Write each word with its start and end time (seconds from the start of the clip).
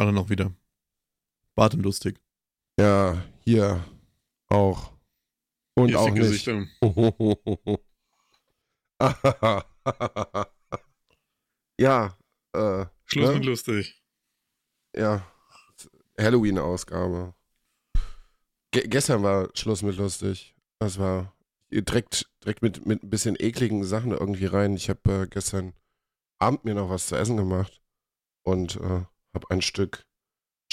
Alle 0.00 0.14
noch 0.14 0.30
wieder. 0.30 0.50
Bart 1.54 1.74
und 1.74 1.82
lustig. 1.82 2.18
Ja, 2.78 3.22
hier 3.44 3.84
auch. 4.48 4.92
Und 5.74 5.88
Hier 5.88 6.00
auch 6.00 6.10
nicht. 6.10 6.48
Ja, 11.78 12.16
äh, 12.54 12.86
Schluss 13.04 13.28
Ne? 13.28 13.34
mit 13.34 13.44
lustig. 13.44 14.02
ja, 14.96 15.22
Halloween-Ausgabe. 16.18 17.34
Ge 18.70 18.88
gestern 18.88 19.22
war 19.22 19.50
Schluss 19.54 19.82
mit 19.82 19.96
lustig. 19.96 20.54
Das 20.78 20.98
war 20.98 21.36
direkt, 21.70 22.26
direkt 22.42 22.62
mit, 22.62 22.86
mit 22.86 23.02
ein 23.02 23.10
bisschen 23.10 23.36
ekligen 23.38 23.84
Sachen 23.84 24.12
irgendwie 24.12 24.46
rein. 24.46 24.76
Ich 24.76 24.88
habe 24.88 25.12
äh, 25.12 25.26
gestern 25.26 25.74
Abend 26.38 26.64
mir 26.64 26.74
noch 26.74 26.88
was 26.88 27.08
zu 27.08 27.16
essen 27.16 27.36
gemacht 27.36 27.82
und 28.44 28.76
äh, 28.76 29.04
habe 29.34 29.50
ein 29.50 29.62
Stück 29.62 30.04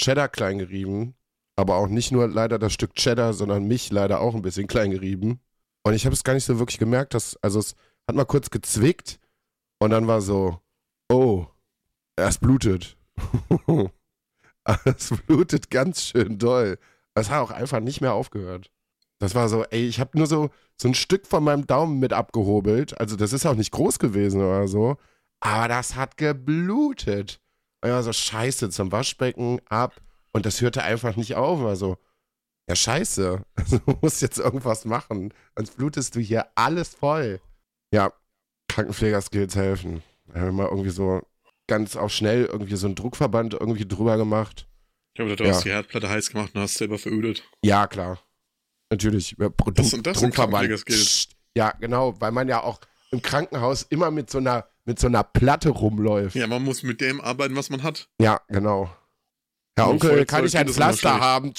Cheddar 0.00 0.28
klein 0.28 0.58
gerieben. 0.58 1.14
Aber 1.56 1.76
auch 1.76 1.88
nicht 1.88 2.12
nur 2.12 2.28
leider 2.28 2.58
das 2.58 2.72
Stück 2.72 2.94
Cheddar, 2.94 3.32
sondern 3.32 3.66
mich 3.66 3.90
leider 3.90 4.20
auch 4.20 4.34
ein 4.34 4.42
bisschen 4.42 4.68
klein 4.68 4.92
gerieben. 4.92 5.40
Und 5.82 5.94
ich 5.94 6.04
habe 6.04 6.14
es 6.14 6.22
gar 6.22 6.34
nicht 6.34 6.44
so 6.44 6.58
wirklich 6.58 6.78
gemerkt, 6.78 7.14
dass, 7.14 7.36
also 7.42 7.58
es 7.58 7.74
hat 8.06 8.14
mal 8.14 8.24
kurz 8.24 8.50
gezwickt 8.50 9.18
und 9.80 9.90
dann 9.90 10.06
war 10.06 10.20
so, 10.20 10.60
oh, 11.08 11.46
es 12.16 12.38
blutet. 12.38 12.96
es 14.84 15.10
blutet 15.26 15.70
ganz 15.70 16.02
schön 16.02 16.38
doll. 16.38 16.78
Es 17.14 17.30
hat 17.30 17.40
auch 17.40 17.50
einfach 17.50 17.80
nicht 17.80 18.00
mehr 18.00 18.14
aufgehört. 18.14 18.70
Das 19.18 19.34
war 19.34 19.48
so, 19.48 19.64
ey, 19.64 19.86
ich 19.86 19.98
habe 19.98 20.16
nur 20.16 20.26
so, 20.26 20.50
so 20.76 20.88
ein 20.88 20.94
Stück 20.94 21.26
von 21.26 21.42
meinem 21.42 21.66
Daumen 21.66 21.98
mit 21.98 22.12
abgehobelt. 22.12 23.00
Also 23.00 23.16
das 23.16 23.32
ist 23.32 23.46
auch 23.46 23.56
nicht 23.56 23.72
groß 23.72 23.98
gewesen 23.98 24.40
oder 24.40 24.68
so. 24.68 24.96
Aber 25.40 25.68
das 25.68 25.96
hat 25.96 26.16
geblutet. 26.16 27.40
Und 27.82 27.90
ja, 27.90 28.02
so 28.02 28.12
scheiße, 28.12 28.70
zum 28.70 28.90
Waschbecken 28.92 29.60
ab. 29.68 30.00
Und 30.32 30.46
das 30.46 30.60
hörte 30.60 30.82
einfach 30.82 31.16
nicht 31.16 31.34
auf. 31.36 31.60
Also, 31.62 31.96
ja, 32.68 32.76
scheiße. 32.76 33.42
Also, 33.56 33.78
du 33.78 33.98
musst 34.02 34.22
jetzt 34.22 34.38
irgendwas 34.38 34.84
machen. 34.84 35.32
Sonst 35.56 35.76
blutest 35.76 36.14
du 36.16 36.20
hier 36.20 36.46
alles 36.54 36.94
voll. 36.94 37.40
Ja, 37.92 38.12
Krankenpflegerskills 38.68 39.56
helfen. 39.56 40.02
Da 40.26 40.40
haben 40.40 40.46
wir 40.46 40.52
mal 40.64 40.68
irgendwie 40.68 40.90
so 40.90 41.22
ganz 41.66 41.96
auch 41.96 42.10
schnell 42.10 42.44
irgendwie 42.44 42.76
so 42.76 42.86
einen 42.86 42.94
Druckverband 42.94 43.54
irgendwie 43.54 43.86
drüber 43.86 44.16
gemacht. 44.16 44.66
Ich 45.14 45.20
habe 45.20 45.30
gedacht, 45.30 45.40
du 45.40 45.44
Ja. 45.50 45.54
hast 45.56 45.64
die 45.64 45.70
Herdplatte 45.70 46.08
heiß 46.08 46.30
gemacht 46.30 46.54
und 46.54 46.60
hast 46.60 46.74
selber 46.74 46.98
verödet. 46.98 47.42
Ja, 47.62 47.86
klar. 47.86 48.18
Natürlich. 48.90 49.36
Ja, 49.38 49.48
Pro- 49.50 49.70
Das- 49.70 49.90
Druck- 49.90 50.02
das 50.04 50.18
Druckverband. 50.20 50.84
Ja, 51.56 51.70
genau, 51.80 52.20
weil 52.20 52.30
man 52.32 52.48
ja 52.48 52.62
auch 52.62 52.80
im 53.10 53.20
Krankenhaus 53.22 53.82
immer 53.82 54.10
mit 54.10 54.30
so 54.30 54.38
einer, 54.38 54.66
mit 54.88 54.98
so 54.98 55.06
einer 55.06 55.22
Platte 55.22 55.68
rumläuft. 55.68 56.34
Ja, 56.34 56.46
man 56.46 56.64
muss 56.64 56.82
mit 56.82 57.02
dem 57.02 57.20
arbeiten, 57.20 57.54
was 57.56 57.68
man 57.68 57.82
hat. 57.82 58.08
Ja, 58.18 58.40
genau. 58.48 58.90
Herr 59.76 59.84
Nur 59.84 59.94
Onkel, 59.94 60.24
kann 60.24 60.46
ich 60.46 60.56
ein 60.56 60.66
Pflaster 60.66 61.20
haben? 61.20 61.52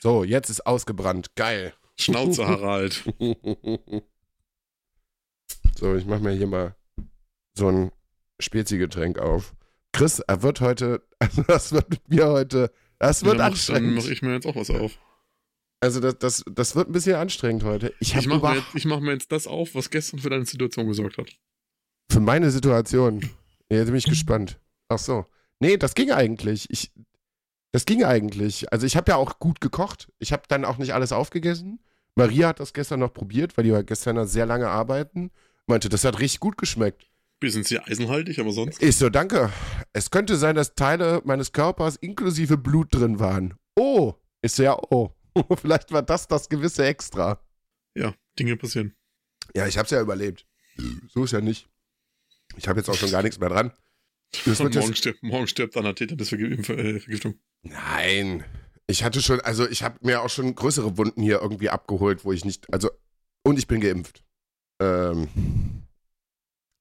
So, 0.00 0.24
jetzt 0.24 0.50
ist 0.50 0.66
ausgebrannt. 0.66 1.36
Geil. 1.36 1.74
Schnauze, 1.96 2.46
Harald. 2.46 3.04
So, 5.76 5.94
ich 5.94 6.06
mach 6.06 6.18
mir 6.18 6.32
hier 6.32 6.48
mal 6.48 6.74
so 7.56 7.68
ein 7.68 7.92
Spezi-Getränk 8.40 9.20
auf. 9.20 9.54
Chris, 9.92 10.18
er 10.18 10.42
wird 10.42 10.60
heute, 10.60 11.06
also 11.20 11.42
das 11.46 11.70
wird 11.70 11.88
mit 11.90 12.08
mir 12.08 12.26
heute, 12.26 12.72
das 12.98 13.22
wird 13.22 13.34
dann 13.34 13.38
mach, 13.38 13.44
dann 13.44 13.52
anstrengend. 13.52 13.94
mache 13.94 14.12
ich 14.12 14.20
mir 14.22 14.32
jetzt 14.32 14.44
auch 14.44 14.56
was 14.56 14.70
auf. 14.70 14.98
Also 15.80 16.00
das, 16.00 16.18
das, 16.18 16.44
das 16.50 16.74
wird 16.74 16.88
ein 16.88 16.92
bisschen 16.92 17.16
anstrengend 17.16 17.62
heute. 17.64 17.94
Ich 18.00 18.14
Ich 18.14 18.26
mache 18.26 18.54
mir, 18.54 18.62
mach 18.84 19.00
mir 19.00 19.12
jetzt 19.12 19.30
das 19.30 19.46
auf, 19.46 19.74
was 19.74 19.90
gestern 19.90 20.18
für 20.18 20.30
deine 20.30 20.44
Situation 20.44 20.86
gesorgt 20.88 21.18
hat. 21.18 21.28
für 22.10 22.20
meine 22.20 22.50
Situation. 22.50 23.20
Ja, 23.70 23.78
Jetzt 23.78 23.86
bin 23.86 23.96
ich 23.96 24.04
gespannt. 24.06 24.58
Ach 24.88 24.98
so. 24.98 25.26
Nee, 25.60 25.76
das 25.76 25.94
ging 25.94 26.10
eigentlich. 26.10 26.68
Ich, 26.70 26.90
das 27.72 27.84
ging 27.84 28.02
eigentlich. 28.04 28.72
Also 28.72 28.86
ich 28.86 28.96
habe 28.96 29.12
ja 29.12 29.16
auch 29.16 29.38
gut 29.38 29.60
gekocht. 29.60 30.08
Ich 30.18 30.32
habe 30.32 30.42
dann 30.48 30.64
auch 30.64 30.78
nicht 30.78 30.94
alles 30.94 31.12
aufgegessen. 31.12 31.80
Maria 32.14 32.48
hat 32.48 32.60
das 32.60 32.72
gestern 32.72 33.00
noch 33.00 33.12
probiert, 33.12 33.56
weil 33.56 33.64
die 33.64 33.72
war 33.72 33.84
gestern 33.84 34.26
sehr 34.26 34.46
lange 34.46 34.68
arbeiten. 34.68 35.30
Meinte, 35.66 35.88
das 35.88 36.04
hat 36.04 36.18
richtig 36.18 36.40
gut 36.40 36.56
geschmeckt. 36.58 37.06
Bisschen 37.40 37.62
sehr 37.62 37.86
eisenhaltig, 37.86 38.40
aber 38.40 38.50
sonst. 38.50 38.82
Ich 38.82 38.96
so, 38.96 39.10
danke. 39.10 39.52
Es 39.92 40.10
könnte 40.10 40.36
sein, 40.36 40.56
dass 40.56 40.74
Teile 40.74 41.20
meines 41.24 41.52
Körpers 41.52 41.94
inklusive 41.96 42.56
Blut 42.56 42.88
drin 42.92 43.20
waren. 43.20 43.54
Oh, 43.76 44.14
ist 44.42 44.56
so, 44.56 44.64
ja, 44.64 44.76
oh. 44.90 45.10
Vielleicht 45.60 45.92
war 45.92 46.02
das 46.02 46.28
das 46.28 46.48
gewisse 46.48 46.84
Extra. 46.86 47.40
Ja, 47.94 48.14
Dinge 48.38 48.56
passieren. 48.56 48.94
Ja, 49.54 49.66
ich 49.66 49.78
hab's 49.78 49.90
ja 49.90 50.00
überlebt. 50.00 50.46
So 51.08 51.24
ist 51.24 51.32
ja 51.32 51.40
nicht. 51.40 51.68
Ich 52.56 52.68
habe 52.68 52.80
jetzt 52.80 52.88
auch 52.88 52.94
schon 52.94 53.10
gar 53.10 53.22
nichts 53.22 53.38
mehr 53.38 53.48
dran. 53.48 53.72
Morgen, 54.44 54.94
stirbt, 54.94 55.22
morgen 55.22 55.46
stirbt 55.46 55.76
an 55.76 55.84
der 55.84 55.94
Tetanus-Vergiftung. 55.94 57.38
nein. 57.62 58.44
Ich 58.86 59.04
hatte 59.04 59.20
schon, 59.20 59.40
also 59.40 59.68
ich 59.68 59.82
habe 59.82 59.98
mir 60.00 60.22
auch 60.22 60.30
schon 60.30 60.54
größere 60.54 60.96
Wunden 60.96 61.22
hier 61.22 61.40
irgendwie 61.42 61.68
abgeholt, 61.68 62.24
wo 62.24 62.32
ich 62.32 62.44
nicht, 62.44 62.72
also, 62.72 62.90
und 63.42 63.58
ich 63.58 63.66
bin 63.66 63.80
geimpft. 63.80 64.24
Ähm, 64.80 65.28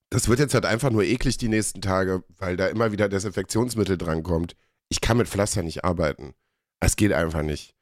das 0.10 0.30
wird 0.30 0.40
jetzt 0.40 0.54
halt 0.54 0.66
einfach 0.66 0.90
nur 0.90 1.04
eklig 1.04 1.38
die 1.38 1.50
nächsten 1.50 1.82
Tage, 1.82 2.24
weil 2.38 2.56
da 2.56 2.68
immer 2.68 2.92
wieder 2.94 3.10
Desinfektionsmittel 3.10 3.98
drankommt. 3.98 4.56
Ich 4.90 5.02
kann 5.02 5.18
mit 5.18 5.28
Pflaster 5.28 5.64
nicht 5.64 5.84
arbeiten. 5.84 6.34
Es 6.80 6.96
geht 6.96 7.12
einfach 7.12 7.44
nicht. 7.44 7.76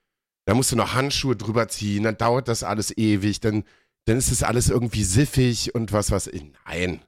Da 0.46 0.54
musst 0.54 0.72
du 0.72 0.76
noch 0.76 0.94
Handschuhe 0.94 1.36
drüber 1.36 1.68
ziehen, 1.68 2.04
dann 2.04 2.18
dauert 2.18 2.48
das 2.48 2.64
alles 2.64 2.96
ewig, 2.96 3.40
dann, 3.40 3.64
dann 4.06 4.18
ist 4.18 4.32
das 4.32 4.44
alles 4.44 4.70
irgendwie 4.70 5.04
siffig 5.04 5.74
und 5.74 5.92
was, 5.92 6.12
was. 6.12 6.30
Nein. 6.66 7.04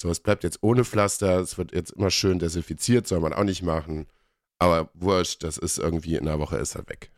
So, 0.00 0.10
es 0.10 0.20
bleibt 0.20 0.44
jetzt 0.44 0.58
ohne 0.62 0.84
Pflaster, 0.84 1.40
es 1.40 1.58
wird 1.58 1.72
jetzt 1.72 1.92
immer 1.92 2.10
schön 2.10 2.38
desinfiziert, 2.38 3.06
soll 3.06 3.20
man 3.20 3.32
auch 3.32 3.44
nicht 3.44 3.62
machen. 3.62 4.06
Aber 4.58 4.90
wurscht, 4.94 5.42
das 5.42 5.58
ist 5.58 5.78
irgendwie 5.78 6.16
in 6.16 6.28
einer 6.28 6.38
Woche 6.38 6.56
ist 6.58 6.76
er 6.76 6.88
weg. 6.88 7.10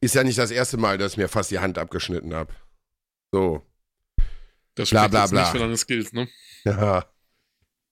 Ist 0.00 0.14
ja 0.14 0.24
nicht 0.24 0.38
das 0.38 0.50
erste 0.50 0.76
Mal, 0.76 0.98
dass 0.98 1.12
ich 1.12 1.18
mir 1.18 1.28
fast 1.28 1.50
die 1.50 1.58
Hand 1.58 1.78
abgeschnitten 1.78 2.34
habe. 2.34 2.52
So. 3.32 3.66
Das 4.74 4.90
Bla, 4.90 5.08
bla, 5.08 5.26
bla. 5.26 5.42
nicht 5.42 5.52
für 5.52 5.58
deine 5.58 5.76
Skills, 5.76 6.12
ne? 6.12 6.28
Ja. 6.64 7.06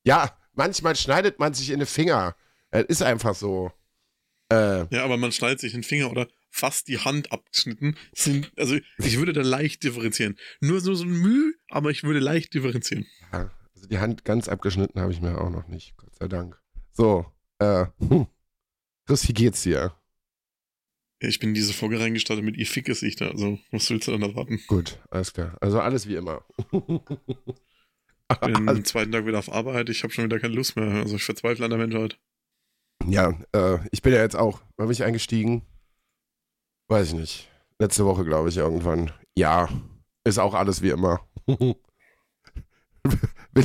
Ja, 0.04 0.36
manchmal 0.52 0.96
schneidet 0.96 1.38
man 1.38 1.54
sich 1.54 1.70
in 1.70 1.78
den 1.78 1.86
Finger. 1.86 2.34
Es 2.70 2.84
ist 2.86 3.02
einfach 3.02 3.34
so. 3.34 3.72
Äh, 4.52 4.86
Ja, 4.94 5.04
aber 5.04 5.16
man 5.16 5.32
schneidet 5.32 5.60
sich 5.60 5.72
den 5.72 5.82
Finger 5.82 6.10
oder 6.10 6.28
fast 6.50 6.88
die 6.88 6.98
Hand 6.98 7.32
abgeschnitten. 7.32 7.96
Sind, 8.12 8.52
also 8.56 8.76
ich 8.98 9.16
würde 9.18 9.32
da 9.32 9.42
leicht 9.42 9.82
differenzieren. 9.84 10.36
Nur 10.60 10.80
so, 10.80 10.94
so 10.94 11.04
ein 11.04 11.10
Mühe, 11.12 11.54
aber 11.70 11.90
ich 11.90 12.02
würde 12.04 12.18
leicht 12.20 12.52
differenzieren. 12.54 13.06
ja, 13.32 13.50
also 13.74 13.88
die 13.88 13.98
Hand 13.98 14.24
ganz 14.24 14.48
abgeschnitten 14.48 15.00
habe 15.00 15.12
ich 15.12 15.20
mir 15.20 15.40
auch 15.40 15.50
noch 15.50 15.68
nicht, 15.68 15.96
Gott 15.96 16.14
sei 16.14 16.28
Dank. 16.28 16.60
So, 16.92 17.24
äh, 17.58 17.86
hm. 18.00 18.26
Chris, 19.06 19.26
wie 19.28 19.32
geht's 19.32 19.62
dir? 19.62 19.94
Ich 21.20 21.38
bin 21.38 21.50
in 21.50 21.54
diese 21.54 21.72
Folge 21.72 22.00
reingestartet 22.00 22.44
mit 22.44 22.56
ihr 22.56 22.66
fickes 22.66 23.00
sich 23.00 23.14
da. 23.16 23.31
Also, 23.31 23.58
was 23.70 23.88
willst 23.90 24.08
du 24.08 24.12
dann 24.12 24.22
erwarten? 24.22 24.60
Gut, 24.66 24.99
alles 25.08 25.32
klar. 25.32 25.56
Also 25.60 25.81
alles 25.81 26.08
wie 26.08 26.16
immer. 26.16 26.44
Ich 28.31 28.38
bin 28.38 28.69
am 28.69 28.84
zweiten 28.84 29.12
Tag 29.12 29.25
wieder 29.26 29.38
auf 29.38 29.52
Arbeit. 29.52 29.88
Ich 29.88 30.02
habe 30.02 30.12
schon 30.12 30.25
wieder 30.25 30.40
keine 30.40 30.54
Lust 30.54 30.75
mehr. 30.76 30.88
Also, 30.88 31.16
ich 31.16 31.22
verzweifle 31.22 31.64
an 31.64 31.70
der 31.70 31.78
Menschheit. 31.78 32.19
Ja, 33.08 33.34
äh, 33.52 33.78
ich 33.90 34.02
bin 34.02 34.12
ja 34.12 34.20
jetzt 34.20 34.37
auch, 34.37 34.60
wann 34.76 34.87
bin 34.87 34.93
ich 34.93 35.04
eingestiegen? 35.04 35.62
Weiß 36.88 37.08
ich 37.08 37.14
nicht. 37.14 37.49
Letzte 37.78 38.04
Woche, 38.04 38.25
glaube 38.25 38.49
ich, 38.49 38.56
irgendwann. 38.56 39.10
Ja, 39.37 39.69
ist 40.25 40.38
auch 40.38 40.54
alles 40.54 40.82
wie 40.82 40.90
immer. 40.90 41.20
Will 41.46 41.75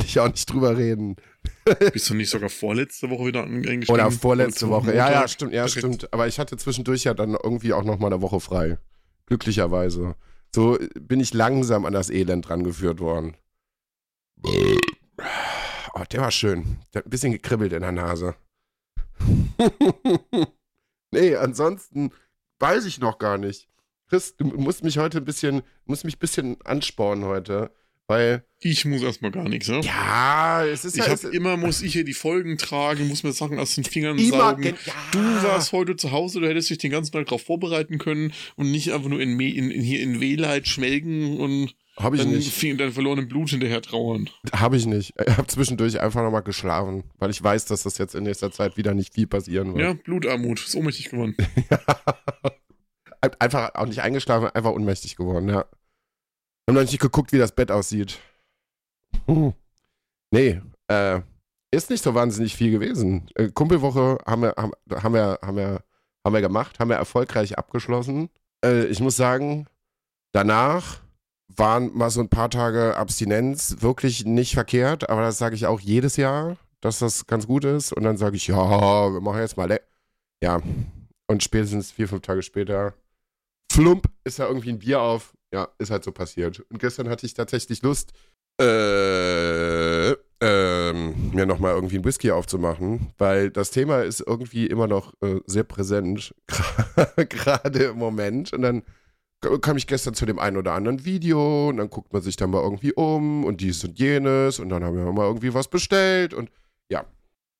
ich 0.04 0.18
auch 0.20 0.28
nicht 0.28 0.52
drüber 0.52 0.76
reden. 0.76 1.16
Bist 1.92 2.10
du 2.10 2.14
nicht 2.14 2.30
sogar 2.30 2.50
vorletzte 2.50 3.08
Woche 3.10 3.26
wieder 3.26 3.44
eingestiegen? 3.44 3.92
Oder 3.92 4.10
vorletzte 4.10 4.68
Woche. 4.68 4.94
Ja, 4.94 5.10
ja, 5.10 5.28
stimmt, 5.28 5.52
ja, 5.52 5.64
Direkt. 5.64 5.78
stimmt. 5.78 6.12
Aber 6.12 6.26
ich 6.26 6.38
hatte 6.38 6.56
zwischendurch 6.56 7.04
ja 7.04 7.14
dann 7.14 7.36
irgendwie 7.42 7.72
auch 7.72 7.84
noch 7.84 7.98
mal 7.98 8.08
eine 8.08 8.20
Woche 8.20 8.40
frei. 8.40 8.78
Glücklicherweise. 9.26 10.16
So 10.54 10.78
bin 10.98 11.20
ich 11.20 11.34
langsam 11.34 11.84
an 11.84 11.92
das 11.92 12.10
Elend 12.10 12.48
rangeführt 12.50 13.00
worden. 13.00 13.36
Oh, 14.42 16.04
der 16.10 16.20
war 16.20 16.30
schön. 16.30 16.78
Der 16.92 17.00
hat 17.00 17.06
ein 17.06 17.10
bisschen 17.10 17.32
gekribbelt 17.32 17.72
in 17.72 17.80
der 17.80 17.92
Nase. 17.92 18.34
nee, 21.10 21.34
ansonsten 21.36 22.10
weiß 22.58 22.84
ich 22.86 22.98
noch 22.98 23.18
gar 23.18 23.38
nicht. 23.38 23.68
Chris, 24.08 24.36
du 24.36 24.44
musst 24.46 24.84
mich 24.84 24.98
heute 24.98 25.18
ein 25.18 25.24
bisschen, 25.24 25.62
musst 25.84 26.04
mich 26.04 26.16
ein 26.16 26.20
bisschen 26.20 26.56
anspornen 26.64 27.24
heute, 27.26 27.70
weil 28.06 28.42
Ich 28.60 28.86
muss 28.86 29.02
erstmal 29.02 29.30
gar 29.30 29.46
nichts, 29.48 29.66
ja? 29.68 29.80
ja, 29.80 30.64
es 30.64 30.84
ist 30.86 30.96
Ich 30.96 31.04
ja 31.06 31.10
hab 31.12 31.22
immer, 31.24 31.58
muss 31.58 31.82
ich 31.82 31.92
hier 31.92 32.04
die 32.04 32.14
Folgen 32.14 32.56
tragen, 32.56 33.06
muss 33.08 33.22
mir 33.22 33.32
Sachen 33.32 33.58
aus 33.58 33.74
den 33.74 33.84
Fingern 33.84 34.16
immer 34.18 34.38
saugen. 34.38 34.62
gen- 34.62 34.76
ja. 34.86 34.92
Du 35.12 35.18
warst 35.42 35.72
heute 35.72 35.96
zu 35.96 36.10
Hause, 36.10 36.40
du 36.40 36.48
hättest 36.48 36.70
dich 36.70 36.78
den 36.78 36.90
ganzen 36.90 37.12
Tag 37.12 37.26
darauf 37.26 37.42
vorbereiten 37.42 37.98
können 37.98 38.32
und 38.56 38.70
nicht 38.70 38.92
einfach 38.92 39.10
nur 39.10 39.20
in, 39.20 39.38
in, 39.38 39.70
in 39.70 39.82
hier 39.82 40.00
in 40.00 40.20
Wehleid 40.20 40.66
schmelgen 40.66 41.38
und 41.38 41.74
Habe 41.98 42.16
ich 42.16 42.22
dann 42.22 42.32
nicht. 42.32 42.52
fing 42.52 42.76
dein 42.76 42.92
verlorenen 42.92 43.28
Blut 43.28 43.50
hinterher 43.50 43.82
trauern. 43.82 44.30
Habe 44.52 44.76
ich 44.76 44.86
nicht. 44.86 45.14
Ich 45.26 45.36
habe 45.36 45.46
zwischendurch 45.46 46.00
einfach 46.00 46.22
nochmal 46.22 46.42
geschlafen, 46.42 47.04
weil 47.18 47.30
ich 47.30 47.42
weiß, 47.42 47.64
dass 47.66 47.82
das 47.82 47.98
jetzt 47.98 48.14
in 48.14 48.24
nächster 48.24 48.52
Zeit 48.52 48.76
wieder 48.76 48.94
nicht 48.94 49.14
viel 49.14 49.26
passieren 49.26 49.76
Ja, 49.76 49.88
wird. 49.88 50.04
Blutarmut, 50.04 50.64
ist 50.64 50.74
ohnmächtig 50.76 51.10
geworden. 51.10 51.36
einfach 53.38 53.74
auch 53.74 53.86
nicht 53.86 54.00
eingeschlafen, 54.00 54.48
einfach 54.48 54.70
ohnmächtig 54.70 55.16
geworden, 55.16 55.48
ja. 55.48 55.64
Haben 56.68 56.74
noch 56.74 56.82
nicht 56.82 57.00
geguckt, 57.00 57.32
wie 57.32 57.38
das 57.38 57.52
Bett 57.52 57.70
aussieht. 57.70 58.18
Hm. 59.26 59.54
Nee, 60.30 60.60
äh, 60.88 61.20
ist 61.70 61.90
nicht 61.90 62.02
so 62.02 62.14
wahnsinnig 62.14 62.54
viel 62.54 62.70
gewesen. 62.70 63.28
Äh, 63.34 63.48
Kumpelwoche 63.48 64.18
haben 64.26 64.42
wir, 64.42 64.54
haben, 64.56 64.72
haben, 64.90 65.14
wir, 65.14 65.38
haben, 65.42 65.56
wir, 65.56 65.82
haben 66.24 66.34
wir 66.34 66.40
gemacht, 66.40 66.78
haben 66.78 66.90
wir 66.90 66.96
erfolgreich 66.96 67.58
abgeschlossen. 67.58 68.30
Äh, 68.64 68.84
ich 68.84 69.00
muss 69.00 69.16
sagen, 69.16 69.66
danach 70.32 71.00
waren 71.48 71.96
mal 71.96 72.10
so 72.10 72.20
ein 72.20 72.28
paar 72.28 72.50
Tage 72.50 72.96
Abstinenz 72.96 73.76
wirklich 73.80 74.24
nicht 74.24 74.54
verkehrt, 74.54 75.08
aber 75.08 75.22
das 75.22 75.38
sage 75.38 75.54
ich 75.54 75.66
auch 75.66 75.80
jedes 75.80 76.16
Jahr, 76.16 76.56
dass 76.80 76.98
das 76.98 77.26
ganz 77.26 77.46
gut 77.46 77.64
ist. 77.64 77.92
Und 77.92 78.04
dann 78.04 78.16
sage 78.16 78.36
ich, 78.36 78.46
ja, 78.46 79.12
wir 79.12 79.20
machen 79.20 79.40
jetzt 79.40 79.56
mal. 79.56 79.68
Le 79.68 79.80
ja, 80.42 80.62
und 81.26 81.42
spätestens 81.42 81.90
vier, 81.90 82.08
fünf 82.08 82.22
Tage 82.22 82.42
später, 82.42 82.94
flump, 83.72 84.06
ist 84.24 84.38
da 84.38 84.46
irgendwie 84.46 84.70
ein 84.70 84.78
Bier 84.78 85.00
auf. 85.00 85.34
Ja, 85.52 85.68
ist 85.78 85.90
halt 85.90 86.04
so 86.04 86.12
passiert. 86.12 86.60
Und 86.70 86.78
gestern 86.78 87.08
hatte 87.08 87.26
ich 87.26 87.34
tatsächlich 87.34 87.82
Lust, 87.82 88.12
äh, 88.60 90.10
ähm, 90.40 91.30
mir 91.32 91.46
nochmal 91.46 91.74
irgendwie 91.74 91.96
ein 91.98 92.04
Whisky 92.04 92.30
aufzumachen, 92.30 93.12
weil 93.18 93.50
das 93.50 93.70
Thema 93.70 94.02
ist 94.02 94.20
irgendwie 94.24 94.66
immer 94.66 94.86
noch 94.86 95.14
äh, 95.22 95.40
sehr 95.46 95.64
präsent, 95.64 96.34
gerade 97.16 97.84
im 97.84 97.98
Moment. 97.98 98.52
Und 98.52 98.62
dann 98.62 98.82
kam 99.40 99.76
ich 99.76 99.86
gestern 99.86 100.14
zu 100.14 100.26
dem 100.26 100.38
einen 100.38 100.56
oder 100.56 100.72
anderen 100.72 101.04
Video 101.04 101.68
und 101.68 101.76
dann 101.76 101.90
guckt 101.90 102.12
man 102.12 102.22
sich 102.22 102.36
da 102.36 102.46
mal 102.46 102.62
irgendwie 102.62 102.92
um 102.92 103.44
und 103.44 103.60
dies 103.60 103.84
und 103.84 103.98
jenes 103.98 104.58
und 104.58 104.68
dann 104.68 104.82
haben 104.82 104.96
wir 104.96 105.12
mal 105.12 105.26
irgendwie 105.26 105.54
was 105.54 105.68
bestellt 105.68 106.34
und 106.34 106.50
ja. 106.90 107.04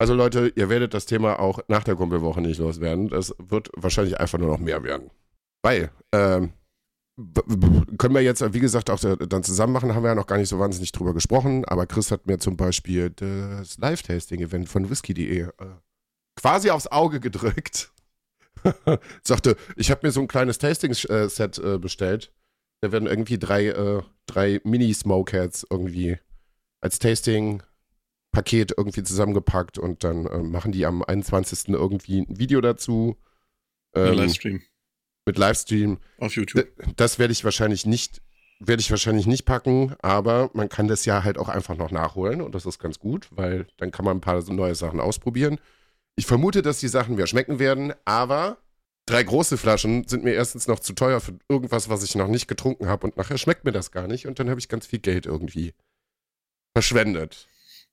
Also 0.00 0.14
Leute, 0.14 0.52
ihr 0.54 0.69
werdet 0.69 0.94
das 0.94 1.06
Thema 1.06 1.38
auch 1.38 1.60
nach 1.69 1.84
der 1.84 1.96
Kumpelwoche 1.96 2.40
nicht 2.40 2.58
loswerden. 2.58 3.08
Das 3.08 3.34
wird 3.38 3.70
wahrscheinlich 3.76 4.20
einfach 4.20 4.38
nur 4.38 4.48
noch 4.48 4.58
mehr 4.58 4.82
werden. 4.84 5.10
Weil, 5.62 5.90
ähm, 6.12 6.52
können 7.98 8.14
wir 8.14 8.20
jetzt, 8.22 8.54
wie 8.54 8.60
gesagt, 8.60 8.90
auch 8.90 9.00
dann 9.00 9.42
zusammen 9.42 9.72
machen, 9.72 9.92
haben 9.94 10.04
wir 10.04 10.10
ja 10.10 10.14
noch 10.14 10.28
gar 10.28 10.38
nicht 10.38 10.48
so 10.48 10.60
wahnsinnig 10.60 10.92
drüber 10.92 11.14
gesprochen, 11.14 11.64
aber 11.64 11.86
Chris 11.86 12.12
hat 12.12 12.26
mir 12.28 12.38
zum 12.38 12.56
Beispiel 12.56 13.10
das 13.10 13.76
Live-Tasting-Event 13.78 14.69
von 14.69 14.88
whisky.de 14.88 15.40
äh, 15.40 15.50
quasi 16.36 16.70
aufs 16.70 16.86
Auge 16.86 17.19
gedrückt. 17.19 17.92
Sagte, 19.22 19.56
ich 19.76 19.90
habe 19.90 20.06
mir 20.06 20.12
so 20.12 20.20
ein 20.20 20.28
kleines 20.28 20.58
Tasting-Set 20.58 21.58
äh, 21.58 21.78
bestellt. 21.78 22.32
Da 22.81 22.93
werden 22.93 23.08
irgendwie 23.08 23.38
drei, 23.38 23.66
äh, 23.66 24.02
drei 24.26 24.60
Mini-Smokeheads 24.64 25.66
irgendwie 25.70 26.19
als 26.81 26.99
Tasting-Paket 26.99 28.75
irgendwie 28.76 29.02
zusammengepackt 29.02 29.78
und 29.78 30.05
dann 30.05 30.26
äh, 30.26 30.38
machen 30.38 30.72
die 30.72 30.87
am 30.87 31.02
21. 31.02 31.69
irgendwie 31.69 32.20
ein 32.20 32.38
Video 32.38 32.60
dazu. 32.60 33.16
Ähm, 33.94 34.14
Livestream 34.14 34.62
mit 35.28 35.38
Livestream. 35.38 35.99
Auf 36.19 36.34
YouTube. 36.34 36.66
Das 36.96 37.19
werde 37.19 37.32
ich 37.32 37.44
wahrscheinlich 37.44 37.87
nicht, 37.87 38.22
werde 38.61 38.81
ich 38.81 38.90
wahrscheinlich 38.90 39.26
nicht 39.26 39.44
packen, 39.44 39.94
aber 40.00 40.50
man 40.54 40.69
kann 40.69 40.88
das 40.88 41.04
ja 41.04 41.22
halt 41.22 41.38
auch 41.38 41.49
einfach 41.49 41.76
noch 41.76 41.93
nachholen 41.93 42.40
und 42.40 42.54
das 42.54 42.66
ist 42.66 42.78
ganz 42.81 42.99
gut, 42.99 43.28
weil 43.31 43.66
dann 43.76 43.93
kann 43.93 44.04
man 44.04 44.16
ein 44.16 44.20
paar 44.22 44.43
neue 44.50 44.75
Sachen 44.75 44.99
ausprobieren. 44.99 45.61
Ich 46.18 46.26
vermute, 46.26 46.62
dass 46.62 46.80
die 46.80 46.88
Sachen 46.88 47.14
mir 47.14 47.28
schmecken 47.28 47.60
werden, 47.60 47.92
aber 48.04 48.60
drei 49.06 49.22
große 49.22 49.56
Flaschen 49.56 50.08
sind 50.08 50.24
mir 50.24 50.32
erstens 50.32 50.66
noch 50.66 50.80
zu 50.80 50.92
teuer 50.92 51.20
für 51.20 51.38
irgendwas, 51.48 51.90
was 51.90 52.02
ich 52.02 52.16
noch 52.16 52.26
nicht 52.26 52.48
getrunken 52.48 52.86
habe 52.86 53.06
und 53.06 53.16
nachher 53.16 53.38
schmeckt 53.38 53.64
mir 53.64 53.70
das 53.70 53.92
gar 53.92 54.08
nicht 54.08 54.26
und 54.26 54.40
dann 54.40 54.50
habe 54.50 54.58
ich 54.58 54.68
ganz 54.68 54.84
viel 54.84 54.98
Geld 54.98 55.26
irgendwie 55.26 55.74
verschwendet. 56.74 57.46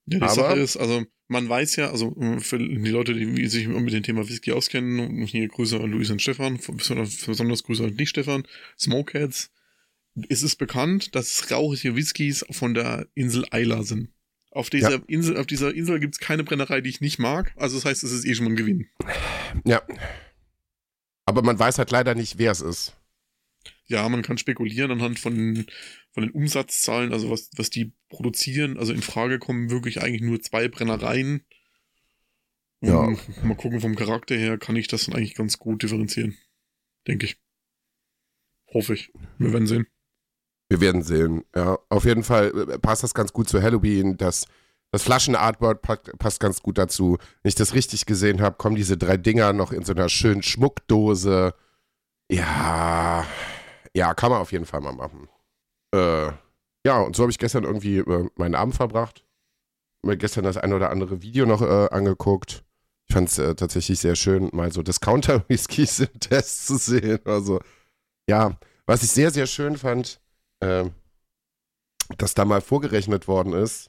Ja, 0.08 0.18
die 0.18 0.24
aber, 0.24 0.34
Sache 0.34 0.60
ist, 0.60 0.76
also 0.76 1.04
man 1.28 1.48
weiß 1.48 1.76
ja, 1.76 1.92
also 1.92 2.16
äh, 2.20 2.40
für 2.40 2.58
die 2.58 2.90
Leute, 2.90 3.14
die 3.14 3.46
sich 3.46 3.68
mit 3.68 3.94
dem 3.94 4.02
Thema 4.02 4.28
Whisky 4.28 4.54
auskennen, 4.54 5.24
hier 5.28 5.48
Grüße 5.48 5.80
an 5.80 5.92
Luis 5.92 6.10
und 6.10 6.20
Stefan, 6.20 6.60
besonders 6.68 7.64
Grüße 7.64 7.84
an 7.84 7.96
dich, 7.96 8.10
Stefan, 8.10 8.48
Smokeheads, 8.80 9.52
ist 10.30 10.42
es 10.42 10.56
bekannt, 10.56 11.14
dass 11.14 11.52
rauchige 11.52 11.96
Whiskys 11.96 12.44
von 12.50 12.74
der 12.74 13.08
Insel 13.14 13.46
Isla 13.54 13.84
sind. 13.84 14.15
Auf 14.56 14.70
dieser 14.70 14.92
ja. 14.92 15.02
Insel, 15.08 15.36
auf 15.36 15.48
dieser 15.48 15.76
Insel 15.76 16.00
gibt 16.00 16.16
es 16.16 16.20
keine 16.20 16.46
Brennerei, 16.46 16.80
die 16.80 16.90
ich 16.90 17.02
nicht 17.02 17.20
mag. 17.20 17.54
Also 17.58 17.76
das 17.76 17.84
heißt, 17.84 18.06
es 18.06 18.14
ist 18.14 18.24
eh 18.24 18.34
schon 18.36 18.46
mal 18.46 18.52
ein 18.52 18.56
Gewinn. 18.56 18.88
Ja. 19.66 19.82
Aber 21.26 21.42
man 21.42 21.60
weiß 21.60 21.78
halt 21.78 21.92
leider 21.92 22.16
nicht, 22.16 22.38
wer 22.38 22.52
es 22.52 22.62
ist. 22.62 22.96
Ja, 23.88 24.08
man 24.08 24.22
kann 24.22 24.38
spekulieren 24.38 24.92
anhand 24.92 25.20
von, 25.20 25.66
von 26.14 26.24
den 26.24 26.32
Umsatzzahlen, 26.32 27.12
also 27.12 27.30
was, 27.30 27.50
was 27.58 27.70
die 27.70 27.92
produzieren. 28.08 28.78
Also 28.78 28.94
in 28.94 29.02
Frage 29.02 29.40
kommen 29.40 29.70
wirklich 29.70 30.02
eigentlich 30.02 30.22
nur 30.22 30.42
zwei 30.42 30.70
Brennereien. 30.70 31.44
Ja. 32.80 33.14
Mal 33.44 33.58
gucken, 33.58 33.82
vom 33.82 33.96
Charakter 33.98 34.38
her 34.38 34.58
kann 34.58 34.78
ich 34.78 34.88
das 34.88 35.06
dann 35.06 35.16
eigentlich 35.16 35.36
ganz 35.36 35.60
gut 35.60 35.84
differenzieren. 35.84 36.38
Denke 37.10 37.26
ich. 37.26 37.38
Hoffe 38.74 38.94
ich. 38.94 39.12
Wir 39.38 39.52
werden 39.52 39.68
sehen. 39.68 39.86
Wir 40.70 40.82
werden 40.82 41.04
sehen, 41.04 41.44
ja. 41.56 41.78
Auf 41.90 42.06
jeden 42.06 42.24
Fall 42.24 42.70
äh, 42.70 42.80
passt 42.80 43.04
das 43.04 43.14
ganz 43.14 43.34
gut 43.34 43.48
zu 43.48 43.62
Halloween. 43.62 44.18
Das, 44.18 44.46
das 44.92 45.04
Flaschenartboard 45.04 45.82
passt 46.18 46.40
ganz 46.40 46.62
gut 46.62 46.78
dazu. 46.78 47.18
Wenn 47.42 47.50
ich 47.50 47.56
das 47.56 47.74
richtig 47.74 48.06
gesehen 48.06 48.42
habe, 48.42 48.58
kommen 48.58 48.76
diese 48.76 48.98
drei 48.98 49.18
Dinger 49.18 49.54
noch 49.54 49.72
in 49.72 49.84
so 49.84 49.94
einer 49.94 50.10
schönen 50.10 50.42
Schmuckdose. 50.42 51.54
Ja, 52.32 53.26
ja, 53.94 54.14
kann 54.14 54.32
man 54.32 54.42
auf 54.42 54.52
jeden 54.52 54.66
Fall 54.66 54.82
mal 54.82 54.94
machen. 54.94 55.30
Äh, 55.94 56.32
ja, 56.86 57.00
und 57.00 57.16
so 57.16 57.24
habe 57.24 57.32
ich 57.32 57.40
gestern 57.40 57.64
irgendwie 57.64 57.98
äh, 57.98 58.30
meinen 58.36 58.56
Abend 58.56 58.76
verbracht. 58.76 59.24
Mir 60.04 60.18
gestern 60.18 60.44
das 60.44 60.58
ein 60.58 60.74
oder 60.74 60.92
andere 60.92 61.22
Video 61.22 61.46
noch 61.46 61.62
äh, 61.62 61.88
angeguckt. 61.92 62.64
Ich 63.08 63.14
fand 63.14 63.30
es 63.30 63.38
äh, 63.38 63.56
tatsächlich 63.56 64.00
sehr 64.00 64.16
schön, 64.16 64.50
mal 64.54 64.72
so 64.72 64.82
Discounter-Whiskys 64.82 66.00
im 66.14 66.20
Test 66.20 66.68
zu 66.68 66.78
sehen. 66.78 67.20
Also, 67.26 67.60
ja, 68.28 68.58
was 68.86 69.04
ich 69.04 69.12
sehr, 69.12 69.32
sehr 69.32 69.48
schön 69.48 69.78
fand, 69.78 70.20
ähm, 70.66 70.92
dass 72.18 72.34
da 72.34 72.46
mal 72.46 72.62
vorgerechnet 72.62 73.28
worden 73.28 73.54
ist, 73.54 73.88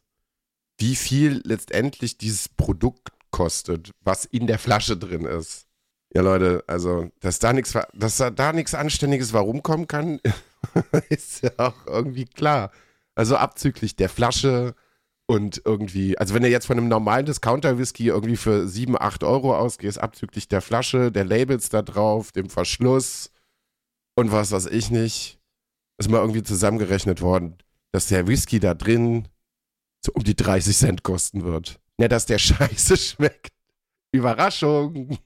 wie 0.79 0.97
viel 0.97 1.43
letztendlich 1.45 2.19
dieses 2.19 2.49
Produkt 2.49 3.13
kostet, 3.31 3.91
was 4.01 4.25
in 4.25 4.47
der 4.47 4.59
Flasche 4.59 4.97
drin 4.97 5.25
ist. 5.25 5.67
Ja, 6.15 6.23
Leute, 6.23 6.65
also, 6.67 7.11
dass 7.21 7.39
da 7.39 7.53
nichts, 7.53 7.77
dass 7.93 8.17
da, 8.17 8.53
nichts 8.53 8.75
Anständiges 8.75 9.33
warum 9.33 9.63
kommen 9.63 9.87
kann, 9.87 10.21
ist 11.09 11.43
ja 11.43 11.51
auch 11.59 11.87
irgendwie 11.87 12.25
klar. 12.25 12.71
Also 13.15 13.37
abzüglich 13.37 13.97
der 13.97 14.09
Flasche 14.09 14.75
und 15.27 15.61
irgendwie, 15.65 16.17
also 16.19 16.35
wenn 16.35 16.43
du 16.43 16.49
jetzt 16.49 16.67
von 16.67 16.79
einem 16.79 16.89
normalen 16.89 17.27
Discounter-Whisky 17.27 18.09
irgendwie 18.09 18.37
für 18.37 18.69
7, 18.69 18.97
8 18.99 19.25
Euro 19.25 19.57
ausgehst, 19.57 19.99
abzüglich 19.99 20.49
der 20.49 20.61
Flasche, 20.61 21.11
der 21.11 21.25
Labels 21.25 21.69
da 21.69 21.83
drauf, 21.83 22.33
dem 22.33 22.49
Verschluss 22.49 23.31
und 24.15 24.33
was 24.33 24.53
weiß 24.53 24.67
ich 24.67 24.91
nicht, 24.91 25.41
ist 25.99 26.11
mal 26.11 26.21
irgendwie 26.21 26.43
zusammengerechnet 26.43 27.21
worden, 27.21 27.57
dass 27.93 28.09
der 28.09 28.27
Whisky 28.27 28.61
da 28.61 28.75
drin 28.75 29.29
so 30.05 30.13
um 30.13 30.25
die 30.25 30.37
30 30.37 30.77
Cent 30.77 31.03
kosten 31.03 31.45
wird. 31.45 31.81
Ja, 31.99 32.09
dass 32.09 32.27
der 32.27 32.39
scheiße 32.39 32.97
schmeckt. 32.97 33.53
Überraschung. 34.13 35.19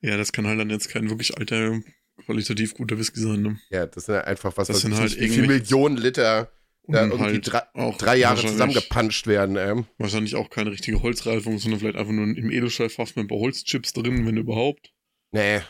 ja, 0.00 0.16
das 0.16 0.32
kann 0.32 0.46
halt 0.46 0.60
dann 0.60 0.70
jetzt 0.70 0.88
kein 0.88 1.08
wirklich 1.08 1.36
alter, 1.36 1.80
qualitativ 2.24 2.74
guter 2.74 2.98
Whisky 2.98 3.20
sein. 3.20 3.42
Ne? 3.42 3.58
Ja, 3.70 3.86
das 3.86 4.06
sind 4.06 4.14
ja 4.16 4.20
einfach 4.22 4.56
was, 4.56 4.68
das 4.68 4.76
was 4.76 4.82
sind 4.82 4.96
halt 4.96 5.18
wie 5.18 5.28
viele 5.28 5.48
Millionen 5.48 5.96
Liter 5.96 6.50
da 6.88 7.02
irgendwie 7.02 7.24
halt 7.24 7.52
drei, 7.52 7.92
drei 7.98 8.16
Jahre 8.16 8.46
zusammengepanscht 8.46 9.26
werden. 9.26 9.56
Ey. 9.56 9.84
Wahrscheinlich 9.98 10.36
auch 10.36 10.50
keine 10.50 10.70
richtige 10.70 11.02
Holzreifung, 11.02 11.58
sondern 11.58 11.80
vielleicht 11.80 11.96
einfach 11.96 12.12
nur 12.12 12.24
im 12.24 12.50
Edelstahlfass 12.50 13.16
mit 13.16 13.24
ein 13.24 13.28
paar 13.28 13.38
Holzchips 13.38 13.92
drin, 13.92 14.26
wenn 14.26 14.36
überhaupt. 14.36 14.92
Nee. 15.32 15.60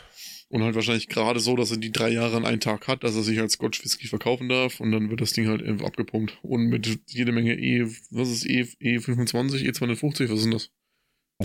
Und 0.49 0.63
halt 0.63 0.75
wahrscheinlich 0.75 1.09
gerade 1.09 1.41
so, 1.41 1.55
dass 1.57 1.71
er 1.71 1.77
die 1.77 1.91
drei 1.91 2.09
Jahre 2.09 2.37
an 2.37 2.45
einen 2.45 2.61
Tag 2.61 2.87
hat, 2.87 3.03
dass 3.03 3.15
er 3.15 3.23
sich 3.23 3.39
als 3.39 3.53
Scotch 3.53 3.83
Whisky 3.83 4.07
verkaufen 4.07 4.47
darf 4.47 4.79
und 4.79 4.91
dann 4.93 5.09
wird 5.09 5.19
das 5.19 5.33
Ding 5.33 5.47
halt 5.47 5.61
einfach 5.61 5.87
abgepumpt. 5.87 6.37
Und 6.41 6.67
mit 6.67 6.99
jede 7.09 7.33
Menge 7.33 7.53
E, 7.57 7.85
was 8.11 8.29
ist 8.29 8.45
E, 8.45 8.61
E25, 8.61 9.69
E250, 9.69 10.31
was 10.31 10.41
sind 10.41 10.53
das? 10.53 10.69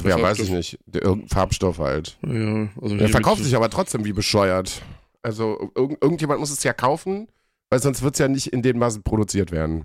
Ja, 0.05 0.21
weiß 0.21 0.39
ich 0.39 0.51
nicht. 0.51 0.79
Irgendein 0.93 1.29
Farbstoff 1.29 1.79
halt. 1.79 2.17
Ja, 2.23 2.71
also 2.81 2.97
Der 2.97 3.09
verkauft 3.09 3.43
sich 3.43 3.57
aber 3.57 3.69
trotzdem 3.71 4.05
wie 4.05 4.13
bescheuert. 4.13 4.83
Also 5.23 5.71
irg 5.77 5.99
irgendjemand 6.01 6.41
muss 6.41 6.51
es 6.51 6.63
ja 6.63 6.73
kaufen, 6.73 7.29
weil 7.71 7.81
sonst 7.81 8.03
wird 8.03 8.15
es 8.15 8.19
ja 8.19 8.29
nicht 8.29 8.49
in 8.49 8.63
den 8.63 8.79
Massen 8.79 9.03
produziert 9.03 9.51
werden. 9.53 9.85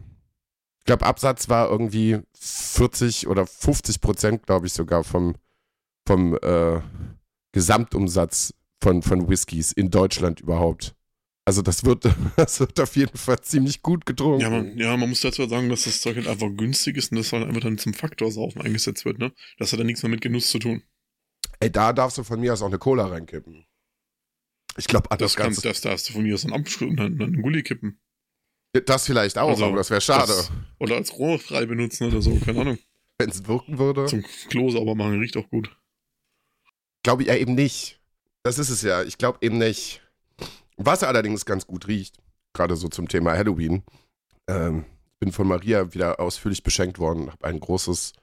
Ich 0.80 0.86
glaube, 0.86 1.06
Absatz 1.06 1.50
war 1.50 1.70
irgendwie 1.70 2.20
40 2.40 3.28
oder 3.28 3.46
50 3.46 4.00
Prozent, 4.00 4.46
glaube 4.46 4.68
ich, 4.68 4.74
sogar 4.74 5.04
vom, 5.04 5.36
vom 6.08 6.38
äh, 6.42 6.80
Gesamtumsatz 7.52 8.54
von, 8.82 9.02
von 9.02 9.30
Whiskys 9.30 9.72
in 9.72 9.90
Deutschland 9.90 10.42
überhaupt. 10.42 10.96
Also 11.46 11.62
das 11.62 11.86
wird, 11.86 12.04
das 12.36 12.60
wird 12.60 12.80
auf 12.80 12.96
jeden 12.96 13.18
Fall 13.18 13.40
ziemlich 13.42 13.82
gut 13.82 14.06
getrunken. 14.06 14.42
Ja 14.42 14.50
man, 14.50 14.78
ja, 14.78 14.98
man 14.98 15.10
muss 15.10 15.22
dazu 15.22 15.48
sagen, 15.48 15.70
dass 15.70 15.86
das 15.86 16.02
Zeug 16.02 16.18
halt 16.18 16.28
einfach 16.28 16.50
günstig 16.56 16.98
ist 16.98 17.12
und 17.12 17.18
das 17.18 17.32
halt 17.32 17.48
einfach 17.48 17.62
dann 17.62 17.78
zum 17.78 17.94
Faktor 17.94 18.32
Saufen 18.32 18.62
eingesetzt 18.62 19.06
wird, 19.06 19.20
ne? 19.20 19.32
Das 19.58 19.72
hat 19.72 19.80
dann 19.80 19.88
nichts 19.88 20.04
mehr 20.04 20.10
mit 20.10 20.22
Genuss 20.22 20.50
zu 20.50 20.60
tun. 20.60 20.84
Ey, 21.60 21.72
da 21.72 21.94
darfst 21.94 22.18
du 22.18 22.24
von 22.24 22.40
mir 22.40 22.54
aus 22.54 22.62
auch 22.62 22.68
eine 22.68 22.80
Cola 22.80 23.08
reinkippen. 23.08 23.66
Ich 24.78 24.88
glaube, 24.88 25.08
das, 25.10 25.20
das, 25.20 25.36
kannst, 25.36 25.66
das 25.66 25.82
darfst 25.82 26.10
du 26.10 26.14
von 26.14 26.24
mir 26.24 26.36
aus 26.36 26.46
einen, 26.46 26.54
einen, 26.54 27.00
einen, 27.00 27.22
einen 27.22 27.42
Gulli 27.42 27.64
kippen. 27.64 28.00
Das 28.86 29.06
vielleicht 29.06 29.38
auch, 29.38 29.50
also, 29.50 29.66
aber 29.66 29.78
das 29.78 29.90
wäre 29.90 30.02
schade. 30.02 30.28
Das, 30.28 30.52
oder 30.80 30.96
als 30.96 31.18
Rohrfrei 31.18 31.66
benutzen 31.66 32.08
oder 32.08 32.22
so, 32.22 32.36
keine 32.36 32.62
Ahnung. 32.62 32.78
Wenn 33.18 33.30
es 33.30 33.48
wirken 33.48 33.80
würde. 33.80 34.06
Zum 34.06 34.24
Klo 34.50 34.70
sauber 34.70 34.94
machen, 34.94 35.20
riecht 35.20 35.38
auch 35.38 35.50
gut. 35.50 35.76
Glaube 37.04 37.24
ich 37.24 37.30
ja 37.30 37.36
eben 37.36 37.56
nicht. 37.56 37.97
Das 38.48 38.60
ist 38.60 38.70
es 38.70 38.82
ja. 38.82 39.04
Ich 39.04 39.18
glaube 39.18 39.40
eben 39.42 39.58
nicht. 39.58 40.02
Was 40.78 41.04
allerdings 41.04 41.46
ganz 41.46 41.68
gut 41.68 41.90
riecht, 41.90 42.16
gerade 42.54 42.78
so 42.78 42.88
zum 42.88 43.10
Thema 43.10 43.34
Halloween. 43.34 43.84
Ähm, 44.48 44.86
bin 45.20 45.34
von 45.34 45.48
Maria 45.48 45.94
wieder 45.94 46.22
ausführlich 46.22 46.64
beschenkt 46.64 46.98
worden, 46.98 47.30
habe 47.30 47.46
ein 47.46 47.60
großes 47.60 48.14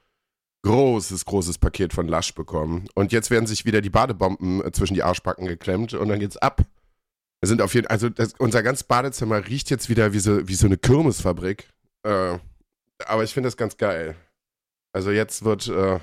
großes, 0.62 1.26
großes 1.26 1.59
Paket 1.59 1.93
von 1.93 2.09
Lush 2.09 2.35
bekommen. 2.35 2.87
Und 2.95 3.12
jetzt 3.12 3.31
werden 3.31 3.47
sich 3.47 3.66
wieder 3.66 3.83
die 3.83 3.90
Badebomben 3.90 4.64
äh, 4.64 4.73
zwischen 4.73 4.95
die 4.95 5.02
Arschbacken 5.02 5.47
geklemmt 5.47 5.93
und 5.93 6.09
dann 6.09 6.21
geht's 6.21 6.38
ab. 6.38 6.62
Wir 7.43 7.49
sind 7.49 7.61
auf 7.61 7.75
jeden 7.75 7.88
also 7.88 8.09
das, 8.09 8.33
unser 8.38 8.62
ganzes 8.62 8.85
Badezimmer 8.85 9.47
riecht 9.47 9.69
jetzt 9.69 9.90
wieder 9.90 10.14
wie 10.14 10.21
so, 10.21 10.49
wie 10.49 10.54
so 10.54 10.64
eine 10.64 10.78
Kirmesfabrik. 10.78 11.69
Äh, 12.02 12.38
aber 13.04 13.25
ich 13.25 13.35
finde 13.35 13.49
das 13.49 13.59
ganz 13.59 13.76
geil. 13.76 14.16
Also 14.95 15.11
jetzt 15.11 15.45
wird, 15.45 15.69
äh, 15.69 16.00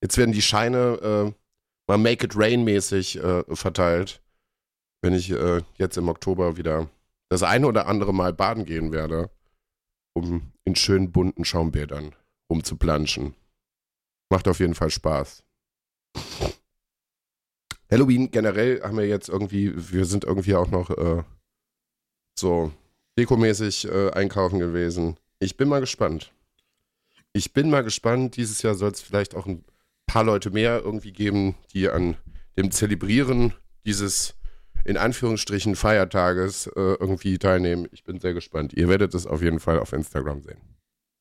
jetzt 0.00 0.16
werden 0.16 0.32
die 0.32 0.40
Scheine 0.40 1.34
äh, 1.34 1.47
mal 1.88 1.98
Make 1.98 2.26
It 2.26 2.36
Rain 2.36 2.62
mäßig 2.64 3.18
äh, 3.18 3.44
verteilt, 3.56 4.22
wenn 5.02 5.14
ich 5.14 5.30
äh, 5.30 5.62
jetzt 5.76 5.96
im 5.96 6.08
Oktober 6.08 6.56
wieder 6.56 6.88
das 7.28 7.42
eine 7.42 7.66
oder 7.66 7.86
andere 7.86 8.14
Mal 8.14 8.32
baden 8.32 8.64
gehen 8.64 8.92
werde, 8.92 9.30
um 10.14 10.52
in 10.64 10.76
schönen 10.76 11.10
bunten 11.10 11.44
Schaumbädern 11.44 12.14
rumzuplanschen. 12.50 13.34
Macht 14.30 14.46
auf 14.48 14.60
jeden 14.60 14.74
Fall 14.74 14.90
Spaß. 14.90 15.42
Halloween 17.90 18.30
generell 18.30 18.82
haben 18.82 18.98
wir 18.98 19.06
jetzt 19.06 19.28
irgendwie, 19.28 19.72
wir 19.92 20.04
sind 20.04 20.24
irgendwie 20.24 20.54
auch 20.54 20.70
noch 20.70 20.90
äh, 20.90 21.22
so 22.38 22.70
dekomäßig 23.18 23.86
äh, 23.86 24.10
einkaufen 24.10 24.58
gewesen. 24.58 25.16
Ich 25.38 25.56
bin 25.56 25.68
mal 25.68 25.80
gespannt. 25.80 26.32
Ich 27.32 27.54
bin 27.54 27.70
mal 27.70 27.82
gespannt. 27.82 28.36
Dieses 28.36 28.60
Jahr 28.62 28.74
soll 28.74 28.90
es 28.90 29.00
vielleicht 29.00 29.34
auch 29.34 29.46
ein 29.46 29.64
paar 30.08 30.24
Leute 30.24 30.50
mehr 30.50 30.82
irgendwie 30.84 31.12
geben, 31.12 31.54
die 31.72 31.88
an 31.88 32.16
dem 32.56 32.72
Zelebrieren 32.72 33.54
dieses 33.86 34.34
in 34.84 34.96
Anführungsstrichen 34.96 35.76
Feiertages 35.76 36.66
äh, 36.68 36.70
irgendwie 36.74 37.38
teilnehmen. 37.38 37.86
Ich 37.92 38.04
bin 38.04 38.18
sehr 38.18 38.34
gespannt. 38.34 38.72
Ihr 38.72 38.88
werdet 38.88 39.14
es 39.14 39.26
auf 39.26 39.42
jeden 39.42 39.60
Fall 39.60 39.78
auf 39.78 39.92
Instagram 39.92 40.42
sehen. 40.42 40.58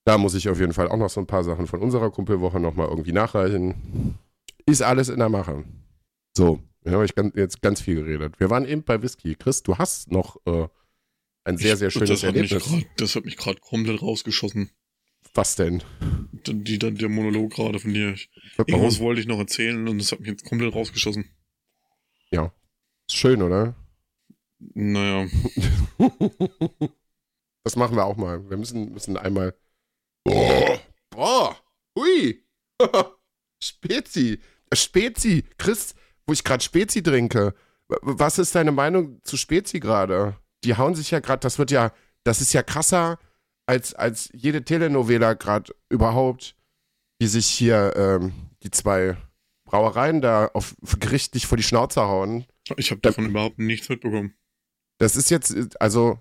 Da 0.05 0.17
muss 0.17 0.35
ich 0.35 0.47
auf 0.49 0.59
jeden 0.59 0.73
Fall 0.73 0.87
auch 0.87 0.97
noch 0.97 1.09
so 1.09 1.19
ein 1.19 1.27
paar 1.27 1.43
Sachen 1.43 1.67
von 1.67 1.81
unserer 1.81 2.09
Kumpelwoche 2.09 2.59
nochmal 2.59 2.87
irgendwie 2.87 3.11
nachreichen. 3.11 4.17
Ist 4.65 4.81
alles 4.81 5.09
in 5.09 5.19
der 5.19 5.29
Mache. 5.29 5.65
So, 6.35 6.59
jetzt 6.83 6.93
habe 6.93 7.05
ich 7.05 7.13
ganz, 7.13 7.35
jetzt 7.35 7.61
ganz 7.61 7.81
viel 7.81 7.95
geredet. 7.95 8.39
Wir 8.39 8.49
waren 8.49 8.65
eben 8.65 8.83
bei 8.83 9.01
Whisky. 9.01 9.35
Chris, 9.35 9.63
du 9.63 9.77
hast 9.77 10.11
noch 10.11 10.37
äh, 10.45 10.67
ein 11.43 11.57
sehr, 11.57 11.75
sehr 11.75 11.89
schönes 11.89 12.09
das 12.09 12.23
Erlebnis. 12.23 12.63
Grad, 12.63 12.85
das 12.95 13.15
hat 13.15 13.25
mich 13.25 13.35
gerade 13.35 13.59
komplett 13.59 14.01
rausgeschossen. 14.01 14.69
Was 15.33 15.55
denn? 15.55 15.83
Die, 16.45 16.63
die, 16.63 16.79
der 16.79 17.09
Monolog 17.09 17.53
gerade 17.53 17.79
von 17.79 17.93
dir. 17.93 18.15
Warum? 18.55 18.73
irgendwas 18.73 18.99
wollte 18.99 19.21
ich 19.21 19.27
noch 19.27 19.37
erzählen 19.37 19.87
und 19.87 19.99
das 19.99 20.11
hat 20.11 20.19
mich 20.19 20.29
jetzt 20.29 20.45
komplett 20.45 20.73
rausgeschossen. 20.73 21.25
Ja. 22.31 22.53
Ist 23.07 23.17
schön, 23.17 23.41
oder? 23.41 23.75
Naja, 24.59 25.29
Das 27.67 27.75
machen 27.75 27.97
wir 27.97 28.05
auch 28.05 28.15
mal. 28.15 28.49
Wir 28.49 28.55
müssen, 28.55 28.93
müssen 28.93 29.17
einmal. 29.17 29.53
Boah! 30.23 30.79
Boah! 31.09 31.57
Hui! 31.97 32.45
Spezi! 33.61 34.39
Spezi! 34.73 35.43
Chris, 35.57 35.93
wo 36.25 36.31
ich 36.31 36.45
gerade 36.45 36.63
Spezi 36.63 37.03
trinke. 37.03 37.53
Was 37.89 38.39
ist 38.39 38.55
deine 38.55 38.71
Meinung 38.71 39.21
zu 39.23 39.35
Spezi 39.35 39.81
gerade? 39.81 40.37
Die 40.63 40.77
hauen 40.77 40.95
sich 40.95 41.11
ja 41.11 41.19
gerade, 41.19 41.41
das 41.41 41.59
wird 41.59 41.71
ja, 41.71 41.91
das 42.23 42.39
ist 42.39 42.53
ja 42.53 42.63
krasser 42.63 43.19
als, 43.67 43.93
als 43.93 44.29
jede 44.33 44.63
Telenovela 44.63 45.33
gerade 45.33 45.75
überhaupt, 45.89 46.55
die 47.21 47.27
sich 47.27 47.45
hier 47.45 47.93
ähm, 47.95 48.33
die 48.63 48.71
zwei 48.71 49.17
Brauereien 49.65 50.21
da 50.21 50.47
auf 50.53 50.75
gerichtlich 50.99 51.45
vor 51.45 51.57
die 51.57 51.63
Schnauze 51.63 52.01
hauen. 52.01 52.45
ich 52.77 52.91
habe 52.91 53.01
davon 53.01 53.25
überhaupt 53.25 53.59
nichts 53.59 53.89
mitbekommen. 53.89 54.33
Das 54.99 55.15
ist 55.15 55.29
jetzt, 55.29 55.79
also, 55.79 56.19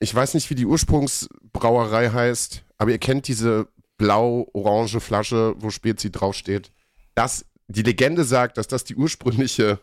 ich 0.00 0.12
weiß 0.12 0.34
nicht, 0.34 0.50
wie 0.50 0.54
die 0.54 0.66
Ursprungsbrauerei 0.66 2.10
heißt, 2.10 2.64
aber 2.78 2.90
ihr 2.90 2.98
kennt 2.98 3.28
diese 3.28 3.68
blau-orange 3.98 4.98
Flasche, 4.98 5.54
wo 5.58 5.70
Spezi 5.70 6.10
draufsteht. 6.10 6.72
Das, 7.14 7.44
die 7.68 7.82
Legende 7.82 8.24
sagt, 8.24 8.56
dass 8.56 8.66
das 8.66 8.84
die 8.84 8.96
ursprüngliche 8.96 9.78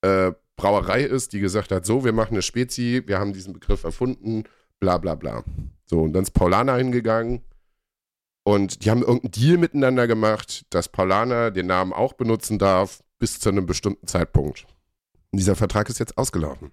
äh, 0.00 0.32
Brauerei 0.56 1.02
ist, 1.02 1.32
die 1.32 1.40
gesagt 1.40 1.70
hat, 1.70 1.84
so, 1.84 2.04
wir 2.04 2.12
machen 2.12 2.34
eine 2.34 2.42
Spezi, 2.42 3.02
wir 3.06 3.18
haben 3.18 3.32
diesen 3.32 3.52
Begriff 3.52 3.84
erfunden, 3.84 4.44
bla 4.80 4.98
bla 4.98 5.14
bla. 5.14 5.44
So, 5.86 6.02
und 6.02 6.12
dann 6.12 6.22
ist 6.22 6.32
Paulaner 6.32 6.76
hingegangen 6.76 7.42
und 8.44 8.84
die 8.84 8.90
haben 8.90 9.00
irgendeinen 9.00 9.32
Deal 9.32 9.56
miteinander 9.56 10.06
gemacht, 10.06 10.66
dass 10.70 10.88
Paulaner 10.88 11.50
den 11.50 11.66
Namen 11.66 11.92
auch 11.92 12.12
benutzen 12.12 12.58
darf, 12.58 13.02
bis 13.18 13.40
zu 13.40 13.48
einem 13.48 13.66
bestimmten 13.66 14.06
Zeitpunkt. 14.06 14.66
Und 15.32 15.38
dieser 15.38 15.56
Vertrag 15.56 15.88
ist 15.88 15.98
jetzt 15.98 16.18
ausgelaufen. 16.18 16.70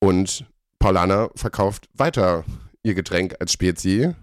Und 0.00 0.46
Paulaner 0.78 1.30
verkauft 1.34 1.88
weiter 1.94 2.44
ihr 2.82 2.94
Getränk 2.94 3.36
als 3.40 3.52
Spezi. 3.52 4.04
Und 4.06 4.16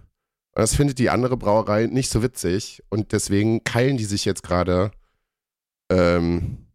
das 0.53 0.75
findet 0.75 0.99
die 0.99 1.09
andere 1.09 1.37
Brauerei 1.37 1.87
nicht 1.87 2.09
so 2.09 2.21
witzig. 2.21 2.83
Und 2.89 3.11
deswegen 3.11 3.63
keilen 3.63 3.97
die 3.97 4.05
sich 4.05 4.23
jetzt 4.23 4.43
gerade 4.43 4.91
ähm, 5.91 6.67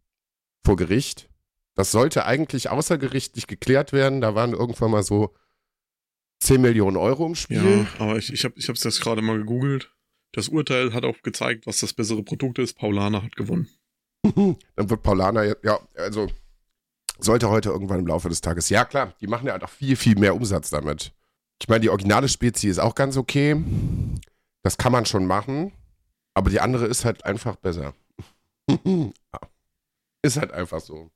vor 0.65 0.75
Gericht. 0.75 1.29
Das 1.75 1.91
sollte 1.91 2.25
eigentlich 2.25 2.69
außergerichtlich 2.69 3.47
geklärt 3.47 3.93
werden. 3.93 4.19
Da 4.19 4.35
waren 4.35 4.51
irgendwann 4.51 4.91
mal 4.91 5.03
so 5.03 5.33
10 6.41 6.59
Millionen 6.61 6.97
Euro 6.97 7.25
im 7.27 7.35
Spiel. 7.35 7.85
Ja, 7.97 8.03
aber 8.03 8.17
ich, 8.17 8.31
ich 8.33 8.43
habe 8.43 8.55
ich 8.57 8.67
hab's 8.67 8.81
das 8.81 8.99
gerade 8.99 9.21
mal 9.21 9.37
gegoogelt. 9.37 9.91
Das 10.33 10.47
Urteil 10.49 10.93
hat 10.93 11.03
auch 11.05 11.21
gezeigt, 11.21 11.67
was 11.67 11.79
das 11.79 11.93
bessere 11.93 12.23
Produkt 12.23 12.57
ist. 12.59 12.77
Paulaner 12.77 13.23
hat 13.23 13.35
gewonnen. 13.35 13.69
Dann 14.75 14.89
wird 14.89 15.03
jetzt- 15.03 15.63
ja, 15.63 15.79
also 15.95 16.27
sollte 17.19 17.49
heute 17.49 17.69
irgendwann 17.69 17.99
im 17.99 18.07
Laufe 18.07 18.29
des 18.29 18.41
Tages. 18.41 18.69
Ja, 18.69 18.85
klar, 18.85 19.13
die 19.21 19.27
machen 19.27 19.45
ja 19.47 19.53
halt 19.53 19.63
auch 19.63 19.69
viel, 19.69 19.95
viel 19.95 20.17
mehr 20.17 20.35
Umsatz 20.35 20.69
damit. 20.69 21.13
Ich 21.61 21.67
meine, 21.67 21.81
die 21.81 21.89
originale 21.89 22.27
Spezie 22.27 22.69
ist 22.69 22.79
auch 22.79 22.95
ganz 22.95 23.17
okay. 23.17 23.55
Das 24.63 24.77
kann 24.77 24.91
man 24.91 25.05
schon 25.05 25.25
machen. 25.27 25.71
Aber 26.33 26.49
die 26.49 26.59
andere 26.61 26.85
ist 26.87 27.03
halt 27.05 27.25
einfach 27.25 27.55
besser. 27.57 27.93
Ist 30.23 30.37
halt 30.37 30.51
einfach 30.51 30.79
so. 30.79 31.09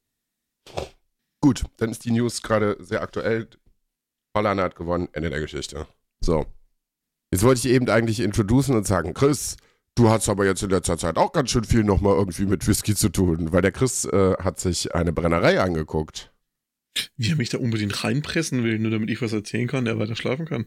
Gut, 1.41 1.63
dann 1.77 1.91
ist 1.91 2.03
die 2.05 2.11
News 2.11 2.41
gerade 2.41 2.75
sehr 2.79 3.01
aktuell. 3.03 3.47
Paulaner 4.35 4.63
hat 4.63 4.75
gewonnen, 4.75 5.07
Ende 5.13 5.29
der 5.29 5.39
Geschichte. 5.39 5.87
So. 6.19 6.45
Jetzt 7.31 7.43
wollte 7.43 7.65
ich 7.65 7.73
eben 7.73 7.89
eigentlich 7.89 8.19
introducen 8.19 8.75
und 8.75 8.85
sagen, 8.85 9.13
Chris, 9.13 9.55
Du 9.97 10.09
hast 10.09 10.27
aber 10.27 10.45
jetzt 10.45 10.61
in 10.61 10.71
letzter 10.71 10.97
Zeit 10.97 11.15
auch 11.15 11.31
ganz 11.31 11.51
schön 11.51 11.63
viel 11.63 11.85
nochmal 11.85 12.17
irgendwie 12.17 12.45
mit 12.45 12.67
Whisky 12.67 12.95
zu 12.95 13.07
tun, 13.07 13.53
weil 13.53 13.61
der 13.61 13.71
Chris 13.71 14.03
äh, 14.03 14.33
hat 14.39 14.59
sich 14.59 14.93
eine 14.93 15.13
Brennerei 15.13 15.61
angeguckt. 15.61 16.33
Wie 17.15 17.31
er 17.31 17.37
mich 17.37 17.47
da 17.47 17.59
unbedingt 17.59 18.03
reinpressen 18.03 18.65
will, 18.65 18.77
nur 18.77 18.91
damit 18.91 19.09
ich 19.09 19.21
was 19.21 19.31
erzählen 19.31 19.69
kann, 19.69 19.85
der 19.85 19.97
weiter 19.97 20.17
schlafen 20.17 20.45
kann. 20.45 20.65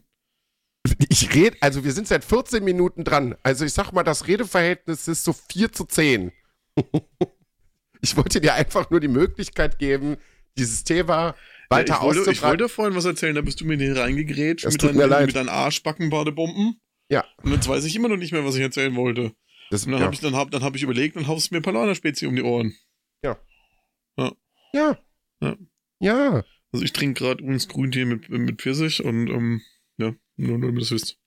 Ich 1.10 1.34
rede, 1.34 1.58
also 1.60 1.84
wir 1.84 1.92
sind 1.92 2.08
seit 2.08 2.24
14 2.24 2.64
Minuten 2.64 3.04
dran. 3.04 3.34
Also 3.42 3.66
ich 3.66 3.74
sag 3.74 3.92
mal, 3.92 4.02
das 4.02 4.28
Redeverhältnis 4.28 5.08
ist 5.08 5.24
so 5.24 5.34
4 5.34 5.72
zu 5.72 5.84
10. 5.84 6.32
ich 8.00 8.16
wollte 8.16 8.40
dir 8.40 8.54
einfach 8.54 8.88
nur 8.88 9.00
die 9.00 9.08
Möglichkeit 9.08 9.78
geben, 9.78 10.16
dieses 10.56 10.84
Thema 10.84 11.34
weiter 11.70 11.94
ja, 11.94 11.98
ich, 11.98 12.02
wollte, 12.02 12.30
ich 12.32 12.42
wollte 12.42 12.68
vorhin 12.68 12.94
was 12.96 13.04
erzählen, 13.04 13.34
da 13.34 13.42
bist 13.42 13.60
du 13.60 13.64
mir 13.64 13.76
den 13.76 13.96
reingegrätscht 13.96 14.64
Das 14.64 14.74
mit, 14.74 14.80
tut 14.80 14.90
deinen, 14.90 14.96
mir 14.98 15.06
leid. 15.06 15.26
mit 15.26 15.36
deinen 15.36 15.48
Arschbackenbadebomben. 15.48 16.80
Ja. 17.10 17.24
Und 17.42 17.52
jetzt 17.52 17.68
weiß 17.68 17.84
ich 17.84 17.96
immer 17.96 18.08
noch 18.08 18.16
nicht 18.16 18.32
mehr, 18.32 18.44
was 18.44 18.54
ich 18.56 18.62
erzählen 18.62 18.94
wollte. 18.96 19.32
Das, 19.70 19.84
Und 19.84 19.92
dann 19.92 20.00
ja. 20.00 20.06
habe 20.06 20.14
ich, 20.14 20.20
dann 20.20 20.34
hab, 20.34 20.50
dann 20.50 20.62
hab 20.62 20.76
ich 20.76 20.82
überlegt 20.82 21.16
und 21.16 21.26
haust 21.26 21.52
mir 21.52 21.60
Paulaner-Spezi 21.60 22.26
um 22.26 22.36
die 22.36 22.42
Ohren. 22.42 22.74
ja. 23.22 24.98
Ja. 25.40 25.56
Ja. 26.00 26.44
Also 26.72 26.84
ich 26.84 26.92
trinke 26.92 27.22
gerade 27.22 27.42
übrigens 27.42 27.68
Grüntee 27.68 28.04
mit, 28.04 28.28
mit 28.28 28.60
Pfirsich 28.60 29.02
und 29.02 29.28
ähm, 29.28 29.62
ja, 29.96 30.14
nur, 30.36 30.58
nur 30.58 30.68
damit 30.68 30.82
das 30.82 30.90
wisst. 30.90 31.18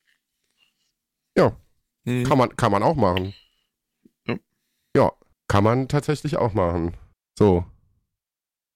Ja. 1.36 1.58
Mhm. 2.04 2.24
Kann 2.24 2.38
man, 2.38 2.56
kann 2.56 2.72
man 2.72 2.84
auch 2.84 2.96
machen. 2.96 3.34
Ja. 4.28 4.38
Ja, 4.96 5.12
kann 5.48 5.64
man 5.64 5.88
tatsächlich 5.88 6.38
auch 6.38 6.54
machen. 6.54 6.96
So. 7.38 7.66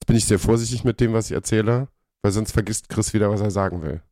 Jetzt 0.05 0.09
bin 0.09 0.17
ich 0.17 0.25
sehr 0.25 0.37
vorsichtig 0.37 0.83
mit 0.83 0.99
dem, 0.99 1.13
was 1.13 1.31
ich 1.31 1.31
erzähle, 1.31 1.87
weil 2.21 2.31
sonst 2.31 2.51
vergisst 2.51 2.89
Chris 2.89 3.15
wieder, 3.15 3.31
was 3.31 3.41
er 3.41 3.49
sagen 3.49 3.81
will. 3.81 4.03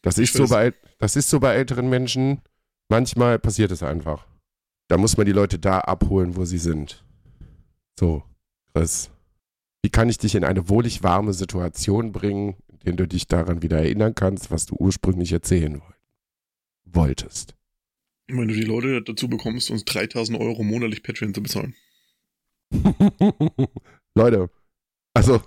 Das 0.00 0.16
ist, 0.16 0.32
so 0.32 0.48
bei, 0.48 0.72
das 0.96 1.14
ist 1.14 1.28
so 1.28 1.40
bei 1.40 1.52
älteren 1.52 1.90
Menschen. 1.90 2.40
Manchmal 2.88 3.38
passiert 3.38 3.70
es 3.70 3.82
einfach. 3.82 4.26
Da 4.88 4.96
muss 4.96 5.18
man 5.18 5.26
die 5.26 5.32
Leute 5.32 5.58
da 5.58 5.80
abholen, 5.80 6.36
wo 6.36 6.46
sie 6.46 6.56
sind. 6.56 7.04
So, 8.00 8.22
Chris. 8.72 9.10
Wie 9.82 9.90
kann 9.90 10.08
ich 10.08 10.16
dich 10.16 10.34
in 10.36 10.42
eine 10.44 10.70
wohlig 10.70 11.02
warme 11.02 11.34
Situation 11.34 12.10
bringen, 12.10 12.56
in 12.82 12.96
der 12.96 13.04
du 13.04 13.08
dich 13.08 13.26
daran 13.26 13.60
wieder 13.60 13.76
erinnern 13.76 14.14
kannst, 14.14 14.50
was 14.50 14.64
du 14.64 14.74
ursprünglich 14.76 15.32
erzählen 15.32 15.82
woll- 15.82 15.94
wolltest? 16.84 17.54
Wenn 18.26 18.48
du 18.48 18.54
die 18.54 18.62
Leute 18.64 19.02
dazu 19.02 19.28
bekommst, 19.28 19.70
uns 19.70 19.84
3000 19.84 20.40
Euro 20.40 20.62
monatlich 20.62 21.02
Patreon 21.02 21.34
zu 21.34 21.42
bezahlen. 21.42 21.74
Leute, 24.14 24.48
also 25.14 25.42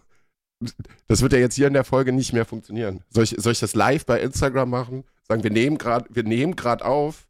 das 1.07 1.21
wird 1.21 1.33
ja 1.33 1.39
jetzt 1.39 1.55
hier 1.55 1.67
in 1.67 1.73
der 1.73 1.83
Folge 1.83 2.11
nicht 2.11 2.33
mehr 2.33 2.45
funktionieren. 2.45 3.03
Soll 3.09 3.25
ich, 3.25 3.35
soll 3.37 3.51
ich 3.51 3.59
das 3.59 3.75
live 3.75 4.05
bei 4.05 4.21
Instagram 4.21 4.69
machen? 4.69 5.03
Sagen, 5.27 5.43
wir 5.43 5.51
nehmen 5.51 5.77
gerade, 5.77 6.07
wir 6.13 6.23
nehmen 6.23 6.55
gerade 6.55 6.85
auf. 6.85 7.27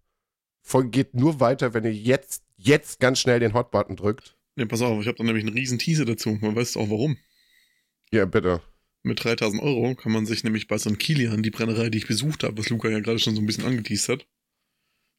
Folge 0.62 0.90
geht 0.90 1.14
nur 1.14 1.40
weiter, 1.40 1.74
wenn 1.74 1.84
ihr 1.84 1.94
jetzt, 1.94 2.44
jetzt 2.58 3.00
ganz 3.00 3.20
schnell 3.20 3.40
den 3.40 3.54
Hot-Button 3.54 3.96
drückt. 3.96 4.36
Ne, 4.56 4.66
pass 4.66 4.82
auf, 4.82 5.02
ich 5.02 5.08
habe 5.08 5.18
da 5.18 5.24
nämlich 5.24 5.46
einen 5.46 5.56
riesen 5.56 5.80
Teaser 5.80 6.06
dazu. 6.06 6.38
Man 6.42 6.56
weiß 6.56 6.78
auch 6.78 6.90
warum. 6.90 7.18
Ja, 8.12 8.26
bitte. 8.26 8.62
Mit 9.04 9.24
3000 9.24 9.62
Euro 9.62 9.94
kann 9.96 10.12
man 10.12 10.26
sich 10.26 10.44
nämlich 10.44 10.68
bei 10.68 10.78
St. 10.78 10.98
Kilian, 10.98 11.44
die 11.44 11.52
Brennerei, 11.52 11.90
die 11.90 12.00
ich 12.00 12.08
besucht 12.08 12.44
habe, 12.44 12.58
was 12.58 12.70
Luca 12.70 12.90
ja 12.90 13.00
gerade 13.00 13.20
schon 13.20 13.36
so 13.36 13.42
ein 13.42 13.46
bisschen 13.46 13.66
angeteased 13.66 14.10
hat, 14.10 14.28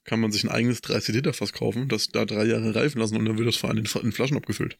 kann 0.04 0.20
man 0.20 0.32
sich 0.32 0.42
ein 0.42 0.50
eigenes 0.50 0.80
30 0.80 1.14
Liter 1.14 1.32
Fass 1.32 1.52
kaufen, 1.52 1.88
das 1.88 2.08
da 2.08 2.24
drei 2.24 2.44
Jahre 2.44 2.74
reifen 2.74 3.00
lassen 3.00 3.16
und 3.16 3.24
dann 3.26 3.38
wird 3.38 3.46
das 3.46 3.56
Verein 3.56 3.76
in, 3.76 3.86
in 4.02 4.12
Flaschen 4.12 4.36
abgefüllt. 4.36 4.78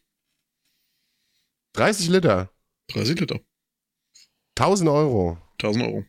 30 1.77 2.09
Liter. 2.09 2.51
30 2.87 3.19
Liter. 3.19 3.39
1000 4.55 4.89
Euro. 4.89 5.37
1000 5.61 5.85
Euro. 5.85 6.05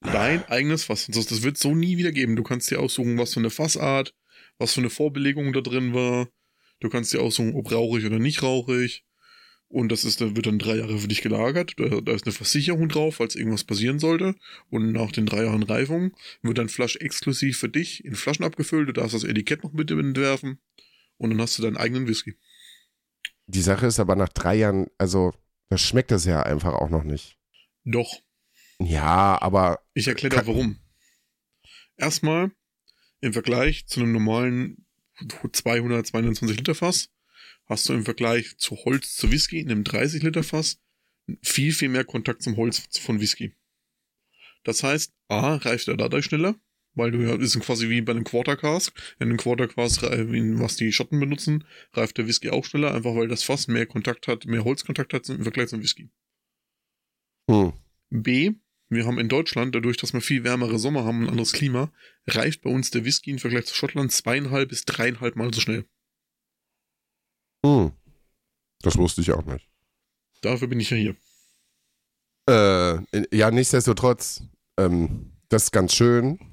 Dein 0.00 0.42
eigenes 0.46 0.84
Fass. 0.84 1.06
Das, 1.08 1.26
das 1.26 1.42
wird 1.42 1.58
so 1.58 1.74
nie 1.74 1.98
wieder 1.98 2.12
geben. 2.12 2.34
Du 2.34 2.42
kannst 2.42 2.70
dir 2.70 2.80
aussuchen, 2.80 3.18
was 3.18 3.34
für 3.34 3.40
eine 3.40 3.50
Fassart, 3.50 4.14
was 4.56 4.72
für 4.72 4.80
eine 4.80 4.88
Vorbelegung 4.88 5.52
da 5.52 5.60
drin 5.60 5.92
war. 5.92 6.28
Du 6.80 6.88
kannst 6.88 7.12
dir 7.12 7.20
aussuchen, 7.20 7.54
ob 7.54 7.70
rauchig 7.70 8.06
oder 8.06 8.18
nicht 8.18 8.42
rauchig. 8.42 9.04
Und 9.68 9.92
das 9.92 10.04
ist, 10.04 10.22
da 10.22 10.34
wird 10.34 10.46
dann 10.46 10.58
drei 10.58 10.76
Jahre 10.76 10.98
für 10.98 11.08
dich 11.08 11.20
gelagert. 11.20 11.74
Da, 11.76 12.00
da 12.00 12.12
ist 12.12 12.24
eine 12.24 12.32
Versicherung 12.32 12.88
drauf, 12.88 13.16
falls 13.16 13.36
irgendwas 13.36 13.64
passieren 13.64 13.98
sollte. 13.98 14.34
Und 14.70 14.92
nach 14.92 15.12
den 15.12 15.26
drei 15.26 15.44
Jahren 15.44 15.62
Reifung 15.62 16.16
wird 16.40 16.56
dann 16.56 16.70
Flasch 16.70 16.96
exklusiv 16.96 17.58
für 17.58 17.68
dich 17.68 18.02
in 18.02 18.14
Flaschen 18.14 18.46
abgefüllt. 18.46 18.88
Du 18.88 18.92
darfst 18.94 19.14
das 19.14 19.24
Etikett 19.24 19.62
noch 19.62 19.74
mit 19.74 19.90
entwerfen. 19.90 20.58
Und 21.18 21.30
dann 21.30 21.40
hast 21.42 21.58
du 21.58 21.62
deinen 21.62 21.76
eigenen 21.76 22.08
Whisky. 22.08 22.34
Die 23.46 23.62
Sache 23.62 23.86
ist 23.86 24.00
aber 24.00 24.16
nach 24.16 24.28
drei 24.28 24.56
Jahren, 24.56 24.86
also 24.98 25.32
da 25.68 25.78
schmeckt 25.78 26.10
das 26.10 26.24
ja 26.24 26.42
einfach 26.42 26.74
auch 26.74 26.90
noch 26.90 27.04
nicht. 27.04 27.38
Doch. 27.84 28.20
Ja, 28.78 29.40
aber. 29.40 29.80
Ich 29.94 30.08
erkläre 30.08 30.36
dir 30.36 30.46
warum. 30.46 30.78
Erstmal 31.96 32.52
im 33.20 33.32
Vergleich 33.32 33.86
zu 33.86 34.00
einem 34.00 34.12
normalen 34.12 34.86
200, 35.52 36.06
220 36.06 36.56
Liter 36.56 36.74
Fass 36.74 37.10
hast 37.66 37.88
du 37.88 37.94
im 37.94 38.04
Vergleich 38.04 38.56
zu 38.58 38.76
Holz 38.84 39.16
zu 39.16 39.30
Whisky 39.30 39.60
in 39.60 39.70
einem 39.70 39.84
30 39.84 40.22
Liter 40.22 40.42
Fass 40.42 40.80
viel, 41.42 41.72
viel 41.72 41.88
mehr 41.88 42.04
Kontakt 42.04 42.42
zum 42.42 42.56
Holz 42.56 42.98
von 42.98 43.20
Whisky. 43.20 43.54
Das 44.64 44.82
heißt, 44.82 45.12
A, 45.28 45.56
reift 45.56 45.88
er 45.88 45.96
dadurch 45.96 46.26
schneller, 46.26 46.56
weil 46.94 47.10
du 47.10 47.18
ja, 47.18 47.34
ist 47.34 47.58
quasi 47.60 47.88
wie 47.88 48.00
bei 48.00 48.12
einem 48.12 48.24
Quarter 48.24 48.56
Cask. 48.56 48.94
In 49.18 49.28
einem 49.28 49.38
Quarter 49.38 49.68
Cask, 49.68 50.02
was 50.02 50.76
die 50.76 50.92
Schotten 50.92 51.20
benutzen, 51.20 51.64
reift 51.92 52.18
der 52.18 52.26
Whisky 52.26 52.50
auch 52.50 52.64
schneller, 52.64 52.94
einfach 52.94 53.14
weil 53.14 53.28
das 53.28 53.42
Fass 53.42 53.68
mehr 53.68 53.86
Kontakt 53.86 54.28
hat, 54.28 54.46
mehr 54.46 54.64
Holzkontakt 54.64 55.12
hat 55.14 55.28
im 55.28 55.42
Vergleich 55.42 55.68
zum 55.68 55.82
Whisky. 55.82 56.10
Hm. 57.50 57.72
B, 58.10 58.52
wir 58.88 59.06
haben 59.06 59.18
in 59.18 59.28
Deutschland, 59.28 59.74
dadurch, 59.74 59.96
dass 59.96 60.12
wir 60.12 60.20
viel 60.20 60.44
wärmere 60.44 60.78
Sommer 60.78 61.04
haben 61.04 61.20
und 61.20 61.24
ein 61.24 61.30
anderes 61.30 61.52
Klima, 61.52 61.92
reift 62.26 62.62
bei 62.62 62.70
uns 62.70 62.90
der 62.90 63.04
Whisky 63.04 63.30
im 63.30 63.38
Vergleich 63.38 63.64
zu 63.66 63.74
Schottland 63.74 64.12
zweieinhalb 64.12 64.68
bis 64.68 64.84
dreieinhalb 64.84 65.34
Mal 65.36 65.52
so 65.52 65.60
schnell. 65.60 65.86
Hm. 67.64 67.92
Das 68.82 68.98
wusste 68.98 69.20
ich 69.22 69.32
auch 69.32 69.46
nicht. 69.46 69.68
Dafür 70.42 70.68
bin 70.68 70.80
ich 70.80 70.90
ja 70.90 70.96
hier. 70.96 71.16
Äh, 72.48 73.36
ja, 73.36 73.50
nichtsdestotrotz, 73.50 74.42
ähm, 74.76 75.32
das 75.48 75.64
ist 75.64 75.70
ganz 75.70 75.94
schön. 75.94 76.51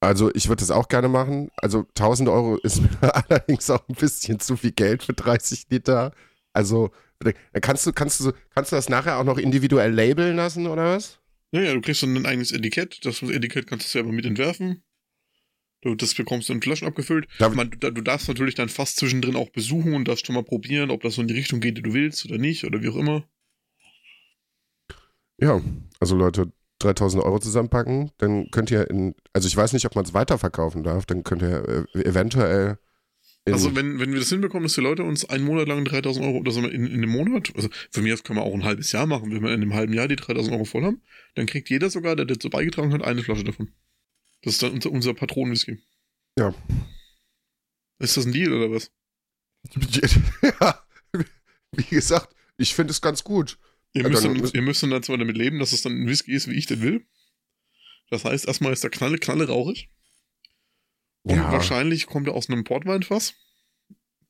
Also 0.00 0.30
ich 0.34 0.48
würde 0.48 0.60
das 0.60 0.70
auch 0.70 0.88
gerne 0.88 1.08
machen. 1.08 1.50
Also 1.56 1.80
1000 1.96 2.28
Euro 2.28 2.56
ist 2.56 2.80
mir 3.02 3.14
allerdings 3.14 3.68
auch 3.70 3.88
ein 3.88 3.94
bisschen 3.94 4.40
zu 4.40 4.56
viel 4.56 4.72
Geld 4.72 5.02
für 5.02 5.12
30 5.12 5.66
Liter. 5.70 6.12
Also 6.52 6.90
kannst 7.60 7.86
du, 7.86 7.92
kannst 7.92 8.20
du, 8.20 8.32
kannst 8.50 8.72
du 8.72 8.76
das 8.76 8.88
nachher 8.88 9.18
auch 9.18 9.24
noch 9.24 9.38
individuell 9.38 9.92
labeln 9.92 10.36
lassen 10.36 10.66
oder 10.66 10.96
was? 10.96 11.18
Naja, 11.50 11.72
du 11.74 11.80
kriegst 11.80 12.02
dann 12.02 12.16
ein 12.16 12.26
eigenes 12.26 12.52
Etikett. 12.52 13.04
Das 13.04 13.22
Etikett 13.22 13.66
kannst 13.66 13.86
du 13.86 13.90
selber 13.90 14.12
mit 14.12 14.26
entwerfen. 14.26 14.82
Du, 15.80 15.94
das 15.94 16.14
bekommst 16.14 16.48
du 16.48 16.52
in 16.52 16.62
Flaschen 16.62 16.88
abgefüllt. 16.88 17.28
Man, 17.38 17.70
du, 17.70 17.90
du, 17.92 18.02
darfst 18.02 18.26
natürlich 18.26 18.56
dann 18.56 18.68
fast 18.68 18.96
zwischendrin 18.96 19.36
auch 19.36 19.50
besuchen 19.50 19.94
und 19.94 20.08
darfst 20.08 20.26
schon 20.26 20.34
mal 20.34 20.42
probieren, 20.42 20.90
ob 20.90 21.02
das 21.02 21.14
so 21.14 21.22
in 21.22 21.28
die 21.28 21.34
Richtung 21.34 21.60
geht, 21.60 21.78
die 21.78 21.82
du 21.82 21.94
willst 21.94 22.24
oder 22.26 22.38
nicht 22.38 22.64
oder 22.64 22.82
wie 22.82 22.88
auch 22.88 22.96
immer. 22.96 23.28
Ja, 25.40 25.60
also 26.00 26.16
Leute, 26.16 26.52
3000 26.78 27.22
Euro 27.22 27.38
zusammenpacken, 27.38 28.10
dann 28.18 28.50
könnt 28.50 28.70
ihr 28.70 28.88
in, 28.88 29.14
also 29.32 29.48
ich 29.48 29.56
weiß 29.56 29.72
nicht, 29.72 29.86
ob 29.86 29.94
man 29.94 30.04
es 30.04 30.14
weiterverkaufen 30.14 30.82
darf, 30.82 31.06
dann 31.06 31.24
könnt 31.24 31.42
ihr 31.42 31.86
äh, 31.94 32.02
eventuell. 32.04 32.78
also 33.46 33.74
wenn, 33.74 33.98
wenn 33.98 34.12
wir 34.12 34.20
das 34.20 34.28
hinbekommen, 34.28 34.64
dass 34.64 34.74
die 34.74 34.80
Leute 34.80 35.02
uns 35.02 35.28
einen 35.28 35.44
Monat 35.44 35.68
lang 35.68 35.84
3000 35.84 36.24
Euro, 36.24 36.38
oder 36.38 36.52
so 36.52 36.60
in, 36.60 36.86
in 36.86 36.94
einem 36.94 37.10
Monat, 37.10 37.52
also 37.56 37.68
für 37.90 38.02
mich 38.02 38.22
können 38.22 38.38
wir 38.38 38.44
auch 38.44 38.54
ein 38.54 38.64
halbes 38.64 38.92
Jahr 38.92 39.06
machen, 39.06 39.32
wenn 39.32 39.42
wir 39.42 39.52
in 39.52 39.62
einem 39.62 39.74
halben 39.74 39.92
Jahr 39.92 40.08
die 40.08 40.16
3000 40.16 40.54
Euro 40.54 40.64
voll 40.64 40.84
haben, 40.84 41.02
dann 41.34 41.46
kriegt 41.46 41.68
jeder 41.68 41.90
sogar, 41.90 42.14
der 42.16 42.26
dazu 42.26 42.50
beigetragen 42.50 42.92
hat, 42.92 43.02
eine 43.02 43.22
Flasche 43.22 43.44
davon. 43.44 43.72
Das 44.42 44.54
ist 44.54 44.62
dann 44.62 44.72
unser, 44.72 44.90
unser 44.90 45.14
Patronenwhisky. 45.14 45.78
Ja. 46.38 46.54
Ist 47.98 48.16
das 48.16 48.26
ein 48.26 48.32
Deal 48.32 48.52
oder 48.52 48.70
was? 48.70 48.92
ja, 50.60 50.84
wie 51.72 51.82
gesagt, 51.82 52.34
ich 52.56 52.74
finde 52.74 52.92
es 52.92 53.00
ganz 53.00 53.24
gut. 53.24 53.58
Ihr 53.92 54.08
müsst, 54.08 54.24
dann, 54.24 54.36
ihr 54.36 54.62
müsst 54.62 54.82
dann 54.82 55.02
zwar 55.02 55.18
damit 55.18 55.36
leben, 55.36 55.58
dass 55.58 55.72
es 55.72 55.82
dann 55.82 55.92
ein 55.92 56.06
Whisky 56.06 56.32
ist, 56.32 56.48
wie 56.48 56.54
ich 56.54 56.66
den 56.66 56.82
will. 56.82 57.06
Das 58.10 58.24
heißt, 58.24 58.46
erstmal 58.46 58.72
ist 58.72 58.82
der 58.82 58.90
Knalle, 58.90 59.18
Knalle 59.18 59.48
rauchig. 59.48 59.90
Und 61.22 61.36
ja. 61.36 61.52
wahrscheinlich 61.52 62.06
kommt 62.06 62.28
er 62.28 62.34
aus 62.34 62.48
einem 62.48 62.64
Portweinfass. 62.64 63.34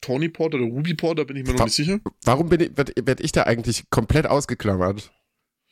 Tawny 0.01 0.29
Port 0.29 0.55
oder 0.55 0.65
Ruby 0.65 0.95
Port, 0.95 1.19
da 1.19 1.25
bin 1.25 1.37
ich 1.37 1.45
mir 1.45 1.53
noch 1.53 1.61
Wa 1.61 1.65
nicht 1.65 1.75
sicher. 1.75 2.01
Warum 2.23 2.49
bin 2.49 2.61
ich, 2.61 2.77
werd, 2.77 2.93
werd 3.05 3.21
ich 3.21 3.33
da 3.33 3.45
eigentlich 3.45 3.85
komplett 3.91 4.27
ausgeklammert? 4.27 5.13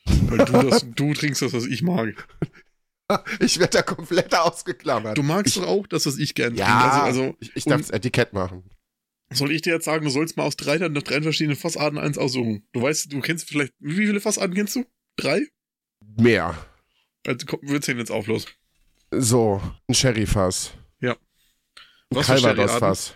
Weil 0.05 0.45
du, 0.45 0.69
das, 0.69 0.85
du 0.95 1.13
trinkst 1.13 1.41
das, 1.41 1.53
was 1.53 1.65
ich 1.65 1.81
mag. 1.81 2.27
Ich 3.39 3.57
werde 3.57 3.77
da 3.77 3.83
komplett 3.83 4.35
ausgeklammert. 4.35 5.17
Du 5.17 5.23
magst 5.23 5.55
ich, 5.55 5.61
doch 5.61 5.69
auch 5.69 5.87
das, 5.87 6.05
was 6.05 6.17
ich 6.17 6.35
gerne 6.35 6.57
ja, 6.57 6.65
trinke. 6.65 7.03
Also, 7.03 7.21
also, 7.21 7.37
ich, 7.39 7.55
ich 7.55 7.63
darf 7.63 7.79
das 7.79 7.89
Etikett 7.89 8.33
machen. 8.33 8.69
Soll 9.29 9.51
ich 9.51 9.61
dir 9.61 9.73
jetzt 9.73 9.85
sagen, 9.85 10.05
du 10.05 10.09
sollst 10.09 10.37
mal 10.37 10.43
aus 10.43 10.55
drei, 10.55 10.77
nach 10.77 11.03
drei 11.03 11.21
verschiedenen 11.21 11.57
Fassarten 11.57 11.99
eins 11.99 12.17
aussuchen? 12.17 12.65
Du 12.71 12.81
weißt, 12.81 13.11
du 13.11 13.19
kennst 13.19 13.49
vielleicht, 13.49 13.73
wie 13.79 13.95
viele 13.95 14.21
Fassarten 14.21 14.55
kennst 14.55 14.75
du? 14.75 14.85
Drei? 15.17 15.41
Mehr. 16.17 16.55
Also 17.25 17.45
komm, 17.45 17.59
wir 17.63 17.81
zählen 17.81 17.97
jetzt 17.97 18.11
auf, 18.11 18.27
los. 18.27 18.45
So, 19.11 19.61
ein 19.87 19.93
Sherry-Fass. 19.93 20.71
Ja. 21.01 21.17
Was 22.09 22.29
ein 22.29 22.41
Calvados-Fass. 22.41 23.15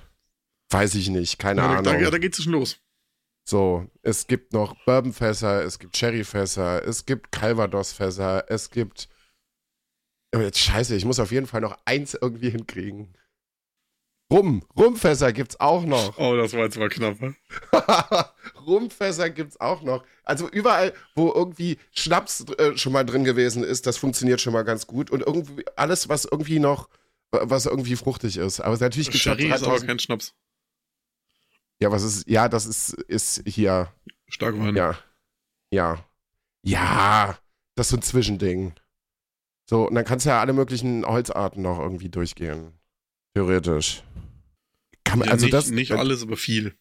Weiß 0.70 0.96
ich 0.96 1.10
nicht, 1.10 1.40
keine 1.40 1.62
ja, 1.62 1.70
Ahnung. 1.70 1.84
Da, 1.84 2.10
da, 2.10 2.18
geht's 2.18 2.44
schon 2.44 2.54
los. 2.54 2.78
So, 3.44 3.88
es 4.02 4.28
gibt 4.28 4.54
noch 4.54 4.76
Bourbonfässer, 4.86 5.64
es 5.64 5.80
gibt 5.80 5.98
Sherryfässer, 5.98 6.86
es 6.86 7.06
gibt 7.06 7.32
Calvados-Fässer, 7.32 8.46
es 8.50 8.70
gibt. 8.70 9.10
Jetzt 10.34 10.60
scheiße, 10.60 10.96
ich 10.96 11.04
muss 11.04 11.20
auf 11.20 11.32
jeden 11.32 11.48
Fall 11.48 11.60
noch 11.60 11.78
eins 11.84 12.14
irgendwie 12.14 12.50
hinkriegen. 12.50 13.14
Rum, 14.32 14.64
Rumfässer 14.78 15.34
gibt's 15.34 15.60
auch 15.60 15.84
noch. 15.84 16.18
Oh, 16.18 16.38
das 16.38 16.54
war 16.54 16.62
jetzt 16.62 16.78
mal 16.78 16.88
knapp. 16.88 17.18
Rumfässer 18.66 19.30
gibt's 19.30 19.60
auch 19.60 19.82
noch. 19.82 20.06
Also 20.24 20.50
überall, 20.50 20.94
wo 21.16 21.34
irgendwie 21.34 21.78
Schnaps 21.92 22.46
äh, 22.58 22.78
schon 22.78 22.94
mal 22.94 23.04
drin 23.04 23.26
gewesen 23.26 23.62
ist, 23.62 23.88
das 23.88 23.98
funktioniert 23.98 24.40
schon 24.40 24.54
mal 24.54 24.64
ganz 24.64 24.88
gut. 24.88 25.12
Und 25.12 25.22
irgendwie 25.22 25.66
alles, 25.76 26.08
was 26.08 26.24
irgendwie 26.24 26.60
noch, 26.60 26.88
was 27.32 27.66
irgendwie 27.66 27.98
fruchtig 27.98 28.38
ist. 28.38 28.62
Aber 28.62 28.78
natürlich 28.78 29.08
gibt's 29.08 29.20
Sherry 29.20 29.52
ist 29.52 29.64
aber 29.64 29.80
kein 29.82 30.00
Schnaps. 30.00 30.34
Ja, 31.82 31.92
was 31.92 32.04
ist, 32.04 32.30
ja, 32.30 32.48
das 32.48 32.66
ist, 32.66 32.94
ist 32.94 33.42
hier. 33.46 33.92
Starkwein. 34.30 34.78
Ja. 34.78 34.98
Ja. 35.72 36.06
Ja, 36.62 37.38
das 37.76 37.88
ist 37.88 37.92
so 37.92 37.98
ein 37.98 38.02
Zwischending. 38.02 38.74
So, 39.66 39.88
und 39.88 39.96
dann 39.96 40.06
kannst 40.06 40.26
du 40.26 40.30
ja 40.30 40.40
alle 40.40 40.54
möglichen 40.54 41.06
Holzarten 41.06 41.62
noch 41.64 41.80
irgendwie 41.80 42.10
durchgehen. 42.10 42.78
Theoretisch. 43.34 44.04
Kann 45.04 45.20
man, 45.20 45.28
ja, 45.28 45.34
also 45.34 45.46
nicht, 45.46 45.54
das, 45.54 45.70
nicht 45.70 45.92
alles, 45.94 46.24
aber 46.24 46.38
viel. 46.38 46.76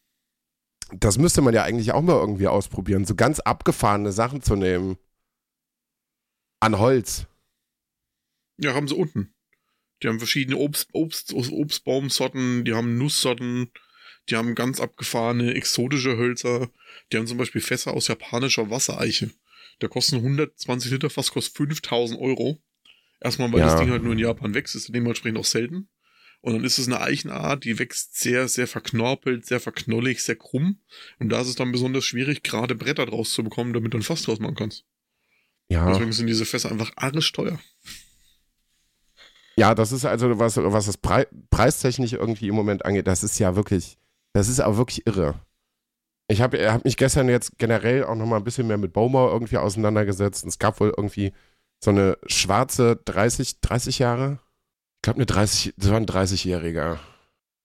Das 0.93 1.19
müsste 1.19 1.43
man 1.43 1.55
ja 1.55 1.63
eigentlich 1.63 1.93
auch 1.93 2.03
mal 2.03 2.17
irgendwie 2.17 2.49
ausprobieren, 2.49 3.05
so 3.05 3.15
ganz 3.15 3.41
abgefahrene 3.41 4.13
Sachen 4.13 4.43
zu 4.43 4.57
nehmen. 4.57 4.99
An 6.61 6.79
Holz. 6.79 7.27
Ja, 8.59 8.75
haben 8.75 8.89
sie 8.89 8.95
unten. 8.95 9.33
Die 10.03 10.09
haben 10.09 10.19
verschiedene 10.19 10.57
Obst, 10.57 10.89
Obst, 10.93 11.33
Obstbaumsorten, 11.33 12.65
die 12.65 12.73
haben 12.75 12.99
Nusssorten, 12.99 13.71
die 14.29 14.37
haben 14.37 14.55
ganz 14.55 14.81
abgefahrene, 14.81 15.55
exotische 15.55 16.17
Hölzer. 16.17 16.71
Die 17.11 17.17
haben 17.17 17.27
zum 17.27 17.39
Beispiel 17.39 17.61
Fässer 17.61 17.93
aus 17.93 18.09
japanischer 18.09 18.71
Wassereiche. 18.71 19.31
Der 19.81 19.89
kosten 19.89 20.17
120 20.17 20.91
Liter, 20.93 21.11
fast 21.11 21.33
kostet 21.33 21.57
5000 21.57 22.21
Euro. 22.21 22.63
Erstmal, 23.21 23.53
weil 23.53 23.61
ja. 23.61 23.67
das 23.67 23.81
Ding 23.81 23.91
halt 23.91 24.03
nur 24.03 24.13
in 24.13 24.19
Japan 24.19 24.55
wächst, 24.55 24.75
ist 24.75 24.95
dementsprechend 24.95 25.39
auch 25.39 25.45
selten. 25.45 25.89
Und 26.43 26.55
dann 26.55 26.65
ist 26.65 26.79
es 26.79 26.87
eine 26.87 27.01
Eichenart, 27.01 27.65
die 27.65 27.79
wächst 27.79 28.19
sehr, 28.19 28.49
sehr 28.49 28.67
verknorpelt, 28.67 29.45
sehr 29.45 29.61
verknollig, 29.61 30.23
sehr 30.23 30.37
krumm. 30.37 30.81
Und 31.19 31.29
da 31.29 31.41
ist 31.41 31.49
es 31.49 31.55
dann 31.55 31.73
besonders 31.73 32.05
schwierig, 32.05 32.43
gerade 32.43 32.75
Bretter 32.75 33.07
draus 33.07 33.33
zu 33.33 33.45
bekommen, 33.45 33.75
damit 33.75 33.93
du 33.93 33.99
ein 33.99 34.03
Fass 34.03 34.23
draus 34.23 34.39
machen 34.39 34.55
kannst. 34.55 34.85
Ja. 35.69 35.91
Deswegen 35.91 36.13
sind 36.13 36.27
diese 36.27 36.47
Fässer 36.47 36.71
einfach 36.71 36.93
arisch 36.97 37.31
teuer. 37.33 37.61
Ja, 39.57 39.75
das 39.75 39.93
ist 39.93 40.07
also, 40.07 40.39
was, 40.39 40.57
was 40.57 40.87
das 40.87 40.97
Pre 40.97 41.29
preistechnisch 41.51 42.15
irgendwie 42.15 42.49
im 42.49 42.55
Moment 42.55 42.85
angeht, 42.87 43.07
das 43.07 43.23
ist 43.23 43.39
ja 43.39 43.55
wirklich, 43.57 43.99
das 44.33 44.49
ist 44.49 44.61
aber 44.61 44.79
wirklich 44.79 45.07
irre. 45.07 45.35
Ich 46.29 46.41
habe 46.41 46.73
hab 46.73 46.85
mich 46.85 46.97
gestern 46.97 47.29
jetzt 47.29 47.59
generell 47.59 48.05
auch 48.05 48.15
nochmal 48.15 48.39
ein 48.39 48.45
bisschen 48.45 48.67
mehr 48.67 48.79
mit 48.79 48.93
Baumau 48.93 49.29
irgendwie 49.31 49.59
auseinandergesetzt. 49.59 50.45
Und 50.45 50.49
es 50.49 50.59
gab 50.59 50.81
wohl 50.81 50.95
irgendwie 50.97 51.33
so 51.81 51.91
eine 51.91 52.17
schwarze 52.27 52.97
30, 53.05 53.61
30 53.61 53.99
Jahre, 53.99 54.39
ich 55.01 55.03
glaube, 55.03 55.17
eine 55.17 55.25
30, 55.27 55.73
das 55.79 55.91
war 55.91 55.97
ein 55.97 56.05
30-Jähriger. 56.05 56.99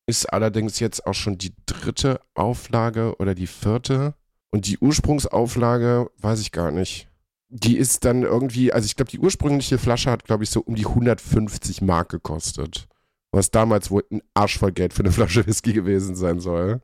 Ist 0.08 0.32
allerdings 0.32 0.80
jetzt 0.80 1.06
auch 1.06 1.13
schon 1.13 1.38
die 1.38 1.54
dritte 1.65 2.21
Auflage 2.34 3.17
oder 3.19 3.36
die 3.36 3.48
vierte. 3.48 4.15
Und 4.52 4.67
die 4.67 4.78
Ursprungsauflage 4.78 6.10
weiß 6.17 6.39
ich 6.39 6.54
gar 6.54 6.71
nicht. 6.71 7.10
die 7.50 7.78
ist 7.78 8.06
dann 8.06 8.24
irgendwie, 8.24 8.74
also 8.74 8.86
ich 8.86 8.95
glaube, 8.95 9.12
die 9.12 9.19
ursprüngliche 9.19 9.78
Flasche 9.78 10.12
hat, 10.12 10.24
glaube 10.26 10.43
ich, 10.43 10.50
so 10.50 10.62
um 10.62 10.76
die 10.76 10.86
150 10.86 11.82
Mark 11.82 12.10
gekostet. 12.10 12.88
Was 13.32 13.52
damals 13.52 13.91
wohl 13.91 14.06
ein 14.12 14.21
Arsch 14.34 14.58
voll 14.58 14.71
Geld 14.71 14.93
für 14.93 15.04
eine 15.04 15.12
Flasche 15.12 15.45
Whisky 15.45 15.74
gewesen 15.74 16.15
sein 16.15 16.39
soll. 16.39 16.82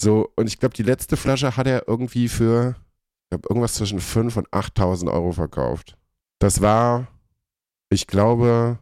So, 0.00 0.30
und 0.36 0.46
ich 0.46 0.58
glaube, 0.58 0.74
die 0.74 0.82
letzte 0.82 1.16
Flasche 1.16 1.56
hat 1.56 1.66
er 1.66 1.86
irgendwie 1.86 2.28
für, 2.28 2.76
ich 3.24 3.30
glaube, 3.30 3.48
irgendwas 3.48 3.74
zwischen 3.74 4.00
5.000 4.00 4.38
und 4.38 4.48
8.000 4.48 5.12
Euro 5.12 5.32
verkauft. 5.32 5.96
Das 6.40 6.60
war, 6.60 7.06
ich 7.90 8.06
glaube, 8.06 8.78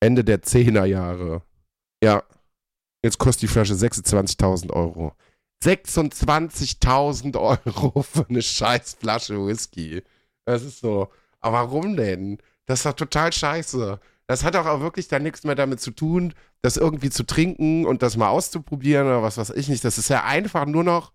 Ende 0.00 0.24
der 0.24 0.42
10er 0.42 0.84
Jahre. 0.84 1.42
Ja, 2.02 2.22
jetzt 3.04 3.18
kostet 3.18 3.42
die 3.42 3.48
Flasche 3.48 3.74
26.000 3.74 4.72
Euro. 4.72 5.12
26.000 5.62 7.38
Euro 7.38 8.02
für 8.02 8.26
eine 8.28 8.42
scheiß 8.42 8.96
Flasche 8.98 9.46
Whisky. 9.46 10.02
Das 10.46 10.62
ist 10.62 10.80
so. 10.80 11.08
Aber 11.40 11.58
warum 11.58 11.96
denn? 11.96 12.38
Das 12.66 12.80
ist 12.80 12.86
doch 12.86 12.94
total 12.94 13.32
scheiße. 13.32 14.00
Das 14.26 14.44
hat 14.44 14.54
auch 14.54 14.80
wirklich 14.80 15.08
dann 15.08 15.24
nichts 15.24 15.42
mehr 15.44 15.56
damit 15.56 15.80
zu 15.80 15.90
tun, 15.90 16.34
das 16.62 16.76
irgendwie 16.76 17.10
zu 17.10 17.24
trinken 17.24 17.84
und 17.84 18.02
das 18.02 18.16
mal 18.16 18.28
auszuprobieren 18.28 19.06
oder 19.06 19.22
was 19.22 19.38
weiß 19.38 19.50
ich 19.50 19.68
nicht. 19.68 19.84
Das 19.84 19.98
ist 19.98 20.08
ja 20.08 20.24
einfach 20.24 20.66
nur 20.66 20.84
noch, 20.84 21.12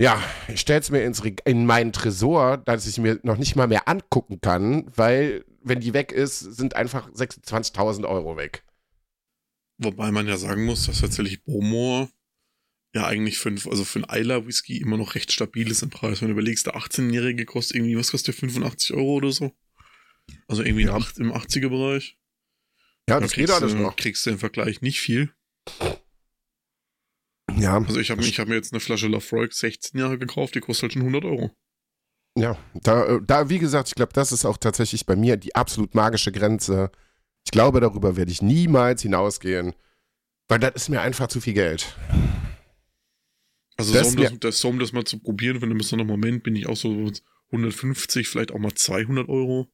ja, 0.00 0.22
ich 0.48 0.60
stelle 0.60 0.80
es 0.80 0.90
mir 0.90 1.02
ins, 1.02 1.22
in 1.44 1.66
meinen 1.66 1.92
Tresor, 1.92 2.58
dass 2.58 2.86
ich 2.86 2.98
mir 2.98 3.18
noch 3.22 3.38
nicht 3.38 3.56
mal 3.56 3.68
mehr 3.68 3.88
angucken 3.88 4.40
kann, 4.40 4.84
weil, 4.94 5.44
wenn 5.62 5.80
die 5.80 5.94
weg 5.94 6.12
ist, 6.12 6.40
sind 6.40 6.74
einfach 6.74 7.10
26.000 7.10 8.08
Euro 8.08 8.36
weg. 8.36 8.64
Wobei 9.78 10.10
man 10.10 10.28
ja 10.28 10.36
sagen 10.36 10.64
muss, 10.64 10.86
dass 10.86 11.00
tatsächlich 11.00 11.42
Bomor 11.44 12.10
ja 12.94 13.06
eigentlich 13.06 13.38
für, 13.38 13.50
also 13.50 13.84
für 13.84 14.00
einen 14.00 14.10
Eiler 14.10 14.46
Whisky 14.46 14.78
immer 14.78 14.96
noch 14.96 15.14
recht 15.14 15.32
stabil 15.32 15.70
ist 15.70 15.82
im 15.82 15.90
Preis. 15.90 16.20
Wenn 16.20 16.28
du 16.28 16.32
überlegst, 16.32 16.66
der 16.66 16.76
18-Jährige 16.76 17.46
kostet 17.46 17.76
irgendwie, 17.76 17.96
was 17.96 18.10
kostet 18.10 18.34
der, 18.34 18.40
85 18.40 18.94
Euro 18.94 19.14
oder 19.14 19.32
so? 19.32 19.52
Also 20.48 20.62
irgendwie 20.62 20.84
ja. 20.84 20.96
im 20.96 21.32
80er-Bereich. 21.32 22.18
Ja, 23.08 23.20
das 23.20 23.32
geht 23.32 23.50
alles 23.50 23.74
noch. 23.74 23.96
Kriegst 23.96 24.26
du 24.26 24.30
im 24.30 24.38
Vergleich 24.38 24.82
nicht 24.82 25.00
viel. 25.00 25.32
Ja. 27.58 27.78
Also 27.78 27.98
ich 27.98 28.10
habe 28.10 28.22
ich 28.22 28.38
hab 28.38 28.48
mir 28.48 28.54
jetzt 28.54 28.72
eine 28.72 28.80
Flasche 28.80 29.08
Lafroig 29.08 29.52
16 29.52 29.98
Jahre 29.98 30.18
gekauft, 30.18 30.54
die 30.54 30.60
kostet 30.60 30.82
halt 30.84 30.92
schon 30.92 31.02
100 31.02 31.24
Euro. 31.24 31.50
Ja, 32.36 32.56
da, 32.74 33.06
äh, 33.06 33.20
da 33.22 33.48
wie 33.48 33.58
gesagt, 33.58 33.88
ich 33.88 33.94
glaube, 33.94 34.12
das 34.12 34.32
ist 34.32 34.44
auch 34.44 34.56
tatsächlich 34.56 35.06
bei 35.06 35.16
mir 35.16 35.36
die 35.36 35.54
absolut 35.54 35.94
magische 35.94 36.32
Grenze. 36.32 36.90
Ich 37.44 37.50
glaube, 37.50 37.80
darüber 37.80 38.16
werde 38.16 38.30
ich 38.30 38.42
niemals 38.42 39.02
hinausgehen, 39.02 39.74
weil 40.48 40.58
das 40.58 40.74
ist 40.74 40.88
mir 40.88 41.00
einfach 41.00 41.28
zu 41.28 41.40
viel 41.40 41.54
Geld. 41.54 41.96
Also 43.76 43.94
das 43.94 44.12
so, 44.12 44.18
um 44.18 44.22
das, 44.22 44.38
das, 44.40 44.58
so, 44.58 44.68
um 44.68 44.78
das 44.78 44.92
mal 44.92 45.04
zu 45.04 45.18
probieren, 45.18 45.62
wenn 45.62 45.70
du 45.70 45.76
bis 45.76 45.90
noch 45.92 46.04
Moment 46.04 46.42
bin 46.42 46.54
ich 46.54 46.68
auch 46.68 46.76
so 46.76 47.10
150, 47.50 48.28
vielleicht 48.28 48.52
auch 48.52 48.58
mal 48.58 48.74
200 48.74 49.28
Euro. 49.28 49.68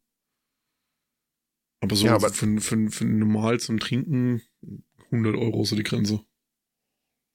Aber 1.81 1.97
so 1.97 2.07
ja, 2.07 2.15
aber 2.15 2.31
für, 2.31 2.61
für, 2.61 2.91
für 2.91 3.05
normal 3.05 3.61
zum 3.61 3.79
Trinken 3.79 4.43
100 5.07 5.37
Euro 5.37 5.65
so 5.65 5.77
die 5.77 5.83
Grenze. 5.83 6.21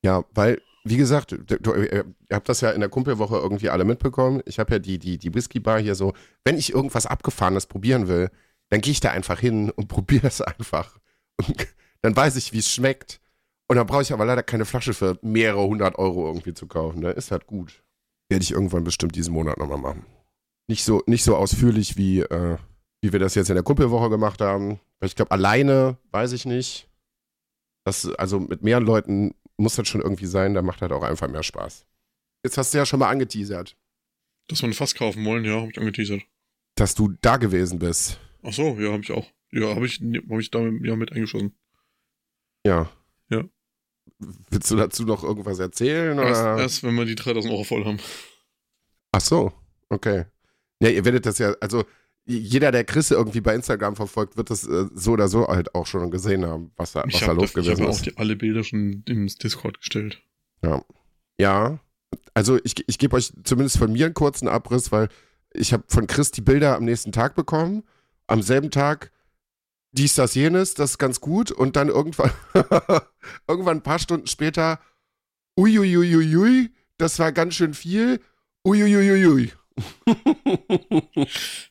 Ja, 0.04 0.26
weil, 0.32 0.62
wie 0.84 0.98
gesagt, 0.98 1.32
du, 1.32 1.74
ihr 1.74 2.06
habt 2.32 2.50
das 2.50 2.62
ja 2.62 2.72
in 2.72 2.80
der 2.80 2.90
Kumpelwoche 2.90 3.38
irgendwie 3.38 3.70
alle 3.70 3.84
mitbekommen. 3.86 4.42
Ich 4.46 4.60
habe 4.60 4.74
ja 4.74 4.80
die, 4.80 4.98
die, 4.98 5.18
die 5.18 5.34
Whisky-Bar 5.34 5.80
hier 5.80 5.96
so, 5.96 6.14
wenn 6.44 6.58
ich 6.58 6.74
irgendwas 6.74 7.06
Abgefahrenes 7.06 7.68
probieren 7.68 8.08
will, 8.08 8.30
dann 8.70 8.82
gehe 8.82 8.92
ich 8.92 9.00
da 9.00 9.12
einfach 9.12 9.40
hin 9.40 9.70
und 9.70 9.88
probiere 9.88 10.28
es 10.28 10.42
einfach. 10.42 10.98
Und 11.38 11.68
dann 12.02 12.16
weiß 12.16 12.36
ich, 12.36 12.54
wie 12.54 12.60
es 12.60 12.72
schmeckt. 12.72 13.20
Und 13.68 13.78
dann 13.78 13.88
brauche 13.88 14.02
ich 14.02 14.12
aber 14.12 14.26
leider 14.26 14.44
keine 14.44 14.66
Flasche 14.66 14.94
für 14.94 15.18
mehrere 15.22 15.66
hundert 15.66 15.98
Euro 15.98 16.28
irgendwie 16.28 16.54
zu 16.54 16.68
kaufen. 16.68 17.00
Ne? 17.00 17.12
Ist 17.12 17.32
halt 17.32 17.48
gut. 17.48 17.84
Werde 18.30 18.44
ich 18.44 18.52
irgendwann 18.52 18.84
bestimmt 18.84 19.16
diesen 19.16 19.34
Monat 19.34 19.58
nochmal 19.58 19.78
machen. 19.78 20.06
Nicht 20.68 20.84
so, 20.84 21.04
nicht 21.06 21.24
so 21.24 21.36
ausführlich 21.36 21.96
wie, 21.96 22.22
äh, 22.22 22.58
wie 23.02 23.14
wir 23.14 23.20
das 23.20 23.36
jetzt 23.36 23.50
in 23.50 23.56
der 23.56 23.64
Kumpelwoche 23.64 24.10
gemacht 24.10 24.42
haben. 24.42 24.80
Ich 25.04 25.16
glaube, 25.16 25.32
alleine 25.32 25.98
weiß 26.12 26.32
ich 26.34 26.46
nicht. 26.46 26.90
Das, 27.84 28.06
also 28.16 28.40
mit 28.40 28.62
mehreren 28.62 28.86
Leuten 28.86 29.36
muss 29.58 29.76
das 29.76 29.88
schon 29.88 30.02
irgendwie 30.02 30.26
sein, 30.26 30.54
da 30.54 30.62
macht 30.62 30.82
halt 30.82 30.92
auch 30.92 31.04
einfach 31.04 31.30
mehr 31.30 31.44
Spaß. 31.44 31.86
Jetzt 32.44 32.58
hast 32.58 32.74
du 32.74 32.78
ja 32.78 32.86
schon 32.86 33.00
mal 33.00 33.10
angeteasert. 33.10 33.78
Dass 34.48 34.62
wir 34.62 34.70
ein 34.70 34.74
Fass 34.74 34.96
kaufen 34.96 35.24
wollen, 35.26 35.46
ja, 35.46 35.62
habe 35.62 35.72
ich 35.72 35.78
angeteasert. 35.78 36.22
Dass 36.76 36.96
du 36.96 37.14
da 37.22 37.38
gewesen 37.38 37.80
bist. 37.80 38.20
Ach 38.44 38.54
so, 38.54 38.78
ja, 38.80 38.92
habe 38.92 39.04
ich 39.04 39.12
auch. 39.12 39.28
Ja, 39.52 39.76
habe 39.76 39.86
ich, 39.86 40.02
hab 40.02 40.40
ich 40.40 40.50
da 40.50 40.60
ja 40.60 40.96
mit 40.96 41.12
eingeschossen. 41.12 41.56
Ja. 42.66 42.90
Ja. 43.30 43.44
Willst 44.50 44.72
du 44.72 44.76
dazu 44.76 45.04
noch 45.04 45.24
irgendwas 45.24 45.60
erzählen? 45.60 46.18
Erst, 46.18 46.42
erst 46.42 46.84
wenn 46.84 46.96
wir 46.96 47.06
die 47.06 47.16
3000 47.16 47.54
Euro 47.54 47.64
voll 47.64 47.86
haben. 47.86 48.00
Ach 49.12 49.22
so, 49.22 49.52
okay. 49.90 50.26
Ja, 50.82 50.90
ihr 50.90 51.04
werdet 51.06 51.26
das 51.26 51.38
ja, 51.38 51.54
also 51.60 51.86
jeder, 52.26 52.72
der 52.72 52.84
Chris 52.84 53.12
irgendwie 53.12 53.42
bei 53.42 53.56
Instagram 53.56 53.96
verfolgt, 53.96 54.38
wird 54.38 54.50
das 54.50 54.68
äh, 54.68 54.88
so 54.94 55.14
oder 55.14 55.28
so 55.28 55.48
halt 55.48 55.74
auch 55.76 55.88
schon 55.88 56.12
gesehen 56.12 56.46
haben, 56.46 56.72
was 56.76 56.94
da, 56.94 57.04
was 57.06 57.20
da 57.20 57.32
los 57.32 57.54
gewesen 57.54 57.72
ist. 57.72 57.80
Ich 57.80 57.86
habe 57.86 57.92
auch 57.92 58.02
die, 58.02 58.18
alle 58.18 58.36
Bilder 58.36 58.64
schon 58.64 59.04
ins 59.08 59.36
Discord 59.36 59.80
gestellt. 59.80 60.22
Ja. 60.64 60.84
Ja. 61.40 61.80
Also 62.34 62.60
ich, 62.64 62.88
ich 62.88 62.98
gebe 63.00 63.16
euch 63.16 63.34
zumindest 63.44 63.78
von 63.78 63.92
mir 63.92 64.06
einen 64.06 64.14
kurzen 64.14 64.48
Abriss, 64.48 64.92
weil 64.92 65.10
ich 65.54 65.74
habe 65.74 65.84
von 65.88 66.08
Chris 66.08 66.32
die 66.32 66.42
Bilder 66.42 66.76
am 66.76 66.86
nächsten 66.86 67.12
Tag 67.12 67.36
bekommen. 67.36 67.84
Am 68.28 68.42
selben 68.42 68.70
Tag 68.70 69.12
dies, 69.94 70.16
das, 70.16 70.36
jenes, 70.36 70.74
das 70.74 70.92
ist 70.92 70.98
ganz 70.98 71.20
gut. 71.20 71.52
Und 71.52 71.76
dann 71.76 71.90
irgendwann, 71.90 72.32
irgendwann 73.48 73.78
ein 73.78 73.84
paar 73.84 74.00
Stunden 74.00 74.28
später, 74.28 74.80
uiuiuiui, 75.58 76.72
das 76.98 77.20
war 77.20 77.32
ganz 77.32 77.56
schön 77.56 77.74
viel. 77.74 78.22
Uiuiuiui. 78.66 79.52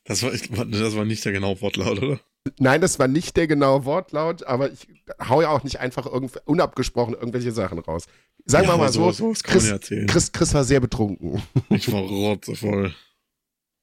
das, 0.04 0.22
war, 0.22 0.30
das 0.30 0.96
war 0.96 1.04
nicht 1.04 1.24
der 1.24 1.32
genaue 1.32 1.60
Wortlaut, 1.60 2.02
oder? 2.02 2.20
Nein, 2.58 2.80
das 2.80 2.98
war 2.98 3.06
nicht 3.06 3.36
der 3.36 3.46
genaue 3.46 3.84
Wortlaut, 3.84 4.44
aber 4.44 4.72
ich 4.72 4.88
hau 5.28 5.42
ja 5.42 5.50
auch 5.50 5.62
nicht 5.62 5.80
einfach 5.80 6.06
unabgesprochen 6.06 7.14
irgendwelche 7.14 7.52
Sachen 7.52 7.78
raus. 7.78 8.06
Sagen 8.46 8.66
ja, 8.66 8.74
wir 8.74 8.78
mal 8.78 8.92
so, 8.92 9.10
so 9.12 9.32
Chris, 9.42 9.72
Chris, 10.06 10.32
Chris, 10.32 10.54
war 10.54 10.64
sehr 10.64 10.80
betrunken. 10.80 11.42
Ich 11.68 11.92
war 11.92 12.00
rotzevoll. 12.00 12.94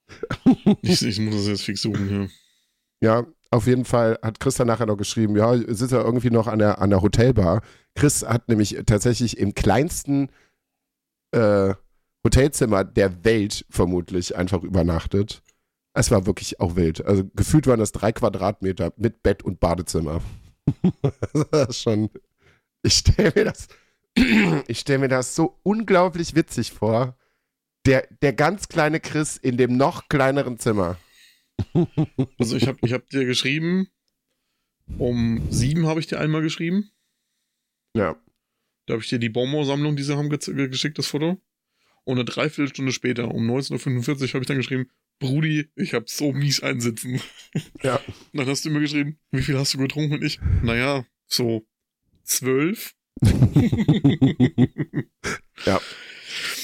ich, 0.82 1.06
ich 1.06 1.20
muss 1.20 1.36
das 1.36 1.48
jetzt 1.48 1.64
fix 1.64 1.82
suchen, 1.82 2.10
ja. 2.10 2.28
Ja, 3.00 3.28
auf 3.52 3.68
jeden 3.68 3.86
Fall 3.86 4.18
hat 4.24 4.40
Chris 4.40 4.56
dann 4.56 4.68
nachher 4.68 4.88
noch 4.88 4.98
geschrieben, 4.98 5.38
ja, 5.38 5.56
sitzt 5.56 5.94
er 5.94 6.04
irgendwie 6.04 6.32
noch 6.32 6.48
an 6.48 6.60
der, 6.60 6.82
an 6.82 6.90
der 6.90 7.02
Hotelbar. 7.02 7.62
Chris 7.96 8.26
hat 8.26 8.50
nämlich 8.50 8.78
tatsächlich 8.86 9.38
im 9.38 9.54
kleinsten 9.54 10.30
äh, 11.32 11.74
Hotelzimmer 12.28 12.84
der 12.84 13.24
Welt 13.24 13.66
vermutlich 13.70 14.36
einfach 14.36 14.62
übernachtet. 14.62 15.42
Es 15.94 16.12
war 16.12 16.26
wirklich 16.26 16.60
auch 16.60 16.76
wild. 16.76 17.06
Also 17.06 17.24
gefühlt 17.34 17.68
waren 17.68 17.80
das 17.80 17.94
drei 17.94 18.12
Quadratmeter 18.12 18.92
mit 18.98 19.24
Bett 19.24 19.44
und 19.44 19.62
Badezimmer. 19.62 20.22
das 21.52 21.70
ist 21.70 21.82
schon. 21.82 22.10
Ich 22.84 22.96
stelle 22.96 23.32
mir 23.34 23.46
das. 23.46 23.68
Ich 24.68 24.80
stelle 24.80 25.00
mir 25.00 25.08
das 25.10 25.36
so 25.36 25.60
unglaublich 25.64 26.36
witzig 26.36 26.72
vor. 26.72 27.16
Der, 27.86 28.08
der 28.22 28.34
ganz 28.34 28.68
kleine 28.68 29.00
Chris 29.00 29.38
in 29.38 29.58
dem 29.58 29.78
noch 29.78 30.10
kleineren 30.10 30.60
Zimmer. 30.60 30.98
Also 32.40 32.58
ich 32.58 32.68
habe 32.68 32.80
ich 32.82 32.94
hab 32.94 33.10
dir 33.10 33.26
geschrieben, 33.26 33.88
um 34.98 35.48
sieben 35.50 35.88
habe 35.88 36.00
ich 36.00 36.08
dir 36.08 36.20
einmal 36.20 36.42
geschrieben. 36.42 36.92
Ja. 37.96 38.16
Da 38.86 38.94
habe 38.94 39.04
ich 39.04 39.10
dir 39.10 39.20
die 39.20 39.30
Bonbon-Sammlung, 39.30 39.96
die 39.96 40.04
sie 40.04 40.16
haben, 40.18 40.30
ge 40.30 40.68
geschickt, 40.68 40.98
das 40.98 41.08
Foto. 41.08 41.40
Und 42.08 42.18
eine 42.18 42.24
Dreiviertelstunde 42.24 42.94
später, 42.94 43.34
um 43.34 43.52
19.45 43.52 44.22
Uhr, 44.22 44.28
habe 44.30 44.40
ich 44.40 44.48
dann 44.48 44.56
geschrieben, 44.56 44.90
Brudi, 45.20 45.68
ich 45.76 45.94
habe 45.94 46.06
so 46.08 46.32
mies 46.32 46.64
einsitzen. 46.64 47.20
Ja. 47.84 47.96
Und 48.32 48.40
dann 48.40 48.48
hast 48.48 48.64
du 48.64 48.70
mir 48.70 48.80
geschrieben, 48.80 49.20
wie 49.32 49.42
viel 49.42 49.58
hast 49.58 49.74
du 49.74 49.78
getrunken? 49.78 50.14
Und 50.14 50.24
ich, 50.24 50.40
naja, 50.64 51.06
so 51.26 51.68
zwölf. 52.24 52.94
ja. 55.66 55.82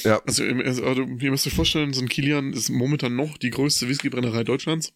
Ja. 0.03 0.21
Also, 0.25 0.45
also, 0.45 1.01
ihr 1.03 1.31
müsst 1.31 1.45
euch 1.45 1.53
vorstellen, 1.53 1.91
so 1.93 2.01
ein 2.01 2.07
Kilian 2.07 2.53
ist 2.53 2.69
momentan 2.69 3.17
noch 3.17 3.37
die 3.37 3.49
größte 3.49 3.89
Whiskybrennerei 3.89 4.45
Deutschlands. 4.45 4.93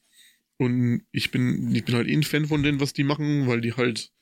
Und 0.57 1.05
ich 1.11 1.31
bin, 1.31 1.75
ich 1.75 1.83
bin 1.83 1.95
halt 1.95 2.07
eh 2.07 2.13
ein 2.13 2.23
Fan 2.23 2.45
von 2.47 2.63
denen, 2.63 2.79
was 2.79 2.93
die 2.93 3.03
machen, 3.03 3.47
weil 3.47 3.59
die 3.59 3.73
halt 3.73 4.13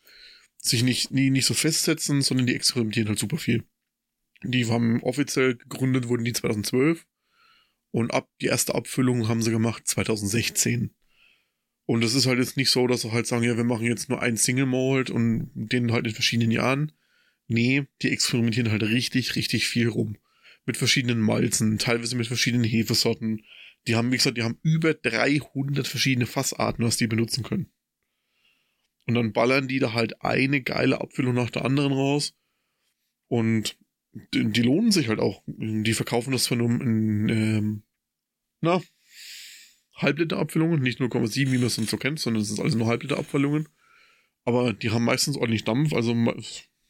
sich 0.58 0.82
nicht, 0.82 1.12
nie, 1.12 1.30
nicht 1.30 1.46
so 1.46 1.54
festsetzen, 1.54 2.24
sondern 2.24 2.48
die 2.48 2.56
experimentieren 2.56 3.10
halt 3.10 3.20
super 3.20 3.38
viel. 3.38 3.64
Die 4.44 4.66
haben 4.70 5.02
offiziell 5.02 5.56
gegründet, 5.56 6.08
wurden 6.08 6.26
die 6.26 6.34
2012. 6.34 7.06
Und 7.92 8.14
ab, 8.14 8.30
die 8.42 8.48
erste 8.48 8.76
Abfüllung 8.76 9.28
haben 9.28 9.42
sie 9.42 9.52
gemacht 9.52 9.88
2016. 9.88 10.94
Und 11.86 12.04
es 12.04 12.16
ist 12.16 12.26
halt 12.26 12.40
jetzt 12.40 12.58
nicht 12.58 12.72
so, 12.72 12.88
dass 12.88 13.02
sie 13.02 13.12
halt 13.12 13.28
sagen, 13.28 13.44
ja, 13.44 13.58
wir 13.58 13.64
machen 13.64 13.86
jetzt 13.86 14.10
nur 14.10 14.22
ein 14.22 14.38
Single 14.38 14.66
Malt 14.66 15.10
und 15.10 15.52
den 15.54 15.92
halt 15.92 16.08
in 16.08 16.14
verschiedenen 16.14 16.52
Jahren. 16.52 16.92
Nee, 17.48 17.86
die 18.02 18.12
experimentieren 18.12 18.72
halt 18.72 18.84
richtig, 18.84 19.36
richtig 19.36 19.68
viel 19.68 19.88
rum. 19.88 20.18
Mit 20.66 20.78
verschiedenen 20.78 21.22
Malzen, 21.22 21.78
teilweise 21.78 22.16
mit 22.16 22.28
verschiedenen 22.28 22.64
Hefesorten. 22.64 23.46
Die 23.88 23.96
haben, 23.96 24.12
wie 24.12 24.18
gesagt, 24.18 24.38
die 24.38 24.44
haben 24.44 24.58
über 24.64 24.96
300 24.96 25.88
verschiedene 25.88 26.26
Fassarten, 26.26 26.84
was 26.84 26.98
die 26.98 27.06
benutzen 27.06 27.44
können. 27.44 27.72
Und 29.06 29.14
dann 29.14 29.32
ballern 29.32 29.68
die 29.68 29.78
da 29.78 29.94
halt 29.94 30.22
eine 30.24 30.62
geile 30.62 31.02
Abfüllung 31.02 31.36
nach 31.36 31.52
der 31.52 31.66
anderen 31.66 31.94
raus. 31.94 32.34
Und 33.28 33.78
die, 34.34 34.62
lohnen 34.62 34.92
sich 34.92 35.10
halt 35.10 35.20
auch. 35.20 35.44
Die 35.48 35.94
verkaufen 35.94 36.32
das 36.32 36.48
von 36.48 36.62
einem, 36.62 37.30
ähm, 37.30 37.84
na, 38.62 38.82
Halbliter-Abfüllungen, 39.96 40.82
nicht 40.82 41.00
0,7, 41.00 41.52
wie 41.52 41.58
man 41.58 41.68
es 41.68 41.76
sonst 41.76 41.90
so 41.90 41.98
kennt, 41.98 42.20
sondern 42.20 42.42
es 42.42 42.50
sind 42.50 42.60
alles 42.60 42.76
nur 42.76 42.88
Halbliter-Abfüllungen. 42.88 43.70
Aber 44.44 44.74
die 44.74 44.92
haben 44.92 45.06
meistens 45.06 45.38
ordentlich 45.38 45.64
Dampf, 45.64 45.94
also 45.94 46.14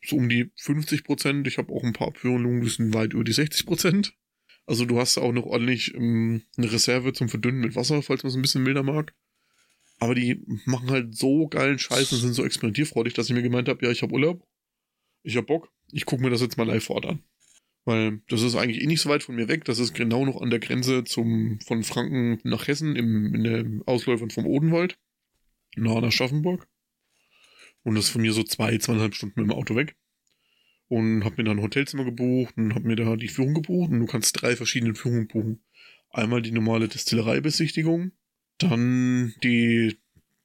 so 0.04 0.16
um 0.16 0.30
die 0.30 0.52
50 0.58 1.04
Prozent. 1.04 1.48
Ich 1.48 1.58
habe 1.58 1.74
auch 1.74 1.84
ein 1.84 1.94
paar 1.94 2.10
Abfüllungen, 2.10 2.62
die 2.62 2.70
sind 2.70 2.94
weit 2.94 3.14
über 3.14 3.24
die 3.24 3.34
60 3.34 3.66
Prozent. 3.66 4.14
Also 4.68 4.86
du 4.86 5.00
hast 5.00 5.18
auch 5.18 5.32
noch 5.32 5.46
ordentlich 5.46 5.94
ähm, 5.94 6.44
eine 6.58 6.72
Reserve 6.72 7.14
zum 7.14 7.30
Verdünnen 7.30 7.62
mit 7.62 7.76
Wasser, 7.76 8.02
falls 8.02 8.24
man 8.24 8.30
es 8.30 8.36
ein 8.36 8.42
bisschen 8.42 8.64
milder 8.64 8.84
mag. 8.84 9.14
Aber 10.00 10.16
die 10.16 10.44
machen 10.66 10.90
halt 10.90 11.16
so 11.16 11.48
geilen 11.48 11.80
Scheiß 11.80 12.12
und 12.12 12.20
sind 12.20 12.34
so 12.34 12.44
experimentierfreudig, 12.44 13.14
dass 13.14 13.30
ich 13.30 13.36
mir 13.36 13.44
gemeint 13.44 13.70
habe, 13.70 13.86
ja, 13.86 13.92
ich 13.92 14.02
habe 14.02 14.14
Urlaub, 14.14 14.46
ich 15.24 15.38
habe 15.38 15.46
Bock, 15.46 15.72
ich 15.92 16.06
gucke 16.06 16.22
mir 16.22 16.30
das 16.30 16.42
jetzt 16.42 16.58
mal 16.58 16.68
live 16.68 16.84
fort 16.84 17.06
an. 17.06 17.24
Weil 17.86 18.22
das 18.30 18.42
ist 18.42 18.56
eigentlich 18.56 18.82
eh 18.82 18.88
nicht 18.88 19.02
so 19.02 19.10
weit 19.10 19.24
von 19.24 19.36
mir 19.36 19.48
weg. 19.48 19.64
Das 19.66 19.78
ist 19.78 19.94
genau 19.94 20.26
noch 20.26 20.42
an 20.42 20.50
der 20.50 20.60
Grenze 20.60 21.04
zum, 21.04 21.60
von 21.62 21.84
Franken 21.84 22.40
nach 22.44 22.68
Hessen 22.68 22.96
im, 22.96 23.34
in 23.36 23.44
den 23.44 23.84
Ausläufern 23.86 24.32
vom 24.32 24.48
Odenwald. 24.48 24.98
Nahe 25.76 26.02
nach 26.02 26.12
Schaffenburg. 26.12 26.68
Und 27.84 27.96
das 27.96 28.06
ist 28.06 28.12
von 28.12 28.24
mir 28.24 28.34
so 28.34 28.44
zwei, 28.44 28.78
zweieinhalb 28.80 29.14
Stunden 29.14 29.40
mit 29.40 29.52
dem 29.52 29.56
Auto 29.56 29.76
weg. 29.76 29.96
Und 30.88 31.24
habe 31.24 31.36
mir 31.38 31.44
dann 31.44 31.60
ein 31.60 31.64
Hotelzimmer 31.64 32.06
gebucht 32.06 32.58
und 32.58 32.74
habe 32.74 32.88
mir 32.88 32.96
da 32.96 33.16
die 33.16 33.28
Führung 33.28 33.54
gebucht. 33.54 33.92
Und 33.92 34.00
du 34.00 34.06
kannst 34.08 34.42
drei 34.42 34.56
verschiedene 34.56 34.96
Führungen 34.96 35.28
buchen. 35.28 35.64
Einmal 36.10 36.42
die 36.42 36.52
normale 36.52 36.88
Destillereibesichtigung, 36.88 38.14
dann 38.58 39.36
die 39.44 39.98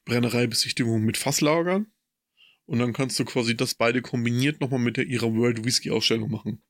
Brennereibesichtigung 0.05 1.03
mit 1.03 1.17
Fasslagern. 1.17 1.87
Und 2.71 2.79
dann 2.79 2.93
kannst 2.93 3.19
du 3.19 3.25
quasi 3.25 3.57
das 3.57 3.75
beide 3.75 4.01
kombiniert 4.01 4.61
nochmal 4.61 4.79
mit 4.79 4.95
der 4.95 5.05
ihrer 5.05 5.35
World 5.35 5.65
Whisky 5.65 5.91
Ausstellung 5.91 6.31
machen. 6.31 6.63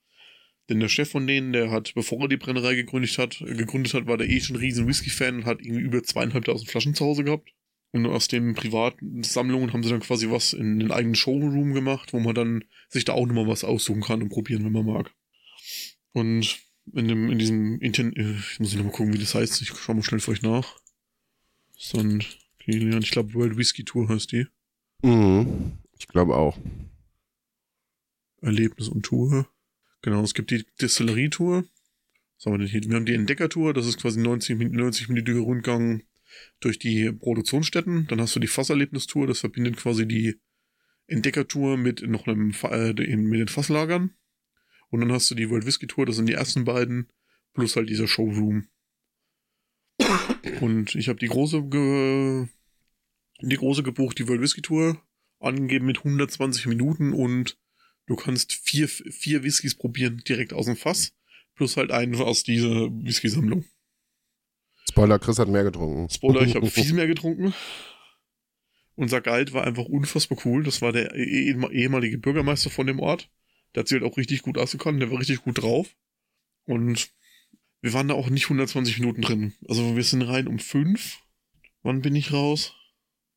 Denn 0.68 0.80
der 0.80 0.90
Chef 0.90 1.12
von 1.12 1.28
denen, 1.28 1.54
der 1.54 1.70
hat, 1.70 1.94
bevor 1.94 2.22
er 2.22 2.28
die 2.28 2.38
Brennerei 2.38 2.74
gegründet 2.74 3.20
hat, 3.20 3.40
äh, 3.42 3.54
gegründet 3.54 3.94
hat, 3.94 4.08
war 4.08 4.18
der 4.18 4.28
eh 4.28 4.40
schon 4.40 4.56
ein 4.56 4.62
riesen 4.62 4.88
Whisky-Fan 4.88 5.36
und 5.36 5.46
hat 5.46 5.62
irgendwie 5.62 5.84
über 5.84 6.02
zweieinhalbtausend 6.02 6.72
Flaschen 6.72 6.96
zu 6.96 7.06
Hause 7.06 7.24
gehabt. 7.24 7.54
Und 7.92 8.08
aus 8.08 8.28
den 8.28 8.56
privaten 8.56 9.22
Sammlungen 9.22 9.74
haben 9.74 9.84
sie 9.84 9.92
dann 9.92 10.00
quasi 10.00 10.32
was 10.32 10.54
in 10.54 10.80
den 10.80 10.92
eigenen 10.92 11.14
Showroom 11.14 11.76
gemacht, 11.76 12.14
wo 12.14 12.20
man 12.20 12.34
dann 12.34 12.64
sich 12.90 13.06
da 13.06 13.14
auch 13.14 13.28
nochmal 13.28 13.48
was 13.48 13.64
aussuchen 13.64 14.02
kann 14.02 14.24
und 14.24 14.30
probieren, 14.30 14.66
wenn 14.66 14.72
man 14.72 14.88
mag. 14.88 15.14
Und 16.14 16.62
in, 16.96 17.10
dem, 17.10 17.30
in 17.30 17.38
diesem 17.38 17.80
Inten 17.80 18.16
äh, 18.16 18.40
ich 18.40 18.60
muss 18.60 18.74
nochmal 18.74 18.92
gucken, 18.92 19.14
wie 19.14 19.20
das 19.20 19.36
heißt. 19.36 19.62
Ich 19.62 19.70
schau 19.70 19.94
mal 19.94 20.02
schnell 20.02 20.20
für 20.20 20.32
euch 20.32 20.42
nach. 20.42 20.80
Sondern, 21.78 22.24
ich 22.66 23.12
glaube 23.12 23.36
World 23.36 23.56
Whisky 23.56 23.84
Tour 23.84 24.10
heißt 24.10 24.32
die. 24.32 24.48
Mhm. 25.04 25.78
Ich 26.02 26.08
glaube 26.08 26.36
auch. 26.36 26.58
Erlebnis 28.42 28.90
und 28.90 29.04
Tour. 29.04 29.48
Genau, 30.02 30.24
es 30.24 30.34
gibt 30.34 30.50
die 30.50 30.66
Distillerie-Tour. 30.82 31.64
Was 32.38 32.46
haben 32.46 32.54
wir 32.54 32.58
denn 32.58 32.68
hier? 32.68 32.84
Wir 32.84 32.96
haben 32.96 33.06
die 33.06 33.14
Entdecker-Tour, 33.14 33.76
das 33.76 33.86
ist 33.86 34.02
quasi 34.02 34.20
90-minütiger 34.20 34.78
90 34.78 35.10
Rundgang 35.46 36.02
durch 36.60 36.80
die 36.80 37.12
Produktionsstätten. 37.12 38.08
Dann 38.08 38.20
hast 38.20 38.36
du 38.36 38.40
die 38.40 38.48
Fasserlebnistour, 38.48 39.28
das 39.28 39.42
verbindet 39.42 39.78
quasi 39.78 40.08
die 40.08 40.42
Entdecker-Tour 41.06 41.78
mit 41.78 42.02
noch 42.02 42.26
einem 42.26 42.52
äh, 42.64 42.94
mit 42.94 43.40
den 43.40 43.48
Fasslagern. 43.48 44.16
Und 44.90 45.02
dann 45.02 45.12
hast 45.12 45.30
du 45.30 45.36
die 45.36 45.52
World 45.52 45.68
Whisky 45.68 45.86
Tour, 45.86 46.08
das 46.08 46.16
sind 46.16 46.26
die 46.26 46.34
ersten 46.34 46.66
beiden, 46.66 47.12
plus 47.54 47.76
halt 47.76 47.90
dieser 47.90 48.08
Showroom. 48.08 48.68
Und 50.62 50.96
ich 50.96 51.10
habe 51.10 51.20
die 51.20 51.28
große 51.28 51.62
die 53.44 53.56
große 53.56 53.84
gebucht, 53.84 54.18
die 54.18 54.28
World 54.28 54.42
Whisky 54.42 54.64
Tour, 54.64 55.00
angegeben 55.42 55.86
mit 55.86 56.00
120 56.00 56.68
Minuten 56.68 57.14
und 57.14 57.58
Du 58.12 58.18
kannst 58.18 58.52
vier, 58.52 58.90
vier 58.90 59.44
Whiskys 59.44 59.76
probieren, 59.76 60.22
direkt 60.28 60.52
aus 60.52 60.66
dem 60.66 60.76
Fass. 60.76 61.14
Plus 61.56 61.78
halt 61.78 61.92
einen 61.92 62.16
aus 62.16 62.44
dieser 62.44 62.90
Whisky-Sammlung. 62.90 63.64
Spoiler, 64.90 65.18
Chris 65.18 65.40
hat 65.40 65.48
mehr 65.48 65.64
getrunken. 65.64 66.10
Spoiler, 66.10 66.42
ich 66.42 66.56
habe 66.56 66.68
viel 66.70 66.94
mehr 66.94 67.08
getrunken. 67.08 67.54
Unser 68.96 69.22
Guide 69.22 69.54
war 69.54 69.64
einfach 69.64 69.86
unfassbar 69.86 70.38
cool. 70.46 70.64
Das 70.64 70.82
war 70.82 70.92
der 70.92 71.16
ehemalige 71.16 72.18
Bürgermeister 72.18 72.70
von 72.70 72.86
dem 72.86 73.00
Ort. 73.00 73.30
Der 73.74 73.82
hat 73.82 73.88
sich 73.88 74.02
halt 74.02 74.12
auch 74.12 74.18
richtig 74.18 74.42
gut 74.42 74.58
ausgekannt. 74.58 75.02
Der 75.02 75.10
war 75.10 75.20
richtig 75.20 75.44
gut 75.44 75.62
drauf. 75.62 75.96
Und 76.66 77.12
wir 77.82 77.94
waren 77.94 78.10
da 78.10 78.16
auch 78.16 78.30
nicht 78.30 78.44
120 78.44 79.00
Minuten 79.00 79.22
drin. 79.22 79.54
Also 79.68 79.96
wir 79.96 80.04
sind 80.04 80.24
rein 80.24 80.48
um 80.48 80.60
fünf. 80.60 81.20
Wann 81.82 82.02
bin 82.02 82.16
ich 82.16 82.34
raus? 82.34 82.76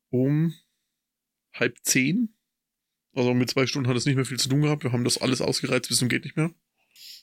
Um 0.09 0.53
halb 1.59 1.77
zehn. 1.83 2.35
Also 3.13 3.33
mit 3.33 3.49
zwei 3.49 3.65
Stunden 3.65 3.89
hat 3.89 3.95
es 3.95 4.05
nicht 4.05 4.15
mehr 4.15 4.25
viel 4.25 4.39
zu 4.39 4.49
tun 4.49 4.61
gehabt. 4.61 4.83
Wir 4.83 4.91
haben 4.91 5.03
das 5.03 5.17
alles 5.17 5.41
ausgereizt 5.41 5.87
bis 5.87 5.99
zum 5.99 6.09
geht 6.09 6.25
nicht 6.25 6.37
mehr. 6.37 6.53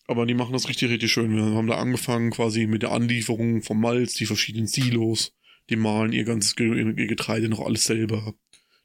Aber 0.06 0.26
die 0.26 0.34
machen 0.34 0.52
das 0.52 0.68
richtig, 0.68 0.90
richtig 0.90 1.12
schön. 1.12 1.34
Wir 1.34 1.42
haben 1.42 1.68
da 1.68 1.76
angefangen 1.76 2.30
quasi 2.30 2.66
mit 2.66 2.82
der 2.82 2.92
Anlieferung 2.92 3.62
vom 3.62 3.80
Malz, 3.80 4.14
die 4.14 4.26
verschiedenen 4.26 4.66
Silos. 4.66 5.34
Die 5.70 5.76
malen 5.76 6.12
ihr 6.12 6.24
ganzes 6.24 6.56
Getreide 6.56 7.48
noch 7.48 7.60
alles 7.60 7.84
selber. 7.84 8.34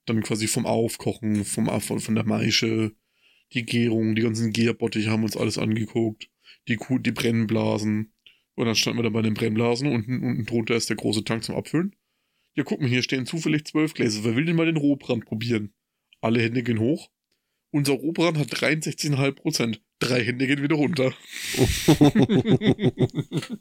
Dann 0.05 0.21
quasi 0.21 0.47
vom 0.47 0.65
Aufkochen, 0.65 1.43
vom, 1.43 1.67
von 1.81 2.15
der 2.15 2.25
Maische, 2.25 2.91
die 3.53 3.65
Gärung, 3.65 4.15
die 4.15 4.21
ganzen 4.21 4.53
Gärbottiche 4.53 5.09
haben 5.09 5.23
uns 5.23 5.37
alles 5.37 5.57
angeguckt. 5.57 6.29
Die, 6.67 6.77
die 6.77 7.11
Brennblasen. 7.11 8.13
Und 8.55 8.65
dann 8.65 8.75
standen 8.75 8.99
wir 8.99 9.03
da 9.03 9.09
bei 9.09 9.21
den 9.21 9.33
Brennblasen. 9.33 9.87
Unten, 9.87 10.23
unten 10.23 10.45
drunter 10.45 10.75
ist 10.75 10.89
der 10.89 10.97
große 10.97 11.23
Tank 11.23 11.43
zum 11.43 11.55
Abfüllen. 11.55 11.95
Ja, 12.57 12.63
guck 12.63 12.81
mal, 12.81 12.89
hier 12.89 13.03
stehen 13.03 13.27
zufällig 13.27 13.65
zwölf 13.65 13.93
Gläser. 13.93 14.23
Wer 14.23 14.35
will 14.35 14.45
denn 14.45 14.55
mal 14.55 14.65
den 14.65 14.77
Rohbrand 14.77 15.25
probieren? 15.25 15.75
Alle 16.21 16.41
Hände 16.41 16.63
gehen 16.63 16.79
hoch. 16.79 17.11
Unser 17.69 17.93
Rohbrand 17.93 18.39
hat 18.39 18.47
63,5 18.47 19.31
Prozent. 19.33 19.83
Drei 19.99 20.23
Hände 20.23 20.47
gehen 20.47 20.63
wieder 20.63 20.75
runter. 20.75 21.13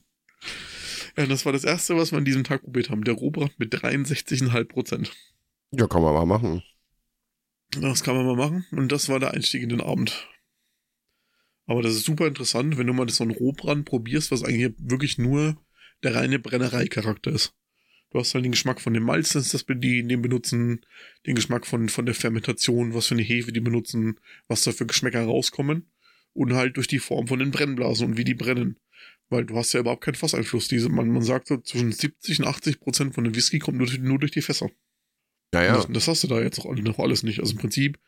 ja, 1.18 1.26
das 1.26 1.44
war 1.44 1.52
das 1.52 1.64
erste, 1.64 1.94
was 1.96 2.12
wir 2.12 2.16
an 2.16 2.24
diesem 2.24 2.44
Tag 2.44 2.62
probiert 2.62 2.88
haben. 2.88 3.04
Der 3.04 3.12
Rohbrand 3.12 3.58
mit 3.58 3.74
63,5 3.74 4.64
Prozent. 4.64 5.12
Ja, 5.72 5.86
kann 5.86 6.00
man 6.00 6.14
mal 6.14 6.24
machen. 6.24 6.62
Das 7.78 8.02
kann 8.02 8.16
man 8.16 8.24
mal 8.24 8.36
machen. 8.36 8.64
Und 8.70 8.90
das 8.92 9.10
war 9.10 9.20
der 9.20 9.32
Einstieg 9.32 9.62
in 9.62 9.68
den 9.68 9.82
Abend. 9.82 10.26
Aber 11.66 11.82
das 11.82 11.92
ist 11.92 12.06
super 12.06 12.26
interessant, 12.26 12.78
wenn 12.78 12.86
du 12.86 12.94
mal 12.94 13.06
so 13.10 13.24
einen 13.24 13.34
Rohbrand 13.34 13.84
probierst, 13.84 14.30
was 14.30 14.42
eigentlich 14.42 14.72
wirklich 14.78 15.18
nur 15.18 15.62
der 16.02 16.14
reine 16.14 16.38
Brennerei-Charakter 16.38 17.32
ist. 17.32 17.52
Du 18.16 18.20
hast 18.20 18.32
halt 18.32 18.46
den 18.46 18.52
Geschmack 18.52 18.80
von 18.80 18.94
dem 18.94 19.02
Malz, 19.02 19.34
das, 19.34 19.50
das 19.50 19.66
die, 19.68 20.02
den 20.02 20.22
benutzen, 20.22 20.80
den 21.26 21.34
Geschmack 21.34 21.66
von, 21.66 21.90
von 21.90 22.06
der 22.06 22.14
Fermentation, 22.14 22.94
was 22.94 23.08
für 23.08 23.14
eine 23.14 23.22
Hefe 23.22 23.52
die 23.52 23.60
benutzen, 23.60 24.18
was 24.48 24.62
da 24.62 24.72
für 24.72 24.86
Geschmäcker 24.86 25.22
rauskommen. 25.22 25.90
Und 26.32 26.54
halt 26.54 26.78
durch 26.78 26.88
die 26.88 26.98
Form 26.98 27.26
von 27.26 27.40
den 27.40 27.50
Brennblasen 27.50 28.06
und 28.06 28.16
wie 28.16 28.24
die 28.24 28.32
brennen. 28.32 28.80
Weil 29.28 29.44
du 29.44 29.54
hast 29.54 29.74
ja 29.74 29.80
überhaupt 29.80 30.02
keinen 30.02 30.14
Fasseinfluss. 30.14 30.66
Diese, 30.66 30.88
man, 30.88 31.10
man 31.10 31.20
sagt 31.20 31.48
so, 31.48 31.58
zwischen 31.58 31.92
70 31.92 32.40
und 32.40 32.46
80 32.46 32.80
Prozent 32.80 33.14
von 33.14 33.24
dem 33.24 33.34
Whisky 33.34 33.58
kommt 33.58 33.76
nur, 33.76 33.88
nur 33.98 34.18
durch 34.18 34.32
die 34.32 34.40
Fässer. 34.40 34.70
Naja. 35.52 35.74
Das, 35.76 35.86
das 35.90 36.08
hast 36.08 36.24
du 36.24 36.28
da 36.28 36.40
jetzt 36.40 36.58
auch 36.60 36.74
noch 36.74 36.98
alles 36.98 37.22
nicht. 37.22 37.40
Also 37.40 37.52
im 37.52 37.58
Prinzip, 37.58 37.98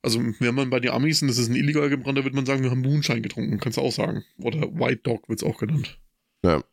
also 0.00 0.18
wenn 0.38 0.54
man 0.54 0.70
bei 0.70 0.80
den 0.80 0.92
Amis, 0.92 1.20
und 1.20 1.28
das 1.28 1.36
ist 1.36 1.50
ein 1.50 1.56
illegal 1.56 1.90
gebrannter, 1.90 2.24
wird 2.24 2.32
man 2.32 2.46
sagen, 2.46 2.62
wir 2.62 2.70
haben 2.70 2.80
Moonshine 2.80 3.20
getrunken, 3.20 3.60
kannst 3.60 3.76
du 3.76 3.82
auch 3.82 3.92
sagen. 3.92 4.24
Oder 4.38 4.62
White 4.62 5.02
Dog 5.02 5.28
wird 5.28 5.42
es 5.42 5.46
auch 5.46 5.58
genannt. 5.58 6.00
Ja. 6.42 6.64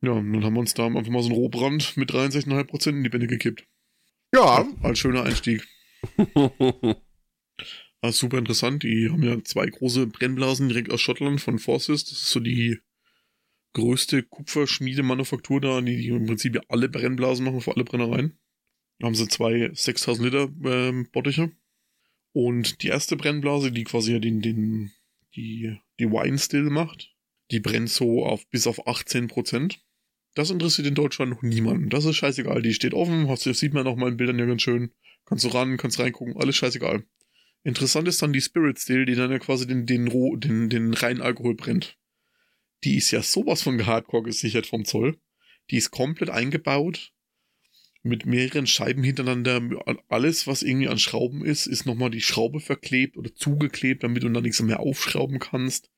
Ja, 0.00 0.12
und 0.12 0.32
dann 0.32 0.44
haben 0.44 0.54
wir 0.54 0.60
uns 0.60 0.74
da 0.74 0.86
einfach 0.86 1.08
mal 1.08 1.22
so 1.22 1.28
einen 1.28 1.36
Rohbrand 1.36 1.96
mit 1.96 2.10
63,5% 2.10 2.90
in 2.90 3.02
die 3.02 3.08
Bände 3.08 3.26
gekippt. 3.26 3.66
Ja. 4.32 4.66
Als 4.82 4.98
schöner 4.98 5.24
Einstieg. 5.24 5.66
Das 6.16 6.96
ist 8.02 8.18
super 8.18 8.38
interessant. 8.38 8.82
Die 8.84 9.08
haben 9.10 9.22
ja 9.22 9.42
zwei 9.42 9.66
große 9.66 10.06
Brennblasen 10.06 10.68
direkt 10.68 10.92
aus 10.92 11.00
Schottland 11.00 11.40
von 11.40 11.58
Forces. 11.58 12.04
Das 12.04 12.12
ist 12.12 12.30
so 12.30 12.40
die 12.40 12.78
größte 13.74 14.22
Kupferschmiedemanufaktur 14.22 15.60
da, 15.60 15.80
die, 15.80 15.96
die 15.96 16.08
im 16.08 16.26
Prinzip 16.26 16.54
ja 16.54 16.62
alle 16.68 16.88
Brennblasen 16.88 17.44
machen 17.44 17.60
für 17.60 17.74
alle 17.74 17.84
Brennereien. 17.84 18.38
Da 18.98 19.06
haben 19.06 19.14
sie 19.14 19.28
zwei 19.28 19.70
6000 19.72 20.24
Liter 20.24 20.48
äh, 20.64 21.04
Bottiche. 21.12 21.52
Und 22.32 22.82
die 22.82 22.88
erste 22.88 23.16
Brennblase, 23.16 23.72
die 23.72 23.84
quasi 23.84 24.12
ja 24.12 24.18
den, 24.18 24.42
den, 24.42 24.92
die, 25.34 25.76
die 25.98 26.10
Wine 26.10 26.38
Still 26.38 26.70
macht, 26.70 27.14
die 27.50 27.60
brennt 27.60 27.90
so 27.90 28.24
auf 28.24 28.46
bis 28.50 28.66
auf 28.66 28.86
18 28.86 29.28
Prozent. 29.28 29.80
Das 30.38 30.50
interessiert 30.50 30.86
in 30.86 30.94
Deutschland 30.94 31.32
noch 31.32 31.42
niemanden. 31.42 31.88
Das 31.88 32.04
ist 32.04 32.14
scheißegal. 32.14 32.62
Die 32.62 32.72
steht 32.72 32.94
offen, 32.94 33.26
das 33.26 33.42
sieht 33.42 33.74
man 33.74 33.88
auch 33.88 33.96
mal 33.96 34.08
in 34.08 34.16
Bildern 34.16 34.38
ja 34.38 34.46
ganz 34.46 34.62
schön. 34.62 34.92
Kannst 35.24 35.42
du 35.42 35.48
ran, 35.48 35.76
kannst 35.76 35.98
reingucken, 35.98 36.36
alles 36.36 36.54
scheißegal. 36.54 37.02
Interessant 37.64 38.06
ist 38.06 38.22
dann 38.22 38.32
die 38.32 38.40
Spirit 38.40 38.78
Still, 38.78 39.04
die 39.04 39.16
dann 39.16 39.32
ja 39.32 39.40
quasi 39.40 39.66
den, 39.66 39.84
den, 39.84 40.06
den, 40.38 40.68
den 40.68 40.94
reinen 40.94 41.22
Alkohol 41.22 41.56
brennt. 41.56 41.98
Die 42.84 42.96
ist 42.96 43.10
ja 43.10 43.20
sowas 43.20 43.62
von 43.62 43.84
Hardcore 43.84 44.22
gesichert 44.22 44.68
vom 44.68 44.84
Zoll. 44.84 45.18
Die 45.72 45.76
ist 45.76 45.90
komplett 45.90 46.30
eingebaut. 46.30 47.10
Mit 48.04 48.24
mehreren 48.24 48.68
Scheiben 48.68 49.02
hintereinander. 49.02 49.60
Alles, 50.06 50.46
was 50.46 50.62
irgendwie 50.62 50.86
an 50.86 51.00
Schrauben 51.00 51.44
ist, 51.44 51.66
ist 51.66 51.84
nochmal 51.84 52.10
die 52.10 52.20
Schraube 52.20 52.60
verklebt 52.60 53.16
oder 53.16 53.34
zugeklebt, 53.34 54.04
damit 54.04 54.22
du 54.22 54.28
dann 54.28 54.44
nichts 54.44 54.62
mehr 54.62 54.78
aufschrauben 54.78 55.40
kannst 55.40 55.90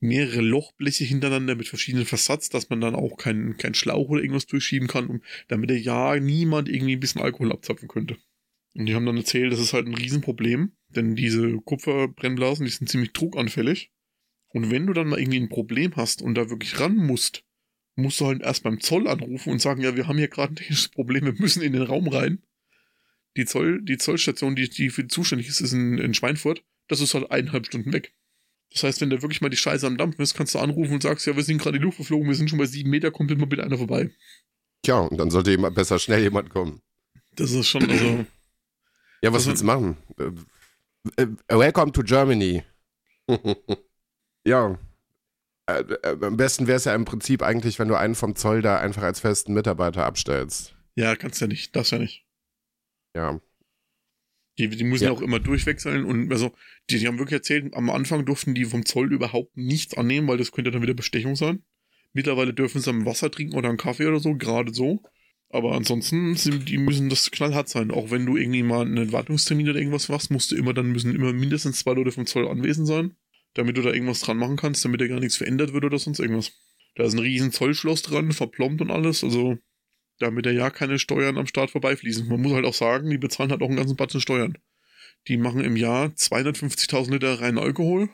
mehrere 0.00 0.40
Lochbleche 0.40 1.04
hintereinander 1.04 1.54
mit 1.54 1.68
verschiedenen 1.68 2.06
Versatz, 2.06 2.48
dass 2.48 2.70
man 2.70 2.80
dann 2.80 2.94
auch 2.94 3.16
keinen 3.16 3.56
kein 3.56 3.74
Schlauch 3.74 4.08
oder 4.08 4.22
irgendwas 4.22 4.46
durchschieben 4.46 4.88
kann, 4.88 5.22
damit 5.48 5.70
der 5.70 5.80
ja 5.80 6.18
niemand 6.18 6.68
irgendwie 6.68 6.96
ein 6.96 7.00
bisschen 7.00 7.22
Alkohol 7.22 7.52
abzapfen 7.52 7.88
könnte. 7.88 8.16
Und 8.74 8.86
die 8.86 8.94
haben 8.94 9.06
dann 9.06 9.16
erzählt, 9.16 9.52
das 9.52 9.60
ist 9.60 9.72
halt 9.72 9.86
ein 9.86 9.94
Riesenproblem, 9.94 10.72
denn 10.88 11.16
diese 11.16 11.56
Kupferbrennblasen, 11.58 12.64
die 12.64 12.70
sind 12.70 12.88
ziemlich 12.88 13.12
druckanfällig. 13.12 13.90
Und 14.50 14.70
wenn 14.70 14.86
du 14.86 14.92
dann 14.92 15.08
mal 15.08 15.18
irgendwie 15.18 15.40
ein 15.40 15.48
Problem 15.48 15.96
hast 15.96 16.22
und 16.22 16.34
da 16.34 16.48
wirklich 16.48 16.78
ran 16.78 16.96
musst, 16.96 17.44
musst 17.96 18.20
du 18.20 18.26
halt 18.26 18.42
erst 18.42 18.62
beim 18.62 18.80
Zoll 18.80 19.08
anrufen 19.08 19.50
und 19.50 19.60
sagen, 19.60 19.82
ja, 19.82 19.96
wir 19.96 20.06
haben 20.06 20.18
hier 20.18 20.28
gerade 20.28 20.52
ein 20.52 20.56
technisches 20.56 20.88
Problem, 20.88 21.24
wir 21.24 21.34
müssen 21.34 21.62
in 21.62 21.72
den 21.72 21.82
Raum 21.82 22.08
rein. 22.08 22.42
Die, 23.36 23.44
Zoll, 23.44 23.82
die 23.82 23.98
Zollstation, 23.98 24.56
die, 24.56 24.68
die 24.68 24.90
für 24.90 25.06
zuständig 25.06 25.48
ist, 25.48 25.60
ist 25.60 25.72
in, 25.72 25.98
in 25.98 26.14
Schweinfurt. 26.14 26.64
Das 26.86 27.00
ist 27.00 27.14
halt 27.14 27.30
eineinhalb 27.30 27.66
Stunden 27.66 27.92
weg. 27.92 28.14
Das 28.72 28.82
heißt, 28.82 29.00
wenn 29.00 29.10
da 29.10 29.22
wirklich 29.22 29.40
mal 29.40 29.48
die 29.48 29.56
Scheiße 29.56 29.86
am 29.86 29.96
Dampfen 29.96 30.22
ist, 30.22 30.34
kannst 30.34 30.54
du 30.54 30.58
anrufen 30.58 30.92
und 30.94 31.02
sagst, 31.02 31.26
ja, 31.26 31.34
wir 31.34 31.42
sind 31.42 31.58
gerade 31.58 31.76
in 31.76 31.82
die 31.82 31.86
Luft 31.86 31.98
geflogen, 31.98 32.28
wir 32.28 32.34
sind 32.34 32.50
schon 32.50 32.58
bei 32.58 32.66
sieben 32.66 32.90
Meter, 32.90 33.10
kommt 33.10 33.30
immer 33.30 33.46
bitte 33.46 33.64
einer 33.64 33.78
vorbei. 33.78 34.10
Tja, 34.82 35.00
und 35.00 35.18
dann 35.18 35.30
sollte 35.30 35.50
jemand 35.50 35.74
besser 35.74 35.98
schnell 35.98 36.22
jemand 36.22 36.50
kommen. 36.50 36.80
Das 37.34 37.50
ist 37.52 37.66
schon, 37.68 37.88
also. 37.90 38.24
Ja, 39.20 39.32
was 39.32 39.48
Also- 39.48 39.50
willst 39.50 39.62
du 39.62 39.66
machen? 39.66 39.96
Äh, 41.16 41.22
äh, 41.22 41.58
welcome 41.58 41.90
to 41.90 42.02
Germany. 42.04 42.62
ja. 44.44 44.78
Äh, 45.66 45.84
am 46.22 46.36
besten 46.36 46.66
wäre 46.68 46.76
es 46.76 46.84
ja 46.84 46.94
im 46.94 47.04
Prinzip 47.04 47.42
eigentlich, 47.42 47.78
wenn 47.80 47.88
du 47.88 47.96
einen 47.96 48.14
vom 48.14 48.36
Zoll 48.36 48.62
da 48.62 48.78
einfach 48.78 49.02
als 49.02 49.18
festen 49.20 49.54
Mitarbeiter 49.54 50.04
abstellst. 50.06 50.74
Ja, 50.94 51.16
kannst 51.16 51.40
ja 51.40 51.46
nicht, 51.48 51.74
darfst 51.74 51.90
ja 51.92 51.98
nicht. 51.98 52.24
Ja. 53.16 53.40
Die, 54.58 54.68
die 54.68 54.84
müssen 54.84 55.04
ja 55.04 55.12
auch 55.12 55.22
immer 55.22 55.38
durchwechseln 55.38 56.04
und 56.04 56.32
also, 56.32 56.52
die, 56.90 56.98
die 56.98 57.06
haben 57.06 57.18
wirklich 57.18 57.38
erzählt, 57.38 57.72
am 57.74 57.90
Anfang 57.90 58.26
durften 58.26 58.54
die 58.54 58.64
vom 58.64 58.84
Zoll 58.84 59.12
überhaupt 59.12 59.56
nichts 59.56 59.96
annehmen, 59.96 60.26
weil 60.26 60.36
das 60.36 60.52
könnte 60.52 60.70
dann 60.70 60.82
wieder 60.82 60.94
Bestechung 60.94 61.36
sein. 61.36 61.62
Mittlerweile 62.12 62.52
dürfen 62.52 62.80
sie 62.80 62.90
am 62.90 63.06
Wasser 63.06 63.30
trinken 63.30 63.56
oder 63.56 63.68
einen 63.68 63.78
Kaffee 63.78 64.06
oder 64.06 64.18
so, 64.18 64.34
gerade 64.34 64.74
so. 64.74 65.00
Aber 65.50 65.72
ansonsten 65.72 66.34
sind, 66.34 66.68
die 66.68 66.76
müssen 66.76 67.08
das 67.08 67.30
knallhart 67.30 67.68
sein. 67.68 67.90
Auch 67.90 68.10
wenn 68.10 68.26
du 68.26 68.36
irgendwie 68.36 68.62
mal 68.62 68.84
einen 68.84 69.12
Wartungstermin 69.12 69.70
oder 69.70 69.78
irgendwas 69.78 70.08
machst, 70.08 70.30
musst 70.30 70.50
du 70.50 70.56
immer, 70.56 70.74
dann 70.74 70.92
müssen 70.92 71.14
immer 71.14 71.32
mindestens 71.32 71.78
zwei 71.78 71.92
Leute 71.92 72.12
vom 72.12 72.26
Zoll 72.26 72.48
anwesend 72.48 72.86
sein, 72.86 73.16
damit 73.54 73.76
du 73.76 73.82
da 73.82 73.92
irgendwas 73.92 74.20
dran 74.20 74.36
machen 74.36 74.56
kannst, 74.56 74.84
damit 74.84 75.00
da 75.00 75.06
gar 75.06 75.20
nichts 75.20 75.36
verändert 75.36 75.72
wird 75.72 75.84
oder 75.84 75.98
sonst 75.98 76.18
irgendwas. 76.18 76.52
Da 76.96 77.04
ist 77.04 77.14
ein 77.14 77.20
riesen 77.20 77.52
Zollschloss 77.52 78.02
dran, 78.02 78.32
verplombt 78.32 78.82
und 78.82 78.90
alles, 78.90 79.24
also 79.24 79.56
damit 80.18 80.46
da 80.46 80.50
ja 80.50 80.70
keine 80.70 80.98
Steuern 80.98 81.38
am 81.38 81.46
Start 81.46 81.70
vorbeifließen. 81.70 82.28
Man 82.28 82.40
muss 82.40 82.52
halt 82.52 82.64
auch 82.64 82.74
sagen, 82.74 83.10
die 83.10 83.18
bezahlen 83.18 83.50
halt 83.50 83.62
auch 83.62 83.68
einen 83.68 83.76
ganzen 83.76 83.96
Batzen 83.96 84.20
Steuern. 84.20 84.58
Die 85.26 85.36
machen 85.36 85.60
im 85.64 85.76
Jahr 85.76 86.06
250.000 86.06 87.10
Liter 87.10 87.40
reinen 87.40 87.58
Alkohol 87.58 88.08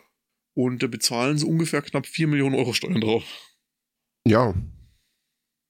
und 0.54 0.82
da 0.82 0.86
bezahlen 0.86 1.38
sie 1.38 1.46
ungefähr 1.46 1.82
knapp 1.82 2.06
4 2.06 2.26
Millionen 2.28 2.54
Euro 2.54 2.72
Steuern 2.72 3.00
drauf. 3.00 3.24
Ja. 4.26 4.54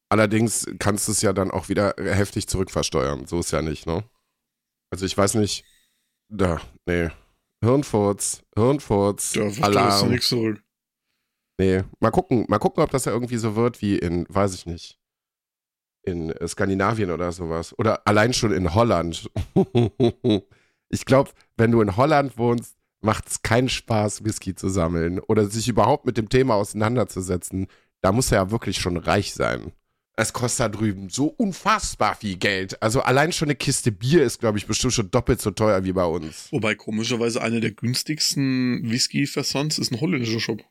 Allerdings 0.08 0.66
kannst 0.78 1.08
du 1.08 1.12
es 1.12 1.22
ja 1.22 1.32
dann 1.32 1.50
auch 1.50 1.68
wieder 1.68 1.94
heftig 1.98 2.46
zurückversteuern. 2.46 3.26
So 3.26 3.40
ist 3.40 3.50
ja 3.50 3.62
nicht, 3.62 3.86
ne? 3.86 4.04
Also 4.90 5.06
ich 5.06 5.16
weiß 5.16 5.34
nicht. 5.34 5.64
Da, 6.28 6.60
nee. 6.86 7.10
Hirnfurz, 7.62 8.42
Hirnfurz, 8.54 9.32
Da 9.32 9.40
wird 9.44 9.58
da 9.58 9.64
Alarm. 9.64 10.10
nichts 10.10 10.28
zurück. 10.28 10.62
Nee, 11.58 11.82
mal 12.00 12.10
gucken, 12.10 12.44
mal 12.48 12.58
gucken, 12.58 12.82
ob 12.82 12.90
das 12.90 13.04
ja 13.04 13.12
irgendwie 13.12 13.36
so 13.36 13.56
wird 13.56 13.80
wie 13.80 13.96
in, 13.96 14.26
weiß 14.28 14.54
ich 14.54 14.66
nicht, 14.66 14.98
in 16.04 16.30
äh, 16.30 16.46
Skandinavien 16.46 17.10
oder 17.10 17.32
sowas. 17.32 17.76
Oder 17.78 18.06
allein 18.06 18.32
schon 18.32 18.52
in 18.52 18.74
Holland. 18.74 19.30
ich 20.88 21.04
glaube, 21.04 21.30
wenn 21.56 21.70
du 21.70 21.80
in 21.80 21.96
Holland 21.96 22.38
wohnst, 22.38 22.76
macht 23.00 23.28
es 23.28 23.42
keinen 23.42 23.68
Spaß, 23.68 24.24
Whisky 24.24 24.54
zu 24.54 24.68
sammeln 24.68 25.20
oder 25.20 25.46
sich 25.46 25.68
überhaupt 25.68 26.06
mit 26.06 26.16
dem 26.16 26.28
Thema 26.28 26.54
auseinanderzusetzen. 26.54 27.66
Da 28.00 28.12
muss 28.12 28.32
er 28.32 28.38
ja 28.38 28.50
wirklich 28.50 28.78
schon 28.78 28.96
reich 28.96 29.34
sein. 29.34 29.72
Es 30.16 30.32
kostet 30.32 30.60
da 30.60 30.68
drüben 30.68 31.08
so 31.08 31.26
unfassbar 31.26 32.14
viel 32.14 32.36
Geld. 32.36 32.80
Also 32.80 33.00
allein 33.00 33.32
schon 33.32 33.46
eine 33.46 33.56
Kiste 33.56 33.90
Bier 33.90 34.22
ist, 34.22 34.38
glaube 34.38 34.58
ich, 34.58 34.66
bestimmt 34.66 34.92
schon 34.92 35.10
doppelt 35.10 35.40
so 35.40 35.50
teuer 35.50 35.84
wie 35.84 35.92
bei 35.92 36.04
uns. 36.04 36.52
Wobei 36.52 36.76
komischerweise 36.76 37.42
einer 37.42 37.60
der 37.60 37.72
günstigsten 37.72 38.88
Whisky-Versands 38.88 39.78
ist 39.78 39.90
ein 39.90 40.00
holländischer 40.00 40.38
Shop. 40.38 40.62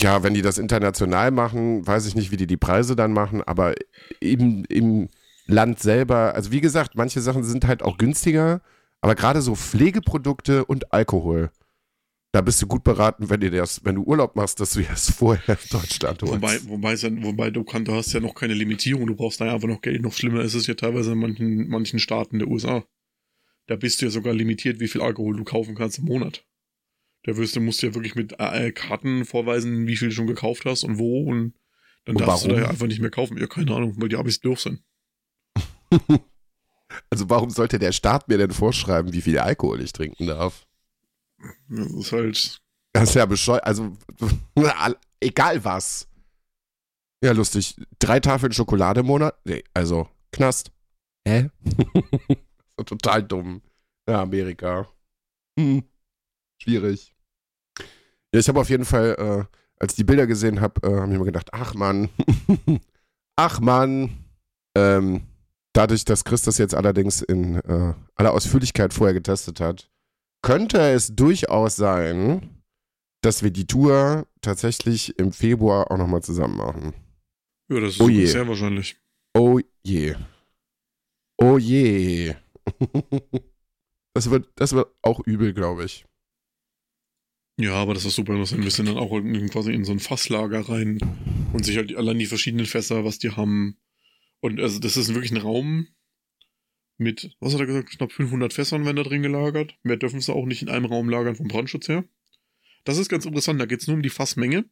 Ja, 0.00 0.22
wenn 0.22 0.34
die 0.34 0.42
das 0.42 0.58
international 0.58 1.30
machen, 1.30 1.86
weiß 1.86 2.06
ich 2.06 2.14
nicht, 2.14 2.30
wie 2.30 2.36
die 2.36 2.46
die 2.46 2.56
Preise 2.56 2.96
dann 2.96 3.12
machen, 3.12 3.42
aber 3.42 3.74
eben 4.20 4.64
im 4.66 5.08
Land 5.46 5.78
selber, 5.78 6.34
also 6.34 6.52
wie 6.52 6.60
gesagt, 6.60 6.94
manche 6.94 7.20
Sachen 7.20 7.44
sind 7.44 7.66
halt 7.66 7.82
auch 7.82 7.98
günstiger, 7.98 8.60
aber 9.00 9.14
gerade 9.14 9.42
so 9.42 9.54
Pflegeprodukte 9.54 10.64
und 10.64 10.92
Alkohol, 10.92 11.50
da 12.32 12.40
bist 12.40 12.60
du 12.60 12.66
gut 12.66 12.82
beraten, 12.82 13.30
wenn, 13.30 13.40
dir 13.40 13.50
das, 13.50 13.84
wenn 13.84 13.94
du 13.94 14.02
Urlaub 14.02 14.34
machst, 14.34 14.58
dass 14.58 14.72
du 14.72 14.82
das 14.82 15.10
vorher 15.10 15.56
in 15.62 15.68
Deutschland 15.70 16.22
holst. 16.22 16.34
Wobei, 16.34 16.58
wobei, 16.64 16.96
wobei 17.22 17.50
du, 17.50 17.62
kann, 17.62 17.84
du 17.84 17.92
hast 17.92 18.12
ja 18.12 18.20
noch 18.20 18.34
keine 18.34 18.54
Limitierung, 18.54 19.06
du 19.06 19.14
brauchst 19.14 19.40
da 19.40 19.46
ja 19.46 19.54
einfach 19.54 19.68
noch 19.68 19.82
Geld. 19.82 20.02
Noch 20.02 20.14
schlimmer 20.14 20.42
ist 20.42 20.54
es 20.54 20.66
ja 20.66 20.74
teilweise 20.74 21.12
in 21.12 21.18
manchen, 21.18 21.68
manchen 21.68 21.98
Staaten 22.00 22.40
der 22.40 22.48
USA. 22.48 22.84
Da 23.66 23.76
bist 23.76 24.00
du 24.00 24.06
ja 24.06 24.10
sogar 24.10 24.34
limitiert, 24.34 24.80
wie 24.80 24.88
viel 24.88 25.00
Alkohol 25.00 25.36
du 25.36 25.44
kaufen 25.44 25.74
kannst 25.74 25.98
im 25.98 26.06
Monat. 26.06 26.44
Wirst 27.26 27.56
du, 27.56 27.60
musst 27.60 27.82
du 27.82 27.86
ja 27.86 27.94
wirklich 27.94 28.14
mit 28.14 28.34
äh, 28.38 28.70
Karten 28.72 29.24
vorweisen, 29.24 29.86
wie 29.86 29.96
viel 29.96 30.08
du 30.08 30.14
schon 30.14 30.26
gekauft 30.26 30.64
hast 30.66 30.84
und 30.84 30.98
wo 30.98 31.24
und 31.24 31.54
dann 32.04 32.16
Und 32.16 32.20
darfst 32.20 32.44
du 32.44 32.48
warum? 32.48 32.60
da 32.60 32.66
ja 32.66 32.70
einfach 32.70 32.86
nicht 32.86 33.00
mehr 33.00 33.10
kaufen. 33.10 33.38
Ja, 33.38 33.46
keine 33.46 33.74
Ahnung, 33.74 33.94
weil 33.96 34.10
die 34.10 34.16
Abis 34.16 34.40
doof 34.40 34.60
sind. 34.60 34.82
also 37.10 37.30
warum 37.30 37.48
sollte 37.50 37.78
der 37.78 37.92
Staat 37.92 38.28
mir 38.28 38.36
denn 38.36 38.50
vorschreiben, 38.50 39.12
wie 39.12 39.22
viel 39.22 39.38
Alkohol 39.38 39.80
ich 39.80 39.92
trinken 39.92 40.26
darf? 40.26 40.66
Das 41.68 41.90
ist 41.92 42.12
halt, 42.12 42.62
Das 42.92 43.08
ist 43.10 43.14
ja 43.14 43.26
bescheuert. 43.26 43.64
Also, 43.64 43.96
egal 45.20 45.64
was. 45.64 46.08
Ja, 47.22 47.32
lustig. 47.32 47.76
Drei 47.98 48.20
Tafeln 48.20 48.52
Schokolade 48.52 49.00
im 49.00 49.06
Monat? 49.06 49.38
Nee, 49.44 49.64
also, 49.72 50.08
Knast. 50.30 50.70
Hä? 51.26 51.48
total 52.84 53.22
dumm. 53.22 53.62
Ja, 54.06 54.20
Amerika. 54.22 54.86
Hm. 55.58 55.84
Schwierig. 56.58 57.13
Ja, 58.34 58.40
ich 58.40 58.48
habe 58.48 58.58
auf 58.58 58.68
jeden 58.68 58.84
Fall, 58.84 59.14
äh, 59.16 59.56
als 59.78 59.92
ich 59.92 59.96
die 59.96 60.04
Bilder 60.04 60.26
gesehen 60.26 60.60
habe, 60.60 60.80
äh, 60.82 61.00
habe 61.00 61.12
ich 61.12 61.18
mir 61.20 61.24
gedacht, 61.24 61.50
ach 61.52 61.74
Mann. 61.74 62.08
ach 63.36 63.60
Mann. 63.60 64.24
Ähm, 64.76 65.22
dadurch, 65.72 66.04
dass 66.04 66.24
Chris 66.24 66.42
das 66.42 66.58
jetzt 66.58 66.74
allerdings 66.74 67.22
in 67.22 67.60
äh, 67.60 67.94
aller 68.16 68.32
Ausführlichkeit 68.32 68.92
vorher 68.92 69.14
getestet 69.14 69.60
hat, 69.60 69.88
könnte 70.42 70.80
es 70.80 71.14
durchaus 71.14 71.76
sein, 71.76 72.64
dass 73.22 73.44
wir 73.44 73.52
die 73.52 73.68
Tour 73.68 74.26
tatsächlich 74.40 75.16
im 75.16 75.30
Februar 75.30 75.92
auch 75.92 75.96
nochmal 75.96 76.24
zusammen 76.24 76.56
machen. 76.56 76.92
ja, 77.70 77.78
das 77.78 77.94
ist 77.94 78.00
Oh 78.00 78.08
sehr 78.08 78.48
wahrscheinlich. 78.48 78.96
Oh 79.32 79.60
je. 79.84 80.16
Oh 81.38 81.56
je. 81.56 82.34
Das 84.16 84.30
wird, 84.30 84.46
das 84.54 84.72
wird 84.72 84.86
auch 85.02 85.18
übel, 85.26 85.52
glaube 85.52 85.84
ich. 85.84 86.06
Ja, 87.56 87.74
aber 87.74 87.94
das 87.94 88.04
ist 88.04 88.16
super 88.16 88.32
interessant. 88.32 88.64
Wir 88.64 88.70
sind 88.70 88.86
dann 88.86 88.98
auch 88.98 89.10
quasi 89.50 89.72
in 89.72 89.84
so 89.84 89.92
ein 89.92 90.00
Fasslager 90.00 90.68
rein 90.68 90.98
und 91.52 91.64
sich 91.64 91.76
halt 91.76 91.94
allein 91.94 92.18
die 92.18 92.26
verschiedenen 92.26 92.66
Fässer, 92.66 93.04
was 93.04 93.18
die 93.18 93.30
haben. 93.30 93.78
Und 94.40 94.60
also 94.60 94.80
das 94.80 94.96
ist 94.96 95.14
wirklich 95.14 95.32
ein 95.32 95.38
Raum 95.38 95.86
mit, 96.96 97.36
was 97.40 97.54
hat 97.54 97.60
er 97.60 97.66
gesagt, 97.66 97.90
knapp 97.90 98.12
500 98.12 98.52
Fässern 98.52 98.84
werden 98.84 98.96
da 98.96 99.02
drin 99.04 99.22
gelagert. 99.22 99.76
Mehr 99.82 99.96
dürfen 99.96 100.20
sie 100.20 100.32
auch 100.32 100.46
nicht 100.46 100.62
in 100.62 100.68
einem 100.68 100.86
Raum 100.86 101.08
lagern 101.08 101.36
vom 101.36 101.48
Brandschutz 101.48 101.88
her. 101.88 102.04
Das 102.84 102.98
ist 102.98 103.08
ganz 103.08 103.24
interessant, 103.24 103.60
da 103.60 103.66
geht 103.66 103.80
es 103.80 103.86
nur 103.86 103.96
um 103.96 104.02
die 104.02 104.10
Fassmenge. 104.10 104.64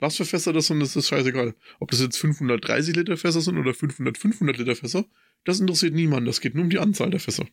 Was 0.00 0.16
für 0.16 0.24
Fässer 0.24 0.52
das 0.52 0.66
sind, 0.66 0.80
das 0.80 0.96
ist 0.96 1.08
scheißegal. 1.08 1.54
Ob 1.80 1.90
das 1.90 2.00
jetzt 2.00 2.18
530 2.18 2.96
Liter 2.96 3.16
Fässer 3.16 3.40
sind 3.40 3.58
oder 3.58 3.72
500, 3.72 4.18
500 4.18 4.58
Liter 4.58 4.74
Fässer, 4.74 5.06
das 5.44 5.60
interessiert 5.60 5.94
niemanden. 5.94 6.26
Das 6.26 6.40
geht 6.40 6.54
nur 6.54 6.64
um 6.64 6.70
die 6.70 6.78
Anzahl 6.78 7.10
der 7.10 7.20
Fässer. 7.20 7.46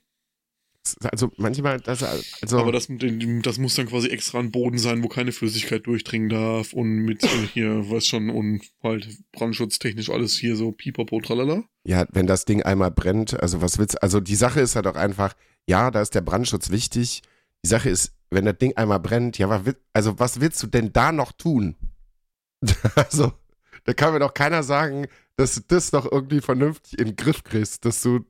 Also 1.11 1.31
manchmal, 1.37 1.79
das, 1.79 2.01
also, 2.01 2.57
Aber 2.57 2.71
das, 2.71 2.87
das 2.89 3.57
muss 3.59 3.75
dann 3.75 3.87
quasi 3.87 4.07
extra 4.07 4.39
ein 4.39 4.51
Boden 4.51 4.79
sein, 4.79 5.03
wo 5.03 5.07
keine 5.07 5.31
Flüssigkeit 5.31 5.85
durchdringen 5.85 6.29
darf 6.29 6.73
und 6.73 6.87
mit 6.87 7.23
äh, 7.23 7.27
hier, 7.53 7.89
weiß 7.89 8.07
schon, 8.07 8.29
und 8.29 8.61
halt 8.81 9.07
brandschutztechnisch 9.31 10.09
alles 10.09 10.35
hier 10.35 10.55
so 10.55 10.71
pipapo 10.71 11.21
tralala. 11.21 11.63
ja, 11.83 12.05
wenn 12.11 12.25
das 12.25 12.45
Ding 12.45 12.63
einmal 12.63 12.91
brennt, 12.91 13.39
also 13.39 13.61
was 13.61 13.77
willst 13.77 14.01
Also 14.01 14.19
die 14.19 14.35
Sache 14.35 14.59
ist 14.59 14.75
halt 14.75 14.87
auch 14.87 14.95
einfach, 14.95 15.35
ja, 15.67 15.91
da 15.91 16.01
ist 16.01 16.15
der 16.15 16.21
Brandschutz 16.21 16.71
wichtig. 16.71 17.21
Die 17.63 17.69
Sache 17.69 17.89
ist, 17.89 18.13
wenn 18.31 18.45
das 18.45 18.57
Ding 18.57 18.75
einmal 18.75 18.99
brennt, 18.99 19.37
ja, 19.37 19.63
also 19.93 20.19
was 20.19 20.41
willst 20.41 20.63
du 20.63 20.67
denn 20.67 20.91
da 20.93 21.11
noch 21.11 21.31
tun? 21.31 21.75
Also, 22.95 23.33
da 23.85 23.93
kann 23.93 24.13
mir 24.13 24.19
doch 24.19 24.33
keiner 24.33 24.63
sagen, 24.63 25.07
dass 25.35 25.55
du 25.55 25.61
das 25.67 25.91
noch 25.91 26.11
irgendwie 26.11 26.41
vernünftig 26.41 26.99
in 26.99 27.07
den 27.07 27.15
Griff 27.15 27.43
kriegst, 27.43 27.85
dass 27.85 28.01
du, 28.01 28.25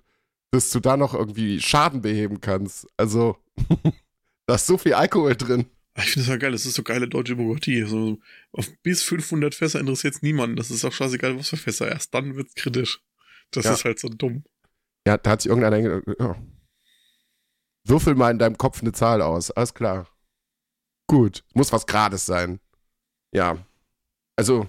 dass 0.52 0.70
du 0.72 0.80
da 0.80 0.98
noch 0.98 1.14
irgendwie 1.14 1.60
Schaden 1.60 2.02
beheben 2.02 2.42
kannst. 2.42 2.88
Also, 2.98 3.38
da 4.46 4.56
ist 4.56 4.68
so 4.68 4.78
viel 4.78 4.94
Alkohol 4.94 5.36
drin. 5.36 5.66
Ich 5.98 6.12
finde 6.12 6.20
das 6.20 6.28
ja 6.28 6.38
geil, 6.38 6.52
das 6.54 6.66
ist 6.66 6.76
so 6.76 6.84
geile 6.84 7.08
deutsche 7.08 7.36
Bürokratie. 7.36 7.84
So, 7.84 8.20
auf 8.54 8.70
bis 8.84 9.04
500 9.04 9.54
Fässer 9.56 9.80
interessiert 9.80 10.16
es 10.16 10.22
niemanden. 10.22 10.56
Das 10.56 10.72
ist 10.72 10.86
auch 10.86 10.94
scheißegal, 10.94 11.38
was 11.38 11.50
für 11.50 11.58
Fässer. 11.58 11.90
Erst 11.90 12.14
dann 12.14 12.36
wird's 12.36 12.56
kritisch. 12.56 13.02
Das 13.52 13.66
Ja. 13.66 13.74
ist 13.74 13.84
halt 13.86 14.00
so 14.00 14.08
dumm. 14.08 14.44
Ja, 15.06 15.18
da 15.18 15.32
hat 15.32 15.42
sich 15.42 15.50
irgendeiner 15.50 15.82
gedacht, 15.82 16.18
ja. 16.20 16.36
Würfel 17.84 18.16
mal 18.16 18.32
in 18.32 18.40
deinem 18.40 18.58
Kopf 18.58 18.82
eine 18.82 18.92
Zahl 18.94 19.22
aus. 19.22 19.52
Alles 19.52 19.74
klar. 19.74 20.08
Gut. 21.08 21.44
Muss 21.54 21.74
was 21.74 21.88
Grades 21.88 22.26
sein. 22.26 22.60
Ja. 23.34 23.58
Also, 24.38 24.68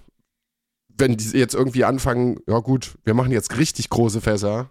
wenn 0.89 1.17
die 1.17 1.39
jetzt 1.39 1.55
irgendwie 1.55 1.85
anfangen, 1.85 2.41
ja 2.49 2.59
gut, 2.59 2.99
wir 3.05 3.15
machen 3.15 3.31
jetzt 3.33 3.57
richtig 3.59 3.91
große 3.91 4.21
Fässer. 4.21 4.71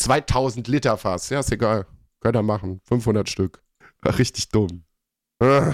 2000 0.00 0.68
Liter 0.68 0.96
Fass. 0.96 1.30
Ja, 1.30 1.40
ist 1.40 1.52
egal. 1.52 1.86
Könnt 2.20 2.36
ihr 2.36 2.42
machen. 2.42 2.80
500 2.84 3.28
Stück. 3.28 3.62
War 4.02 4.18
richtig 4.18 4.48
dumm. 4.48 4.84
Ah, 5.40 5.72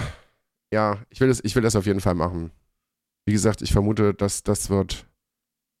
Ja, 0.71 0.99
ich 1.09 1.19
will, 1.21 1.27
das, 1.29 1.41
ich 1.43 1.55
will 1.55 1.63
das 1.63 1.75
auf 1.75 1.85
jeden 1.85 2.01
Fall 2.01 2.15
machen. 2.15 2.51
Wie 3.25 3.33
gesagt, 3.33 3.61
ich 3.61 3.71
vermute, 3.71 4.13
dass 4.13 4.43
das 4.43 4.69
wird 4.69 5.05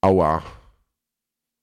Aua. 0.01 0.43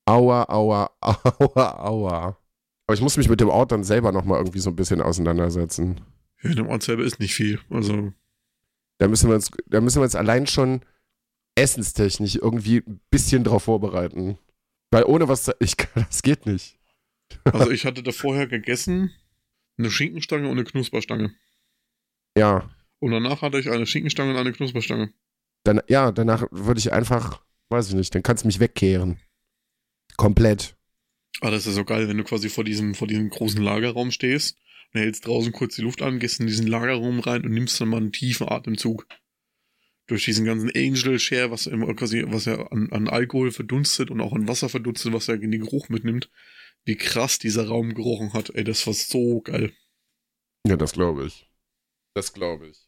Aua, 0.07 0.45
aua, 0.49 0.91
aua, 1.01 1.79
aua. 1.79 2.39
Aber 2.87 2.95
ich 2.95 3.01
muss 3.01 3.17
mich 3.17 3.29
mit 3.29 3.41
dem 3.41 3.49
Ort 3.49 3.73
dann 3.73 3.85
selber 3.85 4.13
nochmal 4.13 4.39
irgendwie 4.39 4.59
so 4.59 4.71
ein 4.71 4.77
bisschen 4.77 5.01
auseinandersetzen. 5.01 6.01
Ja, 6.43 6.51
in 6.51 6.57
dem 6.57 6.69
Ort 6.69 6.83
selber 6.83 7.05
ist 7.05 7.21
nicht 7.21 7.35
viel. 7.35 7.61
Also. 7.71 8.13
Da 8.99 9.09
müssen 9.09 9.29
wir 9.29 9.35
uns, 9.35 9.51
da 9.67 9.81
müssen 9.81 9.99
wir 9.99 10.05
uns 10.05 10.15
allein 10.15 10.47
schon 10.47 10.83
essenstechnisch 11.55 12.37
irgendwie 12.37 12.79
ein 12.87 13.01
bisschen 13.11 13.45
drauf 13.45 13.65
vorbereiten. 13.65 14.39
Weil 14.95 15.07
ohne 15.07 15.27
was, 15.27 15.51
ich, 15.59 15.75
das 15.97 16.23
geht 16.23 16.47
nicht. 16.47 16.79
Also 17.43 17.73
ich 17.73 17.85
hatte 17.85 18.05
da 18.05 18.13
vorher 18.13 18.47
gegessen 18.47 19.13
eine 19.77 19.91
Schinkenstange 19.91 20.47
und 20.47 20.53
eine 20.53 20.63
Knusperstange. 20.63 21.35
Ja. 22.39 22.71
Und 23.01 23.11
danach 23.11 23.43
hatte 23.43 23.59
ich 23.59 23.69
eine 23.69 23.87
Schinkenstange 23.87 24.31
und 24.31 24.37
eine 24.37 24.53
Knusperstange. 24.53 25.13
Dann, 25.65 25.81
ja, 25.89 26.13
danach 26.13 26.47
würde 26.53 26.79
ich 26.79 26.93
einfach, 26.93 27.43
weiß 27.71 27.89
ich 27.89 27.95
nicht, 27.95 28.15
dann 28.15 28.23
kannst 28.23 28.45
du 28.45 28.47
mich 28.47 28.61
wegkehren. 28.61 29.19
Komplett. 30.17 30.77
Ah, 31.41 31.51
das 31.51 31.67
ist 31.67 31.75
so 31.75 31.85
geil, 31.85 32.07
wenn 32.09 32.19
du 32.19 32.23
quasi 32.23 32.49
vor 32.49 32.63
diesem, 32.63 32.95
vor 32.95 33.09
diesem 33.09 33.31
großen 33.31 33.61
Lagerraum 33.61 34.13
stehst 34.13 34.57
und 34.93 35.01
hältst 35.01 35.27
draußen 35.27 35.51
kurz 35.51 35.75
die 35.75 35.83
Luft 35.83 36.03
an, 36.03 36.21
gehst 36.21 36.39
in 36.39 36.47
diesen 36.47 36.69
Lagerraum 36.69 37.19
rein 37.19 37.45
und 37.45 37.51
nimmst 37.51 37.81
dann 37.81 37.89
mal 37.89 37.97
einen 37.97 38.13
tiefen 38.13 38.49
Atemzug. 38.49 39.09
Durch 40.07 40.25
diesen 40.25 40.45
ganzen 40.45 40.71
Angel 40.75 41.19
Share, 41.19 41.51
was 41.51 41.67
immer 41.67 41.95
quasi, 41.95 42.25
was 42.27 42.45
ja 42.45 42.67
an, 42.67 42.91
an 42.93 43.09
Alkohol 43.09 43.51
verdunstet 43.51 44.11
und 44.11 44.21
auch 44.21 44.35
an 44.35 44.49
Wasser 44.49 44.69
verdunstet, 44.69 45.13
was 45.13 45.29
er 45.29 45.41
in 45.41 45.51
den 45.51 45.63
Geruch 45.63 45.89
mitnimmt, 45.89 46.31
wie 46.85 46.97
krass 46.97 47.39
dieser 47.39 47.69
Raum 47.69 47.95
gerochen 47.95 48.35
hat. 48.35 48.51
Ey, 48.51 48.65
das 48.65 48.87
war 48.87 48.93
so 48.93 49.41
geil. 49.41 49.73
Ja, 50.67 50.77
das 50.77 50.93
glaube 50.93 51.27
ich. 51.27 51.49
Das 52.15 52.33
glaube 52.33 52.69
ich. 52.69 52.79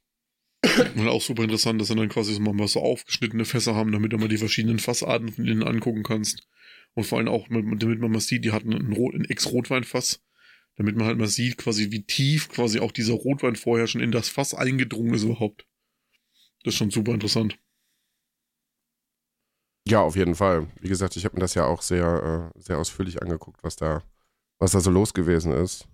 Und 0.97 1.09
auch 1.09 1.23
super 1.23 1.45
interessant, 1.45 1.81
dass 1.81 1.89
sie 1.89 1.95
dann 1.95 2.09
quasi 2.09 2.35
so 2.35 2.41
mal 2.41 2.69
so 2.69 2.81
aufgeschnittene 2.81 3.45
Fässer 3.45 3.75
haben, 3.75 3.93
damit 3.93 4.13
du 4.13 4.19
mal 4.19 4.29
die 4.29 4.39
verschiedenen 4.39 4.79
Fassarten 4.79 5.33
von 5.33 5.45
denen 5.45 5.63
angucken 5.63 6.03
kannst. 6.03 6.47
Und 6.95 7.05
vor 7.05 7.19
allem 7.19 7.29
auch, 7.29 7.49
damit 7.49 8.01
man 8.01 8.11
mal 8.11 8.21
sieht, 8.21 8.45
die 8.45 8.53
hatten 8.53 8.73
ein, 8.73 8.93
Rot, 8.93 9.15
ein 9.15 9.25
Ex-Rotweinfass, 9.25 10.23
damit 10.77 10.97
man 10.97 11.07
halt 11.07 11.19
mal 11.19 11.29
sieht, 11.29 11.59
quasi 11.59 11.91
wie 11.93 12.05
tief 12.05 12.49
quasi 12.49 12.81
auch 12.81 12.93
dieser 12.93 13.15
Rotwein 13.15 13.57
vorher 13.57 13.87
schon 13.87 14.01
in 14.01 14.13
das 14.13 14.29
Fass 14.29 14.55
eingedrungen 14.55 15.15
ist 15.15 15.25
überhaupt. 15.25 15.67
Das 16.67 16.75
ist 16.75 16.79
schon 16.79 16.91
super 16.91 17.13
interessant. 17.15 17.57
Ja, 19.87 20.01
auf 20.01 20.17
jeden 20.17 20.35
Fall. 20.35 20.67
Wie 20.81 20.89
gesagt, 20.89 21.17
ich 21.17 21.25
habe 21.25 21.37
mir 21.37 21.43
das 21.43 21.55
ja 21.55 21.65
auch 21.65 21.81
sehr, 21.81 22.53
äh, 22.57 22.61
sehr 22.61 22.79
ausführlich 22.79 23.23
angeguckt, 23.23 23.63
was 23.63 23.77
da, 23.77 24.03
was 24.59 24.73
da 24.73 24.81
so 24.81 24.91
los 24.91 25.15
gewesen 25.15 25.53
ist. 25.53 25.87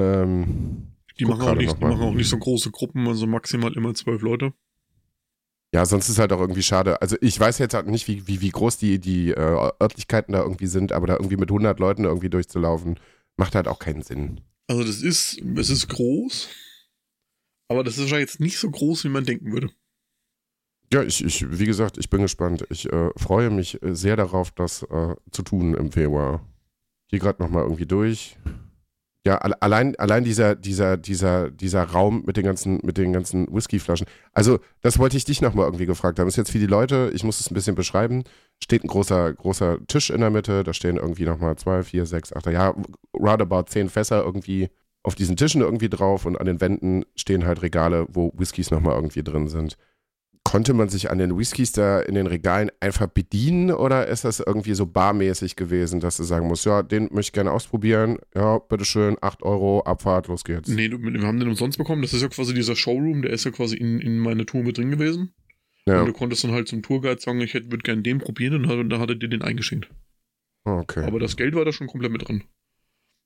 Ähm, 0.00 0.96
die, 1.16 1.26
machen 1.26 1.42
auch, 1.42 1.54
nicht, 1.54 1.76
die 1.80 1.84
machen 1.84 2.02
auch 2.02 2.12
nicht 2.12 2.28
so 2.28 2.38
große 2.38 2.72
Gruppen, 2.72 3.06
also 3.06 3.28
maximal 3.28 3.72
immer 3.74 3.94
zwölf 3.94 4.20
Leute. 4.22 4.52
Ja, 5.72 5.86
sonst 5.86 6.08
ist 6.08 6.18
halt 6.18 6.32
auch 6.32 6.40
irgendwie 6.40 6.64
schade. 6.64 7.00
Also 7.00 7.16
ich 7.20 7.38
weiß 7.38 7.58
jetzt 7.58 7.74
halt 7.74 7.86
nicht, 7.86 8.08
wie, 8.08 8.26
wie, 8.26 8.40
wie 8.40 8.50
groß 8.50 8.78
die, 8.78 8.98
die 8.98 9.30
äh, 9.30 9.70
Örtlichkeiten 9.80 10.32
da 10.32 10.42
irgendwie 10.42 10.66
sind, 10.66 10.90
aber 10.90 11.06
da 11.06 11.12
irgendwie 11.14 11.36
mit 11.36 11.50
100 11.50 11.78
Leuten 11.78 12.02
irgendwie 12.02 12.30
durchzulaufen, 12.30 12.98
macht 13.36 13.54
halt 13.54 13.68
auch 13.68 13.78
keinen 13.78 14.02
Sinn. 14.02 14.40
Also 14.66 14.82
das 14.82 15.02
ist, 15.02 15.40
es 15.56 15.70
ist 15.70 15.86
groß, 15.86 16.48
aber 17.68 17.84
das 17.84 17.94
ist 17.94 18.00
wahrscheinlich 18.00 18.30
jetzt 18.30 18.40
nicht 18.40 18.58
so 18.58 18.68
groß, 18.68 19.04
wie 19.04 19.10
man 19.10 19.22
denken 19.22 19.52
würde. 19.52 19.70
Ja, 20.92 21.02
ich, 21.02 21.24
ich 21.24 21.46
wie 21.58 21.66
gesagt, 21.66 21.98
ich 21.98 22.10
bin 22.10 22.22
gespannt. 22.22 22.64
Ich 22.68 22.92
äh, 22.92 23.10
freue 23.16 23.50
mich 23.50 23.78
sehr 23.82 24.16
darauf, 24.16 24.50
das 24.50 24.82
äh, 24.82 25.14
zu 25.30 25.42
tun 25.42 25.74
im 25.74 25.92
Februar. 25.92 26.44
Gehe 27.08 27.20
gerade 27.20 27.42
nochmal 27.42 27.62
irgendwie 27.62 27.86
durch. 27.86 28.36
Ja, 29.26 29.36
allein, 29.36 29.94
allein 29.96 30.24
dieser, 30.24 30.56
dieser, 30.56 30.96
dieser, 30.96 31.50
dieser 31.50 31.84
Raum 31.84 32.24
mit 32.26 32.38
den 32.38 32.44
ganzen, 32.44 32.80
mit 32.82 32.96
den 32.96 33.12
ganzen 33.12 33.52
Whiskyflaschen. 33.54 34.06
Also, 34.32 34.60
das 34.80 34.98
wollte 34.98 35.16
ich 35.16 35.26
dich 35.26 35.42
nochmal 35.42 35.66
irgendwie 35.66 35.86
gefragt 35.86 36.18
haben. 36.18 36.26
Ist 36.26 36.36
jetzt 36.36 36.50
für 36.50 36.58
die 36.58 36.66
Leute, 36.66 37.10
ich 37.14 37.22
muss 37.22 37.38
es 37.38 37.50
ein 37.50 37.54
bisschen 37.54 37.74
beschreiben. 37.74 38.24
Steht 38.62 38.82
ein 38.82 38.88
großer, 38.88 39.34
großer 39.34 39.78
Tisch 39.86 40.10
in 40.10 40.22
der 40.22 40.30
Mitte, 40.30 40.64
da 40.64 40.72
stehen 40.72 40.96
irgendwie 40.96 41.24
nochmal 41.24 41.56
zwei, 41.56 41.82
vier, 41.82 42.06
sechs, 42.06 42.32
acht, 42.32 42.46
ja, 42.46 42.74
roundabout 43.14 43.64
zehn 43.68 43.90
Fässer 43.90 44.24
irgendwie 44.24 44.70
auf 45.02 45.14
diesen 45.14 45.36
Tischen 45.36 45.60
irgendwie 45.60 45.88
drauf 45.88 46.24
und 46.26 46.36
an 46.40 46.46
den 46.46 46.60
Wänden 46.60 47.04
stehen 47.14 47.46
halt 47.46 47.62
Regale, 47.62 48.06
wo 48.08 48.32
Whiskys 48.36 48.70
nochmal 48.70 48.96
irgendwie 48.96 49.22
drin 49.22 49.48
sind 49.48 49.76
konnte 50.50 50.74
man 50.74 50.88
sich 50.88 51.12
an 51.12 51.18
den 51.18 51.38
Whiskys 51.38 51.70
da 51.70 52.00
in 52.00 52.16
den 52.16 52.26
Regalen 52.26 52.72
einfach 52.80 53.06
bedienen 53.06 53.70
oder 53.70 54.08
ist 54.08 54.24
das 54.24 54.40
irgendwie 54.40 54.74
so 54.74 54.84
barmäßig 54.84 55.54
gewesen, 55.54 56.00
dass 56.00 56.16
du 56.16 56.24
sagen 56.24 56.48
musst, 56.48 56.66
ja, 56.66 56.82
den 56.82 57.04
möchte 57.04 57.28
ich 57.28 57.32
gerne 57.34 57.52
ausprobieren, 57.52 58.18
ja, 58.34 58.58
bitteschön, 58.58 59.16
8 59.20 59.44
Euro, 59.44 59.82
Abfahrt, 59.82 60.26
los 60.26 60.42
geht's. 60.42 60.68
Nee, 60.68 60.90
wir 60.90 61.22
haben 61.22 61.38
den 61.38 61.50
umsonst 61.50 61.78
bekommen, 61.78 62.02
das 62.02 62.14
ist 62.14 62.22
ja 62.22 62.28
quasi 62.28 62.52
dieser 62.52 62.74
Showroom, 62.74 63.22
der 63.22 63.30
ist 63.30 63.44
ja 63.44 63.52
quasi 63.52 63.76
in, 63.76 64.00
in 64.00 64.18
meiner 64.18 64.44
Tour 64.44 64.64
mit 64.64 64.76
drin 64.76 64.90
gewesen. 64.90 65.32
Ja. 65.86 66.00
Und 66.00 66.06
du 66.06 66.12
konntest 66.12 66.42
dann 66.42 66.50
halt 66.50 66.66
zum 66.66 66.82
Tourguide 66.82 67.20
sagen, 67.20 67.40
ich 67.40 67.54
würde 67.54 67.78
gerne 67.78 68.02
den 68.02 68.18
probieren 68.18 68.64
und 68.64 68.88
da 68.88 68.98
hat 68.98 69.08
er 69.08 69.14
dir 69.14 69.28
den 69.28 69.42
eingeschenkt. 69.42 69.88
Okay. 70.64 71.04
Aber 71.04 71.20
das 71.20 71.36
Geld 71.36 71.54
war 71.54 71.64
da 71.64 71.72
schon 71.72 71.86
komplett 71.86 72.10
mit 72.10 72.26
drin. 72.26 72.42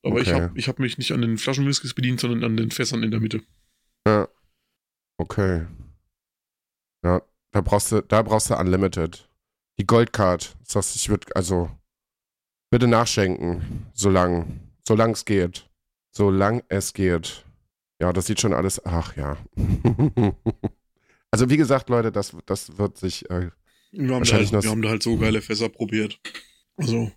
Aber 0.02 0.16
okay. 0.16 0.22
ich 0.22 0.32
habe 0.34 0.58
ich 0.58 0.68
hab 0.68 0.78
mich 0.78 0.98
nicht 0.98 1.12
an 1.12 1.22
den 1.22 1.38
Flaschenwhiskys 1.38 1.94
bedient, 1.94 2.20
sondern 2.20 2.44
an 2.44 2.58
den 2.58 2.70
Fässern 2.70 3.02
in 3.02 3.10
der 3.10 3.20
Mitte. 3.20 3.40
Ja. 4.06 4.28
Okay. 5.16 5.62
Ja, 7.04 7.22
da 7.52 7.60
brauchst 7.60 7.92
du, 7.92 8.00
da 8.02 8.22
brauchst 8.22 8.50
du 8.50 8.56
Unlimited. 8.56 9.28
Die 9.78 9.86
Goldcard. 9.86 10.56
Das 10.72 10.96
ich 10.96 11.08
würde, 11.08 11.26
also, 11.36 11.70
bitte 12.70 12.88
nachschenken, 12.88 13.86
solange, 13.92 14.46
solange 14.82 15.12
es 15.12 15.24
geht. 15.24 15.68
Solange 16.10 16.64
es 16.68 16.94
geht. 16.94 17.44
Ja, 18.00 18.12
das 18.12 18.26
sieht 18.26 18.40
schon 18.40 18.54
alles, 18.54 18.84
ach 18.84 19.16
ja. 19.16 19.36
also, 21.30 21.50
wie 21.50 21.56
gesagt, 21.56 21.90
Leute, 21.90 22.10
das, 22.10 22.36
das 22.46 22.78
wird 22.78 22.96
sich, 22.96 23.28
äh, 23.30 23.50
wir 23.92 24.14
haben, 24.14 24.24
halt, 24.24 24.52
wir 24.52 24.70
haben 24.70 24.82
da 24.82 24.88
halt 24.88 25.02
so 25.02 25.16
geile 25.16 25.42
Fässer 25.42 25.68
probiert. 25.68 26.18
Also, 26.76 27.12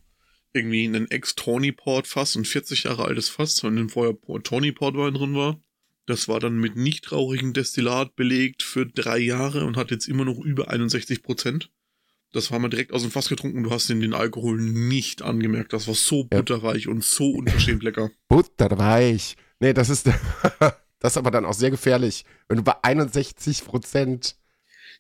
irgendwie 0.53 0.85
ein 0.85 1.09
Ex-Tawny-Port-Fass, 1.09 2.35
ein 2.35 2.45
40 2.45 2.83
Jahre 2.83 3.05
altes 3.05 3.29
Fass, 3.29 3.63
in 3.63 3.75
dem 3.75 3.89
vorher 3.89 4.15
Tawny-Port-Wein 4.43 5.13
drin 5.13 5.35
war. 5.35 5.59
Das 6.07 6.29
war 6.29 6.39
dann 6.39 6.57
mit 6.57 6.77
nicht 6.77 7.11
rauchigem 7.11 7.51
Destillat 7.51 8.15
belegt 8.15 8.63
für 8.63 8.85
drei 8.85 9.19
Jahre 9.19 9.65
und 9.65 9.75
hat 9.75 9.91
jetzt 9.91 10.07
immer 10.07 10.23
noch 10.23 10.39
über 10.39 10.69
61 10.69 11.21
Prozent. 11.21 11.69
Das 12.31 12.49
war 12.49 12.59
mal 12.59 12.69
direkt 12.69 12.93
aus 12.93 13.01
dem 13.01 13.11
Fass 13.11 13.27
getrunken. 13.27 13.63
Du 13.63 13.71
hast 13.71 13.89
den, 13.89 13.99
den 13.99 14.13
Alkohol 14.13 14.59
nicht 14.59 15.21
angemerkt. 15.21 15.73
Das 15.73 15.87
war 15.87 15.95
so 15.95 16.23
butterweich 16.23 16.85
ja. 16.85 16.91
und 16.91 17.03
so 17.03 17.31
unverschämt 17.31 17.83
lecker. 17.83 18.09
Butterweich. 18.29 19.35
Nee, 19.59 19.73
das 19.73 19.89
ist, 19.89 20.07
das 20.99 21.13
ist 21.13 21.17
aber 21.17 21.31
dann 21.31 21.45
auch 21.45 21.53
sehr 21.53 21.71
gefährlich. 21.71 22.23
Wenn 22.47 22.57
du 22.57 22.63
bei 22.63 22.75
61 22.81 23.65
Prozent. 23.65 24.37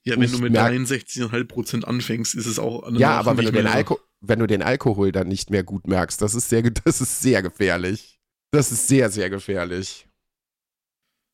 Ja, 0.03 0.19
wenn 0.19 0.29
du 0.31 0.39
mit 0.39 0.55
63,5 0.55 1.43
Prozent 1.45 1.87
anfängst, 1.87 2.35
ist 2.35 2.45
es 2.45 2.59
auch. 2.59 2.91
Ja, 2.93 3.17
aber 3.17 3.37
wenn 3.37 3.45
du, 3.45 3.51
den 3.51 3.67
Alko 3.67 3.99
wenn 4.19 4.39
du 4.39 4.47
den 4.47 4.61
Alkohol 4.61 5.11
dann 5.13 5.27
nicht 5.27 5.51
mehr 5.51 5.63
gut 5.63 5.87
merkst, 5.87 6.21
das 6.21 6.35
ist 6.35 6.49
sehr, 6.49 6.61
das 6.83 6.99
ist 6.99 7.21
sehr 7.21 7.41
gefährlich. 7.41 8.19
Das 8.51 8.71
ist 8.71 8.87
sehr, 8.87 9.09
sehr 9.09 9.29
gefährlich. 9.29 10.06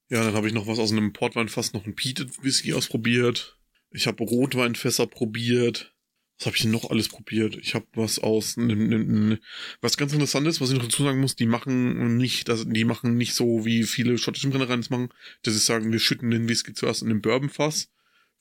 Ja, 0.10 0.24
dann 0.24 0.34
habe 0.34 0.48
ich 0.48 0.54
noch 0.54 0.68
was 0.68 0.80
aus 0.80 0.92
einem 0.92 1.14
Portweinfass, 1.14 1.74
noch 1.74 1.86
ein 1.86 1.96
Peated 1.96 2.44
Whisky 2.44 2.74
ausprobiert. 2.74 3.58
Ich 3.92 4.08
habe 4.08 4.24
Rotweinfässer 4.24 5.08
probiert. 5.08 5.94
Was 6.38 6.48
habe 6.48 6.56
ich 6.56 6.64
denn 6.64 6.72
noch 6.72 6.90
alles 6.90 7.10
probiert? 7.10 7.56
Ich 7.58 7.76
habe 7.76 7.86
was 7.94 8.20
aus 8.20 8.58
was 8.58 9.98
ganz 9.98 10.14
interessantes, 10.14 10.60
was 10.60 10.72
ich 10.72 10.78
noch 10.78 10.86
dazu 10.86 11.04
sagen 11.04 11.22
muss, 11.22 11.36
die 11.36 11.46
machen 11.46 12.18
nicht, 12.18 12.50
das, 12.50 12.66
die 12.68 12.86
machen 12.86 13.16
nicht 13.18 13.34
so 13.34 13.66
wie 13.66 13.84
viele 13.84 14.18
schottische 14.18 14.50
Brennereien 14.50 14.80
es 14.80 14.90
machen, 14.90 15.10
dass 15.44 15.54
sie 15.54 15.60
sagen, 15.60 15.92
wir 15.92 16.00
schütten 16.00 16.32
den 16.32 16.50
Whisky 16.50 16.74
zuerst 16.74 17.04
in 17.04 17.10
den 17.10 17.22
Bourbonfass, 17.22 17.92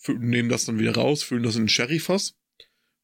nehmen 0.09 0.49
das 0.49 0.65
dann 0.65 0.79
wieder 0.79 0.95
raus, 0.95 1.23
füllen 1.23 1.43
das 1.43 1.57
in 1.57 1.65
ein 1.65 1.69
Sherryfass, 1.69 2.35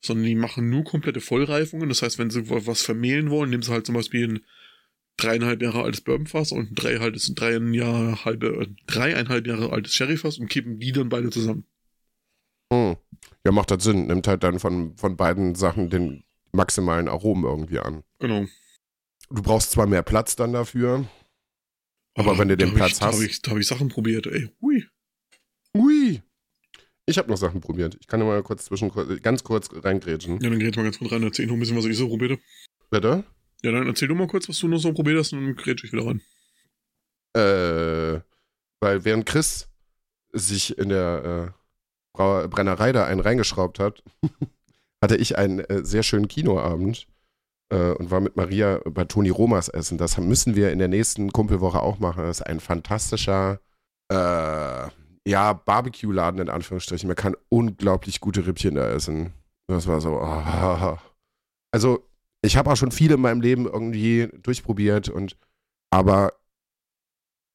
sondern 0.01 0.25
die 0.25 0.35
machen 0.35 0.71
nur 0.71 0.85
komplette 0.85 1.21
Vollreifungen. 1.21 1.91
Das 1.91 2.03
heißt, 2.03 2.19
wenn 2.19 2.31
sie 2.31 2.49
was 2.49 2.83
vermehlen 2.83 3.31
wollen, 3.31 3.51
nehmen 3.51 3.63
sie 3.63 3.73
halt 3.73 3.87
zum 3.87 3.95
Beispiel 3.95 4.27
ein 4.27 4.41
dreieinhalb 5.19 5.61
Jahre 5.61 5.83
altes 5.83 6.01
Bourbonfass 6.01 6.53
und 6.53 6.73
ein 6.73 6.75
drei, 6.75 6.99
halbes, 6.99 7.35
drei 7.35 7.59
Jahre, 7.59 8.25
halbe, 8.25 8.69
dreieinhalb 8.87 9.47
Jahre 9.47 9.71
altes 9.71 9.95
Sherryfass 9.95 10.39
und 10.39 10.49
kippen 10.49 10.79
die 10.79 10.93
dann 10.93 11.11
beide 11.11 11.31
zusammen. 11.31 11.65
Hm. 12.73 12.97
Ja, 13.45 13.53
macht 13.53 13.71
das 13.71 13.85
Sinn. 13.85 14.07
Nimmt 14.07 14.27
halt 14.27 14.43
dann 14.43 14.59
von, 14.59 14.97
von 14.97 15.17
beiden 15.17 15.55
Sachen 15.55 15.91
den 15.91 16.25
maximalen 16.53 17.09
Aromen 17.09 17.45
irgendwie 17.45 17.79
an. 17.79 18.03
Genau. 18.19 18.47
Du 19.31 19.43
brauchst 19.43 19.73
zwar 19.73 19.87
mehr 19.87 20.03
Platz 20.03 20.37
dann 20.37 20.55
dafür, 20.55 21.05
aber 22.19 22.33
oh, 22.33 22.39
wenn 22.39 22.49
du 22.49 22.57
den 22.57 22.75
Platz 22.75 22.93
ich, 22.93 23.01
hast. 23.01 23.13
Da 23.13 23.13
habe 23.13 23.25
ich, 23.25 23.41
hab 23.47 23.57
ich 23.59 23.67
Sachen 23.67 23.89
probiert, 23.89 24.27
ey. 24.27 24.51
Hui. 24.61 24.85
Hui. 25.77 26.23
Ich 27.07 27.17
habe 27.17 27.31
noch 27.31 27.37
Sachen 27.37 27.61
probiert. 27.61 27.97
Ich 28.01 28.07
kann 28.07 28.21
ja 28.21 28.27
mal 28.27 28.43
kurz 28.43 28.65
zwischen, 28.65 28.91
ganz 29.23 29.45
kurz 29.45 29.71
reingrätschen. 29.73 30.41
Ja, 30.41 30.51
dann 30.51 30.59
grätsch 30.59 30.77
mal 30.77 30.83
ganz 30.83 30.99
kurz 30.99 31.13
rein, 31.13 31.23
erzähl 31.23 31.47
noch 31.47 31.55
ein 31.55 31.61
bisschen, 31.61 31.77
was 31.77 31.85
ich 31.85 31.97
so 31.97 32.09
probiert 32.09 32.33
habe. 32.33 32.43
Bitte? 32.91 33.25
Ja, 33.63 33.73
dann 33.73 33.87
erzähl 33.87 34.09
du 34.09 34.15
mal 34.15 34.29
kurz, 34.29 34.49
was 34.49 34.59
du 34.59 34.69
noch 34.69 34.79
so 34.79 34.93
probiert 34.93 35.19
hast 35.19 35.33
und 35.33 35.45
dann 35.45 35.57
grätsch 35.57 35.85
ich 35.85 35.93
wieder 35.93 36.07
rein. 36.07 36.21
Äh, 37.35 38.21
weil 38.81 39.05
während 39.05 39.27
Chris 39.27 39.69
sich 40.33 40.79
in 40.79 40.91
der 40.91 41.55
äh, 42.17 42.49
Brennerei 42.49 42.93
da 42.93 43.07
einen 43.07 43.21
reingeschraubt 43.21 43.79
hat, 43.79 44.03
hatte 45.03 45.17
ich 45.17 45.39
einen 45.39 45.61
äh, 45.61 45.85
sehr 45.85 46.03
schönen 46.03 46.29
Kinoabend 46.29 47.07
äh, 47.71 47.93
und 47.93 48.11
war 48.11 48.21
mit 48.21 48.37
Maria 48.37 48.81
bei 48.85 49.05
Toni 49.05 49.31
Romas 49.31 49.69
essen. 49.69 49.99
Das 49.99 50.19
müssen 50.19 50.55
wir 50.57 50.73
in 50.73 50.79
der 50.79 50.89
nächsten 50.89 51.33
Kumpelwoche 51.33 51.81
auch 51.81 51.99
machen. 51.99 52.25
Das 52.25 52.41
ist 52.41 52.47
ein 52.47 52.61
fantastischer 52.61 53.61
äh, 54.11 54.89
ja, 55.27 55.53
Barbecue-Laden 55.53 56.41
in 56.41 56.49
Anführungsstrichen. 56.49 57.09
Man 57.09 57.17
kann 57.17 57.37
unglaublich 57.49 58.21
gute 58.21 58.47
Rippchen 58.47 58.77
da 58.77 58.89
essen. 58.89 59.33
Das 59.67 59.87
war 59.87 60.01
so, 60.01 60.21
oh. 60.21 60.97
also 61.73 62.08
ich 62.49 62.57
habe 62.57 62.71
auch 62.71 62.77
schon 62.77 62.93
viele 62.93 63.15
in 63.15 63.21
meinem 63.21 63.43
Leben 63.43 63.67
irgendwie 63.67 64.29
durchprobiert 64.43 65.11
und 65.11 65.37
aber 65.91 66.33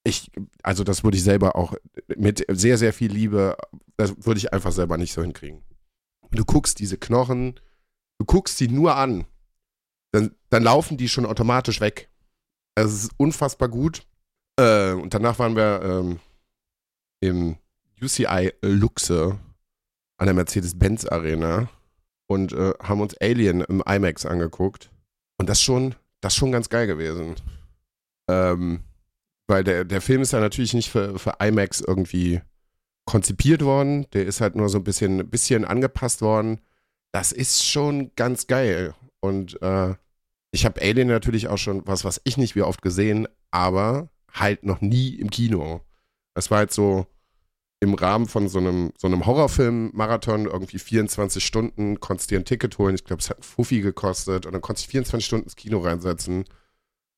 ich, 0.03 0.31
also 0.61 0.83
das 0.83 1.03
würde 1.03 1.17
ich 1.17 1.23
selber 1.23 1.55
auch 1.55 1.73
mit 2.15 2.45
sehr, 2.51 2.77
sehr 2.77 2.93
viel 2.93 3.11
Liebe, 3.11 3.57
das 3.97 4.13
würde 4.23 4.37
ich 4.37 4.53
einfach 4.53 4.71
selber 4.71 4.97
nicht 4.97 5.11
so 5.11 5.23
hinkriegen. 5.23 5.63
Du 6.31 6.45
guckst 6.45 6.77
diese 6.77 6.97
Knochen, 6.97 7.59
du 8.19 8.25
guckst 8.25 8.57
sie 8.57 8.67
nur 8.67 8.95
an, 8.95 9.25
dann, 10.11 10.35
dann 10.51 10.61
laufen 10.61 10.97
die 10.97 11.09
schon 11.09 11.25
automatisch 11.25 11.81
weg. 11.81 12.09
Also 12.75 12.95
es 12.95 13.03
ist 13.05 13.13
unfassbar 13.17 13.69
gut. 13.69 14.05
Äh, 14.59 14.93
und 14.93 15.13
danach 15.15 15.39
waren 15.39 15.55
wir 15.55 15.81
ähm, 15.83 16.19
im 17.19 17.57
UCI 17.99 18.53
Luxe 18.61 19.39
an 20.17 20.27
der 20.27 20.35
Mercedes-Benz 20.35 21.05
Arena 21.05 21.67
und 22.34 22.51
äh, 22.53 22.73
haben 22.81 23.01
uns 23.01 23.15
Alien 23.17 23.61
im 23.61 23.81
IMAX 23.86 24.25
angeguckt. 24.25 24.89
Und 25.38 25.49
das 25.49 25.61
schon, 25.61 25.95
das 26.21 26.36
schon 26.36 26.51
ganz 26.51 26.69
geil 26.69 26.88
gewesen. 26.88 27.36
Ähm, 28.29 28.84
weil 29.47 29.63
der, 29.63 29.86
der 29.86 30.01
Film 30.01 30.21
ist 30.21 30.34
ja 30.34 30.39
natürlich 30.39 30.73
nicht 30.73 30.89
für, 30.89 31.19
für 31.19 31.36
IMAX 31.39 31.81
irgendwie 31.81 32.41
konzipiert 33.05 33.63
worden. 33.63 34.07
Der 34.13 34.25
ist 34.25 34.41
halt 34.41 34.55
nur 34.55 34.69
so 34.69 34.79
ein 34.79 34.84
bisschen, 34.84 35.29
bisschen 35.29 35.65
angepasst 35.65 36.21
worden. 36.21 36.59
Das 37.11 37.31
ist 37.31 37.65
schon 37.65 38.11
ganz 38.15 38.47
geil. 38.47 38.95
Und 39.19 39.61
äh, 39.61 39.93
ich 40.51 40.65
habe 40.65 40.81
Alien 40.81 41.07
natürlich 41.07 41.47
auch 41.47 41.57
schon, 41.57 41.86
was 41.86 42.03
was 42.05 42.21
ich 42.23 42.38
nicht 42.38 42.55
wie 42.55 42.61
oft 42.61 42.81
gesehen, 42.81 43.27
aber 43.51 44.09
halt 44.31 44.63
noch 44.63 44.81
nie 44.81 45.15
im 45.15 45.29
Kino. 45.29 45.81
Das 46.34 46.49
war 46.49 46.59
halt 46.59 46.71
so 46.71 47.05
im 47.84 47.93
Rahmen 47.93 48.27
von 48.27 48.47
so 48.49 48.59
einem, 48.59 48.91
so 48.97 49.07
einem 49.07 49.25
Horrorfilm-Marathon, 49.25 50.45
irgendwie 50.45 50.79
24 50.79 51.45
Stunden, 51.45 51.99
konntest 51.99 52.31
dir 52.31 52.39
ein 52.39 52.45
Ticket 52.45 52.77
holen. 52.77 52.95
Ich 52.95 53.03
glaube, 53.03 53.21
es 53.21 53.29
hat 53.29 53.39
ein 53.39 53.43
Fuffi 53.43 53.81
gekostet. 53.81 54.45
Und 54.45 54.53
dann 54.53 54.61
konntest 54.61 54.88
du 54.88 54.91
24 54.91 55.25
Stunden 55.25 55.45
ins 55.45 55.55
Kino 55.55 55.79
reinsetzen 55.79 56.45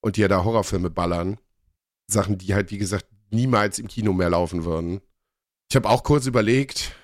und 0.02 0.18
dir 0.18 0.28
da 0.28 0.44
Horrorfilme 0.44 0.90
ballern. 0.90 1.38
Sachen, 2.08 2.38
die 2.38 2.54
halt, 2.54 2.72
wie 2.72 2.78
gesagt, 2.78 3.06
niemals 3.32 3.80
im 3.80 3.88
Kino 3.88 4.14
mehr 4.14 4.30
laufen 4.30 4.66
würden. 4.66 5.02
Ich 5.70 5.76
habe 5.76 5.90
auch 5.90 6.04
kurz 6.04 6.26
überlegt, 6.26 6.96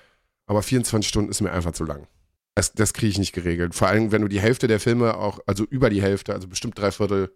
aber 0.46 0.62
24 0.62 1.08
Stunden 1.08 1.30
ist 1.30 1.40
mir 1.40 1.52
einfach 1.52 1.72
zu 1.72 1.84
lang. 1.84 2.06
Das, 2.54 2.72
das 2.72 2.92
kriege 2.92 3.10
ich 3.10 3.18
nicht 3.18 3.32
geregelt. 3.32 3.74
Vor 3.74 3.88
allem, 3.88 4.12
wenn 4.12 4.22
du 4.22 4.28
die 4.28 4.40
Hälfte 4.40 4.68
der 4.68 4.78
Filme 4.78 5.16
auch, 5.16 5.40
also 5.46 5.64
über 5.64 5.90
die 5.90 6.02
Hälfte, 6.02 6.34
also 6.34 6.48
bestimmt 6.48 6.78
drei 6.78 6.92
Viertel 6.92 7.34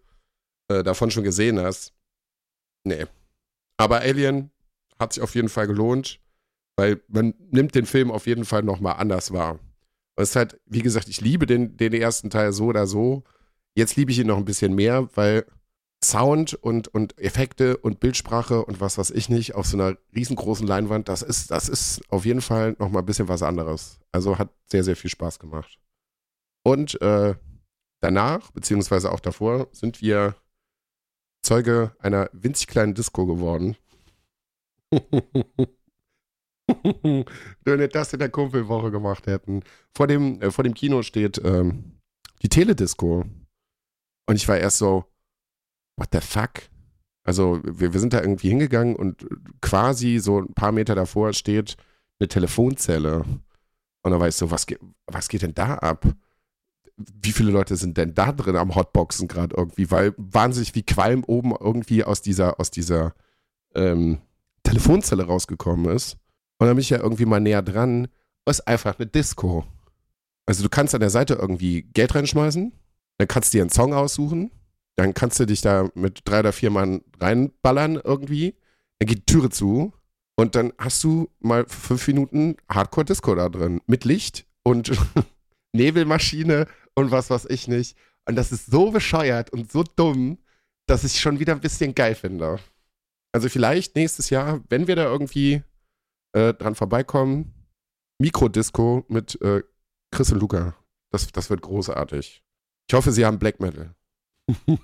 äh, 0.68 0.82
davon 0.82 1.10
schon 1.10 1.24
gesehen 1.24 1.58
hast. 1.58 1.94
Nee. 2.84 3.06
Aber 3.78 4.00
Alien 4.00 4.50
hat 4.98 5.12
sich 5.12 5.22
auf 5.22 5.34
jeden 5.34 5.48
Fall 5.48 5.66
gelohnt, 5.66 6.20
weil 6.76 7.00
man 7.08 7.34
nimmt 7.50 7.74
den 7.74 7.86
Film 7.86 8.10
auf 8.10 8.26
jeden 8.26 8.44
Fall 8.44 8.62
nochmal 8.62 8.96
anders 8.96 9.32
wahr. 9.32 9.58
Es 10.16 10.30
ist 10.30 10.36
halt, 10.36 10.60
wie 10.66 10.82
gesagt, 10.82 11.08
ich 11.08 11.20
liebe 11.20 11.46
den, 11.46 11.76
den 11.76 11.92
ersten 11.92 12.30
Teil 12.30 12.52
so 12.52 12.66
oder 12.66 12.86
so. 12.86 13.24
Jetzt 13.74 13.96
liebe 13.96 14.10
ich 14.10 14.18
ihn 14.18 14.26
noch 14.26 14.38
ein 14.38 14.46
bisschen 14.46 14.74
mehr, 14.74 15.08
weil 15.14 15.44
Sound 16.04 16.54
und, 16.54 16.88
und 16.88 17.18
Effekte 17.18 17.76
und 17.76 18.00
Bildsprache 18.00 18.64
und 18.64 18.80
was 18.80 18.98
weiß 18.98 19.10
ich 19.10 19.28
nicht 19.28 19.54
auf 19.54 19.66
so 19.66 19.76
einer 19.76 19.96
riesengroßen 20.14 20.66
Leinwand, 20.66 21.08
das 21.08 21.22
ist, 21.22 21.50
das 21.50 21.68
ist 21.68 22.00
auf 22.10 22.24
jeden 22.24 22.42
Fall 22.42 22.76
nochmal 22.78 23.02
ein 23.02 23.06
bisschen 23.06 23.28
was 23.28 23.42
anderes. 23.42 23.98
Also 24.12 24.38
hat 24.38 24.50
sehr, 24.66 24.84
sehr 24.84 24.96
viel 24.96 25.10
Spaß 25.10 25.38
gemacht. 25.38 25.78
Und 26.62 27.00
äh, 27.00 27.34
danach, 28.00 28.50
beziehungsweise 28.52 29.10
auch 29.10 29.20
davor, 29.20 29.68
sind 29.72 30.00
wir 30.00 30.36
Zeuge 31.42 31.94
einer 31.98 32.28
winzig 32.32 32.66
kleinen 32.66 32.94
Disco 32.94 33.26
geworden. 33.26 33.76
Wenn 37.02 37.24
wir 37.64 37.88
das 37.88 38.12
in 38.12 38.18
der 38.18 38.28
Kumpelwoche 38.28 38.90
gemacht 38.90 39.26
hätten. 39.26 39.62
Vor 39.94 40.06
dem, 40.06 40.40
äh, 40.40 40.50
vor 40.50 40.64
dem 40.64 40.74
Kino 40.74 41.02
steht 41.02 41.40
ähm, 41.44 42.00
die 42.42 42.48
Teledisco. 42.48 43.24
Und 44.28 44.36
ich 44.36 44.48
war 44.48 44.58
erst 44.58 44.78
so, 44.78 45.04
what 45.96 46.08
the 46.12 46.20
fuck? 46.20 46.62
Also 47.24 47.60
wir, 47.64 47.92
wir 47.92 48.00
sind 48.00 48.12
da 48.12 48.20
irgendwie 48.20 48.48
hingegangen 48.48 48.96
und 48.96 49.26
quasi 49.60 50.18
so 50.18 50.40
ein 50.40 50.54
paar 50.54 50.72
Meter 50.72 50.94
davor 50.94 51.32
steht 51.32 51.76
eine 52.18 52.28
Telefonzelle. 52.28 53.24
Und 54.02 54.12
da 54.12 54.20
war 54.20 54.28
ich 54.28 54.36
so, 54.36 54.50
was, 54.50 54.66
was 55.06 55.28
geht 55.28 55.42
denn 55.42 55.54
da 55.54 55.74
ab? 55.74 56.06
Wie 56.96 57.32
viele 57.32 57.50
Leute 57.50 57.76
sind 57.76 57.96
denn 57.98 58.14
da 58.14 58.32
drin 58.32 58.56
am 58.56 58.74
Hotboxen 58.74 59.28
gerade 59.28 59.56
irgendwie? 59.56 59.90
Weil 59.90 60.14
wahnsinnig 60.16 60.74
wie 60.74 60.84
Qualm 60.84 61.24
oben 61.24 61.54
irgendwie 61.58 62.04
aus 62.04 62.22
dieser, 62.22 62.58
aus 62.60 62.70
dieser 62.70 63.14
ähm, 63.74 64.18
Telefonzelle 64.66 65.24
rausgekommen 65.24 65.94
ist. 65.94 66.14
Und 66.58 66.66
dann 66.66 66.76
bin 66.76 66.82
ich 66.82 66.90
ja 66.90 66.98
irgendwie 66.98 67.26
mal 67.26 67.40
näher 67.40 67.62
dran. 67.62 68.08
Ist 68.48 68.66
einfach 68.68 68.98
eine 68.98 69.06
Disco. 69.06 69.64
Also 70.46 70.62
du 70.62 70.68
kannst 70.68 70.94
an 70.94 71.00
der 71.00 71.10
Seite 71.10 71.34
irgendwie 71.34 71.82
Geld 71.82 72.14
reinschmeißen, 72.14 72.72
dann 73.18 73.28
kannst 73.28 73.52
du 73.52 73.58
dir 73.58 73.62
einen 73.62 73.70
Song 73.70 73.92
aussuchen 73.92 74.50
dann 74.96 75.12
kannst 75.12 75.38
du 75.38 75.46
dich 75.46 75.60
da 75.60 75.90
mit 75.94 76.22
drei 76.24 76.40
oder 76.40 76.52
vier 76.52 76.70
Mann 76.70 77.02
reinballern 77.20 78.00
irgendwie. 78.02 78.56
Dann 78.98 79.06
geht 79.06 79.18
die 79.18 79.32
Türe 79.32 79.50
zu 79.50 79.92
und 80.36 80.54
dann 80.54 80.72
hast 80.78 81.04
du 81.04 81.30
mal 81.38 81.66
fünf 81.68 82.06
Minuten 82.08 82.56
Hardcore-Disco 82.70 83.34
da 83.34 83.50
drin. 83.50 83.82
Mit 83.86 84.04
Licht 84.04 84.46
und 84.62 84.90
Nebelmaschine 85.74 86.66
und 86.94 87.10
was 87.10 87.28
weiß 87.28 87.46
ich 87.50 87.68
nicht. 87.68 87.96
Und 88.24 88.36
das 88.36 88.52
ist 88.52 88.66
so 88.66 88.90
bescheuert 88.90 89.52
und 89.52 89.70
so 89.70 89.82
dumm, 89.82 90.38
dass 90.86 91.04
ich 91.04 91.20
schon 91.20 91.38
wieder 91.40 91.52
ein 91.52 91.60
bisschen 91.60 91.94
geil 91.94 92.14
finde. 92.14 92.58
Also 93.36 93.50
vielleicht 93.50 93.96
nächstes 93.96 94.30
Jahr, 94.30 94.64
wenn 94.70 94.86
wir 94.86 94.96
da 94.96 95.04
irgendwie 95.04 95.62
äh, 96.32 96.54
dran 96.54 96.74
vorbeikommen, 96.74 97.52
Mikrodisco 98.18 99.04
mit 99.08 99.38
äh, 99.42 99.62
Chris 100.10 100.32
und 100.32 100.40
Luca. 100.40 100.74
Das, 101.10 101.30
das 101.32 101.50
wird 101.50 101.60
großartig. 101.60 102.42
Ich 102.88 102.94
hoffe, 102.94 103.12
sie 103.12 103.26
haben 103.26 103.38
Black 103.38 103.60
Metal. 103.60 103.94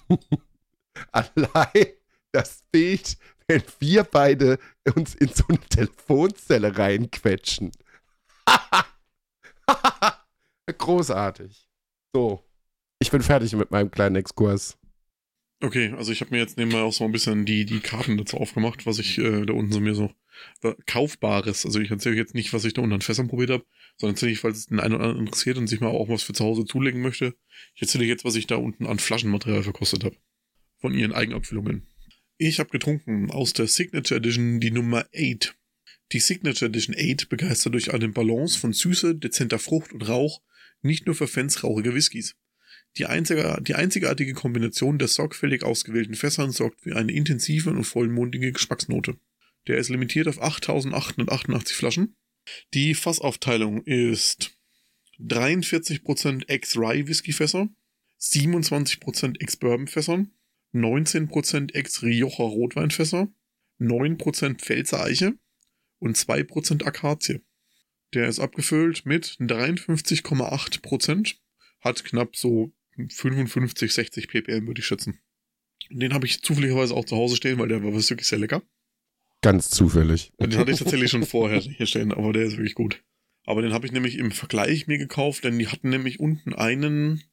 Allein 1.13 1.87
das 2.33 2.63
Bild, 2.71 3.17
wenn 3.47 3.63
wir 3.79 4.05
beide 4.05 4.59
uns 4.97 5.15
in 5.15 5.29
so 5.29 5.45
eine 5.49 5.61
Telefonzelle 5.61 6.77
reinquetschen. 6.77 7.73
Großartig. 10.77 11.71
So. 12.15 12.45
Ich 12.99 13.11
bin 13.11 13.23
fertig 13.23 13.55
mit 13.55 13.71
meinem 13.71 13.91
kleinen 13.91 14.17
Exkurs. 14.17 14.77
Okay, 15.63 15.95
also 15.97 16.11
ich 16.11 16.21
habe 16.21 16.33
mir 16.33 16.41
jetzt 16.41 16.57
nebenbei 16.57 16.81
auch 16.81 16.93
so 16.93 17.05
ein 17.05 17.13
bisschen 17.13 17.45
die, 17.45 17.65
die 17.65 17.79
Karten 17.79 18.19
dazu 18.19 18.37
aufgemacht, 18.37 18.85
was 18.85 18.99
ich 18.99 19.19
äh, 19.19 19.47
da 19.47 19.53
unten 19.53 19.71
so 19.71 19.79
mir 19.79 19.95
so 19.95 20.11
Kaufbares, 20.87 21.65
also 21.65 21.79
ich 21.79 21.91
erzähle 21.91 22.17
jetzt 22.17 22.35
nicht, 22.35 22.53
was 22.53 22.65
ich 22.65 22.75
da 22.75 22.83
unten 22.83 22.95
an 22.95 23.01
Fässern 23.01 23.29
probiert 23.29 23.51
habe, 23.51 23.65
sondern 23.97 24.17
erzähle 24.17 24.33
ich, 24.33 24.41
falls 24.41 24.59
es 24.59 24.67
den 24.67 24.81
einen 24.81 24.95
oder 24.95 25.05
anderen 25.05 25.27
interessiert 25.27 25.59
und 25.59 25.69
sich 25.69 25.81
mal 25.81 25.89
auch 25.89 26.09
was 26.09 26.25
für 26.25 26.33
zu 26.33 26.45
Hause 26.45 26.65
zulegen 26.65 27.01
möchte. 27.01 27.37
Ich 27.77 27.83
erzähle 27.83 28.07
jetzt, 28.07 28.25
was 28.25 28.35
ich 28.35 28.49
da 28.49 28.57
unten 28.57 28.87
an 28.87 28.99
Flaschenmaterial 28.99 29.63
verkostet 29.63 30.03
habe. 30.03 30.17
Von 30.81 30.95
ihren 30.95 31.13
Eigenabfüllungen. 31.13 31.87
Ich 32.39 32.59
habe 32.59 32.71
getrunken 32.71 33.31
aus 33.31 33.53
der 33.53 33.69
Signature 33.69 34.19
Edition 34.19 34.59
die 34.59 34.73
Nummer 34.73 35.07
8. 35.15 35.55
Die 36.11 36.19
Signature 36.19 36.71
Edition 36.71 36.97
8 36.99 37.29
begeistert 37.29 37.75
durch 37.75 37.95
eine 37.95 38.09
Balance 38.09 38.59
von 38.59 38.73
Süße, 38.73 39.15
dezenter 39.15 39.61
Frucht 39.61 39.93
und 39.93 40.09
Rauch, 40.09 40.43
nicht 40.81 41.07
nur 41.07 41.15
für 41.15 41.29
Fans 41.29 41.63
rauchiger 41.63 41.95
Whiskys. 41.95 42.35
Die, 42.99 43.07
einzige, 43.07 43.59
die 43.63 43.75
einzigartige 43.75 44.35
Kombination 44.35 44.99
der 44.99 45.09
sorgfältig 45.09 45.63
ausgewählten 45.63 46.15
Fässern 46.15 46.51
sorgt 46.51 46.83
für 46.83 46.97
eine 46.97 47.13
intensive 47.13 47.71
und 47.71 47.85
vollmundige 47.85 48.53
Geschmacksnote. 48.53 49.17
Der 49.67 49.79
ist 49.79 49.89
limitiert 49.89 50.29
auf 50.29 50.43
8888 50.43 51.77
Flaschen. 51.77 52.17
Die 52.75 52.95
Fassaufteilung 52.95 53.83
ist 53.85 54.57
43% 55.21 56.49
Ex-Rye 56.49 57.07
Whiskyfässer, 57.07 57.69
27% 58.21 59.41
Ex-Bourbon-Fässern, 59.41 60.33
19% 60.75 61.75
Ex-Rioja 61.75 62.45
Rotweinfässer, 62.45 63.29
9% 63.81 64.59
Pfälzer 64.59 65.03
Eiche 65.05 65.35
und 65.99 66.17
2% 66.17 66.85
Akazie. 66.85 67.41
Der 68.15 68.29
ist 68.29 68.41
abgefüllt 68.41 69.07
mit 69.07 69.39
53,8%, 69.41 71.37
hat 71.81 72.05
knapp 72.05 72.37
so 72.37 72.73
55, 73.09 73.93
60 73.93 74.29
ppm, 74.29 74.67
würde 74.67 74.81
ich 74.81 74.87
schätzen. 74.87 75.21
Den 75.91 76.15
habe 76.15 76.27
ich 76.27 76.43
zufälligerweise 76.43 76.95
auch 76.95 77.05
zu 77.05 77.17
Hause 77.17 77.37
stehen, 77.37 77.59
weil 77.59 77.69
der 77.69 77.83
war 77.83 77.93
wirklich 77.93 78.27
sehr 78.27 78.39
lecker. 78.39 78.63
Ganz 79.43 79.71
zufällig. 79.71 80.33
Den 80.41 80.57
hatte 80.57 80.71
ich 80.71 80.79
tatsächlich 80.79 81.11
schon 81.11 81.27
vorher 81.27 81.61
hier 81.61 81.87
stehen, 81.87 82.13
aber 82.13 82.33
der 82.33 82.45
ist 82.45 82.53
wirklich 82.57 82.75
gut. 82.75 83.03
Aber 83.45 83.63
den 83.63 83.73
habe 83.73 83.87
ich 83.87 83.93
nämlich 83.93 84.19
im 84.19 84.31
Vergleich 84.31 84.87
mir 84.87 84.99
gekauft, 84.99 85.45
denn 85.45 85.59
die 85.59 85.69
hatten 85.69 85.91
nämlich 85.91 86.21
unten 86.21 86.55
einen, 86.55 87.25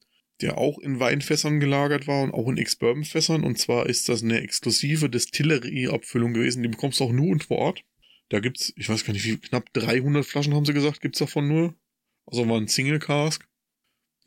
der 0.41 0.57
auch 0.57 0.79
in 0.79 0.99
Weinfässern 0.99 1.59
gelagert 1.59 2.07
war 2.07 2.23
und 2.23 2.33
auch 2.33 2.47
in 2.47 2.57
Ex-Bourbon-Fässern. 2.57 3.43
Und 3.43 3.59
zwar 3.59 3.85
ist 3.87 4.09
das 4.09 4.23
eine 4.23 4.41
exklusive 4.41 5.09
Distillerie-Abfüllung 5.09 6.33
gewesen. 6.33 6.63
Die 6.63 6.69
bekommst 6.69 6.99
du 6.99 7.03
auch 7.03 7.11
nur 7.11 7.29
und 7.29 7.43
vor 7.43 7.57
Ort. 7.57 7.83
Da 8.29 8.39
gibt's, 8.39 8.73
ich 8.75 8.89
weiß 8.89 9.05
gar 9.05 9.13
nicht, 9.13 9.25
wie 9.25 9.37
knapp 9.37 9.71
300 9.73 10.25
Flaschen 10.25 10.53
haben 10.53 10.65
sie 10.65 10.73
gesagt, 10.73 11.01
gibt's 11.01 11.19
davon 11.19 11.47
nur. 11.47 11.75
Also 12.25 12.47
war 12.47 12.57
ein 12.57 12.67
Single 12.67 12.99
Cask. 12.99 13.47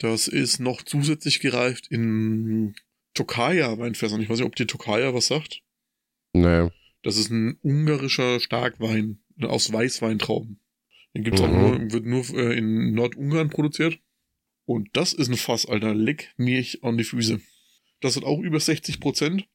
Das 0.02 0.26
ist 0.26 0.58
noch 0.58 0.82
zusätzlich 0.82 1.38
gereift 1.38 1.86
in 1.88 2.74
Tokaja 3.14 3.78
Weinfässern. 3.78 4.20
Ich 4.20 4.28
weiß 4.28 4.38
nicht, 4.38 4.46
ob 4.46 4.56
dir 4.56 4.66
Tokaja 4.66 5.14
was 5.14 5.28
sagt. 5.28 5.62
Naja. 6.32 6.72
Das 7.02 7.16
ist 7.16 7.30
ein 7.30 7.56
ungarischer 7.62 8.40
Starkwein. 8.40 9.20
aus 9.42 9.72
Weißweintrauben. 9.72 10.58
Den 11.14 11.22
gibt's 11.22 11.40
mhm. 11.40 11.46
auch 11.46 11.52
nur, 11.52 11.92
wird 11.92 12.04
nur 12.04 12.28
äh, 12.30 12.58
in 12.58 12.94
Nordungarn 12.94 13.50
produziert. 13.50 14.00
Und 14.64 14.88
das 14.94 15.12
ist 15.12 15.28
ein 15.28 15.36
Fass, 15.36 15.66
Alter. 15.66 15.94
Leck 15.94 16.34
mich 16.36 16.82
an 16.82 16.98
die 16.98 17.04
Füße. 17.04 17.40
Das 18.00 18.16
hat 18.16 18.24
auch 18.24 18.40
über 18.40 18.58
60 18.58 18.98
Prozent. 18.98 19.46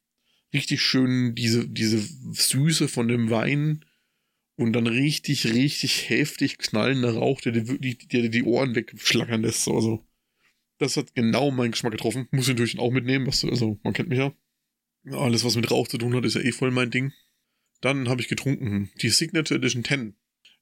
Richtig 0.54 0.82
schön 0.82 1.36
diese, 1.36 1.68
diese 1.68 2.00
Süße 2.00 2.88
von 2.88 3.10
dem 3.10 3.30
Wein 3.30 3.84
und 4.56 4.72
dann 4.74 4.88
richtig, 4.88 5.46
richtig 5.54 6.10
heftig 6.10 6.58
knallender 6.58 7.16
Rauch, 7.16 7.42
der 7.42 7.52
dir 7.52 7.68
wirklich 7.68 8.08
der, 8.08 8.30
die 8.30 8.44
Ohren 8.44 8.76
wegschlackern 8.76 9.42
lässt. 9.42 9.68
Also, 9.68 10.07
das 10.78 10.98
hat 10.98 11.16
genau 11.16 11.52
meinen 11.52 11.72
Geschmack 11.72 11.92
getroffen. 11.92 12.28
Muss 12.32 12.48
ich 12.48 12.54
natürlich 12.54 12.80
auch 12.80 12.92
mitnehmen, 12.92 13.28
was, 13.28 13.44
also 13.44 13.80
man 13.84 13.94
kennt 13.94 14.10
mich 14.10 14.20
ja. 14.20 14.34
Alles, 15.12 15.44
was 15.44 15.56
mit 15.56 15.72
Rauch 15.72 15.88
zu 15.88 15.98
tun 15.98 16.16
hat, 16.16 16.26
ist 16.26 16.36
ja 16.36 16.42
eh 16.42 16.52
voll 16.52 16.72
mein 16.72 16.92
Ding. 16.92 17.14
Dann 17.82 18.10
habe 18.10 18.22
ich 18.22 18.28
getrunken 18.28 18.90
die 19.02 19.10
Signature 19.10 19.58
Edition 19.58 19.84
10. 19.84 20.16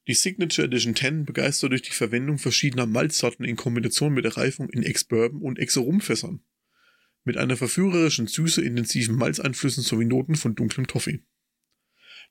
Die 0.06 0.14
Signature 0.14 0.66
Edition 0.66 0.94
10 0.94 1.24
begeistert 1.24 1.72
durch 1.72 1.82
die 1.82 1.90
Verwendung 1.90 2.38
verschiedener 2.38 2.86
Malzsorten 2.86 3.44
in 3.44 3.56
Kombination 3.56 4.14
mit 4.14 4.24
der 4.24 4.36
Reifung 4.36 4.68
in 4.70 4.84
Ex-Bourbon 4.84 5.42
und 5.42 5.58
Ex-Rumfässern. 5.58 6.40
Mit 7.24 7.36
einer 7.36 7.56
verführerischen 7.56 8.28
Süße, 8.28 8.62
intensiven 8.62 9.16
Malzeinflüssen 9.16 9.82
sowie 9.82 10.04
Noten 10.04 10.36
von 10.36 10.54
dunklem 10.54 10.86
Toffee. 10.86 11.24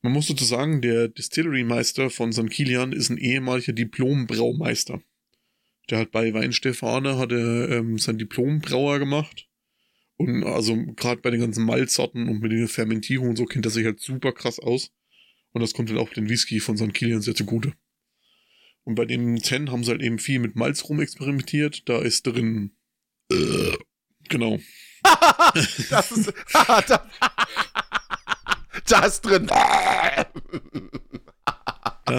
Man 0.02 0.14
muss 0.14 0.28
dazu 0.28 0.46
sagen, 0.46 0.82
der 0.82 1.10
Distillery-Meister 1.10 2.10
von 2.10 2.32
St. 2.32 2.50
Kilian 2.50 2.94
ist 2.94 3.10
ein 3.10 3.18
ehemaliger 3.18 3.74
Diplom-Braumeister. 3.74 5.02
Der 5.90 6.00
hat 6.00 6.12
bei 6.12 6.34
Weinstefane 6.34 7.18
hat 7.18 7.32
er 7.32 7.70
ähm, 7.70 7.98
sein 7.98 8.18
Diplom-Brauer 8.18 9.00
gemacht. 9.00 9.48
Und 10.18 10.44
also 10.44 10.78
gerade 10.96 11.22
bei 11.22 11.30
den 11.30 11.42
ganzen 11.42 11.66
Malzsorten 11.66 12.30
und 12.30 12.40
mit 12.42 12.52
der 12.52 12.68
Fermentierung 12.68 13.30
und 13.30 13.36
so 13.36 13.46
kennt 13.46 13.66
er 13.66 13.72
sich 13.72 13.86
halt 13.86 14.00
super 14.00 14.32
krass 14.32 14.60
aus. 14.60 14.92
Und 15.52 15.62
das 15.62 15.74
kommt 15.74 15.90
dann 15.90 15.98
auch 15.98 16.10
den 16.10 16.30
Whisky 16.30 16.60
von 16.60 16.78
St. 16.78 16.94
Kilian 16.94 17.22
sehr 17.22 17.36
zugute. 17.36 17.74
Und 18.84 18.96
bei 18.96 19.06
dem 19.06 19.42
Zen 19.42 19.72
haben 19.72 19.84
sie 19.84 19.92
halt 19.92 20.02
eben 20.02 20.20
viel 20.20 20.40
mit 20.40 20.56
Malz 20.56 20.86
rum 20.86 21.02
experimentiert. 21.02 21.90
Da 21.90 22.00
ist 22.02 22.28
drin. 22.28 22.76
Äh, 23.32 23.78
genau. 24.30 24.60
das 25.90 26.12
ist. 26.12 26.34
da 28.88 29.06
ist 29.06 29.22
drin. 29.22 29.48
da 29.48 30.26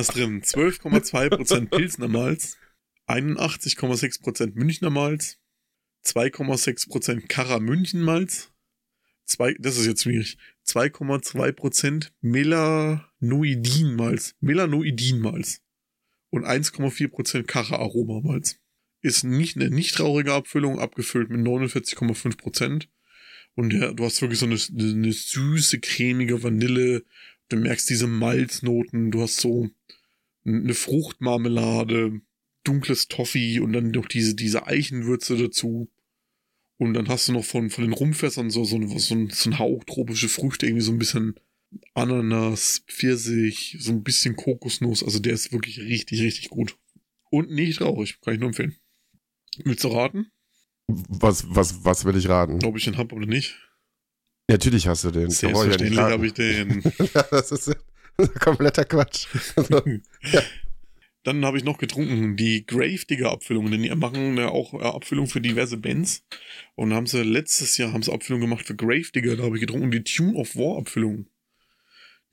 ist 0.00 0.14
drin 0.14 0.42
12,2% 0.42 1.68
Pilsner 1.68 2.08
Malz, 2.08 2.58
81,6% 3.06 4.52
Münchner 4.54 4.90
Malz, 4.90 5.38
2,6% 6.04 7.28
Karra 7.28 7.60
München 7.60 8.02
Malz, 8.02 8.50
zwei, 9.26 9.54
das 9.58 9.76
ist 9.76 9.84
jetzt 9.86 10.02
schwierig, 10.02 10.38
2,2% 10.66 12.10
Melanoidin-Malz. 12.20 14.34
Melanoidin-Malz. 14.40 15.60
Und 16.30 16.44
1,4% 16.44 17.44
Kara-Aroma-Malz. 17.44 18.58
Ist 19.02 19.24
nicht 19.24 19.56
eine 19.56 19.68
nicht 19.70 19.94
traurige 19.94 20.32
Abfüllung, 20.32 20.80
abgefüllt 20.80 21.30
mit 21.30 21.46
49,5%. 21.46 22.88
Und 23.54 23.72
ja, 23.72 23.92
du 23.92 24.04
hast 24.04 24.20
wirklich 24.20 24.40
so 24.40 24.46
eine, 24.46 24.56
eine 24.56 25.12
süße, 25.12 25.78
cremige 25.80 26.42
Vanille. 26.42 27.04
Du 27.48 27.56
merkst 27.56 27.88
diese 27.88 28.08
Malznoten. 28.08 29.12
Du 29.12 29.22
hast 29.22 29.36
so 29.36 29.70
eine 30.44 30.74
Fruchtmarmelade, 30.74 32.20
dunkles 32.66 33.08
Toffee 33.08 33.60
und 33.60 33.72
dann 33.72 33.90
noch 33.90 34.06
diese, 34.06 34.34
diese 34.34 34.66
Eichenwürze 34.66 35.36
dazu. 35.36 35.90
Und 36.78 36.94
dann 36.94 37.08
hast 37.08 37.28
du 37.28 37.32
noch 37.32 37.44
von, 37.44 37.70
von 37.70 37.84
den 37.84 37.92
Rumfässern 37.92 38.50
so, 38.50 38.64
so, 38.64 38.80
so, 38.98 39.14
ein, 39.14 39.30
so 39.30 39.50
ein 39.50 39.58
Hauch 39.58 39.84
tropische 39.84 40.28
Früchte, 40.28 40.66
irgendwie 40.66 40.82
so 40.82 40.92
ein 40.92 40.98
bisschen 40.98 41.34
Ananas, 41.94 42.84
Pfirsich, 42.86 43.76
so 43.80 43.92
ein 43.92 44.02
bisschen 44.02 44.36
Kokosnuss. 44.36 45.02
Also 45.02 45.18
der 45.18 45.32
ist 45.32 45.52
wirklich 45.52 45.78
richtig, 45.78 46.20
richtig 46.20 46.50
gut. 46.50 46.76
Und 47.30 47.50
nicht 47.50 47.78
traurig, 47.78 48.20
kann 48.20 48.34
ich 48.34 48.40
nur 48.40 48.48
empfehlen. 48.48 48.76
Willst 49.64 49.84
du 49.84 49.88
raten? 49.88 50.30
Was, 50.86 51.44
was, 51.48 51.84
was 51.84 52.04
will 52.04 52.16
ich 52.16 52.28
raten? 52.28 52.64
Ob 52.64 52.76
ich 52.76 52.84
den 52.84 52.96
hab 52.96 53.12
oder 53.12 53.26
nicht? 53.26 53.56
Natürlich 54.48 54.86
hast 54.86 55.04
du 55.04 55.10
den. 55.10 55.30
Selbstverständlich 55.30 55.94
ja 55.94 56.10
habe 56.10 56.26
ich 56.26 56.34
den. 56.34 56.82
das 57.30 57.50
ist 57.50 57.76
kompletter 58.40 58.84
Quatsch. 58.84 59.26
Also, 59.56 59.82
ja. 60.32 60.42
Dann 61.26 61.44
habe 61.44 61.58
ich 61.58 61.64
noch 61.64 61.78
getrunken 61.78 62.36
die 62.36 62.64
Gravedigger 62.64 63.32
Abfüllungen, 63.32 63.72
denn 63.72 63.82
die 63.82 63.90
machen 63.90 64.36
ja 64.36 64.48
auch 64.48 64.74
Abfüllungen 64.74 65.28
für 65.28 65.40
diverse 65.40 65.76
Bands. 65.76 66.24
Und 66.76 66.94
haben 66.94 67.08
sie 67.08 67.24
letztes 67.24 67.76
Jahr 67.78 67.92
haben 67.92 68.04
sie 68.04 68.12
Abfüllungen 68.12 68.48
gemacht 68.48 68.64
für 68.64 68.76
Gravedigger, 68.76 69.36
da 69.36 69.42
habe 69.42 69.56
ich 69.56 69.60
getrunken 69.60 69.90
die 69.90 70.04
Tune 70.04 70.34
of 70.34 70.54
War 70.54 70.78
Abfüllung. 70.78 71.26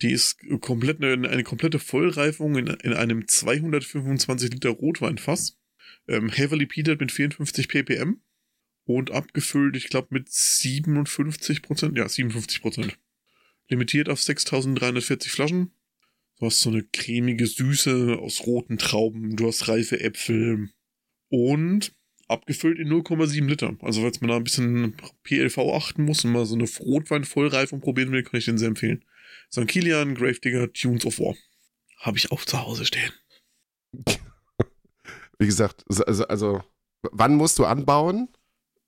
Die 0.04 0.12
ist 0.12 0.38
komplett 0.62 1.04
eine, 1.04 1.28
eine 1.28 1.44
komplette 1.44 1.80
Vollreifung 1.80 2.56
in, 2.56 2.68
in 2.68 2.94
einem 2.94 3.28
225 3.28 4.52
Liter 4.54 4.70
Rotweinfass. 4.70 5.58
Ähm, 6.08 6.30
heavily 6.30 6.68
peated 6.68 7.00
mit 7.00 7.12
54 7.12 7.68
ppm 7.70 8.22
und 8.86 9.10
abgefüllt, 9.10 9.76
ich 9.76 9.88
glaube, 9.88 10.10
mit 10.12 10.30
57 10.30 11.64
Prozent. 11.64 11.98
Ja, 11.98 12.08
57 12.08 12.62
Prozent. 12.62 13.00
Limitiert 13.70 14.08
auf 14.08 14.22
6340 14.22 15.32
Flaschen. 15.32 15.72
Du 16.40 16.48
hast 16.48 16.62
so 16.62 16.70
eine 16.70 16.84
cremige 16.84 17.48
Süße 17.48 18.18
aus 18.20 18.46
roten 18.46 18.78
Trauben, 18.78 19.36
du 19.36 19.48
hast 19.48 19.68
reife 19.68 20.00
Äpfel 20.00 20.70
und 21.30 21.94
abgefüllt 22.28 22.80
in 22.80 22.90
0,7 22.90 23.46
Liter. 23.46 23.76
Also, 23.82 24.02
falls 24.02 24.22
man 24.22 24.30
da 24.30 24.38
ein 24.38 24.44
bisschen 24.44 24.96
PLV 25.24 25.58
achten 25.60 26.04
muss 26.04 26.26
und 26.26 26.32
mal 26.32 26.46
so 26.46 26.56
eine 26.56 26.68
Rotwein-Vollreifung 26.68 27.82
probieren 27.82 28.12
will, 28.12 28.24
kann 28.24 28.40
ich 28.40 28.46
den 28.46 28.58
sehr 28.58 28.70
empfehlen. 28.70 29.06
St. 29.52 29.68
Kilian, 29.68 30.16
Gravedigger, 30.16 30.72
Tunes 30.74 31.06
of 31.06 31.20
War. 31.20 31.36
Habe 32.00 32.18
ich 32.18 32.32
auch 32.32 32.44
zu 32.44 32.62
Hause 32.62 32.86
stehen. 32.86 33.12
Wie 35.40 35.46
gesagt, 35.46 35.86
also, 35.88 36.26
also 36.28 36.64
wann 37.04 37.36
musst 37.36 37.60
du 37.60 37.66
anbauen? 37.66 38.30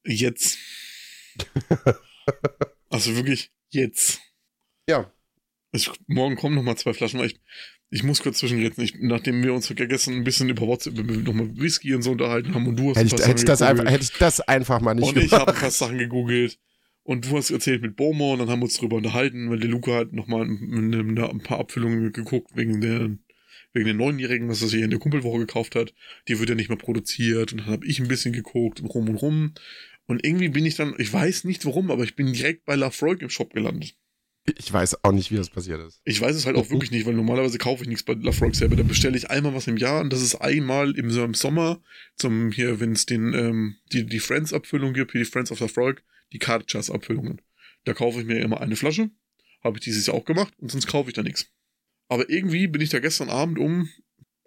Jetzt. 0.06 0.58
also 2.90 3.16
wirklich 3.16 3.52
jetzt. 3.70 4.22
Ja. 4.88 5.12
Ich, 5.76 5.92
morgen 6.08 6.36
kommen 6.36 6.56
noch 6.56 6.64
mal 6.64 6.76
zwei 6.76 6.94
Flaschen, 6.94 7.20
weil 7.20 7.28
ich, 7.28 7.40
ich 7.90 8.04
muss 8.04 8.22
kurz 8.22 8.40
zwischenreden. 8.40 8.84
Ich, 8.84 8.96
nachdem 9.00 9.44
wir 9.44 9.54
uns 9.54 9.72
gestern 9.76 10.16
ein 10.16 10.24
bisschen 10.24 10.50
über 10.50 10.68
WhatsApp 10.68 10.96
nochmal 10.96 11.56
Whisky 11.58 11.94
und 11.94 12.02
so 12.02 12.12
unterhalten 12.12 12.54
haben 12.54 12.68
und 12.68 12.78
du 12.78 12.90
hast 12.90 12.98
hätte 12.98 13.16
ich, 13.16 13.28
hätte 13.28 13.46
das 13.46 13.62
einfach, 13.62 13.86
hätte 13.86 14.04
ich 14.04 14.18
das 14.18 14.42
einfach 14.42 14.82
mal 14.82 14.96
nicht 14.96 15.08
Und 15.08 15.14
gemacht. 15.16 15.28
ich 15.28 15.34
habe 15.34 15.54
ein 15.54 15.60
paar 15.60 15.72
Sachen 15.72 15.98
gegoogelt 15.98 16.60
und 17.04 17.30
du 17.30 17.38
hast 17.38 17.52
erzählt 17.52 17.82
mit 17.82 17.96
Bomo 17.96 18.34
und 18.34 18.40
dann 18.40 18.50
haben 18.50 18.60
wir 18.60 18.66
uns 18.66 18.78
darüber 18.78 18.98
unterhalten, 18.98 19.50
weil 19.50 19.60
der 19.60 19.70
Luca 19.70 20.00
hat 20.00 20.14
nochmal 20.14 20.44
ein 20.44 21.42
paar 21.44 21.60
Abfüllungen 21.60 22.12
geguckt 22.12 22.52
wegen 22.56 22.82
der 22.82 23.12
wegen 23.74 23.88
den 23.88 23.98
Neunjährigen, 23.98 24.48
was 24.48 24.62
er 24.62 24.70
sich 24.70 24.82
in 24.82 24.90
der 24.90 25.00
Kumpelwoche 25.00 25.40
gekauft 25.40 25.76
hat. 25.76 25.94
Die 26.30 26.40
wird 26.40 26.48
ja 26.48 26.56
nicht 26.56 26.70
mehr 26.70 26.78
produziert 26.78 27.52
und 27.52 27.60
dann 27.60 27.68
habe 27.68 27.86
ich 27.86 28.00
ein 28.00 28.08
bisschen 28.08 28.32
geguckt 28.32 28.80
und 28.80 28.88
rum 28.88 29.10
und 29.10 29.16
rum 29.16 29.54
und 30.08 30.26
irgendwie 30.26 30.50
bin 30.50 30.66
ich 30.66 30.76
dann, 30.76 30.96
ich 30.98 31.12
weiß 31.12 31.46
nicht 31.46 31.66
warum, 31.66 31.92
aber 31.92 32.04
ich 32.04 32.16
bin 32.16 32.32
direkt 32.32 32.66
bei 32.66 32.76
Lafroig 32.76 33.22
im 33.22 33.30
Shop 33.30 33.54
gelandet. 33.54 33.96
Ich 34.46 34.72
weiß 34.72 35.04
auch 35.04 35.12
nicht, 35.12 35.32
wie 35.32 35.38
das 35.38 35.50
passiert 35.50 35.82
ist. 35.82 36.02
Ich 36.04 36.22
weiß 36.22 36.36
es 36.36 36.46
halt 36.46 36.56
auch 36.56 36.70
wirklich 36.70 36.92
nicht, 36.92 37.08
weil 37.08 37.16
normalerweise 37.16 37.58
kaufe 37.58 37.82
ich 37.82 37.90
nichts 37.90 38.04
bei 38.04 38.14
Lafroig 38.14 38.56
selber. 38.56 38.76
Da 38.76 38.84
bestelle 38.84 39.18
ich 39.18 39.32
einmal 39.32 39.56
was 39.56 39.66
im 39.66 39.78
Jahr 39.78 40.02
und 40.02 40.14
das 40.14 40.22
ist 40.22 40.36
einmal 40.36 40.96
im, 40.98 41.10
im 41.10 41.34
Sommer, 41.34 41.82
zum 42.16 42.52
hier, 42.52 42.80
wenn 42.80 42.92
es 42.92 43.08
den, 43.08 43.34
ähm, 43.34 43.78
die, 43.92 44.06
die 44.06 44.20
Friends-Abfüllung 44.20 44.94
gibt, 44.94 45.14
hier 45.14 45.22
die 45.22 45.30
Friends 45.30 45.52
of 45.52 45.60
Lafroig, 45.62 46.04
die 46.32 46.38
Karchas-Abfüllungen. 46.38 47.42
Da 47.86 47.96
kaufe 47.96 48.20
ich 48.20 48.26
mir 48.28 48.40
immer 48.40 48.62
eine 48.62 48.76
Flasche. 48.76 49.10
Habe 49.64 49.80
ich 49.80 49.84
dieses 49.84 50.06
Jahr 50.06 50.16
auch 50.16 50.26
gemacht 50.26 50.54
und 50.60 50.72
sonst 50.72 50.86
kaufe 50.86 51.10
ich 51.10 51.16
da 51.16 51.24
nichts. 51.24 51.48
Aber 52.08 52.30
irgendwie 52.30 52.68
bin 52.68 52.82
ich 52.82 52.90
da 52.90 53.00
gestern 53.00 53.30
Abend 53.30 53.58
um 53.58 53.90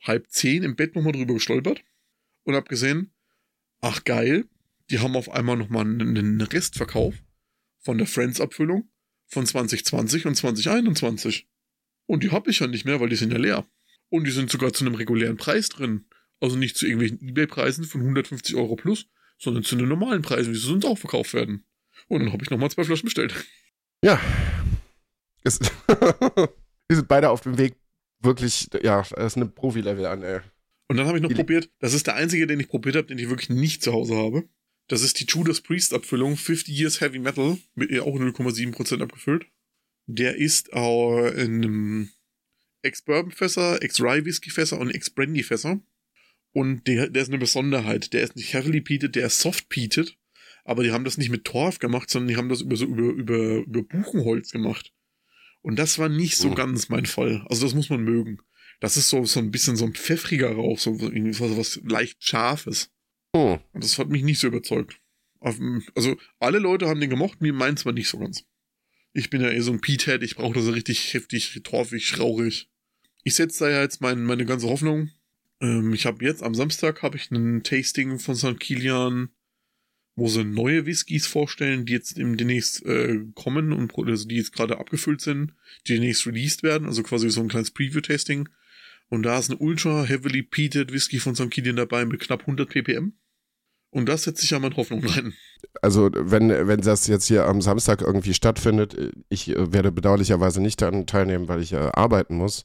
halb 0.04 0.30
zehn 0.30 0.62
im 0.62 0.76
Bett 0.76 0.94
nochmal 0.94 1.12
drüber 1.12 1.34
gestolpert 1.34 1.82
und 2.44 2.54
habe 2.54 2.68
gesehen, 2.68 3.12
ach 3.80 4.04
geil, 4.04 4.44
die 4.90 5.00
haben 5.00 5.16
auf 5.16 5.30
einmal 5.30 5.56
nochmal 5.56 5.84
einen 5.84 6.40
Restverkauf 6.40 7.14
von 7.80 7.98
der 7.98 8.06
Friends-Abfüllung 8.06 8.88
von 9.28 9.46
2020 9.46 10.26
und 10.26 10.34
2021. 10.34 11.46
Und 12.06 12.22
die 12.22 12.30
habe 12.30 12.50
ich 12.50 12.60
ja 12.60 12.66
nicht 12.66 12.84
mehr, 12.84 13.00
weil 13.00 13.10
die 13.10 13.16
sind 13.16 13.32
ja 13.32 13.38
leer. 13.38 13.66
Und 14.08 14.24
die 14.24 14.30
sind 14.30 14.50
sogar 14.50 14.72
zu 14.72 14.84
einem 14.84 14.94
regulären 14.94 15.36
Preis 15.36 15.68
drin. 15.68 16.06
Also 16.40 16.56
nicht 16.56 16.76
zu 16.76 16.86
irgendwelchen 16.86 17.20
Ebay-Preisen 17.20 17.84
von 17.84 18.00
150 18.00 18.56
Euro 18.56 18.76
plus, 18.76 19.06
sondern 19.38 19.64
zu 19.64 19.76
den 19.76 19.88
normalen 19.88 20.22
Preisen, 20.22 20.52
wie 20.52 20.58
sie 20.58 20.66
sonst 20.66 20.86
auch 20.86 20.98
verkauft 20.98 21.34
werden. 21.34 21.64
Und 22.08 22.20
dann 22.20 22.32
habe 22.32 22.42
ich 22.42 22.50
nochmal 22.50 22.70
zwei 22.70 22.84
Flaschen 22.84 23.06
bestellt. 23.06 23.34
Ja. 24.02 24.20
Wir 25.44 26.96
sind 26.96 27.08
beide 27.08 27.30
auf 27.30 27.42
dem 27.42 27.58
Weg, 27.58 27.76
wirklich, 28.20 28.68
ja, 28.82 29.02
das 29.02 29.12
ist 29.12 29.36
eine 29.36 29.46
Profi-Level 29.46 30.06
an, 30.06 30.22
ey. 30.22 30.40
Und 30.88 30.96
dann 30.96 31.06
habe 31.06 31.18
ich 31.18 31.22
noch 31.22 31.32
probiert, 31.32 31.70
das 31.80 31.92
ist 31.92 32.06
der 32.06 32.14
einzige, 32.14 32.46
den 32.46 32.60
ich 32.60 32.68
probiert 32.68 32.96
habe, 32.96 33.06
den 33.06 33.18
ich 33.18 33.28
wirklich 33.28 33.50
nicht 33.50 33.82
zu 33.82 33.92
Hause 33.92 34.16
habe. 34.16 34.48
Das 34.88 35.02
ist 35.02 35.20
die 35.20 35.26
Judas 35.26 35.60
Priest 35.60 35.92
Abfüllung 35.92 36.36
50 36.36 36.74
Years 36.76 37.00
Heavy 37.00 37.18
Metal 37.18 37.58
mit 37.74 37.90
ihr 37.90 38.04
auch 38.04 38.16
0,7% 38.16 39.02
abgefüllt. 39.02 39.46
Der 40.06 40.36
ist 40.36 40.72
auch 40.72 41.26
in 41.26 41.62
einem 41.62 42.08
Ex-Bourbon-Fässer, 42.82 43.82
Ex-Rye-Whisky-Fässer 43.82 44.78
und 44.78 44.90
Ex-Brandy-Fässer. 44.90 45.80
Und 46.52 46.86
der, 46.86 47.10
der 47.10 47.22
ist 47.22 47.28
eine 47.28 47.38
Besonderheit. 47.38 48.14
Der 48.14 48.22
ist 48.22 48.36
nicht 48.36 48.54
heavily 48.54 48.80
peated, 48.80 49.14
der 49.14 49.26
ist 49.26 49.40
soft 49.40 49.68
peated. 49.68 50.16
Aber 50.64 50.82
die 50.82 50.92
haben 50.92 51.04
das 51.04 51.18
nicht 51.18 51.30
mit 51.30 51.44
Torf 51.44 51.78
gemacht, 51.78 52.08
sondern 52.08 52.28
die 52.28 52.36
haben 52.36 52.48
das 52.48 52.62
über 52.62 52.76
so 52.76 52.86
über, 52.86 53.02
über, 53.02 53.56
über 53.58 53.82
Buchenholz 53.82 54.50
gemacht. 54.50 54.92
Und 55.60 55.78
das 55.78 55.98
war 55.98 56.08
nicht 56.08 56.36
so 56.36 56.50
mhm. 56.50 56.54
ganz 56.54 56.88
mein 56.88 57.06
Fall. 57.06 57.44
Also 57.48 57.66
das 57.66 57.74
muss 57.74 57.90
man 57.90 58.02
mögen. 58.02 58.38
Das 58.80 58.96
ist 58.96 59.08
so, 59.08 59.24
so 59.24 59.40
ein 59.40 59.50
bisschen 59.50 59.76
so 59.76 59.84
ein 59.84 59.94
pfeffriger 59.94 60.52
Rauch, 60.52 60.78
so 60.78 60.96
irgendwie 60.98 61.32
so 61.32 61.56
was 61.58 61.80
leicht 61.84 62.24
Scharfes. 62.24 62.90
Und 63.72 63.84
das 63.84 63.98
hat 63.98 64.08
mich 64.08 64.22
nicht 64.22 64.40
so 64.40 64.46
überzeugt. 64.46 65.00
Also, 65.40 66.16
alle 66.40 66.58
Leute 66.58 66.88
haben 66.88 67.00
den 67.00 67.10
gemocht, 67.10 67.40
mir 67.40 67.52
meins 67.52 67.84
war 67.84 67.92
nicht 67.92 68.08
so 68.08 68.18
ganz. 68.18 68.44
Ich 69.12 69.30
bin 69.30 69.40
ja 69.40 69.50
eher 69.50 69.62
so 69.62 69.72
ein 69.72 69.80
Peathead, 69.80 70.22
ich 70.22 70.36
brauche 70.36 70.54
das 70.54 70.64
so 70.64 70.72
richtig 70.72 71.14
heftig, 71.14 71.60
torfig, 71.62 72.18
rauchig. 72.18 72.68
Ich 73.24 73.34
setze 73.34 73.64
da 73.64 73.70
ja 73.70 73.82
jetzt 73.82 74.00
mein, 74.00 74.24
meine 74.24 74.44
ganze 74.44 74.68
Hoffnung. 74.68 75.10
Ähm, 75.60 75.92
ich 75.92 76.06
habe 76.06 76.24
jetzt 76.24 76.42
am 76.42 76.54
Samstag 76.54 77.02
habe 77.02 77.16
ich 77.16 77.30
ein 77.30 77.62
Tasting 77.62 78.18
von 78.18 78.34
St. 78.34 78.58
Kilian, 78.58 79.30
wo 80.16 80.28
sie 80.28 80.44
neue 80.44 80.86
Whiskys 80.86 81.26
vorstellen, 81.26 81.86
die 81.86 81.92
jetzt 81.92 82.18
im 82.18 82.36
demnächst 82.36 82.84
äh, 82.84 83.20
kommen 83.34 83.72
und 83.72 83.96
also 83.96 84.26
die 84.26 84.36
jetzt 84.36 84.52
gerade 84.52 84.78
abgefüllt 84.78 85.20
sind, 85.20 85.54
die 85.86 85.94
demnächst 85.94 86.26
released 86.26 86.62
werden, 86.62 86.86
also 86.86 87.02
quasi 87.02 87.30
so 87.30 87.40
ein 87.40 87.48
kleines 87.48 87.70
Preview-Tasting. 87.70 88.48
Und 89.10 89.22
da 89.22 89.38
ist 89.38 89.50
ein 89.50 89.56
ultra 89.58 90.04
heavily 90.04 90.42
peated 90.42 90.92
Whisky 90.92 91.18
von 91.18 91.34
St. 91.34 91.50
Kilian 91.50 91.76
dabei 91.76 92.04
mit 92.04 92.20
knapp 92.20 92.40
100 92.40 92.68
ppm. 92.68 93.14
Und 93.90 94.06
das 94.06 94.24
setzt 94.24 94.42
sich 94.42 94.50
ja 94.50 94.58
meine 94.58 94.76
Hoffnung 94.76 95.04
rein. 95.04 95.32
Also, 95.80 96.10
wenn, 96.12 96.50
wenn 96.50 96.80
das 96.80 97.06
jetzt 97.06 97.26
hier 97.26 97.46
am 97.46 97.62
Samstag 97.62 98.02
irgendwie 98.02 98.34
stattfindet, 98.34 98.96
ich 99.28 99.48
äh, 99.48 99.72
werde 99.72 99.90
bedauerlicherweise 99.92 100.60
nicht 100.60 100.82
daran 100.82 101.06
teilnehmen, 101.06 101.48
weil 101.48 101.62
ich 101.62 101.72
äh, 101.72 101.90
arbeiten 101.92 102.36
muss. 102.36 102.64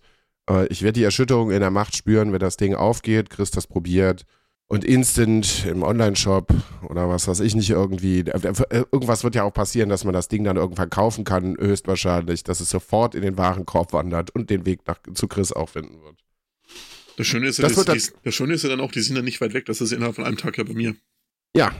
Äh, 0.49 0.67
ich 0.67 0.81
werde 0.81 0.99
die 0.99 1.03
Erschütterung 1.03 1.51
in 1.51 1.61
der 1.61 1.71
Macht 1.71 1.95
spüren, 1.95 2.33
wenn 2.33 2.39
das 2.39 2.57
Ding 2.57 2.75
aufgeht, 2.75 3.29
Chris 3.29 3.51
das 3.51 3.67
probiert 3.67 4.25
und 4.67 4.83
instant 4.83 5.65
im 5.65 5.83
Online-Shop 5.83 6.51
oder 6.89 7.07
was 7.09 7.27
weiß 7.27 7.41
ich 7.41 7.55
nicht 7.55 7.69
irgendwie. 7.69 8.21
Äh, 8.21 8.83
irgendwas 8.91 9.23
wird 9.23 9.35
ja 9.35 9.43
auch 9.43 9.53
passieren, 9.53 9.89
dass 9.89 10.03
man 10.03 10.13
das 10.13 10.27
Ding 10.27 10.43
dann 10.43 10.57
irgendwann 10.57 10.89
kaufen 10.89 11.23
kann, 11.23 11.55
höchstwahrscheinlich, 11.59 12.43
dass 12.43 12.59
es 12.59 12.69
sofort 12.69 13.15
in 13.15 13.21
den 13.21 13.37
Warenkorb 13.37 13.93
wandert 13.93 14.31
und 14.31 14.49
den 14.49 14.65
Weg 14.65 14.81
nach, 14.87 14.99
zu 15.13 15.27
Chris 15.27 15.53
auch 15.53 15.69
finden 15.69 16.01
wird. 16.01 16.17
Das 17.17 17.27
Schöne 17.27 17.47
ist 17.47 17.59
ja, 17.59 17.67
das, 17.67 17.85
das, 17.85 18.07
die, 18.07 18.13
das 18.23 18.33
Schöne 18.33 18.53
ist 18.53 18.63
ja 18.63 18.69
dann 18.69 18.81
auch, 18.81 18.91
die 18.91 19.01
sind 19.01 19.15
ja 19.15 19.21
nicht 19.21 19.39
weit 19.41 19.53
weg, 19.53 19.65
das 19.65 19.81
ist 19.81 19.91
innerhalb 19.91 20.15
von 20.15 20.25
einem 20.25 20.37
Tag 20.37 20.57
ja 20.57 20.63
bei 20.63 20.73
mir. 20.73 20.95
Ja. 21.55 21.75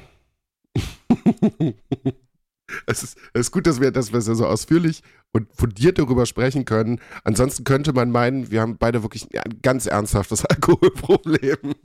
es, 2.86 3.04
ist, 3.04 3.18
es 3.34 3.42
ist 3.42 3.52
gut, 3.52 3.68
dass 3.68 3.82
wir, 3.82 3.92
dass 3.92 4.14
wir 4.14 4.22
so 4.22 4.46
ausführlich 4.46 5.02
und 5.32 5.48
fundiert 5.54 5.98
darüber 5.98 6.26
sprechen 6.26 6.66
können. 6.66 7.00
Ansonsten 7.24 7.64
könnte 7.64 7.94
man 7.94 8.12
meinen, 8.12 8.52
wir 8.52 8.62
haben 8.62 8.78
beide 8.78 9.04
wirklich 9.04 9.28
ein 9.36 9.62
ganz 9.62 9.86
ernsthaftes 9.86 10.46
Alkoholproblem. 10.46 11.76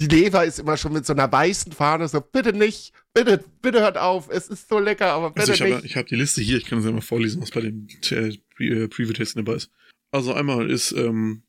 Die 0.00 0.08
Leber 0.08 0.44
ist 0.44 0.58
immer 0.58 0.76
schon 0.76 0.92
mit 0.92 1.06
so 1.06 1.12
einer 1.12 1.30
weißen 1.30 1.70
Fahne 1.72 2.08
so, 2.08 2.20
bitte 2.20 2.52
nicht, 2.52 2.92
bitte, 3.14 3.44
bitte 3.62 3.80
hört 3.80 3.98
auf, 3.98 4.28
es 4.30 4.48
ist 4.48 4.68
so 4.68 4.80
lecker, 4.80 5.12
aber 5.12 5.30
bitte 5.30 5.52
also 5.52 5.52
ich 5.52 5.60
nicht. 5.60 5.76
Hab, 5.76 5.84
ich 5.84 5.96
habe 5.96 6.08
die 6.08 6.16
Liste 6.16 6.40
hier, 6.40 6.56
ich 6.56 6.64
kann 6.64 6.80
es 6.80 6.84
ja 6.84 6.90
mal 6.90 7.00
vorlesen, 7.00 7.40
was 7.40 7.50
bei 7.50 7.60
dem 7.60 7.86
äh, 8.10 8.88
Preview-Testen 8.88 9.44
dabei 9.44 9.56
ist. 9.56 9.70
Also 10.10 10.32
einmal 10.32 10.70
ist 10.70 10.92
ähm, 10.92 11.42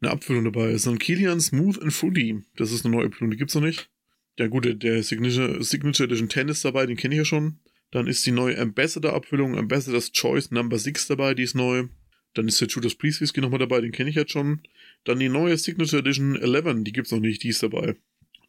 eine 0.00 0.10
Abfüllung 0.10 0.44
dabei. 0.44 0.70
ist 0.70 0.86
ein 0.86 0.98
Kilian 0.98 1.40
Smooth 1.40 1.82
and 1.82 1.92
Fruity. 1.92 2.42
Das 2.56 2.72
ist 2.72 2.84
eine 2.84 2.94
neue 2.94 3.06
Abfüllung, 3.06 3.30
die 3.30 3.36
gibt's 3.36 3.54
noch 3.54 3.62
nicht. 3.62 3.90
Ja 4.38 4.46
gut, 4.46 4.82
der 4.82 5.02
Signature, 5.02 5.62
Signature 5.64 6.06
Edition 6.06 6.30
10 6.30 6.48
ist 6.48 6.64
dabei, 6.64 6.86
den 6.86 6.96
kenne 6.96 7.14
ich 7.14 7.18
ja 7.18 7.24
schon. 7.24 7.58
Dann 7.90 8.06
ist 8.06 8.24
die 8.26 8.30
neue 8.30 8.58
Ambassador-Abfüllung, 8.58 9.56
Ambassador's 9.56 10.12
Choice 10.12 10.50
Number 10.50 10.78
6 10.78 11.08
dabei, 11.08 11.34
die 11.34 11.42
ist 11.42 11.56
neu. 11.56 11.88
Dann 12.34 12.46
ist 12.46 12.60
der 12.60 12.68
Judas 12.68 12.94
Priest 12.94 13.20
Whisky 13.20 13.40
nochmal 13.40 13.58
dabei, 13.58 13.80
den 13.80 13.92
kenne 13.92 14.10
ich 14.10 14.16
jetzt 14.16 14.32
schon. 14.32 14.60
Dann 15.04 15.18
die 15.18 15.28
neue 15.28 15.56
Signature 15.56 16.00
Edition 16.00 16.36
11, 16.36 16.84
die 16.84 16.92
gibt's 16.92 17.10
noch 17.10 17.20
nicht, 17.20 17.42
die 17.42 17.48
ist 17.48 17.62
dabei. 17.62 17.96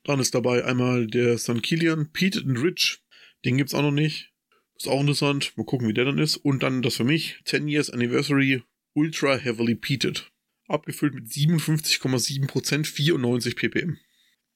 Dann 0.04 0.20
ist 0.20 0.36
dabei 0.36 0.64
einmal 0.66 1.08
der 1.08 1.38
St. 1.38 1.64
Kilian 1.64 2.12
Peated 2.12 2.46
and 2.46 2.62
Rich, 2.62 3.02
den 3.46 3.58
gibt's 3.58 3.74
auch 3.74 3.82
noch 3.82 3.92
nicht. 3.92 4.32
Ist 4.78 4.88
auch 4.88 5.02
interessant, 5.02 5.54
mal 5.58 5.66
gucken, 5.66 5.88
wie 5.88 5.94
der 5.94 6.06
dann 6.06 6.20
ist. 6.20 6.38
Und 6.38 6.64
dann 6.64 6.82
das 6.82 6.96
für 6.96 7.04
mich, 7.04 7.42
10 7.46 7.68
Years 7.68 7.90
Anniversary 7.90 8.62
Ultra 8.94 9.38
Heavily 9.38 9.76
Peated. 9.76 10.32
Abgefüllt 10.70 11.14
mit 11.14 11.26
57,7%, 11.26 12.86
94 12.86 13.56
ppm. 13.56 13.98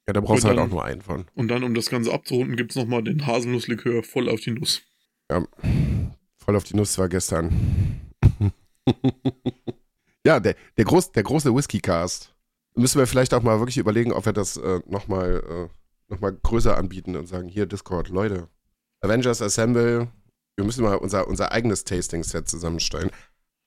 Ja, 0.08 0.14
da 0.14 0.22
brauchst 0.22 0.44
du 0.44 0.50
halt 0.50 0.60
auch 0.60 0.68
nur 0.68 0.84
einen 0.84 1.02
von. 1.02 1.26
Und 1.34 1.48
dann, 1.48 1.64
um 1.64 1.74
das 1.74 1.90
Ganze 1.90 2.14
abzurunden, 2.14 2.58
gibt 2.58 2.72
es 2.72 2.76
nochmal 2.76 3.04
den 3.04 3.26
Haselnusslikör 3.26 4.04
voll 4.04 4.30
auf 4.30 4.42
die 4.42 4.52
Nuss. 4.52 4.82
Ja, 5.32 5.46
voll 6.38 6.56
auf 6.56 6.66
die 6.66 6.76
Nuss 6.76 6.98
war 6.98 7.08
gestern. 7.08 8.02
ja, 10.26 10.40
der, 10.40 10.56
der, 10.78 10.86
groß, 10.86 11.14
der 11.14 11.24
große 11.24 11.56
Whisky-Cast. 11.56 12.36
Müssen 12.76 13.00
wir 13.00 13.08
vielleicht 13.08 13.34
auch 13.34 13.44
mal 13.44 13.60
wirklich 13.60 13.78
überlegen, 13.78 14.12
ob 14.12 14.26
wir 14.26 14.34
das 14.34 14.58
äh, 14.58 14.82
nochmal 14.88 15.70
äh, 15.70 16.14
noch 16.14 16.42
größer 16.42 16.78
anbieten 16.78 17.16
und 17.16 17.28
sagen, 17.28 17.48
hier 17.48 17.66
Discord, 17.66 18.10
Leute, 18.10 18.50
Avengers 19.02 19.42
Assemble, 19.42 20.12
wir 20.56 20.66
müssen 20.66 20.84
mal 20.84 20.96
unser, 20.96 21.28
unser 21.28 21.52
eigenes 21.52 21.84
Tasting-Set 21.84 22.48
zusammenstellen. 22.48 23.10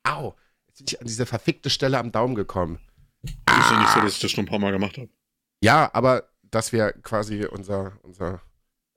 Au, 0.04 0.34
bin 0.76 0.86
ich 0.88 1.00
an 1.00 1.06
diese 1.06 1.26
verfickte 1.26 1.70
Stelle 1.70 1.98
am 1.98 2.12
Daumen 2.12 2.34
gekommen. 2.34 2.78
Ist 3.22 3.70
ja 3.70 3.80
nicht 3.80 3.92
so, 3.92 4.00
dass 4.00 4.14
ich 4.14 4.20
das 4.20 4.30
schon 4.30 4.44
ein 4.44 4.48
paar 4.48 4.58
Mal 4.58 4.72
gemacht 4.72 4.98
habe. 4.98 5.08
Ja, 5.62 5.90
aber 5.92 6.28
dass 6.42 6.72
wir 6.72 6.92
quasi 6.92 7.44
unser, 7.44 7.98
unser 8.02 8.42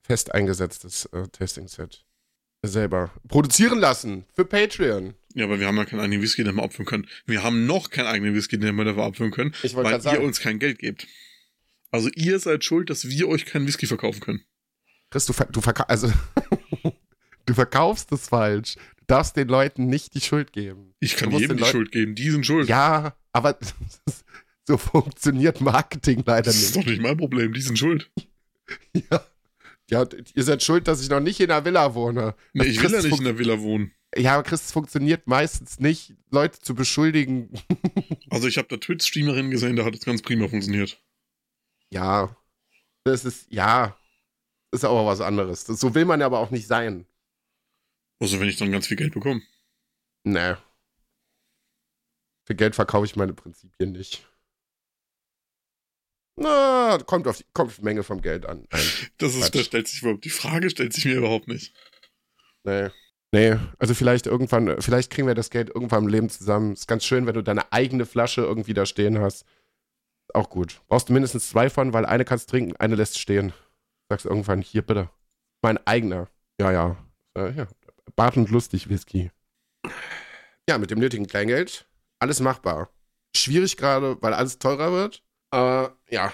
fest 0.04 0.34
eingesetztes 0.34 1.06
äh, 1.06 1.28
Testing-Set 1.28 2.06
selber 2.62 3.12
produzieren 3.28 3.80
lassen 3.80 4.26
für 4.34 4.46
Patreon. 4.46 5.14
Ja, 5.34 5.46
aber 5.46 5.60
wir 5.60 5.68
haben 5.68 5.78
ja 5.78 5.86
keinen 5.86 6.02
eigenen 6.02 6.22
Whisky, 6.22 6.44
den 6.44 6.56
wir 6.56 6.64
abfüllen 6.64 6.88
können. 6.88 7.08
Wir 7.26 7.44
haben 7.44 7.66
noch 7.66 7.90
keinen 7.90 8.08
eigenen 8.08 8.36
Whisky, 8.36 8.58
den 8.60 8.76
wir 8.76 8.84
dafür 8.84 9.04
abfüllen 9.04 9.32
können, 9.32 9.54
weil 9.74 9.94
ihr 9.94 10.02
sagen. 10.02 10.26
uns 10.26 10.40
kein 10.40 10.60
Geld 10.60 10.80
gebt. 10.80 11.08
Also 11.92 12.10
ihr 12.16 12.40
seid 12.40 12.64
schuld, 12.64 12.90
dass 12.90 13.08
wir 13.08 13.28
euch 13.30 13.46
keinen 13.46 13.66
Whisky 13.68 13.88
verkaufen 13.88 14.20
können. 14.20 14.44
Chris, 15.10 15.26
du, 15.26 15.34
ver 15.34 15.46
du, 15.46 15.62
verka 15.62 15.84
also 15.84 16.12
du 17.46 17.54
verkaufst 17.54 18.12
es 18.12 18.28
falsch. 18.28 18.76
Du 19.10 19.16
darfst 19.16 19.36
den 19.36 19.48
Leuten 19.48 19.88
nicht 19.88 20.14
die 20.14 20.22
Schuld 20.22 20.54
geben. 20.54 20.94
Ich 21.00 21.16
kann 21.16 21.32
jedem 21.32 21.58
die 21.58 21.64
Leuten 21.64 21.72
Schuld 21.72 21.92
geben. 21.92 22.14
Die 22.14 22.30
sind 22.30 22.46
schuld. 22.46 22.70
Ja, 22.70 23.16
aber 23.32 23.58
So 24.70 24.78
funktioniert 24.78 25.62
Marketing 25.62 26.22
leider 26.28 26.52
nicht. 26.52 26.62
Das 26.62 26.62
ist 26.62 26.76
doch 26.76 26.86
nicht 26.86 27.02
mein 27.02 27.18
Problem, 27.18 27.54
die 27.54 27.62
sind 27.62 27.80
schuld. 27.80 28.12
ja. 28.94 29.26
Ja, 29.90 30.06
ihr 30.36 30.44
seid 30.44 30.62
schuld, 30.62 30.88
dass 30.88 31.02
ich 31.02 31.10
noch 31.10 31.22
nicht 31.22 31.40
in 31.40 31.48
der 31.48 31.66
Villa 31.66 31.96
wohne. 31.96 32.36
Nee, 32.54 32.66
ich 32.66 32.84
will 32.84 32.92
ja 32.92 33.02
nicht 33.02 33.18
in 33.18 33.24
der 33.24 33.40
Villa 33.40 33.60
wohnen. 33.60 33.92
Ja, 34.16 34.36
aber 34.36 34.44
Chris, 34.44 34.66
es 34.66 34.72
funktioniert 34.72 35.26
meistens 35.26 35.80
nicht, 35.80 36.14
Leute 36.30 36.60
zu 36.60 36.76
beschuldigen. 36.76 37.50
also 38.30 38.48
ich 38.48 38.60
habe 38.60 38.68
da 38.68 38.78
Twitch-Streamerin 38.78 39.50
gesehen, 39.50 39.76
da 39.76 39.86
hat 39.86 39.96
es 39.96 40.06
ganz 40.06 40.22
prima 40.22 40.48
funktioniert. 40.48 41.02
Ja. 41.90 42.38
Das 43.06 43.26
ist, 43.26 43.48
ja. 43.52 43.98
Ist 44.72 44.86
aber 44.86 45.04
was 45.08 45.20
anderes. 45.20 45.64
Das, 45.64 45.80
so 45.80 45.96
will 45.96 46.06
man 46.06 46.20
ja 46.20 46.28
aber 46.28 46.38
auch 46.38 46.52
nicht 46.52 46.68
sein. 46.68 47.08
Also 48.20 48.40
wenn 48.40 48.50
ich 48.50 48.58
dann 48.58 48.72
ganz 48.72 48.88
viel 48.88 48.98
Geld 48.98 49.14
bekomme. 49.14 49.42
Nee. 50.24 50.56
Für 52.46 52.56
Geld 52.56 52.76
verkaufe 52.76 53.06
ich 53.06 53.16
meine 53.16 53.34
Prinzipien 53.34 53.92
nicht. 53.92 54.28
Na, 56.36 56.98
kommt 57.06 57.28
auf 57.28 57.38
die, 57.38 57.46
kommt 57.54 57.72
auf 57.72 57.78
die 57.78 57.84
Menge 57.84 58.04
vom 58.04 58.22
Geld 58.22 58.46
an. 58.46 58.66
Nein, 58.72 58.82
das 59.18 59.36
ist, 59.36 59.54
da 59.54 59.60
stellt 59.60 59.88
sich 59.88 60.02
überhaupt, 60.02 60.24
die 60.24 60.30
Frage 60.30 60.70
stellt 60.70 60.94
sich 60.94 61.06
mir 61.06 61.18
überhaupt 61.18 61.48
nicht. 61.48 61.74
Nee. 62.64 62.90
Nee, 63.32 63.58
also 63.78 63.94
vielleicht 63.94 64.26
irgendwann, 64.26 64.82
vielleicht 64.82 65.12
kriegen 65.12 65.28
wir 65.28 65.36
das 65.36 65.52
Geld 65.52 65.70
irgendwann 65.70 66.06
im 66.06 66.10
Leben 66.10 66.30
zusammen. 66.30 66.74
Ist 66.74 66.88
ganz 66.88 67.06
schön, 67.06 67.28
wenn 67.28 67.36
du 67.36 67.44
deine 67.44 67.72
eigene 67.72 68.08
Flasche 68.08 68.42
irgendwie 68.42 68.74
da 68.74 68.88
stehen 68.88 69.20
hast. 69.20 69.46
Auch 70.34 70.50
gut. 70.50 70.82
Brauchst 70.88 71.10
du 71.10 71.14
mindestens 71.14 71.50
zwei 71.50 71.70
von, 71.70 71.94
weil 71.94 72.06
eine 72.06 72.26
kannst 72.26 72.50
trinken, 72.50 72.76
eine 72.78 72.96
lässt 72.96 73.20
stehen. 73.20 73.54
Sagst 74.10 74.26
irgendwann, 74.26 74.62
hier 74.62 74.82
bitte. 74.82 75.10
Mein 75.62 75.78
eigener. 75.86 76.28
Ja, 76.60 76.72
ja. 76.72 76.98
Äh, 77.36 77.52
ja. 77.52 77.68
Bart 78.20 78.36
und 78.36 78.50
lustig 78.50 78.90
Whisky. 78.90 79.32
Ja, 80.68 80.78
mit 80.78 80.92
dem 80.92 81.00
nötigen 81.00 81.26
Kleingeld. 81.26 81.88
Alles 82.20 82.42
machbar. 82.42 82.90
Schwierig 83.34 83.78
gerade, 83.78 84.18
weil 84.20 84.34
alles 84.34 84.60
teurer 84.60 84.92
wird. 84.92 85.24
Aber 85.52 85.98
ja, 86.10 86.34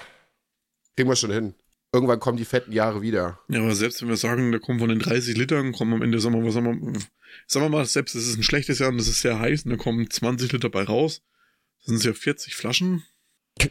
kriegen 0.96 1.08
wir 1.08 1.16
schon 1.16 1.30
hin. 1.30 1.54
Irgendwann 1.94 2.20
kommen 2.20 2.40
die 2.40 2.46
fetten 2.46 2.72
Jahre 2.72 3.04
wieder. 3.04 3.40
Ja, 3.50 3.62
aber 3.62 3.76
selbst 3.76 4.02
wenn 4.02 4.10
wir 4.10 4.18
sagen, 4.18 4.52
da 4.52 4.58
kommen 4.58 4.80
von 4.80 4.90
den 4.90 4.98
30 4.98 5.38
Litern, 5.38 5.74
kommen 5.74 5.94
am 5.94 6.02
Ende, 6.02 6.20
sagen 6.20 6.34
wir 6.34 6.42
mal, 6.42 6.52
sagen 6.52 6.66
wir, 6.66 7.00
sagen 7.46 7.66
wir 7.68 7.70
mal 7.70 7.86
selbst 7.86 8.16
es 8.16 8.30
ist 8.30 8.38
ein 8.38 8.42
schlechtes 8.42 8.80
Jahr 8.80 8.90
und 8.90 8.98
es 8.98 9.08
ist 9.08 9.22
sehr 9.22 9.38
heiß 9.38 9.66
und 9.66 9.70
da 9.70 9.78
kommen 9.78 10.10
20 10.10 10.52
Liter 10.54 10.70
bei 10.72 10.86
raus. 10.86 11.22
Das 11.82 11.90
sind 11.90 12.04
ja 12.04 12.14
40 12.14 12.56
Flaschen. 12.56 13.04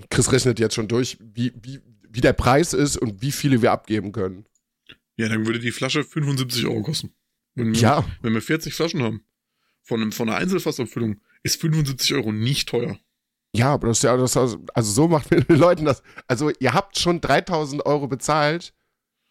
Chris 0.09 0.31
rechnet 0.31 0.61
jetzt 0.61 0.77
schon 0.77 0.87
durch, 0.87 1.19
wie, 1.21 1.53
wie, 1.61 1.81
wie 2.09 2.21
der 2.21 2.33
Preis 2.33 2.75
ist 2.75 2.97
und 2.97 3.23
wie 3.23 3.33
viele 3.33 3.61
wir 3.61 3.73
abgeben 3.73 4.13
können. 4.13 4.47
Ja, 5.17 5.29
dann 5.29 5.47
würde 5.47 5.59
die 5.59 5.73
Flasche 5.73 6.05
75 6.05 6.65
Euro 6.67 6.83
kosten. 6.83 7.13
Wenn 7.55 7.73
wir, 7.75 7.81
ja. 7.81 8.05
Wenn 8.23 8.35
wir 8.35 8.43
40 8.43 8.75
Flaschen 8.75 9.03
haben, 9.03 9.25
von, 9.83 10.01
einem, 10.01 10.13
von 10.13 10.29
einer 10.29 10.39
Einzelfassabfüllung, 10.39 11.21
ist 11.43 11.61
75 11.61 12.15
Euro 12.15 12.33
nicht 12.33 12.69
teuer. 12.69 12.99
Ja, 13.55 13.75
aber 13.75 13.89
das 13.89 13.99
ist 13.99 14.03
ja, 14.03 14.17
das, 14.17 14.37
also 14.37 14.59
so 14.75 15.09
macht 15.09 15.31
man 15.31 15.41
den 15.49 15.57
Leuten 15.57 15.85
das. 15.85 16.03
Also 16.27 16.51
ihr 16.59 16.73
habt 16.73 16.99
schon 16.99 17.21
3000 17.21 17.87
Euro 17.87 18.09
bezahlt, 18.09 18.75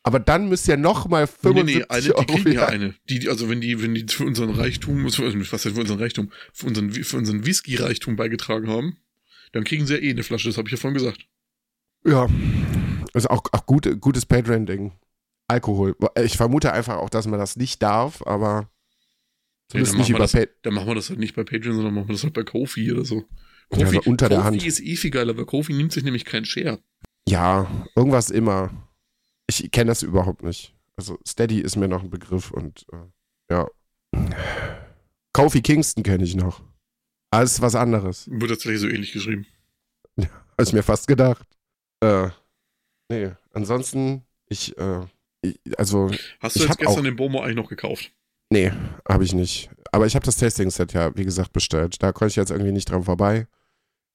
aber 0.04 0.20
dann 0.20 0.48
müsst 0.48 0.68
ihr 0.68 0.78
nochmal 0.78 1.28
75 1.28 1.76
nee, 1.76 1.80
nee, 1.80 1.86
eine, 1.90 2.16
Euro 2.16 2.26
die 2.26 2.34
kriegen 2.34 2.52
ja 2.54 2.68
eine. 2.68 2.96
Die, 3.10 3.28
also 3.28 3.50
wenn 3.50 3.62
die, 3.62 3.82
wenn 3.82 3.96
die 3.96 4.06
für 4.08 4.26
unseren 4.26 4.52
Reichtum, 4.52 5.04
was 5.06 5.18
heißt 5.18 5.76
für 5.76 5.82
unseren 5.82 6.00
Reichtum, 6.00 6.32
für 6.54 6.68
unseren, 6.68 6.92
für 6.92 7.18
unseren 7.18 7.46
Whisky-Reichtum 7.46 8.16
beigetragen 8.16 8.70
haben, 8.70 8.98
dann 9.52 9.64
kriegen 9.64 9.86
sie 9.86 9.96
ja 9.96 10.00
eh 10.02 10.12
eine 10.12 10.24
Flasche, 10.24 10.48
das 10.48 10.58
habe 10.58 10.68
ich 10.68 10.74
ja 10.74 10.78
vorhin 10.78 10.96
gesagt. 10.98 11.28
Ja, 12.06 12.28
also 13.14 13.30
auch, 13.30 13.44
auch 13.52 13.66
gut, 13.66 13.90
gutes 14.00 14.26
Paid-Rending. 14.26 14.94
Alkohol. 15.54 15.96
Ich 16.24 16.38
vermute 16.38 16.74
einfach 16.74 16.98
auch, 16.98 17.10
dass 17.10 17.28
man 17.28 17.40
das 17.40 17.56
nicht 17.56 17.82
darf, 17.82 18.26
aber 18.26 18.70
zumindest 19.70 19.94
ja, 19.94 20.00
nicht 20.00 20.10
über 20.10 20.20
das, 20.20 20.32
Dann 20.32 20.74
machen 20.74 20.88
wir 20.88 20.96
das 20.96 21.10
halt 21.10 21.20
nicht 21.20 21.36
bei 21.36 21.44
Patreon, 21.44 21.76
sondern 21.76 21.94
machen 21.94 22.08
wir 22.08 22.14
das 22.14 22.24
halt 22.24 22.34
bei 22.34 22.44
Kofi 22.44 22.92
oder 22.92 23.06
so. 23.06 23.24
Kofi, 23.70 23.98
also 23.98 24.02
unter 24.10 24.30
der 24.30 24.40
Kofi 24.40 24.60
Hand. 24.60 24.66
ist 24.66 24.80
eh 24.82 24.96
viel 24.96 25.12
geiler, 25.12 25.38
weil 25.38 25.46
Kofi 25.46 25.74
nimmt 25.74 25.92
sich 25.92 26.04
nämlich 26.04 26.26
keinen 26.26 26.46
Share. 26.46 26.80
Ja, 27.28 27.68
irgendwas 27.96 28.30
immer. 28.32 28.72
Ich 29.48 29.70
kenne 29.72 29.90
das 29.90 30.04
überhaupt 30.04 30.44
nicht. 30.44 30.76
Also 30.96 31.20
Steady 31.28 31.60
ist 31.60 31.76
mir 31.76 31.88
noch 31.88 32.04
ein 32.04 32.10
Begriff 32.10 32.52
und 32.52 32.86
äh, 32.92 33.54
ja. 33.54 33.68
Kofi 35.34 35.62
Kingston 35.62 36.04
kenne 36.04 36.24
ich 36.24 36.36
noch. 36.36 36.62
Alles 37.32 37.62
was 37.62 37.76
anderes. 37.76 38.28
Wird 38.32 38.52
tatsächlich 38.52 38.82
so 38.82 38.88
ähnlich 38.88 39.12
geschrieben. 39.12 39.46
Habe 40.20 40.64
ich 40.64 40.74
mir 40.74 40.84
fast 40.84 41.08
gedacht. 41.08 41.48
Äh, 42.02 42.30
nee, 43.10 43.32
ansonsten, 43.54 44.24
ich, 44.50 44.78
äh, 44.78 45.06
also, 45.78 46.10
Hast 46.40 46.56
du 46.56 46.62
Ich 46.64 46.68
jetzt 46.70 46.78
gestern 46.80 47.00
auch- 47.00 47.04
den 47.04 47.16
Bomo 47.16 47.42
eigentlich 47.42 47.56
noch 47.56 47.70
gekauft? 47.70 48.12
nee, 48.50 48.72
habe 49.08 49.24
ich 49.24 49.34
nicht. 49.34 49.70
Aber 49.92 50.06
ich 50.06 50.16
habe 50.16 50.26
das 50.26 50.38
Tasting-Set 50.38 50.94
ja, 50.94 51.16
wie 51.16 51.26
gesagt, 51.26 51.54
bestellt. 51.54 52.02
Da 52.02 52.12
konnte 52.12 52.32
ich 52.32 52.36
jetzt 52.36 52.50
irgendwie 52.52 52.72
nicht 52.72 52.90
dran 52.90 53.04
vorbei. 53.04 53.48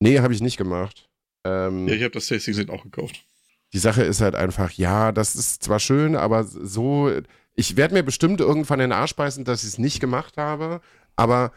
Nee, 0.01 0.21
habe 0.21 0.33
ich 0.33 0.41
nicht 0.41 0.57
gemacht. 0.57 1.09
Ähm, 1.45 1.87
Ja, 1.89 1.95
ich 1.95 2.03
habe 2.03 2.13
das 2.13 2.27
Tasting 2.27 2.55
Set 2.55 2.71
auch 2.71 2.83
gekauft. 2.83 3.25
die 3.73 3.79
Sache 3.79 4.03
ist 4.03 4.21
halt 4.21 4.35
einfach, 4.35 4.73
ja, 4.73 5.13
das 5.13 5.37
ist 5.37 5.63
zwar 5.63 5.79
schön, 5.81 6.17
aber 6.17 6.45
so, 6.45 7.11
ich 7.55 7.77
werde 7.77 7.95
mir 7.95 8.03
bestimmt 8.03 8.41
irgendwann 8.41 8.79
den 8.79 8.93
Arsch 8.93 9.15
beißen, 9.15 9.45
dass 9.45 9.63
ich 9.63 9.69
es 9.71 9.79
nicht 9.79 10.01
gemacht 10.01 10.37
habe, 10.37 10.81
aber 11.17 11.53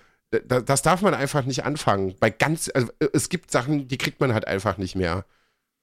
da, 0.45 0.59
das 0.61 0.81
darf 0.81 1.01
man 1.01 1.13
einfach 1.13 1.45
nicht 1.45 1.63
anfangen. 1.63 2.15
Bei 2.19 2.29
ganz, 2.29 2.69
also 2.73 2.89
es 3.13 3.29
gibt 3.29 3.49
Sachen, 3.51 3.87
die 3.87 3.97
kriegt 3.97 4.19
man 4.19 4.33
halt 4.33 4.47
einfach 4.47 4.77
nicht 4.77 4.95
mehr. 4.95 5.25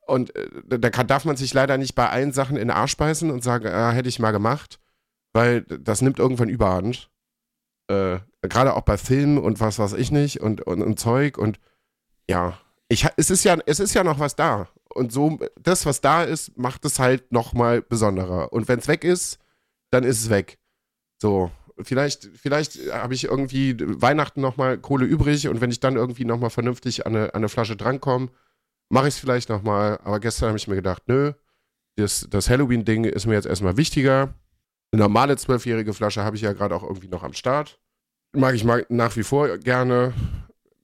Und 0.09 0.35
äh, 0.35 0.79
da 0.79 0.89
kann, 0.91 1.07
darf 1.07 1.27
man 1.27 1.37
sich 1.37 1.53
leider 1.53 1.77
nicht 1.77 1.95
bei 1.95 2.09
allen 2.09 2.33
Sachen 2.33 2.57
in 2.57 2.69
den 2.69 2.77
Arsch 2.77 2.97
beißen 2.97 3.31
und 3.31 3.45
sagen, 3.45 3.67
ah, 3.69 3.91
hätte 3.91 4.09
ich 4.09 4.19
mal 4.19 4.31
gemacht, 4.31 4.81
weil 5.35 5.63
das 5.63 6.01
nimmt 6.01 6.19
irgendwann 6.19 6.49
Überhand. 6.49 7.11
Äh, 7.89 8.19
Gerade 8.43 8.75
auch 8.75 8.83
bei 8.83 8.97
Filmen 8.97 9.37
und 9.37 9.61
was 9.61 9.79
weiß 9.79 9.93
ich 9.93 10.11
nicht 10.11 10.41
und, 10.41 10.63
und, 10.63 10.83
und 10.83 10.99
Zeug 10.99 11.37
und 11.37 11.61
ja, 12.29 12.59
ich, 12.89 13.07
es, 13.17 13.29
ist 13.29 13.45
ja, 13.45 13.59
es 13.67 13.81
ist 13.81 13.95
ja 13.95 14.03
noch 14.03 14.19
was 14.19 14.35
da. 14.35 14.69
Und 14.95 15.13
so, 15.13 15.39
das, 15.61 15.85
was 15.85 16.01
da 16.01 16.23
ist, 16.23 16.57
macht 16.57 16.87
es 16.87 16.99
halt 16.99 17.31
nochmal 17.31 17.83
besonderer. 17.83 18.53
Und 18.53 18.67
wenn 18.69 18.79
es 18.79 18.89
weg 18.89 19.05
ist, 19.05 19.39
dann 19.91 20.05
ist 20.05 20.21
es 20.21 20.31
weg. 20.31 20.59
So, 21.21 21.51
vielleicht, 21.83 22.31
vielleicht 22.35 22.93
habe 22.93 23.13
ich 23.13 23.25
irgendwie 23.25 23.77
Weihnachten 23.79 24.41
nochmal 24.41 24.79
Kohle 24.79 25.05
übrig 25.05 25.49
und 25.49 25.61
wenn 25.61 25.71
ich 25.71 25.81
dann 25.81 25.97
irgendwie 25.97 26.25
nochmal 26.25 26.51
vernünftig 26.51 27.07
an 27.07 27.15
eine, 27.15 27.27
an 27.35 27.41
eine 27.41 27.49
Flasche 27.51 27.77
drankomme, 27.77 28.31
mache 28.89 29.09
ich 29.09 29.15
es 29.15 29.21
vielleicht 29.21 29.49
nochmal. 29.49 29.99
Aber 30.05 30.21
gestern 30.21 30.49
habe 30.49 30.59
ich 30.59 30.69
mir 30.69 30.77
gedacht, 30.77 31.03
nö, 31.07 31.33
das, 31.97 32.27
das 32.31 32.49
Halloween-Ding 32.49 33.05
ist 33.05 33.27
mir 33.27 33.35
jetzt 33.35 33.47
erstmal 33.47 33.77
wichtiger. 33.77 34.35
Eine 34.93 35.03
normale 35.03 35.37
zwölfjährige 35.37 35.93
Flasche 35.93 36.23
habe 36.23 36.37
ich 36.37 36.43
ja 36.43 36.53
gerade 36.53 36.75
auch 36.75 36.83
irgendwie 36.83 37.09
noch 37.09 37.23
am 37.23 37.35
Start. 37.35 37.79
Mag 38.33 38.55
ich 38.55 38.65
mag 38.65 38.91
nach 38.91 39.17
wie 39.17 39.23
vor 39.23 39.59
gerne. 39.59 40.15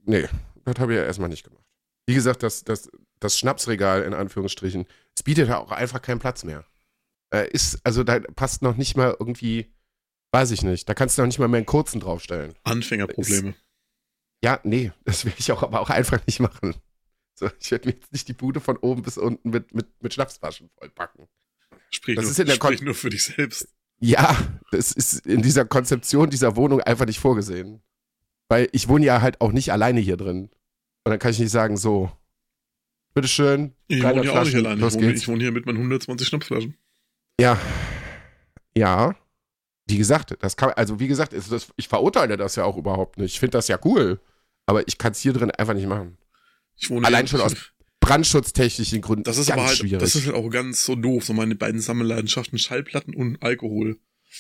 Nee, 0.05 0.29
das 0.65 0.79
habe 0.79 0.93
ich 0.93 0.99
ja 0.99 1.05
erstmal 1.05 1.29
nicht 1.29 1.45
gemacht. 1.45 1.65
Wie 2.07 2.15
gesagt, 2.15 2.43
das, 2.43 2.65
das, 2.65 2.91
das 3.21 3.39
Schnapsregal 3.39 4.03
in 4.03 4.13
Anführungsstrichen, 4.13 4.87
es 5.15 5.23
bietet 5.23 5.49
ja 5.49 5.59
auch 5.59 5.71
einfach 5.71 6.03
keinen 6.03 6.19
Platz 6.19 6.45
mehr. 6.45 6.65
Äh, 7.33 7.49
ist, 7.51 7.81
also 7.85 8.05
da 8.05 8.21
passt 8.21 8.63
noch 8.63 8.77
nicht 8.77 8.97
mal 8.97 9.17
irgendwie, 9.19 9.73
weiß 10.33 10.51
ich 10.51 10.63
nicht, 10.63 10.89
da 10.89 10.95
kannst 10.95 11.17
du 11.17 11.23
noch 11.23 11.27
nicht 11.27 11.39
mal 11.39 11.49
mehr 11.49 11.59
einen 11.59 11.67
kurzen 11.67 12.01
draufstellen. 12.01 12.55
Anfängerprobleme. 12.65 13.55
Ja, 14.43 14.61
nee, 14.65 14.93
das 15.05 15.25
will 15.25 15.33
ich 15.39 15.51
auch 15.53 15.63
aber 15.63 15.81
auch 15.81 15.91
einfach 15.91 16.21
nicht 16.27 16.41
machen. 16.41 16.75
So, 17.35 17.51
ich 17.61 17.71
werde 17.71 17.89
mir 17.89 17.95
jetzt 17.95 18.13
nicht 18.13 18.29
die 18.29 18.33
Bude 18.33 18.61
von 18.61 18.77
oben 18.77 19.03
bis 19.03 19.19
unten 19.19 19.51
mit, 19.51 19.75
mit, 19.75 19.87
mit 20.01 20.15
Schnapsflaschen 20.15 20.71
vollpacken. 20.79 21.27
Sprich, 21.91 22.17
Das 22.17 22.25
nur, 22.25 22.31
ist 22.33 22.39
in 22.41 22.47
der 22.47 22.55
sprich 22.55 22.79
Kon- 22.79 22.85
nur 22.87 22.95
für 22.95 23.11
dich 23.11 23.25
selbst. 23.25 23.69
Ja, 24.01 24.37
das 24.71 24.93
ist 24.93 25.27
in 25.27 25.43
dieser 25.43 25.65
Konzeption 25.65 26.31
dieser 26.31 26.57
Wohnung 26.57 26.81
einfach 26.81 27.07
nicht 27.07 27.19
vorgesehen. 27.21 27.83
Weil 28.49 28.69
ich 28.73 28.89
wohne 28.89 29.07
ja 29.07 29.21
halt 29.23 29.41
auch 29.41 29.53
nicht 29.53 29.73
alleine 29.73 30.01
hier 30.01 30.17
drin. 30.17 30.45
Und 31.05 31.11
dann 31.11 31.19
kann 31.19 31.31
ich 31.31 31.39
nicht 31.39 31.51
sagen, 31.51 31.77
so, 31.77 32.11
bitteschön, 33.15 33.75
Ich 33.87 34.01
300 34.01 34.17
wohne 34.17 34.23
hier 34.31 34.41
auch 34.41 34.45
nicht 34.45 34.55
alleine. 34.57 34.87
Ich 34.87 34.95
wohne, 34.95 35.13
ich 35.13 35.29
wohne 35.29 35.41
hier 35.41 35.53
mit 35.53 35.67
meinen 35.67 35.77
120 35.79 36.29
Schnapsflaschen. 36.29 36.77
Ja. 37.41 37.59
Ja. 38.77 39.17
Wie 39.87 39.99
gesagt, 39.99 40.37
das 40.41 40.57
kann, 40.57 40.71
also 40.71 40.99
wie 41.01 41.09
gesagt, 41.09 41.33
ist 41.33 41.53
das, 41.53 41.69
ich 41.77 41.89
verurteile 41.89 42.37
das 42.37 42.57
ja 42.57 42.65
auch 42.65 42.77
überhaupt 42.77 43.19
nicht. 43.19 43.35
Ich 43.35 43.41
finde 43.41 43.59
das 43.59 43.69
ja 43.69 43.79
cool. 43.85 44.21
Aber 44.67 44.87
ich 44.89 44.99
kann 44.99 45.13
es 45.13 45.21
hier 45.21 45.33
drin 45.33 45.51
einfach 45.51 45.75
nicht 45.75 45.87
machen. 45.87 46.17
Ich 46.77 46.91
wohne 46.91 47.07
Allein 47.07 47.27
schon 47.27 47.41
aus 47.41 47.55
brandschutztechnischen 48.01 49.01
Gründen. 49.01 49.25
Das 49.25 49.39
ist 49.39 49.49
ganz 49.49 49.59
aber 49.59 49.69
halt, 49.69 49.79
schwierig. 49.79 50.01
das 50.01 50.15
ist 50.15 50.27
halt 50.27 50.37
auch 50.37 50.49
ganz 50.51 50.85
so 50.85 50.95
doof, 50.95 51.25
so 51.25 51.33
meine 51.33 51.55
beiden 51.55 51.81
Sammelleidenschaften, 51.81 52.59
Schallplatten 52.59 53.15
und 53.15 53.43
Alkohol. 53.43 53.99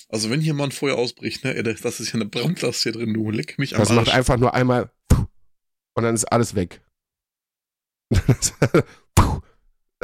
Also 0.09 0.28
wenn 0.30 0.41
hier 0.41 0.55
mal 0.55 0.64
ein 0.64 0.72
Feuer 0.72 0.97
ausbricht, 0.97 1.45
ne, 1.45 1.62
das 1.62 2.01
ist 2.01 2.09
ja 2.09 2.14
eine 2.14 2.26
Brandlast 2.26 2.82
hier 2.82 2.93
drin, 2.93 3.14
du 3.14 3.30
leck 3.30 3.59
mich 3.59 3.74
am 3.74 3.80
das 3.80 3.91
macht 3.91 4.09
Arsch. 4.09 4.16
einfach 4.16 4.37
nur 4.37 4.53
einmal 4.55 4.91
und 5.95 6.03
dann 6.03 6.14
ist 6.14 6.24
alles 6.24 6.55
weg. 6.55 6.82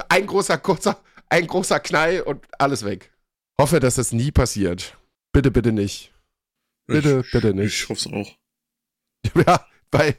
ein 0.09 0.27
großer, 0.27 0.59
kurzer, 0.59 1.03
ein 1.29 1.47
großer 1.47 1.81
Knall 1.81 2.23
und 2.23 2.47
alles 2.59 2.85
weg. 2.85 3.13
Hoffe, 3.61 3.81
dass 3.81 3.97
das 3.97 4.13
nie 4.13 4.31
passiert. 4.31 4.97
Bitte, 5.33 5.51
bitte 5.51 5.73
nicht. 5.73 6.13
Bitte, 6.87 7.25
bitte 7.31 7.53
nicht. 7.55 7.83
Ich 7.83 7.89
hoffe 7.89 8.09
es 8.09 8.13
auch. 8.13 8.37
Ja, 9.47 9.67
weil 9.91 10.17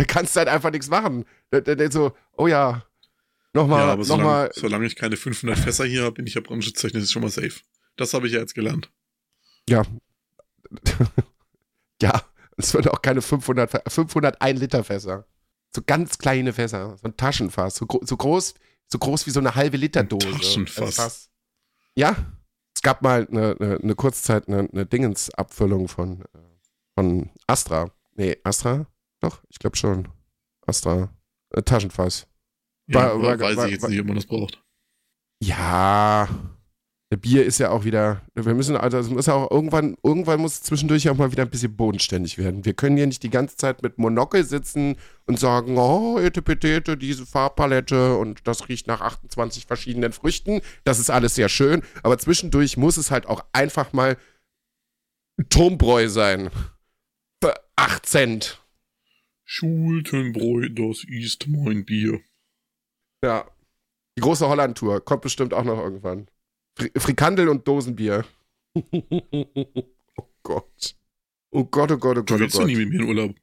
da 0.00 0.04
kannst 0.04 0.34
du 0.34 0.38
halt 0.38 0.48
einfach 0.48 0.70
nichts 0.70 0.88
machen. 0.88 1.24
Da, 1.50 1.60
da, 1.60 1.74
da 1.74 1.90
so, 1.90 2.12
oh 2.36 2.46
ja, 2.46 2.84
nochmal, 3.52 3.86
ja, 3.86 3.92
aber 3.92 4.04
solange, 4.04 4.22
nochmal. 4.22 4.50
solange 4.54 4.86
ich 4.86 4.96
keine 4.96 5.16
500 5.16 5.58
Fässer 5.58 5.84
hier 5.84 6.02
habe, 6.02 6.12
bin 6.14 6.26
ich 6.26 6.34
ja 6.34 6.40
brandschutztechnisch 6.40 7.10
schon 7.10 7.22
mal 7.22 7.30
safe. 7.30 7.60
Das 7.96 8.14
habe 8.14 8.26
ich 8.26 8.32
ja 8.32 8.40
jetzt 8.40 8.54
gelernt. 8.54 8.90
Ja. 9.68 9.82
ja, 12.02 12.22
es 12.56 12.72
wird 12.74 12.88
auch 12.88 13.02
keine 13.02 13.22
500, 13.22 13.72
Fä- 13.74 13.90
501 13.90 14.60
Liter 14.60 14.84
Fässer. 14.84 15.26
So 15.74 15.82
ganz 15.86 16.18
kleine 16.18 16.52
Fässer, 16.52 16.96
so 16.96 17.04
ein 17.06 17.16
Taschenfass, 17.16 17.76
so, 17.76 17.86
so 18.02 18.16
groß, 18.16 18.54
so 18.88 18.98
groß 18.98 19.26
wie 19.26 19.30
so 19.30 19.40
eine 19.40 19.54
halbe 19.54 19.76
Liter 19.76 20.02
Dose. 20.02 20.26
Ein 20.26 20.34
Taschenfass. 20.34 20.84
Das 20.86 20.94
Fass. 20.96 21.30
Ja, 21.94 22.16
es 22.74 22.82
gab 22.82 23.02
mal 23.02 23.26
eine, 23.30 23.56
eine, 23.60 23.76
eine 23.76 23.94
Kurzzeit 23.94 24.48
eine, 24.48 24.68
eine 24.72 24.86
Dingensabfüllung 24.86 25.88
von, 25.88 26.22
äh, 26.22 26.38
von 26.94 27.30
Astra. 27.46 27.90
Nee, 28.14 28.36
Astra? 28.42 28.86
Doch, 29.20 29.42
ich 29.48 29.58
glaube 29.58 29.76
schon. 29.76 30.08
Astra. 30.66 31.12
Äh, 31.54 31.62
Taschenfass. 31.62 32.26
Ja, 32.88 33.20
War- 33.20 33.38
weiß 33.40 33.56
war- 33.56 33.66
ich 33.66 33.72
jetzt 33.72 33.88
nicht, 33.88 34.00
ob 34.00 34.06
man 34.06 34.16
das 34.16 34.26
braucht. 34.26 34.62
Ja, 35.42 36.28
Bier 37.16 37.44
ist 37.44 37.58
ja 37.58 37.70
auch 37.70 37.84
wieder, 37.84 38.22
wir 38.34 38.54
müssen, 38.54 38.76
also 38.76 38.98
es 38.98 39.10
muss 39.10 39.28
auch 39.28 39.50
irgendwann, 39.50 39.96
irgendwann 40.04 40.40
muss 40.40 40.62
zwischendurch 40.62 41.08
auch 41.08 41.16
mal 41.16 41.32
wieder 41.32 41.42
ein 41.42 41.50
bisschen 41.50 41.74
bodenständig 41.74 42.38
werden. 42.38 42.64
Wir 42.64 42.72
können 42.74 42.96
hier 42.96 43.06
nicht 43.06 43.22
die 43.24 43.30
ganze 43.30 43.56
Zeit 43.56 43.82
mit 43.82 43.98
Monokel 43.98 44.44
sitzen 44.44 44.96
und 45.26 45.38
sagen, 45.40 45.76
oh, 45.76 46.18
etepetete, 46.20 46.96
diese 46.96 47.26
Farbpalette 47.26 48.16
und 48.16 48.46
das 48.46 48.68
riecht 48.68 48.86
nach 48.86 49.00
28 49.00 49.66
verschiedenen 49.66 50.12
Früchten. 50.12 50.60
Das 50.84 51.00
ist 51.00 51.10
alles 51.10 51.34
sehr 51.34 51.48
schön, 51.48 51.82
aber 52.04 52.16
zwischendurch 52.18 52.76
muss 52.76 52.96
es 52.96 53.10
halt 53.10 53.26
auch 53.26 53.44
einfach 53.52 53.92
mal 53.92 54.16
Turmbräu 55.48 56.08
sein. 56.08 56.50
Für 57.42 57.54
8 57.76 58.06
Cent. 58.06 58.59
Schultenbräu, 59.52 60.68
das 60.68 61.02
ist 61.02 61.48
mein 61.48 61.84
Bier. 61.84 62.20
Ja. 63.24 63.50
Die 64.16 64.20
große 64.20 64.48
Holland-Tour 64.48 65.04
kommt 65.04 65.22
bestimmt 65.22 65.52
auch 65.54 65.64
noch 65.64 65.78
irgendwann. 65.78 66.28
Fri 66.78 66.92
Frikandel 66.96 67.48
und 67.48 67.66
Dosenbier. 67.66 68.24
oh 68.76 70.28
Gott. 70.44 70.94
Oh 71.50 71.64
Gott, 71.64 71.90
oh 71.90 71.96
Gott, 71.98 72.18
oh 72.18 72.22
Du 72.22 72.26
Gott, 72.26 72.30
oh 72.30 72.38
willst 72.38 72.54
doch 72.54 72.60
Gott. 72.60 72.68
nie 72.68 72.76
mit 72.76 72.90
mir 72.90 73.00
in 73.00 73.08
Urlaub. 73.08 73.34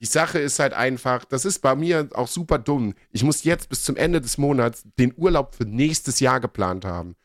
Die 0.00 0.06
Sache 0.06 0.38
ist 0.38 0.58
halt 0.58 0.74
einfach, 0.74 1.24
das 1.24 1.46
ist 1.46 1.60
bei 1.60 1.74
mir 1.74 2.10
auch 2.12 2.28
super 2.28 2.58
dumm. 2.58 2.92
Ich 3.10 3.24
muss 3.24 3.42
jetzt 3.44 3.70
bis 3.70 3.82
zum 3.82 3.96
Ende 3.96 4.20
des 4.20 4.36
Monats 4.36 4.84
den 4.98 5.14
Urlaub 5.16 5.54
für 5.54 5.64
nächstes 5.64 6.20
Jahr 6.20 6.40
geplant 6.40 6.84
haben. 6.84 7.16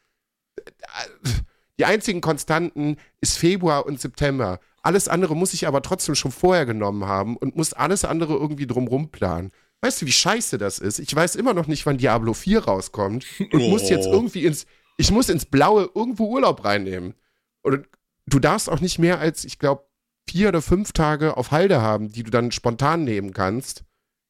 Die 1.78 1.84
einzigen 1.84 2.22
Konstanten 2.22 2.96
ist 3.20 3.38
Februar 3.38 3.86
und 3.86 4.00
September. 4.00 4.62
Alles 4.86 5.08
andere 5.08 5.36
muss 5.36 5.54
ich 5.56 5.68
aber 5.68 5.82
trotzdem 5.82 6.14
schon 6.14 6.32
vorher 6.32 6.68
genommen 6.68 7.06
haben 7.06 7.38
und 7.38 7.56
muss 7.56 7.74
alles 7.74 8.06
andere 8.06 8.34
irgendwie 8.34 8.68
drumrum 8.68 9.10
planen. 9.10 9.52
Weißt 9.82 10.02
du, 10.02 10.06
wie 10.06 10.12
scheiße 10.12 10.60
das 10.60 10.78
ist? 10.78 11.00
Ich 11.00 11.14
weiß 11.16 11.36
immer 11.36 11.56
noch 11.56 11.66
nicht, 11.66 11.86
wann 11.88 11.98
Diablo 11.98 12.34
4 12.34 12.66
rauskommt 12.66 13.26
und 13.52 13.62
Oh. 13.62 13.70
muss 13.70 13.90
jetzt 13.90 14.06
irgendwie 14.06 14.46
ins, 14.46 14.68
ich 14.98 15.10
muss 15.10 15.30
ins 15.30 15.46
Blaue 15.48 15.90
irgendwo 15.96 16.28
Urlaub 16.30 16.64
reinnehmen. 16.64 17.16
Und 17.64 17.88
du 18.28 18.38
darfst 18.40 18.70
auch 18.70 18.80
nicht 18.80 19.00
mehr 19.00 19.20
als, 19.20 19.44
ich 19.44 19.58
glaube, 19.58 19.86
vier 20.30 20.50
oder 20.50 20.62
fünf 20.62 20.92
Tage 20.94 21.36
auf 21.36 21.50
Halde 21.50 21.82
haben, 21.82 22.12
die 22.12 22.22
du 22.22 22.30
dann 22.30 22.52
spontan 22.52 23.04
nehmen 23.04 23.34
kannst. 23.34 23.84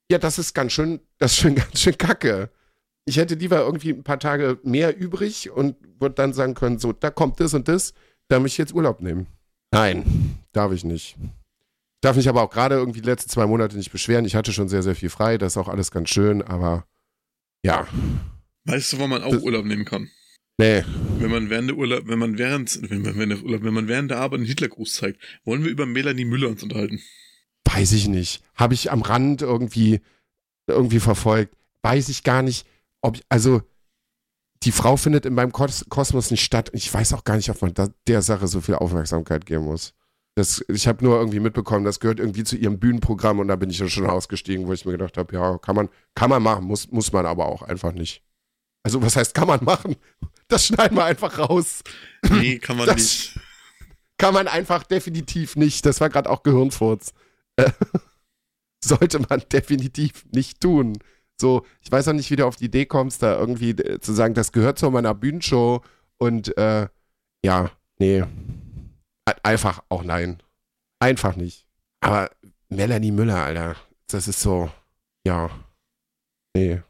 Ja, 0.10 0.20
das 0.20 0.40
ist 0.40 0.54
ganz 0.54 0.72
schön, 0.72 1.02
das 1.18 1.34
ist 1.34 1.40
schon 1.40 1.56
ganz 1.56 1.82
schön 1.82 1.98
kacke. 1.98 2.50
Ich 3.04 3.18
hätte 3.18 3.36
lieber 3.36 3.60
irgendwie 3.60 3.90
ein 3.92 4.04
paar 4.06 4.20
Tage 4.20 4.58
mehr 4.64 4.98
übrig 4.98 5.52
und 5.52 5.76
würde 6.00 6.16
dann 6.16 6.32
sagen 6.34 6.54
können, 6.54 6.80
so, 6.80 6.94
da 6.94 7.10
kommt 7.12 7.42
das 7.42 7.54
und 7.54 7.68
das, 7.68 7.94
da 8.30 8.40
möchte 8.40 8.54
ich 8.54 8.58
jetzt 8.60 8.74
Urlaub 8.74 9.02
nehmen. 9.02 9.28
Nein, 9.76 10.38
darf 10.54 10.72
ich 10.72 10.84
nicht. 10.86 11.18
Darf 12.02 12.16
mich 12.16 12.30
aber 12.30 12.42
auch 12.44 12.50
gerade 12.50 12.76
irgendwie 12.76 13.02
die 13.02 13.08
letzten 13.10 13.30
zwei 13.30 13.46
Monate 13.46 13.76
nicht 13.76 13.92
beschweren. 13.92 14.24
Ich 14.24 14.36
hatte 14.36 14.54
schon 14.54 14.70
sehr, 14.70 14.84
sehr 14.84 14.96
viel 14.96 15.10
frei, 15.10 15.38
das 15.38 15.54
ist 15.54 15.58
auch 15.58 15.68
alles 15.68 15.92
ganz 15.92 16.10
schön, 16.10 16.42
aber 16.42 16.86
ja, 17.66 17.86
Weißt 18.68 18.94
du, 18.94 19.00
wann 19.00 19.10
man 19.10 19.22
auch 19.22 19.32
Das- 19.32 19.44
Urlaub 19.44 19.66
nehmen 19.66 19.84
kann? 19.86 20.10
nee. 20.60 20.84
Wenn 21.20 21.30
man 21.30 21.50
während 21.50 21.70
der 21.70 21.78
Urlaub, 21.78 22.08
wenn 22.08 22.18
man 22.20 22.38
während, 22.38 22.90
wenn 22.90 23.02
man, 23.02 23.18
wenn 23.18 23.30
der 23.30 23.44
Urlaub, 23.44 23.64
wenn 23.64 23.74
man 23.74 23.88
während 23.90 24.12
der 24.12 24.20
Arbeit 24.20 24.40
einen 24.40 24.48
Hitlergruß 24.48 24.94
zeigt, 24.96 25.20
wollen 25.44 25.64
wir 25.64 25.72
über 25.72 25.86
Melanie 25.86 26.26
Müller 26.26 26.48
uns 26.50 26.64
unterhalten. 26.64 27.02
Weiß 27.66 27.92
ich 27.92 28.08
nicht. 28.08 28.44
Habe 28.56 28.74
ich 28.76 28.92
am 28.92 29.02
Rand 29.02 29.42
irgendwie, 29.42 30.00
irgendwie 30.68 31.00
verfolgt. 31.00 31.56
Weiß 31.84 32.08
ich 32.10 32.24
gar 32.24 32.42
nicht, 32.44 32.66
ob, 33.02 33.20
also, 33.30 33.62
die 34.66 34.72
Frau 34.72 34.98
findet 34.98 35.26
in 35.26 35.34
meinem 35.34 35.52
Kos 35.52 35.86
Kosmos 35.90 36.32
nicht 36.32 36.44
statt. 36.44 36.70
Ich 36.74 36.92
weiß 36.92 37.14
auch 37.14 37.24
gar 37.24 37.36
nicht, 37.38 37.50
ob 37.50 37.62
man 37.62 37.74
da, 37.74 37.88
der 38.08 38.22
Sache 38.22 38.48
so 38.48 38.62
viel 38.62 38.76
Aufmerksamkeit 38.76 39.46
geben 39.46 39.66
muss. 39.66 39.94
Das, 40.36 40.66
ich 40.68 40.88
habe 40.88 41.06
nur 41.06 41.18
irgendwie 41.18 41.40
mitbekommen, 41.40 41.86
das 41.86 42.02
gehört 42.02 42.20
irgendwie 42.20 42.44
zu 42.44 42.58
ihrem 42.58 42.78
Bühnenprogramm 42.78 43.40
und 43.40 43.48
da 43.48 43.56
bin 43.56 43.70
ich 43.70 43.78
dann 43.78 43.90
schon 43.90 44.10
ausgestiegen, 44.10 44.68
wo 44.68 44.74
ich 44.74 44.84
mir 44.84 44.92
gedacht 44.92 45.18
habe, 45.18 45.34
ja, 45.34 45.58
kann 45.60 45.76
man, 45.76 45.88
kann 46.14 46.30
man 46.30 46.44
machen, 46.44 46.66
muss, 46.66 46.92
muss 46.92 47.14
man 47.14 47.26
aber 47.26 47.46
auch 47.46 47.62
einfach 47.62 47.94
nicht. 47.94 48.22
Also, 48.84 49.02
was 49.02 49.16
heißt, 49.16 49.34
kann 49.34 49.48
man 49.48 49.64
machen? 49.64 49.96
Das 50.48 50.68
schneiden 50.68 50.98
wir 50.98 51.06
einfach 51.06 51.40
raus. 51.40 51.82
Nee, 52.30 52.60
kann 52.60 52.78
man 52.78 52.86
Das 52.86 52.98
nicht. 52.98 53.40
Kann 54.18 54.34
man 54.34 54.48
einfach 54.48 54.84
definitiv 54.84 55.56
nicht. 55.56 55.86
Das 55.86 56.02
war 56.02 56.10
gerade 56.10 56.30
auch 56.30 56.44
Gehirnfurz. 56.44 57.14
Äh, 57.56 57.72
Sollte 58.84 59.20
man 59.28 59.42
definitiv 59.52 60.26
nicht 60.32 60.62
tun. 60.62 61.00
So, 61.40 61.66
ich 61.82 61.92
weiß 61.92 62.08
auch 62.08 62.14
nicht, 62.14 62.32
wie 62.32 62.36
du 62.38 62.46
auf 62.48 62.56
die 62.56 62.66
Idee 62.66 62.86
kommst, 62.86 63.22
da 63.22 63.38
irgendwie 63.38 63.72
äh, 63.72 64.00
zu 64.00 64.14
sagen, 64.14 64.34
das 64.34 64.52
gehört 64.52 64.80
zu 64.80 64.90
meiner 64.90 65.14
Bühnenshow 65.14 65.82
und 66.18 66.58
äh, 66.58 66.88
ja, 67.44 67.72
nee. 68.00 68.22
Ein- 68.22 69.36
Einfach 69.44 69.84
auch 69.90 70.04
nein. 70.04 70.42
Einfach 71.00 71.36
nicht. 71.36 71.68
Aber 72.02 72.30
Melanie 72.70 73.12
Müller, 73.12 73.44
Alter, 73.44 73.76
das 74.08 74.28
ist 74.28 74.40
so, 74.42 74.72
ja, 75.26 75.50
nee. 76.56 76.82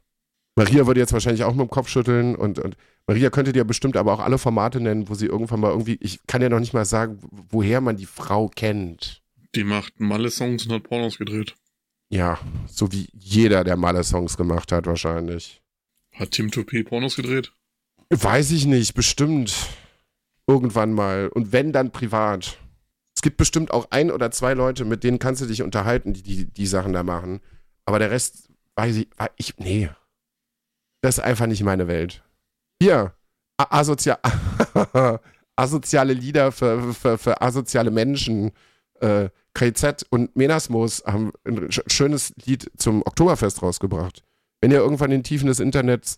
Maria 0.58 0.88
würde 0.88 1.00
jetzt 1.02 1.12
wahrscheinlich 1.14 1.44
auch 1.44 1.54
mit 1.54 1.68
dem 1.68 1.70
Kopf 1.70 1.90
schütteln 1.90 2.36
und, 2.36 2.60
und 2.60 2.78
Maria 3.08 3.30
könnte 3.30 3.52
dir 3.52 3.66
bestimmt 3.66 3.98
aber 3.98 4.14
auch 4.14 4.20
alle 4.20 4.38
Formate 4.38 4.80
nennen, 4.80 5.10
wo 5.10 5.16
sie 5.16 5.26
irgendwann 5.26 5.60
mal 5.60 5.72
irgendwie, 5.72 5.98
ich 6.02 6.26
kann 6.28 6.42
ja 6.42 6.50
noch 6.50 6.60
nicht 6.60 6.74
mal 6.74 6.86
sagen, 6.86 7.20
woher 7.32 7.82
man 7.82 7.98
die 7.98 8.06
Frau 8.06 8.48
kennt. 8.48 9.22
Die 9.54 9.64
macht 9.64 10.00
Malle-Songs 10.00 10.66
und 10.66 10.72
hat 10.74 10.84
Pornos 10.84 11.18
gedreht. 11.18 11.56
Ja, 12.10 12.40
so 12.68 12.92
wie 12.92 13.10
jeder, 13.14 13.64
der 13.64 13.78
Maler 13.78 14.04
Songs 14.04 14.38
gemacht 14.38 14.72
hat, 14.72 14.86
wahrscheinlich. 14.86 15.62
Hat 16.14 16.32
Tim 16.32 16.48
Toupé 16.48 16.86
Pornos 16.88 17.16
gedreht? 17.16 17.52
Weiß 18.10 18.52
ich 18.52 18.66
nicht, 18.66 18.94
bestimmt. 18.94 19.54
Irgendwann 20.48 20.94
mal. 20.94 21.30
Und 21.30 21.52
wenn, 21.52 21.74
dann 21.74 21.92
privat. 21.92 22.60
Es 23.16 23.22
gibt 23.22 23.38
bestimmt 23.38 23.72
auch 23.72 23.88
ein 23.92 24.12
oder 24.12 24.30
zwei 24.32 24.54
Leute, 24.54 24.86
mit 24.86 25.04
denen 25.04 25.20
kannst 25.20 25.42
du 25.42 25.46
dich 25.46 25.64
unterhalten, 25.64 26.14
die 26.14 26.22
die, 26.22 26.46
die 26.46 26.68
Sachen 26.68 26.94
da 26.94 27.04
machen. 27.04 27.42
Aber 27.86 28.00
der 28.00 28.12
Rest, 28.12 28.50
weiß 28.76 28.96
ich, 28.98 29.10
ich, 29.38 29.58
nee. 29.58 29.90
Das 31.02 31.18
ist 31.18 31.24
einfach 31.24 31.48
nicht 31.48 31.64
meine 31.64 31.88
Welt. 31.88 32.24
Hier, 32.82 33.14
asozial, 33.58 34.20
asoziale 35.56 36.14
Lieder 36.14 36.52
für, 36.52 36.94
für, 36.94 37.18
für 37.18 37.42
asoziale 37.42 37.92
Menschen. 37.92 38.52
Äh, 39.00 39.30
KZ 39.56 40.06
und 40.10 40.36
Menasmus 40.36 41.04
haben 41.06 41.32
ein 41.46 41.70
sch- 41.70 41.92
schönes 41.92 42.34
Lied 42.46 42.70
zum 42.78 43.02
Oktoberfest 43.02 43.64
rausgebracht. 43.64 44.22
Wenn 44.62 44.72
ihr 44.72 44.78
irgendwann 44.78 45.12
in 45.12 45.20
den 45.20 45.24
Tiefen 45.24 45.48
des 45.48 45.60
Internets 45.60 46.18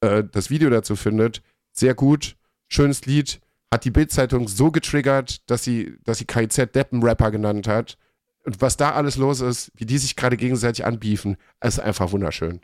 äh, 0.00 0.24
das 0.24 0.48
Video 0.48 0.70
dazu 0.70 0.96
findet, 0.96 1.42
sehr 1.72 1.94
gut, 1.94 2.36
schönes 2.68 3.04
Lied, 3.04 3.40
hat 3.72 3.84
die 3.84 3.90
Bildzeitung 3.90 4.48
so 4.48 4.70
getriggert, 4.70 5.42
dass 5.50 5.64
sie, 5.64 5.98
dass 6.04 6.18
sie 6.18 6.24
KZ 6.24 6.74
Deppen-Rapper 6.74 7.30
genannt 7.30 7.68
hat. 7.68 7.98
Und 8.44 8.60
was 8.60 8.76
da 8.76 8.92
alles 8.92 9.16
los 9.16 9.40
ist, 9.40 9.72
wie 9.74 9.86
die 9.86 9.98
sich 9.98 10.14
gerade 10.16 10.36
gegenseitig 10.36 10.86
anbiefen, 10.86 11.36
ist 11.62 11.80
einfach 11.80 12.12
wunderschön. 12.12 12.60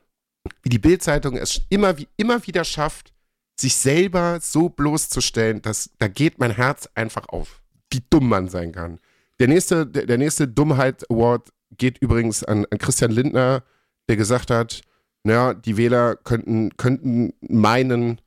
Wie 0.63 0.69
die 0.69 0.79
Bildzeitung 0.79 1.37
es 1.37 1.61
immer, 1.69 1.99
wie, 1.99 2.09
immer 2.17 2.47
wieder 2.47 2.65
schafft, 2.65 3.13
sich 3.59 3.75
selber 3.77 4.39
so 4.41 4.69
bloßzustellen, 4.69 5.61
dass 5.63 5.91
da 5.99 6.09
geht 6.09 6.39
mein 6.39 6.53
Herz 6.53 6.89
einfach 6.95 7.29
auf, 7.29 7.61
wie 7.93 8.03
dumm 8.09 8.29
man 8.29 8.49
sein 8.49 8.73
kann. 8.73 8.99
Der 9.43 9.49
nächste, 9.49 9.85
der, 9.89 10.07
der 10.07 10.19
nächste 10.19 10.47
Dummheit-Award 10.47 11.53
geht 11.77 11.99
übrigens 11.99 12.45
an, 12.45 12.65
an 12.71 12.79
Christian 12.79 13.11
Lindner, 13.11 13.65
der 14.09 14.15
gesagt 14.15 14.53
hat, 14.53 14.83
naja, 15.25 15.53
die 15.53 15.77
Wähler 15.77 16.15
könnten, 16.15 16.77
könnten 16.77 17.33
meinen, 17.41 18.21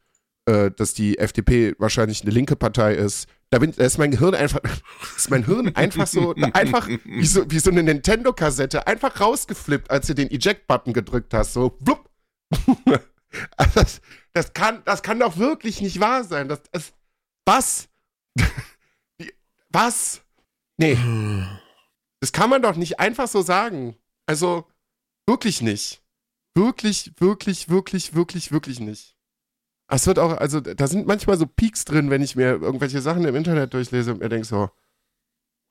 äh, 0.43 0.71
dass 0.71 0.93
die 0.93 1.17
FDP 1.17 1.73
wahrscheinlich 1.79 2.21
eine 2.23 2.31
linke 2.31 2.57
Partei 2.57 2.95
ist. 2.95 3.29
Da, 3.49 3.59
bin, 3.59 3.71
da 3.71 3.85
ist 3.85 3.97
mein 3.97 4.11
Gehirn 4.11 4.35
einfach, 4.35 4.59
ist 5.15 5.29
mein 5.29 5.45
Hirn 5.45 5.73
einfach 5.73 6.05
so, 6.05 6.35
einfach 6.53 6.89
wie 7.05 7.25
so, 7.25 7.49
wie 7.49 7.59
so 7.59 7.71
eine 7.71 7.83
Nintendo-Kassette, 7.83 8.85
einfach 8.85 9.21
rausgeflippt, 9.21 9.89
als 9.89 10.07
du 10.07 10.15
den 10.15 10.29
Eject-Button 10.29 10.91
gedrückt 10.91 11.33
hast. 11.33 11.53
So, 11.53 11.69
blub. 11.69 12.09
Also 13.55 13.81
das, 13.81 14.01
das, 14.33 14.53
kann, 14.53 14.81
das 14.83 15.01
kann 15.01 15.19
doch 15.19 15.37
wirklich 15.37 15.79
nicht 15.79 16.01
wahr 16.01 16.25
sein. 16.25 16.49
Das, 16.49 16.61
das, 16.73 16.93
was? 17.45 17.87
Was? 19.69 20.24
Nee, 20.77 20.97
das 22.19 22.31
kann 22.31 22.49
man 22.49 22.61
doch 22.61 22.75
nicht 22.75 22.99
einfach 22.99 23.27
so 23.27 23.41
sagen. 23.41 23.95
Also, 24.27 24.67
wirklich 25.27 25.61
nicht. 25.61 26.01
Wirklich, 26.55 27.11
wirklich, 27.19 27.69
wirklich, 27.69 28.15
wirklich, 28.15 28.51
wirklich 28.51 28.79
nicht. 28.79 29.15
Es 29.87 30.07
wird 30.07 30.19
auch, 30.19 30.37
also 30.37 30.61
da 30.61 30.87
sind 30.87 31.05
manchmal 31.05 31.37
so 31.37 31.45
Peaks 31.45 31.85
drin, 31.85 32.09
wenn 32.09 32.21
ich 32.21 32.35
mir 32.35 32.53
irgendwelche 32.61 33.01
Sachen 33.01 33.25
im 33.25 33.35
Internet 33.35 33.73
durchlese 33.73 34.13
und 34.13 34.19
mir 34.19 34.29
denke 34.29 34.47
so, 34.47 34.69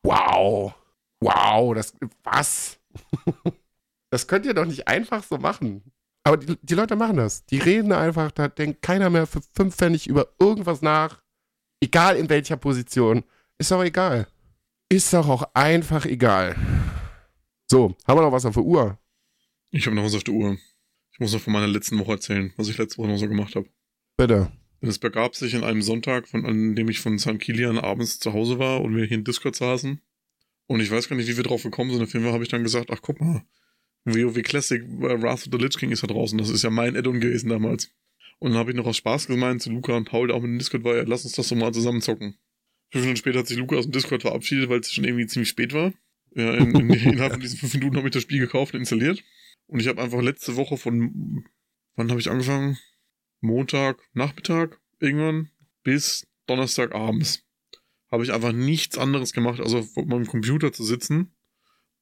wow, 0.04 0.72
wow, 1.20 1.74
das, 1.74 1.94
was? 2.22 2.78
das 4.10 4.28
könnt 4.28 4.46
ihr 4.46 4.54
doch 4.54 4.66
nicht 4.66 4.86
einfach 4.86 5.24
so 5.24 5.38
machen. 5.38 5.82
Aber 6.22 6.36
die, 6.36 6.56
die 6.62 6.74
Leute 6.74 6.96
machen 6.96 7.16
das. 7.16 7.44
Die 7.46 7.58
reden 7.58 7.92
einfach, 7.92 8.30
da 8.30 8.48
denkt 8.48 8.82
keiner 8.82 9.10
mehr 9.10 9.26
für 9.26 9.40
fünf 9.54 9.74
Pfennig 9.74 10.06
über 10.06 10.28
irgendwas 10.38 10.80
nach. 10.80 11.22
Egal 11.80 12.16
in 12.16 12.28
welcher 12.30 12.56
Position. 12.56 13.24
Ist 13.58 13.70
doch 13.70 13.82
egal. 13.82 14.28
Ist 14.94 15.12
doch 15.12 15.28
auch 15.28 15.42
einfach 15.54 16.06
egal. 16.06 16.54
So, 17.68 17.96
haben 18.06 18.16
wir 18.16 18.22
noch 18.22 18.30
was 18.30 18.46
auf 18.46 18.54
der 18.54 18.62
Uhr? 18.62 18.96
Ich 19.72 19.86
habe 19.86 19.96
noch 19.96 20.04
was 20.04 20.14
auf 20.14 20.22
der 20.22 20.34
Uhr. 20.34 20.56
Ich 21.10 21.18
muss 21.18 21.32
noch 21.32 21.40
von 21.40 21.52
meiner 21.52 21.66
letzten 21.66 21.98
Woche 21.98 22.12
erzählen, 22.12 22.52
was 22.56 22.68
ich 22.68 22.78
letzte 22.78 22.98
Woche 22.98 23.08
noch 23.08 23.16
so 23.16 23.26
gemacht 23.28 23.56
habe. 23.56 23.66
Bitte. 24.16 24.52
Denn 24.80 24.88
es 24.88 25.00
begab 25.00 25.34
sich 25.34 25.56
an 25.56 25.64
einem 25.64 25.82
Sonntag, 25.82 26.28
von, 26.28 26.46
an 26.46 26.76
dem 26.76 26.88
ich 26.88 27.00
von 27.00 27.18
St. 27.18 27.40
Kilian 27.40 27.76
abends 27.76 28.20
zu 28.20 28.32
Hause 28.34 28.60
war 28.60 28.82
und 28.82 28.94
wir 28.94 29.04
hier 29.04 29.16
in 29.16 29.24
Discord 29.24 29.56
saßen. 29.56 30.00
Und 30.68 30.80
ich 30.80 30.92
weiß 30.92 31.08
gar 31.08 31.16
nicht, 31.16 31.28
wie 31.28 31.36
wir 31.36 31.42
drauf 31.42 31.64
gekommen 31.64 31.90
sind. 31.90 32.00
Auf 32.00 32.12
jeden 32.12 32.24
Fall 32.24 32.32
habe 32.32 32.44
ich 32.44 32.50
dann 32.50 32.62
gesagt, 32.62 32.92
ach 32.92 33.02
guck 33.02 33.20
mal, 33.20 33.42
WoW 34.04 34.40
Classic 34.44 34.80
äh, 34.80 35.22
Wrath 35.22 35.44
of 35.44 35.48
the 35.50 35.58
Lich 35.58 35.76
King 35.76 35.90
ist 35.90 36.04
da 36.04 36.06
draußen. 36.06 36.38
Das 36.38 36.50
ist 36.50 36.62
ja 36.62 36.70
mein 36.70 36.96
Add-on 36.96 37.18
gewesen 37.18 37.48
damals. 37.48 37.90
Und 38.38 38.52
dann 38.52 38.60
habe 38.60 38.70
ich 38.70 38.76
noch 38.76 38.86
aus 38.86 38.98
Spaß 38.98 39.26
gemeint 39.26 39.60
zu 39.60 39.72
Luca 39.72 39.96
und 39.96 40.08
Paul, 40.08 40.28
der 40.28 40.36
auch 40.36 40.40
mit 40.40 40.50
dem 40.50 40.58
Discord 40.60 40.84
war, 40.84 40.94
ja, 40.94 41.02
lass 41.04 41.24
uns 41.24 41.34
das 41.34 41.48
doch 41.48 41.56
mal 41.56 41.72
zusammen 41.72 42.00
zocken. 42.00 42.38
Fünf 42.94 43.06
Minuten 43.06 43.18
später 43.18 43.40
hat 43.40 43.48
sich 43.48 43.58
Luca 43.58 43.74
aus 43.74 43.86
dem 43.86 43.90
Discord 43.90 44.22
verabschiedet, 44.22 44.68
weil 44.68 44.78
es 44.78 44.92
schon 44.92 45.02
irgendwie 45.02 45.26
ziemlich 45.26 45.48
spät 45.48 45.72
war. 45.74 45.92
Ja, 46.36 46.54
in, 46.54 46.72
in, 46.76 46.90
innerhalb 47.12 47.32
von 47.32 47.40
diesen 47.40 47.58
fünf 47.58 47.74
Minuten 47.74 47.96
habe 47.96 48.06
ich 48.06 48.12
das 48.12 48.22
Spiel 48.22 48.38
gekauft 48.38 48.72
und 48.72 48.78
installiert. 48.78 49.24
Und 49.66 49.80
ich 49.80 49.88
habe 49.88 50.00
einfach 50.00 50.22
letzte 50.22 50.54
Woche 50.54 50.76
von, 50.76 51.44
wann 51.96 52.10
habe 52.10 52.20
ich 52.20 52.30
angefangen? 52.30 52.78
Montag, 53.40 53.98
Nachmittag, 54.12 54.80
irgendwann, 55.00 55.50
bis 55.82 56.28
Donnerstag 56.46 56.94
abends. 56.94 57.42
Habe 58.12 58.22
ich 58.22 58.32
einfach 58.32 58.52
nichts 58.52 58.96
anderes 58.96 59.32
gemacht, 59.32 59.58
also 59.58 59.82
vor 59.82 60.06
meinem 60.06 60.26
Computer 60.26 60.72
zu 60.72 60.84
sitzen, 60.84 61.34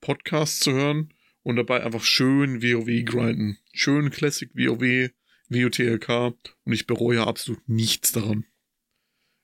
Podcasts 0.03 0.61
zu 0.61 0.73
hören 0.73 1.15
und 1.43 1.57
dabei 1.57 1.83
einfach 1.83 2.05
schön 2.05 2.63
WoW 2.63 3.03
grinden. 3.07 3.57
Schön 3.73 4.11
Classic 4.11 4.51
WoW, 4.55 5.09
WOTLK 5.49 6.35
und 6.65 6.73
ich 6.75 6.87
bereue 6.87 7.27
absolut 7.27 7.67
nichts 7.67 8.13
daran. 8.13 8.45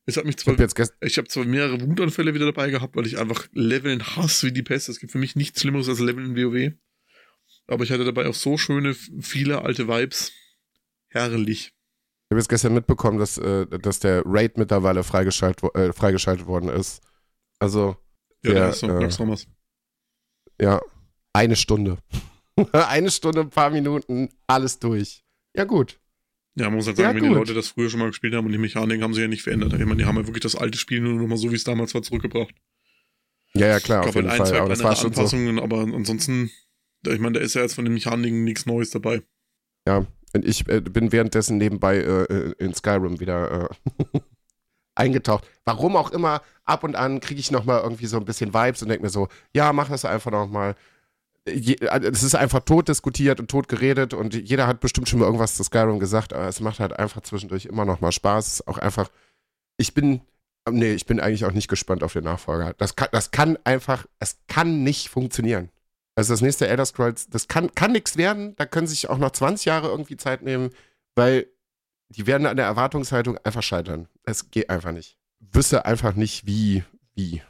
Es 0.08 0.16
hat 0.16 0.24
mich 0.24 0.36
Ich 0.36 0.42
zwar 0.42 0.54
habe 0.54 0.62
jetzt 0.62 0.74
gest 0.74 0.94
ich 1.02 1.18
habe 1.18 1.28
zwar 1.28 1.44
mehrere 1.44 1.80
Wutanfälle 1.82 2.32
wieder 2.32 2.46
dabei 2.46 2.70
gehabt, 2.70 2.96
weil 2.96 3.06
ich 3.06 3.18
einfach 3.18 3.46
Leveln 3.52 4.02
hasse 4.16 4.46
wie 4.46 4.52
die 4.52 4.62
Pest. 4.62 4.88
Es 4.88 5.00
gibt 5.00 5.12
für 5.12 5.18
mich 5.18 5.36
nichts 5.36 5.60
Schlimmeres 5.60 5.86
als 5.88 6.00
Leveln 6.00 6.34
in 6.34 6.36
WoW. 6.36 6.72
Aber 7.66 7.84
ich 7.84 7.92
hatte 7.92 8.06
dabei 8.06 8.26
auch 8.26 8.34
so 8.34 8.56
schöne, 8.56 8.94
viele 8.94 9.60
alte 9.62 9.86
Vibes. 9.86 10.32
Herrlich. 11.08 11.66
Ich 11.66 12.30
habe 12.32 12.40
jetzt 12.40 12.48
gestern 12.48 12.72
mitbekommen, 12.72 13.18
dass, 13.18 13.36
äh, 13.36 13.66
dass 13.66 14.00
der 14.00 14.22
Raid 14.24 14.56
mittlerweile 14.56 15.04
freigeschaltet, 15.04 15.62
wo- 15.62 15.78
äh, 15.78 15.92
freigeschaltet 15.92 16.46
worden 16.46 16.70
ist. 16.70 17.02
Also, 17.58 17.96
Ja, 18.44 18.52
da 18.54 18.68
ist 18.70 18.82
noch 18.82 18.88
äh, 19.00 19.00
ja, 20.60 20.80
eine 21.34 21.54
Stunde. 21.56 21.98
eine 22.72 23.10
Stunde, 23.10 23.40
ein 23.42 23.50
paar 23.50 23.68
Minuten, 23.70 24.30
alles 24.46 24.78
durch. 24.78 25.22
Ja, 25.54 25.64
gut. 25.64 26.00
Ja, 26.58 26.66
man 26.66 26.74
muss 26.74 26.86
halt 26.88 26.98
ja, 26.98 27.06
sagen, 27.06 27.20
wenn 27.20 27.30
die. 27.30 27.34
Leute 27.34 27.54
das 27.54 27.68
früher 27.68 27.88
schon 27.88 28.00
mal 28.00 28.08
gespielt 28.08 28.34
haben 28.34 28.46
und 28.46 28.52
die 28.52 28.58
Mechaniken 28.58 29.02
haben 29.02 29.14
sich 29.14 29.22
ja 29.22 29.28
nicht 29.28 29.42
verändert. 29.42 29.72
Ich 29.72 29.78
meine, 29.78 29.96
die 29.96 30.04
haben 30.04 30.16
ja 30.16 30.26
wirklich 30.26 30.42
das 30.42 30.56
alte 30.56 30.76
Spiel 30.76 31.00
nur 31.00 31.14
noch 31.14 31.26
mal 31.28 31.36
so, 31.36 31.50
wie 31.52 31.56
es 31.56 31.64
damals 31.64 31.94
war, 31.94 32.02
zurückgebracht. 32.02 32.54
Ja, 33.54 33.68
ja, 33.68 33.80
klar, 33.80 34.02
Ich 34.02 34.08
auf 34.08 34.12
glaube, 34.12 34.28
jeden 34.28 34.40
ein, 34.40 34.46
Fall. 34.46 34.58
Aber 34.58 34.68
das 34.68 34.82
war 34.82 34.96
schon 34.96 35.12
so. 35.12 35.20
Anpassungen, 35.20 35.58
aber 35.60 35.80
ansonsten, 35.80 36.50
ich 37.06 37.20
meine, 37.20 37.38
da 37.38 37.44
ist 37.44 37.54
ja 37.54 37.62
jetzt 37.62 37.74
von 37.74 37.84
den 37.84 37.94
Mechaniken 37.94 38.44
nichts 38.44 38.66
Neues 38.66 38.90
dabei. 38.90 39.22
Ja, 39.86 40.06
und 40.34 40.44
ich 40.44 40.68
äh, 40.68 40.80
bin 40.80 41.12
währenddessen 41.12 41.58
nebenbei 41.58 41.96
äh, 41.98 42.24
äh, 42.24 42.54
in 42.58 42.74
Skyrim 42.74 43.20
wieder 43.20 43.70
äh, 44.14 44.20
eingetaucht. 44.94 45.48
Warum 45.64 45.96
auch 45.96 46.10
immer, 46.10 46.42
ab 46.64 46.84
und 46.84 46.96
an 46.96 47.20
kriege 47.20 47.40
ich 47.40 47.50
nochmal 47.50 47.82
irgendwie 47.82 48.06
so 48.06 48.18
ein 48.18 48.24
bisschen 48.24 48.52
Vibes 48.52 48.82
und 48.82 48.88
denke 48.88 49.04
mir 49.04 49.10
so, 49.10 49.28
ja, 49.54 49.72
mach 49.72 49.88
das 49.88 50.04
einfach 50.04 50.30
nochmal. 50.30 50.74
Es 51.48 52.22
ist 52.22 52.34
einfach 52.34 52.60
tot 52.60 52.88
diskutiert 52.88 53.40
und 53.40 53.50
tot 53.50 53.68
geredet 53.68 54.14
und 54.14 54.34
jeder 54.34 54.66
hat 54.66 54.80
bestimmt 54.80 55.08
schon 55.08 55.20
mal 55.20 55.26
irgendwas 55.26 55.54
zu 55.54 55.64
Skyrim 55.64 55.98
gesagt, 55.98 56.32
aber 56.32 56.48
es 56.48 56.60
macht 56.60 56.80
halt 56.80 56.98
einfach 56.98 57.22
zwischendurch 57.22 57.66
immer 57.66 57.84
noch 57.84 58.00
mal 58.00 58.12
Spaß. 58.12 58.66
Auch 58.66 58.78
einfach, 58.78 59.10
ich 59.76 59.94
bin, 59.94 60.20
nee, 60.70 60.92
ich 60.92 61.06
bin 61.06 61.20
eigentlich 61.20 61.44
auch 61.44 61.52
nicht 61.52 61.68
gespannt 61.68 62.02
auf 62.02 62.12
den 62.12 62.24
Nachfolger. 62.24 62.74
Das 62.74 62.96
kann, 62.96 63.08
das 63.12 63.30
kann 63.30 63.58
einfach, 63.64 64.06
es 64.18 64.38
kann 64.46 64.82
nicht 64.82 65.08
funktionieren. 65.08 65.70
Also 66.14 66.32
das 66.32 66.40
nächste 66.40 66.66
Elder 66.66 66.84
Scrolls, 66.84 67.28
das 67.28 67.46
kann, 67.46 67.74
kann 67.74 67.92
nichts 67.92 68.16
werden. 68.16 68.56
Da 68.56 68.66
können 68.66 68.88
sich 68.88 69.08
auch 69.08 69.18
noch 69.18 69.30
20 69.30 69.66
Jahre 69.66 69.88
irgendwie 69.88 70.16
Zeit 70.16 70.42
nehmen, 70.42 70.70
weil 71.14 71.46
die 72.08 72.26
werden 72.26 72.46
an 72.46 72.56
der 72.56 72.66
Erwartungshaltung 72.66 73.38
einfach 73.44 73.62
scheitern. 73.62 74.08
Es 74.24 74.50
geht 74.50 74.68
einfach 74.70 74.92
nicht. 74.92 75.16
Wüsste 75.38 75.84
einfach 75.84 76.14
nicht, 76.14 76.46
wie, 76.46 76.82
wie. 77.14 77.42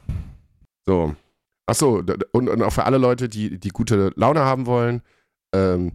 So. 0.85 1.15
Achso, 1.69 2.03
und, 2.31 2.49
und 2.49 2.61
auch 2.63 2.73
für 2.73 2.85
alle 2.85 2.97
Leute, 2.97 3.29
die, 3.29 3.59
die 3.59 3.69
gute 3.69 4.11
Laune 4.15 4.41
haben 4.41 4.65
wollen, 4.65 5.01
ähm, 5.53 5.93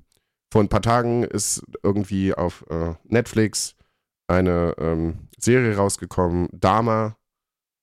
vor 0.53 0.63
ein 0.63 0.69
paar 0.69 0.83
Tagen 0.83 1.25
ist 1.25 1.65
irgendwie 1.83 2.33
auf 2.33 2.65
äh, 2.71 2.95
Netflix 3.05 3.75
eine 4.29 4.75
ähm, 4.79 5.29
Serie 5.37 5.77
rausgekommen, 5.77 6.49
Dama. 6.53 7.17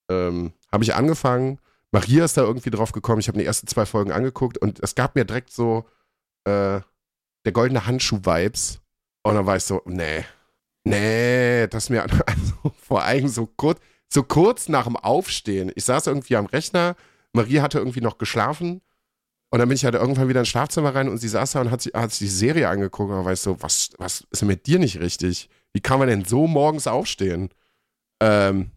Ähm, 0.10 0.54
habe 0.72 0.84
ich 0.84 0.96
angefangen. 0.96 1.60
Maria 1.92 2.24
ist 2.24 2.38
da 2.38 2.44
irgendwie 2.44 2.70
drauf 2.70 2.94
gekommen. 2.94 3.20
Ich 3.20 3.28
habe 3.28 3.38
die 3.38 3.46
ersten 3.46 3.68
zwei 3.68 3.86
Folgen 3.86 4.12
angeguckt 4.12 4.58
und 4.58 4.80
es 4.82 4.96
gab 4.96 5.16
mir 5.16 5.26
direkt 5.26 5.52
so 5.52 5.86
äh, 6.46 6.80
der 7.46 7.52
goldene 7.52 7.86
Handschuh-Vibes. 7.86 8.80
Und 9.24 9.36
dann 9.36 9.46
war 9.46 9.58
ich 9.58 9.64
so, 9.64 9.82
nee, 9.86 10.24
nee, 10.86 11.68
das 11.68 11.90
mir 11.90 12.04
also 12.26 12.74
vor 12.82 13.04
allem 13.04 13.28
so 13.28 13.46
kurz, 13.46 13.80
so 14.08 14.24
kurz 14.24 14.70
nach 14.70 14.86
dem 14.86 14.96
Aufstehen. 14.96 15.72
Ich 15.76 15.86
saß 15.86 16.08
irgendwie 16.08 16.38
am 16.38 16.46
Rechner, 16.46 16.96
Maria 17.34 17.62
hatte 17.62 17.80
irgendwie 17.80 18.02
noch 18.02 18.18
geschlafen 18.18 18.82
und 19.50 19.60
dann 19.60 19.68
bin 19.68 19.76
ich 19.76 19.84
halt 19.86 19.96
irgendwann 19.96 20.30
wieder 20.30 20.40
ins 20.40 20.50
Schlafzimmer 20.50 20.96
rein 20.96 21.10
und 21.10 21.18
sie 21.18 21.28
saß 21.28 21.52
da 21.52 21.62
und 21.62 21.72
hat, 21.72 21.86
hat 21.94 22.12
sich 22.12 22.20
die 22.20 22.34
Serie 22.34 22.70
angeguckt 22.70 23.12
und 23.12 23.26
war 23.26 23.34
ich 23.34 23.40
so, 23.40 23.62
was, 23.62 23.90
was 23.98 24.26
ist 24.32 24.42
denn 24.42 24.48
mit 24.48 24.66
dir 24.66 24.80
nicht 24.80 25.00
richtig? 25.00 25.50
Wie 25.74 25.82
kann 25.82 26.00
man 26.00 26.08
denn 26.08 26.24
so 26.24 26.48
morgens 26.48 26.88
aufstehen? 26.88 27.50
Ähm, 28.22 28.72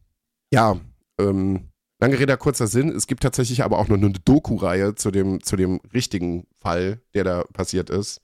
ja, 0.53 0.81
ähm, 1.21 1.71
lange 2.01 2.19
Rede, 2.19 2.37
kurzer 2.37 2.67
Sinn. 2.67 2.89
Es 2.91 3.07
gibt 3.07 3.23
tatsächlich 3.23 3.63
aber 3.63 3.79
auch 3.79 3.89
noch 3.89 3.97
eine 3.97 4.11
Doku-Reihe 4.11 4.97
zu 4.97 5.13
dem, 5.13 5.43
zu 5.43 5.57
dem 5.57 5.81
richtigen 5.93 6.47
Fall, 6.61 7.01
der 7.15 7.25
da 7.25 7.45
passiert 7.53 7.89
ist. 7.89 8.21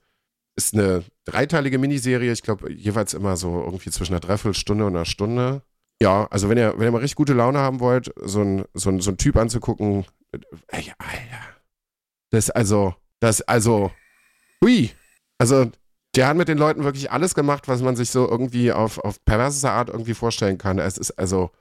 Ist 0.57 0.73
eine 0.73 1.05
dreiteilige 1.23 1.77
Miniserie, 1.77 2.33
ich 2.33 2.43
glaube, 2.43 2.71
jeweils 2.71 3.13
immer 3.13 3.37
so 3.37 3.61
irgendwie 3.63 3.91
zwischen 3.91 4.13
einer 4.13 4.19
Dreiviertelstunde 4.19 4.85
und 4.85 4.95
einer 4.95 5.05
Stunde. 5.05 5.63
Ja, 6.01 6.27
also 6.31 6.49
wenn 6.49 6.57
ihr, 6.57 6.73
wenn 6.77 6.87
ihr 6.87 6.91
mal 6.91 6.97
richtig 6.97 7.15
gute 7.15 7.33
Laune 7.33 7.59
haben 7.59 7.79
wollt, 7.79 8.11
so 8.21 8.41
ein, 8.41 8.65
so 8.73 8.89
ein, 8.89 9.01
so 9.01 9.11
ein 9.11 9.17
Typ 9.17 9.37
anzugucken, 9.37 10.05
äh, 10.31 10.39
ey, 10.69 10.91
Alter 10.97 11.61
das 12.31 12.49
also, 12.49 12.95
das 13.19 13.41
also, 13.41 13.91
hui. 14.63 14.91
Also, 15.37 15.69
der 16.15 16.27
hat 16.27 16.37
mit 16.37 16.47
den 16.47 16.57
Leuten 16.57 16.83
wirklich 16.83 17.11
alles 17.11 17.35
gemacht, 17.35 17.67
was 17.67 17.81
man 17.81 17.95
sich 17.95 18.09
so 18.09 18.27
irgendwie 18.27 18.71
auf, 18.71 18.97
auf 18.99 19.23
perverse 19.25 19.69
Art 19.69 19.89
irgendwie 19.89 20.13
vorstellen 20.13 20.57
kann. 20.57 20.79
Es 20.79 20.97
ist 20.97 21.11
also, 21.11 21.51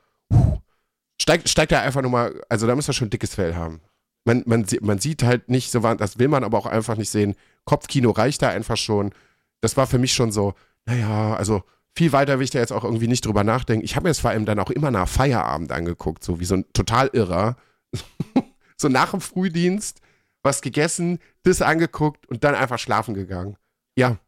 steigt, 1.21 1.49
steigt 1.49 1.73
er 1.73 1.83
einfach 1.83 2.03
nur 2.03 2.11
mal, 2.11 2.41
also 2.49 2.67
da 2.67 2.75
muss 2.75 2.89
er 2.89 2.95
schon 2.95 3.11
dickes 3.11 3.35
Fell 3.35 3.55
haben. 3.55 3.81
Man, 4.25 4.43
man, 4.47 4.67
man 4.81 4.99
sieht 4.99 5.23
halt 5.23 5.49
nicht 5.49 5.71
so, 5.71 5.81
das 5.81 6.19
will 6.19 6.29
man 6.29 6.45
aber 6.45 6.59
auch 6.59 6.67
einfach 6.67 6.97
nicht 6.97 7.11
sehen. 7.11 7.35
Kopfkino 7.65 8.11
reicht 8.11 8.43
da 8.43 8.49
einfach 8.49 8.77
schon. 8.77 9.13
Das 9.61 9.77
war 9.77 9.87
für 9.87 9.99
mich 9.99 10.13
schon 10.13 10.31
so, 10.31 10.55
naja, 10.85 11.35
also 11.35 11.63
viel 11.97 12.13
weiter 12.13 12.39
will 12.39 12.45
ich 12.45 12.51
da 12.51 12.59
jetzt 12.59 12.73
auch 12.73 12.85
irgendwie 12.85 13.09
nicht 13.09 13.25
drüber 13.25 13.45
nachdenken. 13.45 13.85
Ich 13.85 13.97
habe 13.97 14.05
mir 14.05 14.11
es 14.11 14.21
vor 14.21 14.31
allem 14.31 14.47
dann 14.47 14.59
auch 14.59 14.71
immer 14.71 14.91
nach 14.91 15.09
Feierabend 15.09 15.73
angeguckt, 15.73 16.25
so 16.25 16.41
wie 16.41 16.45
so 16.45 16.57
ein 16.57 16.65
total 16.73 17.11
Irrer. 17.13 17.57
so 18.77 18.89
nach 18.89 19.11
dem 19.11 19.21
Frühdienst 19.21 20.01
was 20.43 20.63
gegessen, 20.63 21.19
das 21.43 21.63
angeguckt 21.63 22.27
und 22.29 22.45
dann 22.45 22.55
einfach 22.55 22.79
schlafen 22.79 23.15
gegangen. 23.15 23.57
Ja, 23.97 24.19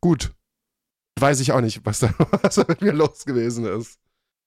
gut. 0.00 0.32
Weiß 1.18 1.40
ich 1.40 1.52
auch 1.52 1.60
nicht, 1.60 1.80
was 1.84 2.00
da, 2.00 2.12
was 2.42 2.56
da 2.56 2.64
mit 2.68 2.82
mir 2.82 2.92
los 2.92 3.24
gewesen 3.24 3.64
ist. 3.64 3.98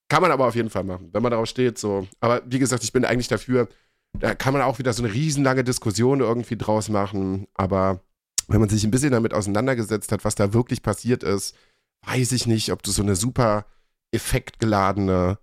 Kann 0.09 0.21
man 0.21 0.31
aber 0.31 0.47
auf 0.47 0.55
jeden 0.55 0.69
Fall 0.69 0.83
machen, 0.83 1.09
wenn 1.11 1.23
man 1.23 1.31
darauf 1.31 1.47
steht, 1.47 1.77
so. 1.77 2.07
Aber 2.19 2.41
wie 2.45 2.59
gesagt, 2.59 2.83
ich 2.83 2.93
bin 2.93 3.03
eigentlich 3.03 3.27
dafür, 3.27 3.67
da 4.13 4.35
kann 4.35 4.53
man 4.53 4.61
auch 4.61 4.79
wieder 4.79 4.93
so 4.93 5.03
eine 5.03 5.13
riesenlange 5.13 5.63
Diskussion 5.63 6.21
irgendwie 6.21 6.57
draus 6.57 6.89
machen. 6.89 7.47
Aber 7.55 8.01
wenn 8.47 8.59
man 8.59 8.69
sich 8.69 8.83
ein 8.83 8.91
bisschen 8.91 9.11
damit 9.11 9.33
auseinandergesetzt 9.33 10.11
hat, 10.11 10.23
was 10.23 10.35
da 10.35 10.53
wirklich 10.53 10.81
passiert 10.81 11.23
ist, 11.23 11.55
weiß 12.05 12.31
ich 12.31 12.47
nicht, 12.47 12.71
ob 12.71 12.83
du 12.83 12.91
so 12.91 13.01
eine 13.01 13.15
super 13.15 13.65
effektgeladene, 14.11 15.39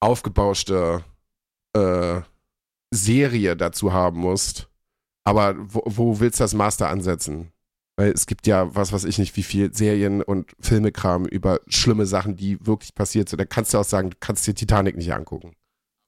aufgebauschte 0.00 1.04
äh, 1.74 2.20
Serie 2.90 3.56
dazu 3.56 3.92
haben 3.92 4.20
musst, 4.20 4.68
aber 5.24 5.54
wo, 5.58 5.82
wo 5.84 6.20
willst 6.20 6.40
du 6.40 6.44
das 6.44 6.54
Master 6.54 6.88
ansetzen? 6.88 7.52
Weil 7.96 8.12
es 8.12 8.26
gibt 8.26 8.46
ja, 8.46 8.74
was 8.74 8.92
weiß 8.92 9.04
ich 9.04 9.18
nicht, 9.18 9.36
wie 9.36 9.42
viel 9.42 9.74
Serien 9.74 10.22
und 10.22 10.52
Filmekram 10.60 11.26
über 11.26 11.60
schlimme 11.66 12.06
Sachen, 12.06 12.36
die 12.36 12.64
wirklich 12.64 12.94
passiert 12.94 13.28
sind. 13.28 13.40
Da 13.40 13.44
kannst 13.44 13.74
du 13.74 13.78
auch 13.78 13.84
sagen, 13.84 14.10
du 14.10 14.16
kannst 14.20 14.46
dir 14.46 14.54
Titanic 14.54 14.96
nicht 14.96 15.12
angucken. 15.12 15.54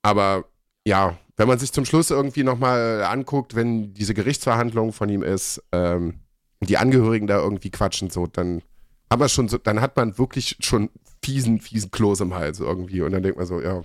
Aber 0.02 0.44
ja, 0.86 1.18
wenn 1.36 1.48
man 1.48 1.58
sich 1.58 1.72
zum 1.72 1.84
Schluss 1.84 2.10
irgendwie 2.10 2.44
nochmal 2.44 3.02
anguckt, 3.04 3.54
wenn 3.54 3.92
diese 3.92 4.14
Gerichtsverhandlung 4.14 4.92
von 4.92 5.08
ihm 5.08 5.22
ist, 5.22 5.62
ähm, 5.72 6.20
die 6.60 6.78
Angehörigen 6.78 7.26
da 7.26 7.38
irgendwie 7.38 7.70
quatschen, 7.70 8.08
so, 8.08 8.26
dann 8.26 8.62
haben 9.10 9.20
wir 9.20 9.28
schon 9.28 9.48
so, 9.48 9.58
dann 9.58 9.80
hat 9.80 9.96
man 9.96 10.18
wirklich 10.18 10.56
schon 10.60 10.90
fiesen, 11.22 11.60
fiesen 11.60 11.90
Kloß 11.90 12.20
im 12.20 12.34
Hals 12.34 12.60
irgendwie. 12.60 13.02
Und 13.02 13.12
dann 13.12 13.22
denkt 13.22 13.38
man 13.38 13.46
so, 13.46 13.60
ja, 13.60 13.82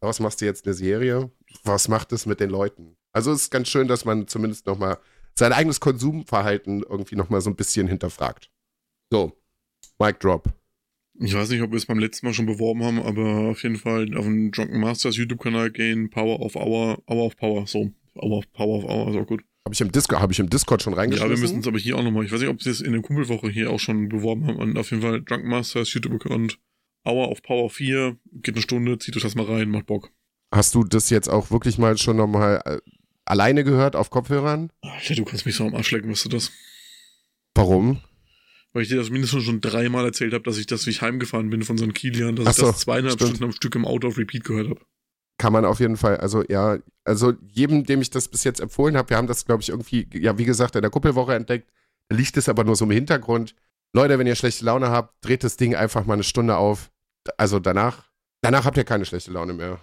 was 0.00 0.20
machst 0.20 0.40
du 0.40 0.44
jetzt 0.44 0.66
eine 0.66 0.74
Serie? 0.74 1.30
Was 1.64 1.88
macht 1.88 2.12
es 2.12 2.26
mit 2.26 2.40
den 2.40 2.50
Leuten? 2.50 2.96
Also 3.12 3.32
es 3.32 3.42
ist 3.42 3.50
ganz 3.50 3.68
schön, 3.68 3.88
dass 3.88 4.04
man 4.04 4.28
zumindest 4.28 4.66
nochmal 4.66 4.98
sein 5.38 5.52
eigenes 5.52 5.80
Konsumverhalten 5.80 6.82
irgendwie 6.82 7.16
nochmal 7.16 7.40
so 7.40 7.50
ein 7.50 7.56
bisschen 7.56 7.88
hinterfragt. 7.88 8.50
So, 9.10 9.32
Mic 9.98 10.18
Drop. 10.20 10.52
Ich 11.18 11.32
weiß 11.32 11.48
nicht, 11.48 11.62
ob 11.62 11.70
wir 11.70 11.78
es 11.78 11.86
beim 11.86 11.98
letzten 11.98 12.26
Mal 12.26 12.34
schon 12.34 12.46
beworben 12.46 12.82
haben, 12.82 13.00
aber 13.00 13.50
auf 13.50 13.62
jeden 13.62 13.76
Fall 13.76 14.14
auf 14.16 14.24
den 14.24 14.50
Drunken 14.50 14.80
Masters 14.80 15.16
YouTube-Kanal 15.16 15.70
gehen, 15.70 16.10
Power 16.10 16.40
of 16.40 16.56
Hour, 16.56 17.02
Hour 17.08 17.26
of 17.26 17.36
Power, 17.36 17.66
so. 17.66 17.90
Hour 18.16 18.38
of 18.38 18.52
Power 18.52 18.78
of 18.78 18.84
Hour, 18.84 19.10
ist 19.10 19.16
auch 19.16 19.26
gut. 19.26 19.42
Habe 19.66 19.74
ich, 19.74 19.80
im 19.80 19.90
Discord, 19.90 20.22
hab 20.22 20.30
ich 20.30 20.38
im 20.38 20.48
Discord 20.48 20.80
schon 20.80 20.94
reingeschrieben? 20.94 21.28
Ja, 21.28 21.36
wir 21.36 21.42
müssen 21.42 21.58
es 21.58 21.66
aber 21.66 21.76
hier 21.76 21.96
auch 21.96 22.04
nochmal, 22.04 22.24
ich 22.24 22.30
weiß 22.30 22.38
nicht, 22.38 22.50
ob 22.50 22.62
sie 22.62 22.70
es 22.70 22.80
in 22.80 22.92
der 22.92 23.02
Kumpelwoche 23.02 23.50
hier 23.50 23.72
auch 23.72 23.80
schon 23.80 24.08
beworben 24.08 24.46
haben, 24.46 24.58
und 24.58 24.78
auf 24.78 24.92
jeden 24.92 25.02
Fall 25.02 25.20
Drunken 25.20 25.48
Masters 25.48 25.92
YouTube-Account, 25.92 26.60
Hour 27.04 27.32
of 27.32 27.42
Power 27.42 27.68
4, 27.68 28.16
geht 28.30 28.54
eine 28.54 28.62
Stunde, 28.62 28.96
zieht 28.98 29.16
euch 29.16 29.24
das 29.24 29.34
mal 29.34 29.44
rein, 29.44 29.68
macht 29.70 29.86
Bock. 29.86 30.12
Hast 30.54 30.76
du 30.76 30.84
das 30.84 31.10
jetzt 31.10 31.28
auch 31.28 31.50
wirklich 31.50 31.78
mal 31.78 31.98
schon 31.98 32.16
nochmal 32.16 32.62
äh, 32.64 32.78
alleine 33.24 33.64
gehört 33.64 33.96
auf 33.96 34.10
Kopfhörern? 34.10 34.70
Alter, 34.82 35.16
du 35.16 35.24
kannst 35.24 35.46
mich 35.46 35.56
so 35.56 35.66
am 35.66 35.74
Arsch 35.74 35.90
lecken, 35.90 36.12
weißt 36.12 36.26
du 36.26 36.28
das? 36.28 36.52
Warum? 37.56 38.00
Weil 38.72 38.84
ich 38.84 38.88
dir 38.88 38.98
das 38.98 39.10
mindestens 39.10 39.42
schon 39.42 39.60
dreimal 39.60 40.04
erzählt 40.04 40.32
habe, 40.32 40.44
dass 40.44 40.58
ich 40.58 40.66
das, 40.66 40.86
wie 40.86 40.90
ich 40.90 41.02
heimgefahren 41.02 41.50
bin 41.50 41.62
von 41.62 41.76
so 41.76 41.82
einem 41.82 41.92
Kilian, 41.92 42.36
dass 42.36 42.54
so, 42.54 42.66
ich 42.66 42.70
das 42.70 42.80
zweieinhalb 42.82 43.14
stimmt. 43.14 43.30
Stunden 43.30 43.44
am 43.46 43.52
Stück 43.52 43.74
im 43.74 43.84
Auto 43.84 44.06
auf 44.06 44.16
Repeat 44.16 44.44
gehört 44.44 44.68
habe. 44.70 44.80
Kann 45.38 45.52
man 45.52 45.64
auf 45.64 45.80
jeden 45.80 45.96
Fall, 45.96 46.16
also 46.16 46.42
ja, 46.48 46.78
also 47.04 47.34
jedem, 47.52 47.84
dem 47.84 48.00
ich 48.00 48.10
das 48.10 48.28
bis 48.28 48.44
jetzt 48.44 48.60
empfohlen 48.60 48.96
habe, 48.96 49.10
wir 49.10 49.16
haben 49.16 49.26
das, 49.26 49.44
glaube 49.44 49.62
ich, 49.62 49.68
irgendwie, 49.68 50.08
ja, 50.14 50.38
wie 50.38 50.44
gesagt, 50.44 50.76
in 50.76 50.82
der 50.82 50.90
Kuppelwoche 50.90 51.34
entdeckt, 51.34 51.70
liegt 52.10 52.36
es 52.36 52.48
aber 52.48 52.64
nur 52.64 52.76
so 52.76 52.84
im 52.84 52.90
Hintergrund. 52.90 53.54
Leute, 53.92 54.18
wenn 54.18 54.26
ihr 54.26 54.34
schlechte 54.34 54.64
Laune 54.64 54.90
habt, 54.90 55.24
dreht 55.24 55.44
das 55.44 55.56
Ding 55.56 55.74
einfach 55.74 56.06
mal 56.06 56.14
eine 56.14 56.22
Stunde 56.22 56.56
auf. 56.56 56.90
Also 57.36 57.58
danach, 57.58 58.04
danach 58.40 58.64
habt 58.64 58.76
ihr 58.76 58.84
keine 58.84 59.04
schlechte 59.04 59.30
Laune 59.30 59.52
mehr. 59.52 59.78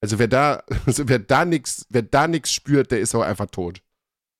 Also 0.00 0.18
wer 0.18 0.28
da, 0.28 0.62
also 0.86 1.08
wer 1.08 1.18
da 1.18 1.44
nichts, 1.44 1.86
wer 1.90 2.02
da 2.02 2.26
nichts 2.28 2.52
spürt, 2.52 2.90
der 2.90 3.00
ist 3.00 3.14
auch 3.14 3.22
einfach 3.22 3.46
tot. 3.46 3.82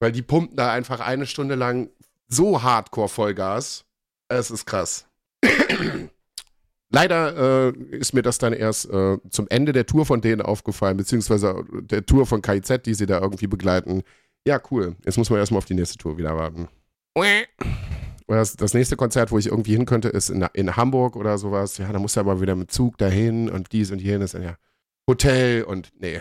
Weil 0.01 0.12
die 0.12 0.22
pumpen 0.22 0.56
da 0.56 0.72
einfach 0.72 1.01
eine 1.01 1.26
Stunde 1.26 1.55
lang 1.55 1.90
so 2.28 2.62
hardcore 2.62 3.09
Vollgas. 3.09 3.84
Es 4.28 4.51
ist 4.51 4.66
krass. 4.66 5.06
Leider 6.94 7.73
äh, 7.73 7.97
ist 7.97 8.12
mir 8.12 8.20
das 8.20 8.36
dann 8.36 8.52
erst 8.52 8.90
äh, 8.90 9.16
zum 9.31 9.48
Ende 9.48 9.73
der 9.73 9.86
Tour 9.86 10.05
von 10.05 10.20
denen 10.20 10.43
aufgefallen, 10.43 10.98
beziehungsweise 10.98 11.64
der 11.73 12.05
Tour 12.05 12.27
von 12.27 12.43
KIZ, 12.43 12.82
die 12.85 12.93
sie 12.93 13.06
da 13.06 13.19
irgendwie 13.19 13.47
begleiten. 13.47 14.02
Ja, 14.47 14.60
cool. 14.70 14.97
Jetzt 15.05 15.16
muss 15.16 15.31
man 15.31 15.39
erstmal 15.39 15.59
auf 15.59 15.64
die 15.64 15.74
nächste 15.74 15.97
Tour 15.97 16.19
wieder 16.19 16.36
warten. 16.36 16.69
Das, 18.27 18.56
das, 18.56 18.74
nächste 18.74 18.97
Konzert, 18.97 19.31
wo 19.31 19.39
ich 19.39 19.47
irgendwie 19.47 19.73
hin 19.73 19.86
könnte, 19.86 20.09
ist 20.09 20.28
in, 20.28 20.47
in 20.52 20.77
Hamburg 20.77 21.16
oder 21.16 21.39
sowas. 21.39 21.78
Ja, 21.78 21.90
da 21.93 21.98
muss 21.98 22.16
er 22.16 22.20
aber 22.20 22.40
wieder 22.40 22.55
mit 22.56 22.70
Zug 22.70 22.98
dahin 22.98 23.48
und 23.48 23.73
dies 23.73 23.90
und 23.90 24.01
jenes. 24.01 24.32
Ja. 24.32 24.56
Hotel 25.09 25.64
und 25.64 25.93
nee. 25.98 26.20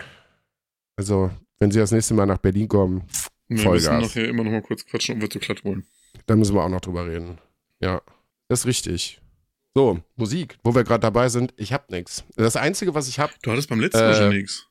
Also, 0.96 1.30
wenn 1.58 1.70
sie 1.70 1.78
das 1.78 1.92
nächste 1.92 2.14
Mal 2.14 2.26
nach 2.26 2.38
Berlin 2.38 2.68
kommen, 2.68 3.04
nee, 3.48 3.58
Vollgas. 3.58 3.84
Wir 3.84 3.92
müssen 3.92 4.02
nachher 4.02 4.28
immer 4.28 4.44
noch 4.44 4.50
mal 4.52 4.62
kurz 4.62 4.84
quatschen, 4.84 5.16
ob 5.16 5.22
wir 5.22 5.30
zu 5.30 5.38
glatt 5.38 5.64
wollen. 5.64 5.86
Da 6.26 6.36
müssen 6.36 6.54
wir 6.54 6.64
auch 6.64 6.68
noch 6.68 6.80
drüber 6.80 7.06
reden. 7.06 7.38
Ja, 7.80 8.02
das 8.48 8.60
ist 8.60 8.66
richtig. 8.66 9.21
So, 9.74 10.02
Musik, 10.16 10.58
wo 10.62 10.74
wir 10.74 10.84
gerade 10.84 11.00
dabei 11.00 11.28
sind, 11.28 11.54
ich 11.56 11.72
hab 11.72 11.90
nichts. 11.90 12.24
Das 12.36 12.56
Einzige, 12.56 12.94
was 12.94 13.08
ich 13.08 13.18
hab. 13.18 13.42
Du 13.42 13.50
hattest 13.50 13.70
beim 13.70 13.80
letzten 13.80 14.00
Mal 14.00 14.14
schon 14.14 14.32
äh, 14.32 14.36
nichts. 14.36 14.68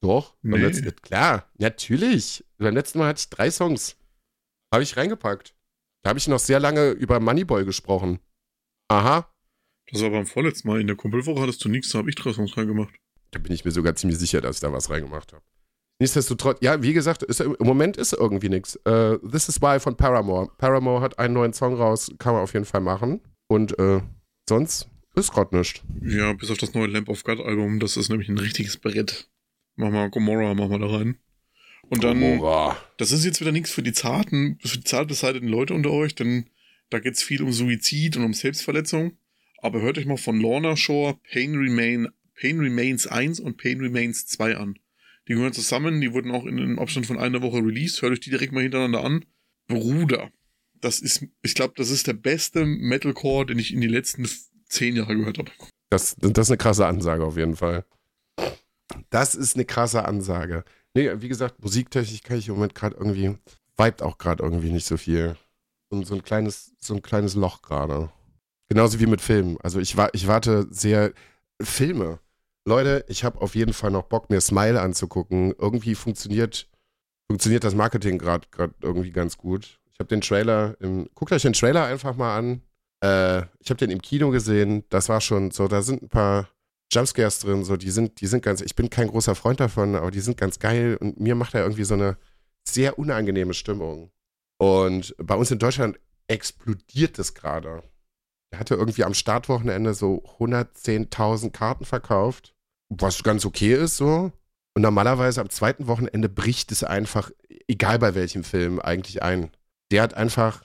Doch, 0.00 0.34
nee. 0.42 0.52
beim 0.52 0.62
letzten, 0.62 0.96
klar, 0.96 1.48
natürlich. 1.58 2.44
Beim 2.58 2.74
letzten 2.74 2.98
Mal 2.98 3.08
hatte 3.08 3.20
ich 3.20 3.30
drei 3.30 3.50
Songs. 3.50 3.96
Habe 4.72 4.82
ich 4.82 4.96
reingepackt. 4.96 5.54
Da 6.02 6.10
habe 6.10 6.18
ich 6.18 6.26
noch 6.26 6.40
sehr 6.40 6.58
lange 6.58 6.90
über 6.90 7.20
Moneyboy 7.20 7.64
gesprochen. 7.64 8.18
Aha. 8.88 9.32
Das 9.92 10.02
war 10.02 10.10
beim 10.10 10.26
vorletzten 10.26 10.66
Mal. 10.66 10.80
In 10.80 10.88
der 10.88 10.96
Kumpelwoche 10.96 11.40
hattest 11.40 11.64
du 11.64 11.68
nichts, 11.68 11.90
da 11.90 11.98
habe 11.98 12.10
ich 12.10 12.16
drei 12.16 12.32
Songs 12.32 12.56
reingemacht. 12.56 12.92
Da 13.30 13.38
bin 13.38 13.52
ich 13.52 13.64
mir 13.64 13.70
sogar 13.70 13.94
ziemlich 13.94 14.18
sicher, 14.18 14.40
dass 14.40 14.56
ich 14.56 14.60
da 14.60 14.72
was 14.72 14.90
reingemacht 14.90 15.32
habe. 15.32 15.44
Nichtsdestotrotz, 16.00 16.58
ja, 16.60 16.82
wie 16.82 16.92
gesagt, 16.92 17.22
ist, 17.22 17.40
im 17.40 17.54
Moment 17.60 17.96
ist 17.96 18.12
irgendwie 18.12 18.48
nichts. 18.48 18.76
Uh, 18.88 19.18
This 19.18 19.48
is 19.48 19.62
Why 19.62 19.78
von 19.78 19.96
Paramore. 19.96 20.50
Paramore 20.58 21.00
hat 21.00 21.20
einen 21.20 21.34
neuen 21.34 21.52
Song 21.52 21.76
raus, 21.76 22.10
kann 22.18 22.34
man 22.34 22.42
auf 22.42 22.52
jeden 22.54 22.64
Fall 22.64 22.80
machen. 22.80 23.20
Und 23.52 23.78
äh, 23.78 24.00
sonst 24.48 24.88
ist 25.14 25.30
gerade 25.30 25.54
nichts. 25.54 25.82
Ja, 26.00 26.32
bis 26.32 26.50
auf 26.50 26.56
das 26.56 26.72
neue 26.72 26.86
Lamp 26.86 27.10
of 27.10 27.22
God 27.22 27.38
Album, 27.38 27.80
das 27.80 27.98
ist 27.98 28.08
nämlich 28.08 28.30
ein 28.30 28.38
richtiges 28.38 28.78
Brett. 28.78 29.28
Mach 29.76 29.90
mal 29.90 30.08
Gomorrah, 30.08 30.54
mach 30.54 30.68
mal 30.68 30.78
da 30.78 30.86
rein. 30.86 31.18
Und 31.90 32.02
dann, 32.02 32.18
Gomorra. 32.18 32.78
das 32.96 33.12
ist 33.12 33.26
jetzt 33.26 33.42
wieder 33.42 33.52
nichts 33.52 33.70
für 33.70 33.82
die 33.82 33.92
zarten, 33.92 34.58
für 34.62 34.78
die 34.78 34.84
zart 34.84 35.08
beseiteten 35.08 35.48
Leute 35.48 35.74
unter 35.74 35.90
euch, 35.90 36.14
denn 36.14 36.46
da 36.88 36.98
geht 36.98 37.12
es 37.12 37.22
viel 37.22 37.42
um 37.42 37.52
Suizid 37.52 38.16
und 38.16 38.24
um 38.24 38.32
Selbstverletzung. 38.32 39.18
Aber 39.58 39.82
hört 39.82 39.98
euch 39.98 40.06
mal 40.06 40.16
von 40.16 40.40
Lorna 40.40 40.74
Shore 40.74 41.18
Pain, 41.30 41.54
Remain, 41.54 42.08
Pain 42.40 42.58
Remains 42.58 43.06
1 43.06 43.38
und 43.38 43.58
Pain 43.58 43.82
Remains 43.82 44.26
2 44.28 44.56
an. 44.56 44.78
Die 45.28 45.34
gehören 45.34 45.52
zusammen, 45.52 46.00
die 46.00 46.14
wurden 46.14 46.30
auch 46.30 46.46
in 46.46 46.58
einem 46.58 46.78
Abstand 46.78 47.04
von 47.04 47.18
einer 47.18 47.42
Woche 47.42 47.58
released. 47.58 48.00
Hört 48.00 48.12
euch 48.14 48.20
die 48.20 48.30
direkt 48.30 48.52
mal 48.54 48.62
hintereinander 48.62 49.04
an. 49.04 49.26
Bruder, 49.68 50.32
das 50.82 50.98
ist, 50.98 51.24
ich 51.42 51.54
glaube, 51.54 51.74
das 51.76 51.90
ist 51.90 52.06
der 52.06 52.12
beste 52.12 52.66
Metalcore, 52.66 53.46
den 53.46 53.58
ich 53.58 53.72
in 53.72 53.80
den 53.80 53.90
letzten 53.90 54.28
zehn 54.66 54.96
Jahren 54.96 55.20
gehört 55.20 55.38
habe. 55.38 55.50
Das, 55.90 56.16
das 56.18 56.46
ist 56.46 56.50
eine 56.50 56.58
krasse 56.58 56.86
Ansage 56.86 57.24
auf 57.24 57.36
jeden 57.36 57.56
Fall. 57.56 57.84
Das 59.10 59.34
ist 59.34 59.54
eine 59.54 59.64
krasse 59.64 60.04
Ansage. 60.04 60.64
Nee, 60.94 61.10
wie 61.22 61.28
gesagt, 61.28 61.62
musiktechnisch 61.62 62.22
kann 62.22 62.38
ich 62.38 62.48
im 62.48 62.54
Moment 62.54 62.74
gerade 62.74 62.96
irgendwie, 62.96 63.36
vibet 63.76 64.02
auch 64.02 64.18
gerade 64.18 64.42
irgendwie 64.42 64.70
nicht 64.70 64.86
so 64.86 64.96
viel. 64.96 65.36
Und 65.88 66.06
so 66.06 66.14
ein 66.14 66.22
kleines, 66.22 66.72
so 66.80 66.94
ein 66.94 67.02
kleines 67.02 67.34
Loch 67.34 67.62
gerade. 67.62 68.10
Genauso 68.68 69.00
wie 69.00 69.06
mit 69.06 69.20
Filmen. 69.20 69.58
Also 69.62 69.80
ich, 69.80 69.96
ich 70.12 70.26
warte 70.26 70.66
sehr. 70.70 71.12
Filme. 71.60 72.18
Leute, 72.64 73.04
ich 73.08 73.22
habe 73.22 73.40
auf 73.40 73.54
jeden 73.54 73.72
Fall 73.72 73.90
noch 73.90 74.04
Bock, 74.04 74.30
mir 74.30 74.40
Smile 74.40 74.80
anzugucken. 74.80 75.54
Irgendwie 75.58 75.94
funktioniert, 75.94 76.68
funktioniert 77.28 77.62
das 77.62 77.74
Marketing 77.74 78.18
gerade 78.18 78.46
irgendwie 78.80 79.12
ganz 79.12 79.36
gut. 79.36 79.78
Ich 79.92 80.00
habe 80.00 80.08
den 80.08 80.20
Trailer, 80.20 80.76
im, 80.80 81.08
guckt 81.14 81.32
euch 81.32 81.42
den 81.42 81.52
Trailer 81.52 81.84
einfach 81.84 82.16
mal 82.16 82.36
an. 82.36 82.62
Äh, 83.02 83.42
ich 83.60 83.70
habe 83.70 83.76
den 83.76 83.90
im 83.90 84.02
Kino 84.02 84.30
gesehen. 84.30 84.84
Das 84.88 85.08
war 85.08 85.20
schon 85.20 85.50
so, 85.50 85.68
da 85.68 85.82
sind 85.82 86.02
ein 86.02 86.08
paar 86.08 86.48
Jumpscares 86.92 87.38
drin, 87.38 87.64
so, 87.64 87.76
die 87.76 87.90
sind, 87.90 88.20
die 88.20 88.26
sind 88.26 88.42
ganz, 88.42 88.60
ich 88.60 88.76
bin 88.76 88.90
kein 88.90 89.08
großer 89.08 89.34
Freund 89.34 89.60
davon, 89.60 89.94
aber 89.96 90.10
die 90.10 90.20
sind 90.20 90.36
ganz 90.36 90.58
geil 90.58 90.98
und 91.00 91.18
mir 91.18 91.34
macht 91.34 91.54
er 91.54 91.62
irgendwie 91.62 91.84
so 91.84 91.94
eine 91.94 92.18
sehr 92.68 92.98
unangenehme 92.98 93.54
Stimmung. 93.54 94.10
Und 94.58 95.14
bei 95.18 95.34
uns 95.34 95.50
in 95.50 95.58
Deutschland 95.58 95.98
explodiert 96.28 97.18
das 97.18 97.34
gerade. 97.34 97.82
Er 98.52 98.58
hatte 98.58 98.74
irgendwie 98.74 99.04
am 99.04 99.14
Startwochenende 99.14 99.94
so 99.94 100.22
110.000 100.38 101.50
Karten 101.50 101.84
verkauft, 101.84 102.54
was 102.90 103.22
ganz 103.22 103.46
okay 103.46 103.74
ist 103.74 103.96
so. 103.96 104.30
Und 104.74 104.82
normalerweise 104.82 105.40
am 105.40 105.50
zweiten 105.50 105.86
Wochenende 105.86 106.28
bricht 106.28 106.72
es 106.72 106.84
einfach, 106.84 107.30
egal 107.66 107.98
bei 107.98 108.14
welchem 108.14 108.44
Film, 108.44 108.78
eigentlich 108.78 109.22
ein. 109.22 109.50
Der 109.92 110.02
hat 110.02 110.14
einfach 110.14 110.64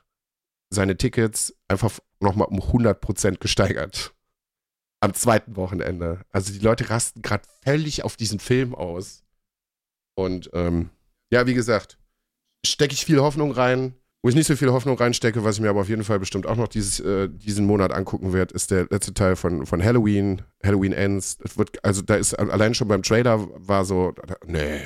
seine 0.69 0.97
Tickets 0.97 1.53
einfach 1.67 1.99
nochmal 2.19 2.47
um 2.47 2.59
100% 2.59 3.37
gesteigert. 3.39 4.13
Am 4.99 5.13
zweiten 5.13 5.55
Wochenende. 5.55 6.21
Also 6.31 6.51
die 6.51 6.59
Leute 6.59 6.89
rasten 6.89 7.21
gerade 7.21 7.43
völlig 7.63 8.03
auf 8.03 8.15
diesen 8.15 8.39
Film 8.39 8.73
aus. 8.73 9.23
Und 10.15 10.49
ähm, 10.53 10.89
ja, 11.29 11.45
wie 11.45 11.53
gesagt, 11.53 11.99
stecke 12.65 12.93
ich 12.93 13.05
viel 13.05 13.19
Hoffnung 13.19 13.51
rein. 13.51 13.93
Wo 14.23 14.29
ich 14.29 14.35
nicht 14.35 14.47
so 14.47 14.55
viel 14.55 14.71
Hoffnung 14.71 14.97
reinstecke, 14.97 15.43
was 15.43 15.55
ich 15.55 15.61
mir 15.61 15.69
aber 15.69 15.81
auf 15.81 15.89
jeden 15.89 16.03
Fall 16.03 16.19
bestimmt 16.19 16.47
auch 16.47 16.55
noch 16.55 16.67
dieses, 16.67 16.99
äh, 16.99 17.29
diesen 17.29 17.67
Monat 17.67 17.93
angucken 17.93 18.33
werde, 18.33 18.55
ist 18.55 18.71
der 18.71 18.87
letzte 18.89 19.13
Teil 19.13 19.35
von, 19.35 19.65
von 19.67 19.83
Halloween, 19.83 20.41
Halloween 20.63 20.91
Ends. 20.91 21.37
Wird, 21.55 21.83
also 21.85 22.01
da 22.01 22.15
ist 22.15 22.33
allein 22.33 22.73
schon 22.73 22.87
beim 22.87 23.03
Trailer 23.03 23.47
war 23.67 23.85
so, 23.85 24.15
nee. 24.45 24.81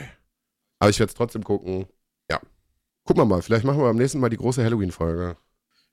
Aber 0.80 0.90
ich 0.90 1.00
werde 1.00 1.12
es 1.12 1.16
trotzdem 1.16 1.44
gucken. 1.44 1.86
Gucken 3.04 3.22
wir 3.22 3.26
mal, 3.26 3.42
vielleicht 3.42 3.66
machen 3.66 3.80
wir 3.80 3.86
beim 3.86 3.98
nächsten 3.98 4.20
Mal 4.20 4.30
die 4.30 4.38
große 4.38 4.64
Halloween-Folge. 4.64 5.38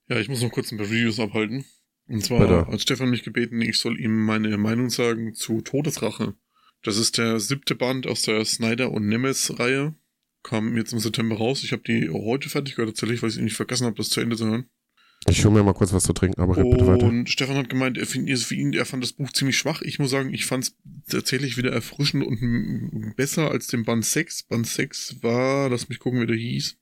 Ja, 0.08 0.18
ich 0.18 0.28
muss 0.28 0.42
noch 0.42 0.50
kurz 0.50 0.72
ein 0.72 0.78
paar 0.78 0.86
Reviews 0.86 1.20
abhalten. 1.20 1.64
Und 2.06 2.24
zwar 2.24 2.40
Bitte. 2.40 2.66
hat 2.66 2.80
Stefan 2.80 3.10
mich 3.10 3.22
gebeten, 3.22 3.60
ich 3.60 3.78
soll 3.78 4.00
ihm 4.00 4.24
meine 4.24 4.56
Meinung 4.56 4.88
sagen 4.88 5.34
zu 5.34 5.60
Todesrache. 5.60 6.34
Das 6.82 6.96
ist 6.96 7.18
der 7.18 7.40
siebte 7.40 7.74
Band 7.74 8.06
aus 8.06 8.22
der 8.22 8.44
Snyder 8.44 8.90
und 8.92 9.06
Nemes-Reihe. 9.08 9.94
Kam 10.42 10.76
jetzt 10.76 10.92
im 10.92 11.00
September 11.00 11.36
raus. 11.36 11.64
Ich 11.64 11.72
habe 11.72 11.82
die 11.82 12.08
heute 12.08 12.48
fertig 12.48 12.76
gehört, 12.76 12.90
tatsächlich, 12.90 13.22
weil 13.22 13.30
ich 13.30 13.38
nicht 13.38 13.56
vergessen 13.56 13.86
habe, 13.86 13.96
das 13.96 14.08
zu 14.08 14.20
Ende 14.20 14.36
zu 14.36 14.46
hören. 14.46 14.70
Ich 15.28 15.44
hole 15.44 15.52
mir 15.52 15.64
mal 15.64 15.74
kurz 15.74 15.92
was 15.92 16.04
zu 16.04 16.12
trinken, 16.12 16.40
aber 16.40 16.56
red 16.56 16.70
bitte 16.70 16.86
weiter. 16.86 17.06
Und 17.06 17.28
Stefan 17.28 17.56
hat 17.56 17.68
gemeint, 17.68 17.98
er, 17.98 18.06
find, 18.06 18.30
für 18.38 18.54
ihn, 18.54 18.72
er 18.72 18.86
fand 18.86 19.02
das 19.02 19.12
Buch 19.12 19.32
ziemlich 19.32 19.58
schwach. 19.58 19.82
Ich 19.82 19.98
muss 19.98 20.10
sagen, 20.10 20.32
ich 20.32 20.46
fand 20.46 20.64
es 20.64 20.76
tatsächlich 21.10 21.56
wieder 21.56 21.72
erfrischend 21.72 22.24
und 22.24 23.14
besser 23.16 23.50
als 23.50 23.66
den 23.66 23.84
Band 23.84 24.04
6. 24.04 24.44
Band 24.44 24.66
6 24.66 25.22
war, 25.22 25.68
lass 25.68 25.88
mich 25.88 25.98
gucken, 25.98 26.20
wie 26.20 26.26
der 26.26 26.36
hieß. 26.36 26.78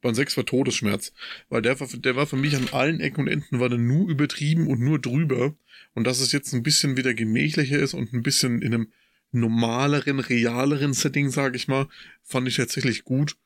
Band 0.00 0.16
6 0.16 0.36
war 0.36 0.46
Todesschmerz. 0.46 1.12
Weil 1.48 1.62
der 1.62 1.78
war, 1.80 1.88
der 1.88 2.16
war 2.16 2.26
für 2.26 2.36
mich 2.36 2.56
an 2.56 2.68
allen 2.72 3.00
Ecken 3.00 3.22
und 3.22 3.28
Enden 3.28 3.60
war 3.60 3.68
der 3.68 3.78
nur 3.78 4.08
übertrieben 4.08 4.66
und 4.66 4.80
nur 4.80 4.98
drüber. 4.98 5.54
Und 5.94 6.04
dass 6.06 6.20
es 6.20 6.32
jetzt 6.32 6.52
ein 6.52 6.62
bisschen 6.62 6.96
wieder 6.96 7.14
gemächlicher 7.14 7.78
ist 7.78 7.94
und 7.94 8.12
ein 8.12 8.22
bisschen 8.22 8.62
in 8.62 8.74
einem 8.74 8.92
normaleren, 9.32 10.20
realeren 10.20 10.92
Setting, 10.92 11.30
sage 11.30 11.56
ich 11.56 11.68
mal, 11.68 11.88
fand 12.22 12.48
ich 12.48 12.56
tatsächlich 12.56 13.04
gut. 13.04 13.36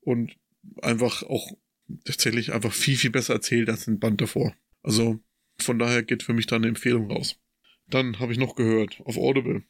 Und 0.00 0.36
einfach 0.82 1.22
auch 1.22 1.52
tatsächlich 2.04 2.52
einfach 2.52 2.72
viel, 2.72 2.96
viel 2.96 3.10
besser 3.10 3.34
erzählt 3.34 3.68
als 3.68 3.86
ein 3.86 3.98
Band 3.98 4.20
davor. 4.20 4.54
Also 4.82 5.20
von 5.58 5.78
daher 5.78 6.02
geht 6.02 6.22
für 6.22 6.34
mich 6.34 6.46
da 6.46 6.56
eine 6.56 6.68
Empfehlung 6.68 7.10
raus. 7.10 7.36
Dann 7.88 8.18
habe 8.18 8.32
ich 8.32 8.38
noch 8.38 8.56
gehört, 8.56 9.00
auf 9.04 9.16
Audible 9.16 9.62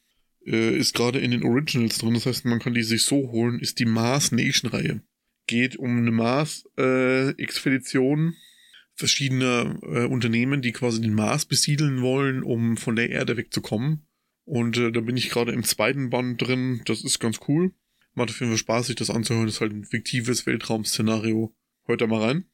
äh, 0.45 0.77
ist 0.77 0.93
gerade 0.93 1.19
in 1.19 1.31
den 1.31 1.43
Originals 1.43 1.97
drin, 1.97 2.13
das 2.13 2.25
heißt, 2.25 2.45
man 2.45 2.59
kann 2.59 2.73
die 2.73 2.83
sich 2.83 3.03
so 3.03 3.31
holen, 3.31 3.59
ist 3.59 3.79
die 3.79 3.85
Mars 3.85 4.31
Nation 4.31 4.71
Reihe 4.71 5.01
geht 5.47 5.77
um 5.77 5.97
eine 5.97 6.11
Mars-Expedition 6.11 8.29
äh, 8.29 8.33
verschiedener 8.95 9.77
äh, 9.83 10.05
Unternehmen, 10.05 10.61
die 10.61 10.71
quasi 10.71 11.01
den 11.01 11.13
Mars 11.13 11.45
besiedeln 11.45 12.01
wollen, 12.01 12.43
um 12.43 12.77
von 12.77 12.95
der 12.95 13.09
Erde 13.09 13.37
wegzukommen. 13.37 14.07
Und 14.45 14.77
äh, 14.77 14.91
da 14.91 15.01
bin 15.01 15.17
ich 15.17 15.29
gerade 15.29 15.51
im 15.51 15.63
zweiten 15.63 16.09
Band 16.09 16.41
drin. 16.41 16.81
Das 16.85 17.03
ist 17.03 17.19
ganz 17.19 17.39
cool. 17.47 17.73
Macht 18.13 18.29
auf 18.29 18.39
jeden 18.39 18.51
Fall 18.51 18.57
Spaß, 18.57 18.87
sich 18.87 18.95
das 18.95 19.09
anzuhören. 19.09 19.45
Das 19.45 19.55
ist 19.55 19.61
halt 19.61 19.73
ein 19.73 19.83
fiktives 19.83 20.45
Weltraum-Szenario. 20.45 21.53
Hört 21.83 22.01
da 22.01 22.07
mal 22.07 22.21
rein. 22.21 22.45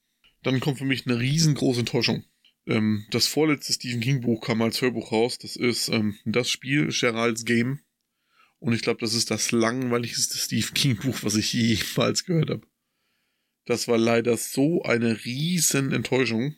Dann 0.41 0.59
kommt 0.59 0.79
für 0.79 0.85
mich 0.85 1.05
eine 1.05 1.19
riesengroße 1.19 1.81
Enttäuschung. 1.81 2.23
Ähm, 2.65 3.05
das 3.11 3.27
vorletzte 3.27 3.73
Stephen 3.73 4.01
King 4.01 4.21
Buch 4.21 4.41
kam 4.41 4.61
als 4.61 4.81
Hörbuch 4.81 5.11
raus. 5.11 5.37
Das 5.37 5.55
ist 5.55 5.89
ähm, 5.89 6.17
das 6.25 6.49
Spiel 6.49 6.87
Geralds 6.87 7.45
Game. 7.45 7.81
Und 8.59 8.73
ich 8.73 8.81
glaube, 8.81 8.99
das 8.99 9.13
ist 9.13 9.29
das 9.29 9.51
langweiligste 9.51 10.37
Stephen 10.37 10.73
King 10.73 10.95
Buch, 10.95 11.19
was 11.21 11.35
ich 11.35 11.53
jemals 11.53 12.25
gehört 12.25 12.49
habe. 12.49 12.70
Das 13.65 13.87
war 13.87 13.97
leider 13.97 14.37
so 14.37 14.83
eine 14.83 15.23
riesen 15.23 15.91
Enttäuschung. 15.91 16.55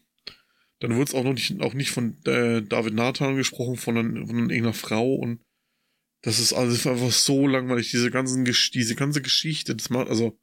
Dann 0.79 0.95
wurde 0.95 1.05
es 1.05 1.13
auch 1.13 1.23
noch 1.23 1.33
nicht, 1.33 1.61
auch 1.61 1.73
nicht 1.73 1.91
von 1.91 2.17
äh, 2.25 2.61
David 2.61 2.93
Nathan 2.93 3.35
gesprochen, 3.35 3.77
von, 3.77 3.95
von 4.27 4.49
irgendeiner 4.49 4.73
Frau 4.73 5.15
und 5.15 5.43
das 6.23 6.39
ist 6.39 6.53
alles 6.53 6.87
einfach 6.87 7.11
so 7.11 7.47
langweilig, 7.47 7.91
diese 7.91 8.09
ganzen, 8.09 8.45
diese 8.45 8.95
ganze 8.95 9.21
Geschichte, 9.21 9.75
das 9.75 9.89
macht, 9.89 10.07
also, 10.07 10.39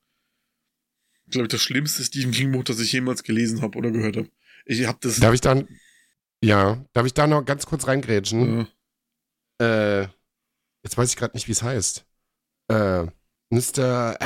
glaube 1.31 1.47
ich, 1.47 1.51
das 1.51 1.63
schlimmste 1.63 2.05
Stephen 2.05 2.33
King 2.33 2.53
Buch, 2.53 2.65
das 2.65 2.81
ich 2.81 2.93
jemals 2.93 3.23
gelesen 3.23 3.63
habe 3.63 3.79
oder 3.79 3.91
gehört 3.91 4.19
habe. 4.19 4.31
Ich 4.67 4.87
habe 4.87 4.99
das. 5.01 5.19
Darf 5.21 5.33
ich 5.33 5.41
dann, 5.41 5.67
ja, 6.45 6.85
darf 6.93 7.07
ich 7.07 7.15
da 7.15 7.27
noch 7.27 7.45
ganz 7.45 7.65
kurz 7.65 7.87
reingrätschen? 7.87 8.69
Ja. 9.59 10.03
Äh, 10.03 10.09
jetzt 10.83 10.99
weiß 10.99 11.09
ich 11.11 11.17
gerade 11.17 11.35
nicht, 11.35 11.49
wie 11.49 11.53
es 11.53 11.63
heißt. 11.63 12.05
Äh, 12.69 13.07
Mr. 13.51 14.17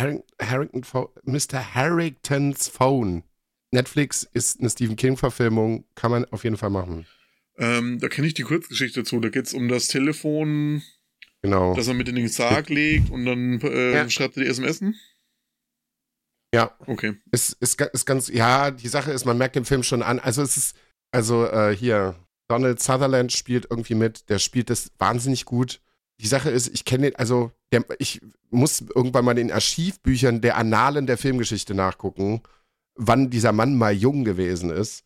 Harrington, 0.41 0.85
Mr. 1.25 1.75
Harringtons 1.75 2.69
Phone. 2.69 3.25
Netflix 3.73 4.29
ist 4.33 4.61
eine 4.61 4.71
Stephen 4.71 4.97
King-Verfilmung, 4.97 5.85
kann 5.95 6.11
man 6.11 6.25
auf 6.27 6.45
jeden 6.45 6.57
Fall 6.57 6.71
machen. 6.71 7.07
Ähm, 7.57 7.99
da 7.99 8.09
kenne 8.09 8.27
ich 8.27 8.35
die 8.35 8.43
Kurzgeschichte 8.43 9.01
dazu. 9.01 9.21
Da 9.21 9.29
geht 9.29 9.47
es 9.47 9.55
um 9.55 9.69
das 9.69 9.89
Telefon, 9.89 10.83
genau. 11.43 11.75
das 11.75 11.89
er 11.89 11.95
mit 11.95 12.09
in 12.09 12.17
den 12.17 12.29
Sarg 12.29 12.69
legt 12.69 13.11
und 13.11 13.25
dann 13.25 13.61
äh, 13.61 13.95
ja. 13.95 14.11
schreibt 14.11 14.37
er 14.37 14.45
die 14.45 14.49
SMS. 14.49 14.83
Ja. 16.55 16.77
Okay. 16.87 17.17
Ist, 17.33 17.57
ist, 17.61 17.81
ist 17.81 18.07
ganz, 18.07 18.29
ja, 18.29 18.71
die 18.71 18.89
Sache 18.89 19.11
ist, 19.11 19.25
man 19.25 19.39
merkt 19.39 19.57
den 19.57 19.65
Film 19.65 19.83
schon 19.83 20.03
an. 20.03 20.21
Also 20.21 20.43
es 20.43 20.57
ist, 20.57 20.77
also 21.11 21.47
äh, 21.47 21.75
hier, 21.75 22.15
Donald 22.49 22.81
Sutherland 22.81 23.33
spielt 23.33 23.67
irgendwie 23.71 23.95
mit, 23.95 24.29
der 24.29 24.39
spielt 24.39 24.71
das 24.71 24.93
wahnsinnig 24.99 25.45
gut. 25.47 25.81
Die 26.21 26.29
Sache 26.29 26.51
ist, 26.51 26.73
ich 26.73 26.85
kenne 26.85 27.11
den, 27.11 27.17
also 27.17 27.51
der, 27.75 27.85
ich 27.99 28.21
muss 28.51 28.83
irgendwann 28.95 29.25
mal 29.25 29.39
in 29.39 29.49
den 29.49 29.53
Archivbüchern 29.53 30.41
der 30.41 30.57
Annalen 30.57 31.07
der 31.07 31.19
Filmgeschichte 31.19 31.75
nachgucken, 31.75 32.43
wann 32.95 33.31
dieser 33.31 33.53
Mann 33.53 33.77
mal 33.77 33.93
jung 33.93 34.25
gewesen 34.25 34.71
ist. 34.71 35.05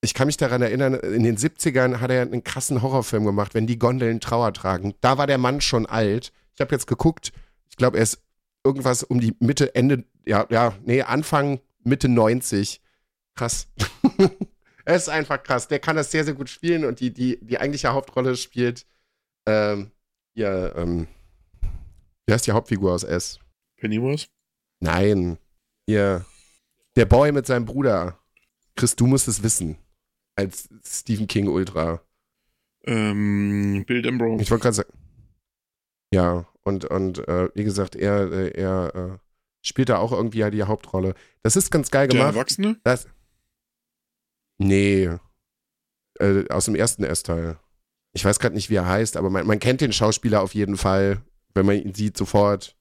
Ich 0.00 0.14
kann 0.14 0.26
mich 0.26 0.36
daran 0.36 0.62
erinnern, 0.62 0.94
in 0.94 1.24
den 1.24 1.36
70ern 1.36 2.00
hat 2.00 2.10
er 2.10 2.22
einen 2.22 2.44
krassen 2.44 2.82
Horrorfilm 2.82 3.24
gemacht, 3.24 3.54
wenn 3.54 3.66
die 3.66 3.78
Gondeln 3.78 4.20
Trauer 4.20 4.52
tragen. 4.52 4.94
Da 5.00 5.18
war 5.18 5.26
der 5.26 5.38
Mann 5.38 5.60
schon 5.60 5.86
alt. 5.86 6.32
Ich 6.54 6.60
habe 6.60 6.74
jetzt 6.74 6.86
geguckt, 6.86 7.32
ich 7.68 7.76
glaube, 7.76 7.96
er 7.96 8.04
ist 8.04 8.20
irgendwas 8.64 9.02
um 9.02 9.20
die 9.20 9.34
Mitte, 9.40 9.74
Ende, 9.74 10.04
ja, 10.24 10.46
ja, 10.50 10.74
nee, 10.84 11.02
Anfang, 11.02 11.60
Mitte 11.82 12.08
90. 12.08 12.80
Krass. 13.34 13.68
er 14.84 14.96
ist 14.96 15.08
einfach 15.08 15.42
krass. 15.42 15.68
Der 15.68 15.78
kann 15.78 15.96
das 15.96 16.10
sehr, 16.10 16.24
sehr 16.24 16.34
gut 16.34 16.48
spielen 16.48 16.84
und 16.84 17.00
die, 17.00 17.12
die, 17.12 17.38
die 17.40 17.58
eigentliche 17.58 17.92
Hauptrolle 17.92 18.36
spielt 18.36 18.86
ähm, 19.48 19.90
ja, 20.34 20.74
ähm, 20.76 21.08
wie 22.28 22.34
heißt 22.34 22.46
die 22.46 22.52
Hauptfigur 22.52 22.92
aus 22.92 23.04
S? 23.04 23.40
Pennyworth? 23.78 24.28
Nein. 24.80 25.38
Ihr, 25.86 26.26
der 26.94 27.06
Boy 27.06 27.32
mit 27.32 27.46
seinem 27.46 27.64
Bruder. 27.64 28.18
Chris, 28.76 28.94
du 28.94 29.06
musst 29.06 29.28
es 29.28 29.42
wissen. 29.42 29.78
Als 30.36 30.68
Stephen 30.84 31.26
King 31.26 31.48
Ultra. 31.48 32.02
Ähm, 32.84 33.82
Bill 33.86 34.02
Dembro. 34.02 34.38
Ich 34.38 34.50
wollte 34.50 34.62
gerade 34.62 34.76
sagen. 34.76 34.92
Ja, 36.12 36.46
und, 36.64 36.84
und 36.84 37.26
äh, 37.26 37.48
wie 37.54 37.64
gesagt, 37.64 37.96
er, 37.96 38.30
äh, 38.30 38.50
er 38.50 38.94
äh, 38.94 39.18
spielt 39.66 39.88
da 39.88 39.96
auch 39.96 40.12
irgendwie 40.12 40.38
ja 40.38 40.50
die 40.50 40.62
Hauptrolle. 40.64 41.14
Das 41.42 41.56
ist 41.56 41.70
ganz 41.70 41.90
geil 41.90 42.08
Der 42.08 42.18
gemacht. 42.18 42.34
Erwachsene? 42.34 42.78
Das, 42.84 43.08
nee. 44.58 45.08
Äh, 46.18 46.46
aus 46.50 46.66
dem 46.66 46.74
ersten 46.74 47.04
S-Teil. 47.04 47.58
Ich 48.12 48.22
weiß 48.22 48.38
gerade 48.38 48.54
nicht, 48.54 48.68
wie 48.68 48.76
er 48.76 48.86
heißt, 48.86 49.16
aber 49.16 49.30
man, 49.30 49.46
man 49.46 49.60
kennt 49.60 49.80
den 49.80 49.94
Schauspieler 49.94 50.42
auf 50.42 50.54
jeden 50.54 50.76
Fall, 50.76 51.22
wenn 51.58 51.66
man 51.66 51.76
ihn 51.76 51.94
sieht, 51.94 52.16
sofort. 52.16 52.76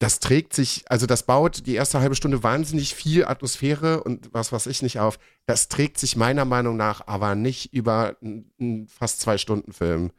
Das 0.00 0.18
trägt 0.18 0.54
sich, 0.54 0.84
also 0.88 1.04
das 1.06 1.24
baut 1.24 1.66
die 1.66 1.74
erste 1.74 2.00
halbe 2.00 2.14
Stunde 2.14 2.42
wahnsinnig 2.42 2.94
viel 2.94 3.26
Atmosphäre 3.26 4.02
und 4.02 4.32
was 4.32 4.50
weiß 4.50 4.66
ich 4.66 4.80
nicht 4.80 4.98
auf. 4.98 5.18
Das 5.44 5.68
trägt 5.68 5.98
sich 5.98 6.16
meiner 6.16 6.46
Meinung 6.46 6.76
nach 6.76 7.06
aber 7.06 7.34
nicht 7.34 7.74
über 7.74 8.16
einen 8.22 8.88
fast 8.88 9.20
zwei 9.20 9.36
Stunden 9.36 9.72
Film. 9.72 10.10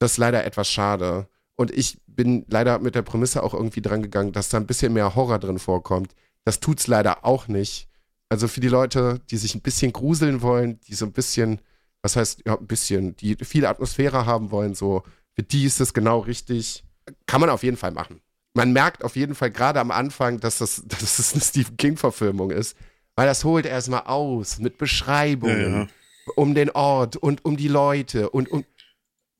Das 0.00 0.12
ist 0.12 0.18
leider 0.18 0.44
etwas 0.44 0.68
schade. 0.68 1.28
Und 1.54 1.70
ich 1.70 1.98
bin 2.08 2.44
leider 2.48 2.80
mit 2.80 2.96
der 2.96 3.02
Prämisse 3.02 3.44
auch 3.44 3.54
irgendwie 3.54 3.82
dran 3.82 4.02
gegangen, 4.02 4.32
dass 4.32 4.48
da 4.48 4.56
ein 4.56 4.66
bisschen 4.66 4.92
mehr 4.92 5.14
Horror 5.14 5.38
drin 5.38 5.60
vorkommt. 5.60 6.14
Das 6.44 6.58
tut's 6.58 6.88
leider 6.88 7.24
auch 7.24 7.46
nicht. 7.46 7.88
Also 8.28 8.48
für 8.48 8.60
die 8.60 8.68
Leute, 8.68 9.20
die 9.30 9.36
sich 9.36 9.54
ein 9.54 9.60
bisschen 9.60 9.92
gruseln 9.92 10.42
wollen, 10.42 10.80
die 10.80 10.94
so 10.94 11.06
ein 11.06 11.12
bisschen, 11.12 11.60
was 12.02 12.16
heißt, 12.16 12.42
ja, 12.46 12.58
ein 12.58 12.66
bisschen, 12.66 13.14
die 13.16 13.36
viel 13.36 13.66
Atmosphäre 13.66 14.26
haben 14.26 14.50
wollen, 14.50 14.74
so, 14.74 15.04
für 15.34 15.42
die 15.42 15.64
ist 15.64 15.80
das 15.80 15.94
genau 15.94 16.20
richtig. 16.20 16.83
Kann 17.26 17.40
man 17.40 17.50
auf 17.50 17.62
jeden 17.62 17.76
Fall 17.76 17.90
machen. 17.92 18.20
Man 18.54 18.72
merkt 18.72 19.02
auf 19.04 19.16
jeden 19.16 19.34
Fall 19.34 19.50
gerade 19.50 19.80
am 19.80 19.90
Anfang, 19.90 20.40
dass 20.40 20.58
das, 20.58 20.82
dass 20.86 21.16
das 21.16 21.32
eine 21.34 21.42
Stephen 21.42 21.76
King-Verfilmung 21.76 22.50
ist, 22.50 22.76
weil 23.16 23.26
das 23.26 23.44
holt 23.44 23.66
erstmal 23.66 24.02
aus 24.02 24.58
mit 24.58 24.78
Beschreibungen 24.78 25.60
Ja, 25.72 25.78
ja. 25.82 25.88
um 26.36 26.54
den 26.54 26.70
Ort 26.70 27.16
und 27.16 27.44
um 27.44 27.56
die 27.56 27.68
Leute 27.68 28.30
und 28.30 28.50
um. 28.50 28.64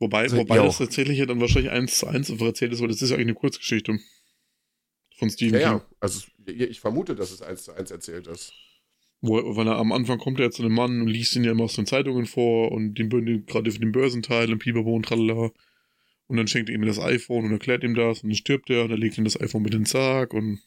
Wobei, 0.00 0.22
Also, 0.22 0.36
wobei 0.38 0.56
jo. 0.56 0.64
das 0.64 0.78
tatsächlich 0.78 1.18
ja 1.18 1.26
dann 1.26 1.40
wahrscheinlich 1.40 1.70
eins 1.70 1.98
zu 1.98 2.06
eins 2.06 2.30
einfach 2.30 2.46
erzählt 2.46 2.72
ist, 2.72 2.80
weil 2.80 2.88
das 2.88 3.00
ist 3.00 3.10
ja 3.10 3.16
eigentlich 3.16 3.28
eine 3.28 3.34
Kurzgeschichte 3.34 3.98
von 5.16 5.30
Stephen 5.30 5.60
Ja, 5.60 5.70
King. 5.70 5.78
ja, 5.80 5.86
also 6.00 6.26
ich 6.46 6.80
vermute, 6.80 7.14
dass 7.14 7.30
es 7.30 7.40
eins 7.42 7.62
zu 7.64 7.72
eins 7.72 7.90
erzählt 7.90 8.26
ist. 8.26 8.52
Wo, 9.20 9.56
weil 9.56 9.66
er 9.68 9.76
am 9.76 9.92
Anfang 9.92 10.18
kommt 10.18 10.40
er 10.40 10.50
zu 10.50 10.62
einem 10.62 10.74
Mann 10.74 11.00
und 11.00 11.06
liest 11.06 11.34
ihn 11.36 11.44
ja 11.44 11.52
immer 11.52 11.64
aus 11.64 11.74
den 11.76 11.86
Zeitungen 11.86 12.26
vor 12.26 12.72
und 12.72 12.94
den, 12.96 13.08
den 13.08 13.46
gerade 13.46 13.70
für 13.70 13.78
den 13.78 13.92
Börsenteil 13.92 14.52
und 14.52 14.58
Pipapo 14.58 14.94
und 14.94 15.06
tralala. 15.06 15.50
Und 16.26 16.36
dann 16.38 16.46
schenkt 16.46 16.68
er 16.70 16.74
ihm 16.74 16.86
das 16.86 16.98
iPhone 16.98 17.44
und 17.44 17.52
erklärt 17.52 17.84
ihm 17.84 17.94
das 17.94 18.22
und 18.22 18.30
dann 18.30 18.36
stirbt 18.36 18.70
er 18.70 18.84
und 18.84 18.90
er 18.90 18.96
legt 18.98 19.18
ihm 19.18 19.24
das 19.24 19.38
iPhone 19.40 19.62
mit 19.62 19.74
in 19.74 19.80
den 19.80 19.86
Sarg 19.86 20.32
und 20.32 20.60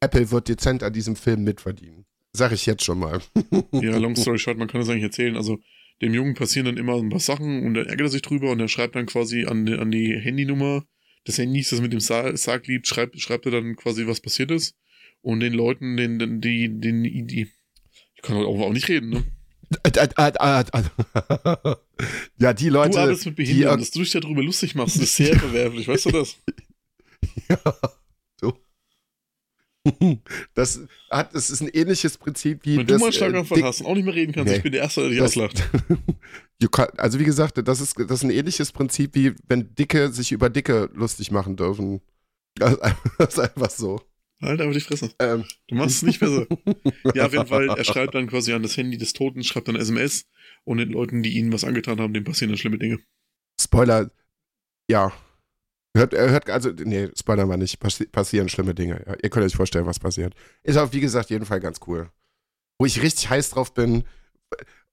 Apple 0.00 0.30
wird 0.30 0.48
dezent 0.48 0.82
an 0.82 0.92
diesem 0.92 1.16
Film 1.16 1.44
mitverdienen. 1.44 2.04
Sag 2.32 2.52
ich 2.52 2.66
jetzt 2.66 2.84
schon 2.84 2.98
mal. 2.98 3.20
ja, 3.72 3.96
long 3.98 4.16
story 4.16 4.38
short, 4.38 4.58
man 4.58 4.68
kann 4.68 4.80
das 4.80 4.88
eigentlich 4.88 5.02
erzählen. 5.04 5.36
Also 5.36 5.60
dem 6.00 6.14
Jungen 6.14 6.34
passieren 6.34 6.66
dann 6.66 6.76
immer 6.76 6.96
ein 6.96 7.08
paar 7.10 7.20
Sachen 7.20 7.64
und 7.64 7.74
dann 7.74 7.86
ärgert 7.86 8.06
er 8.06 8.10
sich 8.10 8.22
drüber 8.22 8.50
und 8.50 8.60
er 8.60 8.68
schreibt 8.68 8.96
dann 8.96 9.06
quasi 9.06 9.44
an, 9.44 9.66
die- 9.66 9.74
an 9.74 9.90
die 9.90 10.18
Handynummer 10.18 10.84
des 11.26 11.38
Handys, 11.38 11.70
das 11.70 11.80
mit 11.80 11.92
dem 11.92 12.00
Sa- 12.00 12.36
Sarg 12.36 12.66
liegt, 12.66 12.86
schreibt, 12.88 13.20
schreibt 13.20 13.46
er 13.46 13.52
dann 13.52 13.76
quasi, 13.76 14.06
was 14.06 14.20
passiert 14.20 14.50
ist. 14.50 14.74
Und 15.20 15.38
den 15.40 15.52
Leuten, 15.52 15.96
den, 15.96 16.18
den, 16.18 16.40
die, 16.40 16.68
den, 16.68 17.02
die, 17.04 17.48
ich 18.16 18.22
kann 18.22 18.36
auch, 18.36 18.60
auch 18.60 18.72
nicht 18.72 18.88
reden, 18.88 19.10
ne? 19.10 19.24
Ja, 22.38 22.52
die 22.52 22.66
Du 22.66 22.70
Leute. 22.72 23.00
arbeitest 23.00 23.26
mit 23.26 23.36
Behinderten, 23.36 23.78
äh, 23.78 23.80
dass 23.80 23.90
du 23.90 24.00
dich 24.00 24.10
darüber 24.10 24.42
lustig 24.42 24.74
machst, 24.74 24.96
ist 24.96 25.16
sehr 25.16 25.38
verwerflich, 25.38 25.86
weißt 25.88 26.06
du 26.06 26.10
das? 26.10 26.36
ja, 27.48 27.58
so. 28.40 28.58
Das 30.54 30.80
hat, 31.10 31.34
das 31.34 31.50
ist 31.50 31.60
ein 31.60 31.68
ähnliches 31.68 32.16
Prinzip 32.18 32.60
wie 32.64 32.78
Wenn 32.78 32.86
das, 32.86 32.96
du 32.98 33.00
mal 33.00 33.06
einen 33.06 33.14
äh, 33.14 33.16
Schlaganfall 33.16 33.56
Dick- 33.56 33.64
hast 33.64 33.80
und 33.80 33.86
auch 33.86 33.94
nicht 33.94 34.04
mehr 34.04 34.14
reden 34.14 34.32
kannst, 34.32 34.50
Nee. 34.50 34.56
ich 34.58 34.62
bin 34.62 34.72
der 34.72 34.82
Erste, 34.82 35.00
der 35.02 35.10
dich 35.10 35.20
auslacht. 35.22 35.68
Also 36.96 37.18
wie 37.18 37.24
gesagt, 37.24 37.58
das 37.66 37.80
ist, 37.80 37.98
das 37.98 38.10
ist 38.10 38.22
ein 38.22 38.30
ähnliches 38.30 38.70
Prinzip 38.70 39.14
wie 39.16 39.34
wenn 39.48 39.74
Dicke 39.74 40.12
sich 40.12 40.30
über 40.30 40.48
Dicke 40.50 40.88
lustig 40.94 41.30
machen 41.32 41.56
dürfen. 41.56 42.00
Das 42.54 42.74
ist 43.34 43.38
einfach 43.40 43.70
so. 43.70 44.00
Halt 44.42 44.60
einfach 44.60 44.74
die 44.74 44.80
Fresse. 44.80 45.12
Ähm, 45.18 45.44
Du 45.68 45.76
machst 45.76 45.96
es 45.96 46.02
nicht 46.02 46.20
besser. 46.20 46.46
Ja, 47.14 47.26
auf 47.26 47.32
jeden 47.32 47.46
Fall, 47.46 47.68
er 47.68 47.84
schreibt 47.84 48.14
dann 48.14 48.26
quasi 48.26 48.52
an 48.52 48.62
das 48.62 48.76
Handy 48.76 48.98
des 48.98 49.12
Toten, 49.12 49.44
schreibt 49.44 49.68
dann 49.68 49.76
SMS 49.76 50.26
und 50.64 50.78
den 50.78 50.90
Leuten, 50.90 51.22
die 51.22 51.36
ihnen 51.36 51.52
was 51.52 51.64
angetan 51.64 52.00
haben, 52.00 52.12
denen 52.12 52.24
passieren 52.24 52.50
dann 52.50 52.58
schlimme 52.58 52.78
Dinge. 52.78 52.98
Spoiler, 53.60 54.10
ja. 54.90 55.12
Hört, 55.96 56.14
er 56.14 56.30
hört, 56.30 56.48
also, 56.50 56.70
nee, 56.70 57.08
Spoiler 57.16 57.46
mal 57.46 57.58
nicht. 57.58 57.78
Passi 57.78 58.06
passieren 58.06 58.48
schlimme 58.48 58.74
Dinge. 58.74 59.04
Ja, 59.06 59.14
ihr 59.22 59.30
könnt 59.30 59.44
euch 59.44 59.54
vorstellen, 59.54 59.86
was 59.86 60.00
passiert. 60.00 60.34
Ist 60.62 60.76
auch, 60.76 60.92
wie 60.92 61.00
gesagt, 61.00 61.30
jeden 61.30 61.44
Fall 61.44 61.60
ganz 61.60 61.80
cool. 61.86 62.10
Wo 62.78 62.86
ich 62.86 63.02
richtig 63.02 63.28
heiß 63.28 63.50
drauf 63.50 63.74
bin 63.74 64.04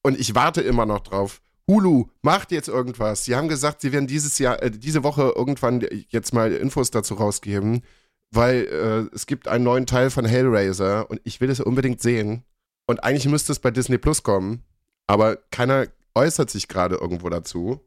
und 0.04 0.20
ich 0.20 0.36
warte 0.36 0.62
immer 0.62 0.86
noch 0.86 1.00
drauf. 1.00 1.42
Hulu, 1.68 2.08
macht 2.24 2.52
jetzt 2.52 2.68
irgendwas. 2.68 3.26
Sie 3.26 3.36
haben 3.36 3.48
gesagt, 3.48 3.82
sie 3.82 3.92
werden 3.92 4.08
dieses 4.08 4.40
Jahr, 4.40 4.62
äh, 4.62 4.72
diese 4.72 5.04
Woche 5.04 5.34
irgendwann 5.36 5.86
jetzt 6.10 6.34
mal 6.34 6.52
Infos 6.52 6.90
dazu 6.92 7.14
rausgeben, 7.14 7.84
weil 8.32 9.10
äh, 9.12 9.16
es 9.16 9.26
gibt 9.26 9.48
einen 9.48 9.64
neuen 9.64 9.86
Teil 9.86 10.10
von 10.10 10.26
Hellraiser 10.26 11.10
und 11.10 11.22
ich 11.24 11.42
will 11.42 11.50
es 11.50 11.60
unbedingt 11.60 12.02
sehen. 12.02 12.44
Und 12.88 13.04
eigentlich 13.04 13.28
müsste 13.28 13.52
es 13.52 13.60
bei 13.60 13.72
Disney 13.72 13.98
Plus 13.98 14.24
kommen, 14.24 14.64
aber 15.08 15.38
keiner 15.52 15.88
äußert 16.16 16.50
sich 16.50 16.68
gerade 16.68 16.96
irgendwo 16.96 17.30
dazu. 17.30 17.82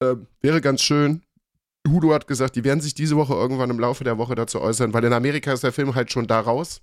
Äh, 0.00 0.16
wäre 0.40 0.60
ganz 0.60 0.82
schön. 0.82 1.22
Hulu 1.86 2.12
hat 2.12 2.26
gesagt, 2.26 2.56
die 2.56 2.64
werden 2.64 2.80
sich 2.80 2.94
diese 2.94 3.16
Woche 3.16 3.34
irgendwann 3.34 3.70
im 3.70 3.78
Laufe 3.78 4.04
der 4.04 4.18
Woche 4.18 4.34
dazu 4.34 4.60
äußern, 4.60 4.92
weil 4.92 5.04
in 5.04 5.12
Amerika 5.12 5.52
ist 5.52 5.62
der 5.62 5.72
Film 5.72 5.94
halt 5.94 6.10
schon 6.10 6.26
da 6.26 6.40
raus. 6.40 6.82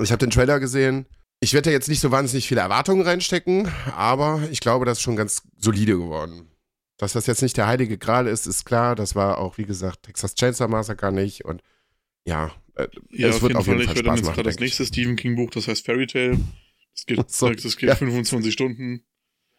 Ich 0.00 0.10
habe 0.10 0.18
den 0.18 0.30
Trailer 0.30 0.58
gesehen. 0.58 1.06
Ich 1.40 1.54
werde 1.54 1.70
da 1.70 1.72
jetzt 1.72 1.88
nicht 1.88 2.00
so 2.00 2.10
wahnsinnig 2.10 2.46
viele 2.46 2.60
Erwartungen 2.60 3.02
reinstecken, 3.02 3.68
aber 3.96 4.40
ich 4.50 4.60
glaube, 4.60 4.84
das 4.84 4.98
ist 4.98 5.02
schon 5.02 5.16
ganz 5.16 5.42
solide 5.58 5.96
geworden. 5.96 6.48
Dass 6.98 7.14
das 7.14 7.26
jetzt 7.26 7.42
nicht 7.42 7.56
der 7.56 7.66
heilige 7.66 7.98
Gral 7.98 8.26
ist, 8.28 8.46
ist 8.46 8.64
klar. 8.64 8.94
Das 8.94 9.16
war 9.16 9.38
auch, 9.38 9.58
wie 9.58 9.64
gesagt, 9.64 10.04
Texas 10.04 10.34
Chainsaw 10.34 10.68
Massacre 10.68 11.12
nicht 11.12 11.44
und 11.44 11.62
ja, 12.26 12.50
äh, 12.76 12.88
Ja, 13.10 13.28
es 13.28 13.36
auf 13.36 13.42
wird 13.42 13.50
jeden 13.50 13.58
auf 13.58 13.64
Fall. 13.66 13.74
jeden 13.74 13.80
Ich 13.82 13.86
Fall 13.88 13.96
werde 13.96 14.02
dann 14.08 14.16
Spaß 14.18 14.26
machen. 14.26 14.34
gerade 14.36 14.48
das 14.48 14.54
ich. 14.56 14.60
nächste 14.60 14.86
Stephen 14.86 15.16
King 15.16 15.36
Buch, 15.36 15.50
das 15.50 15.68
heißt 15.68 15.84
Fairy 15.84 16.06
Tale. 16.06 16.38
Das 16.94 17.06
geht, 17.06 17.30
So, 17.30 17.50
das 17.50 17.76
geht 17.76 17.88
ja. 17.88 17.94
25 17.96 18.52
Stunden. 18.52 19.04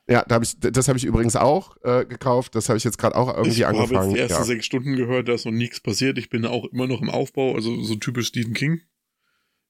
Ja, 0.08 0.24
da 0.28 0.36
hab 0.36 0.44
ich, 0.44 0.60
das 0.60 0.88
habe 0.90 0.98
ich 0.98 1.06
übrigens 1.06 1.36
auch 1.38 1.78
äh, 1.84 2.06
gekauft. 2.06 2.56
Das 2.56 2.68
habe 2.70 2.78
ich 2.78 2.84
jetzt 2.84 2.98
gerade 2.98 3.16
auch 3.16 3.30
irgendwie 3.34 3.52
ich 3.52 3.64
habe 3.64 3.76
jetzt 3.78 3.84
angefangen. 3.86 4.14
die 4.14 4.20
ersten 4.20 4.38
Ja. 4.40 4.44
sechs 4.44 4.66
Stunden 4.66 4.96
gehört, 4.98 5.30
da 5.30 5.34
ist 5.34 5.46
noch 5.46 5.52
nichts 5.54 5.80
passiert. 5.80 6.18
Ich 6.18 6.30
bin 6.30 6.46
auch 6.46 6.66
immer 6.66 6.88
noch 6.88 7.02
im 7.02 7.10
Aufbau, 7.10 7.56
also 7.56 7.82
so 7.84 7.96
typisch 7.96 8.28
Stephen 8.28 8.54
King. 8.54 8.82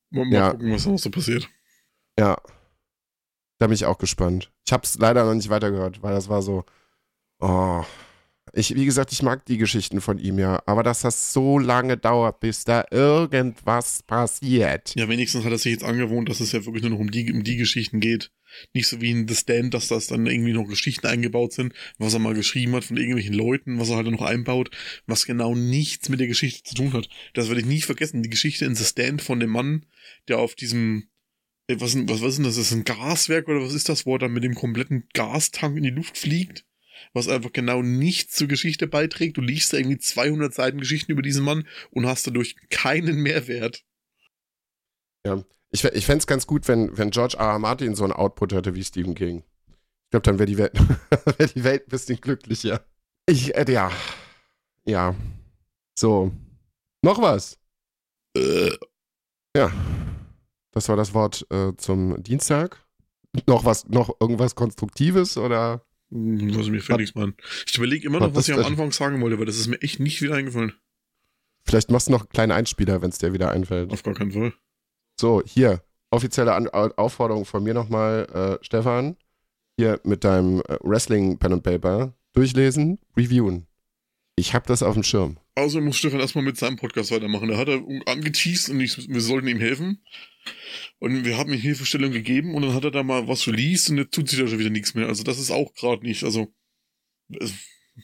Mal, 0.10 0.26
mal 0.26 0.34
Ja. 0.34 0.52
gucken, 0.52 0.72
was 0.72 0.86
noch 0.88 0.98
so 0.98 1.10
passiert. 1.11 1.49
Ja. 2.18 2.38
Da 3.60 3.68
bin 3.68 3.76
ich 3.76 3.86
auch 3.86 3.98
gespannt. 3.99 4.52
Ich 4.65 4.74
habe 4.74 4.84
es 4.84 4.98
leider 4.98 5.24
noch 5.26 5.36
nicht 5.36 5.49
weitergehört, 5.49 6.02
weil 6.02 6.14
das 6.15 6.28
war 6.30 6.41
so. 6.41 6.65
Oh. 7.40 7.84
Ich, 8.52 8.76
wie 8.76 8.86
gesagt, 8.86 9.11
ich 9.14 9.22
mag 9.22 9.45
die 9.45 9.57
Geschichten 9.57 10.02
von 10.02 10.20
ihm 10.20 10.38
ja, 10.38 10.61
aber 10.65 10.84
dass 10.84 11.02
das 11.02 11.32
so 11.32 11.57
lange 11.57 11.98
dauert, 11.98 12.41
bis 12.41 12.65
da 12.65 12.86
irgendwas 12.91 14.03
passiert. 14.03 14.94
Ja, 14.95 15.07
wenigstens 15.07 15.45
hat 15.45 15.52
er 15.52 15.57
sich 15.57 15.72
jetzt 15.72 15.84
angewohnt, 15.84 16.30
dass 16.30 16.41
es 16.41 16.52
ja 16.52 16.65
wirklich 16.65 16.84
nur 16.84 16.91
noch 16.91 16.99
um 16.99 17.10
die, 17.10 17.32
um 17.32 17.44
die 17.44 17.56
Geschichten 17.56 17.99
geht. 17.99 18.32
Nicht 18.74 18.88
so 18.88 19.02
wie 19.02 19.11
in 19.11 19.28
The 19.28 19.36
Stand, 19.36 19.74
dass 19.74 19.88
das 19.88 20.07
dann 20.07 20.28
irgendwie 20.28 20.53
noch 20.53 20.68
Geschichten 20.68 21.07
eingebaut 21.07 21.53
sind, 21.53 21.74
was 21.98 22.14
er 22.14 22.20
mal 22.20 22.34
geschrieben 22.34 22.76
hat 22.76 22.84
von 22.84 22.98
irgendwelchen 22.98 23.34
Leuten, 23.34 23.80
was 23.80 23.90
er 23.90 23.95
halt 23.95 24.07
noch 24.07 24.22
einbaut, 24.22 24.70
was 25.07 25.26
genau 25.26 25.56
nichts 25.56 26.10
mit 26.10 26.20
der 26.20 26.28
Geschichte 26.28 26.64
zu 26.64 26.76
tun 26.76 26.94
hat. 26.94 27.10
Das 27.34 27.48
werde 27.48 27.61
ich 27.61 27.68
nie 27.68 27.82
vergessen. 27.82 28.24
Die 28.24 28.30
Geschichte 28.30 28.65
in 28.65 28.76
The 28.76 28.86
Stand 28.86 29.22
von 29.22 29.40
dem 29.40 29.49
Mann, 29.49 29.86
der 30.28 30.40
auf 30.40 30.53
diesem, 30.53 31.07
äh, 31.68 31.78
was, 31.80 31.95
was, 31.95 32.22
was 32.22 32.30
ist 32.30 32.38
denn 32.38 32.45
das? 32.45 32.57
Ist 32.57 32.72
das 32.72 32.78
ein 32.78 32.84
Gaswerk 32.84 33.48
oder 33.48 33.61
was 33.61 33.74
ist 33.74 33.90
das, 33.90 34.06
wo 34.06 34.15
er 34.15 34.20
dann 34.20 34.34
mit 34.34 34.44
dem 34.44 34.53
kompletten 34.53 35.07
Gastank 35.14 35.78
in 35.78 35.84
die 35.84 35.90
Luft 35.90 36.18
fliegt? 36.18 36.65
Was 37.14 37.28
einfach 37.28 37.52
genau 37.52 37.82
nichts 37.82 38.36
zur 38.36 38.48
Geschichte 38.48 38.88
beiträgt. 38.88 39.38
Du 39.38 39.42
liest 39.42 39.74
da 39.74 39.78
irgendwie 39.78 39.98
200 39.98 40.54
Seiten 40.54 40.80
Geschichten 40.80 41.12
über 41.12 41.22
diesen 41.22 41.44
Mann 41.44 41.68
und 41.92 42.06
hast 42.08 42.26
dadurch 42.28 42.56
keinen 42.70 43.18
Mehrwert. 43.18 43.84
Ich, 45.72 45.82
fä- 45.84 45.94
ich 45.94 46.06
fände 46.06 46.20
es 46.20 46.28
ganz 46.28 46.46
gut, 46.48 46.68
wenn, 46.68 46.96
wenn 46.98 47.10
George 47.12 47.38
R. 47.38 47.46
R. 47.54 47.60
Martin 47.60 47.96
so 47.96 48.04
einen 48.04 48.14
Output 48.14 48.54
hätte 48.54 48.76
wie 48.76 48.84
Stephen 48.84 49.16
King. 49.16 49.44
Ich 49.70 50.10
glaube, 50.12 50.24
dann 50.24 50.38
wäre 50.40 50.46
die, 50.48 50.58
Welt- 50.58 50.74
wär 51.38 51.48
die 51.48 51.64
Welt 51.64 51.88
ein 51.88 51.90
bisschen 51.90 52.20
glücklicher. 52.22 52.86
Ich, 53.28 53.56
äh, 53.56 53.66
ja. 53.72 53.92
Ja. 54.86 55.16
So. 55.98 56.32
Noch 57.04 57.22
was? 57.22 57.58
Äh, 58.38 58.72
Ja. 59.56 59.72
Das 60.72 60.90
war 60.90 60.96
das 60.98 61.14
Wort 61.14 61.46
äh, 61.52 61.72
zum 61.78 62.22
Dienstag. 62.24 62.84
Noch 63.48 63.64
was, 63.64 63.88
noch 63.88 64.16
irgendwas 64.20 64.56
Konstruktives 64.56 65.38
oder? 65.38 65.86
Hm, 66.14 66.56
Was 66.57 66.68
mir 66.69 66.81
mehr 66.90 67.23
an. 67.23 67.34
Ich 67.68 67.77
überlege 67.77 68.07
immer 68.07 68.19
noch, 68.19 68.35
Was 68.35 68.48
ich 68.48 68.53
am? 68.53 68.64
Anfang 68.64 68.91
sagen 68.91 69.19
wollte, 69.22 69.40
weil 69.40 69.45
das 69.45 69.57
ist 69.57 69.68
mir 69.68 69.81
echt 69.81 69.99
nicht 69.99 70.22
wieder 70.22 70.35
eingefallen. 70.35 70.73
Vielleicht 71.65 71.90
machst 71.91 72.07
du 72.07 72.11
noch 72.11 72.22
einen 72.22 72.30
kleinen 72.30 72.52
Einspieler, 72.52 73.02
wenn 73.02 73.10
es 73.10 73.18
dir 73.18 73.34
wieder 73.34 73.49
einfällt. 73.52 73.91
Auf 73.91 74.03
gar 74.03 74.14
keinen 74.14 74.31
Fall. 74.31 74.53
So, 75.19 75.41
hier. 75.45 75.81
Offizielle 76.11 76.53
An 76.53 76.68
Au- 76.69 76.94
Aufforderung 76.98 77.45
von 77.45 77.64
mir 77.64 77.73
nochmal, 77.73 78.60
äh, 78.61 78.64
Stefan. 78.64 79.18
Hier 79.77 79.99
mit 80.03 80.23
deinem 80.23 80.60
äh, 80.68 80.77
Wrestling 80.81 81.40
Pen 81.40 81.53
and 81.53 81.64
Paper. 81.64 82.14
Durchlesen, 82.34 82.99
reviewen. 83.18 83.65
Ich 84.35 84.53
hab 84.53 84.68
das 84.68 84.84
auf 84.84 84.94
dem 84.94 85.03
Schirm. 85.03 85.38
Außerdem 85.56 85.86
muss 85.86 85.98
Stefan 85.98 86.20
erstmal 86.20 86.44
mit 86.44 86.58
seinem 86.58 86.78
Podcast 86.78 87.12
weitermachen. 87.12 87.48
Da 87.50 87.58
hat 87.58 87.68
er 87.70 87.84
angeteased 88.08 88.70
und 88.70 88.80
ich, 88.80 89.08
wir 89.08 89.22
sollten 89.22 89.48
ihm 89.48 89.60
helfen. 89.60 90.04
Und 91.00 91.24
wir 91.26 91.38
haben 91.38 91.54
ihm 91.54 91.60
Hilfestellung 91.60 92.12
gegeben 92.12 92.56
und 92.56 92.64
dann 92.64 92.74
hat 92.74 92.84
er 92.84 92.92
da 92.92 93.04
mal 93.04 93.28
was 93.28 93.48
released 93.48 93.90
und 93.90 93.98
jetzt 93.98 94.14
tut 94.14 94.28
sich 94.30 94.40
da 94.40 94.48
schon 94.48 94.60
wieder 94.60 94.70
nichts 94.72 94.94
mehr. 94.96 95.08
Also 95.08 95.24
das 95.24 95.40
ist 95.40 95.52
auch 95.52 95.74
gerade 95.74 96.04
nicht. 96.04 96.24
Also, 96.24 96.54
es- 97.40 97.54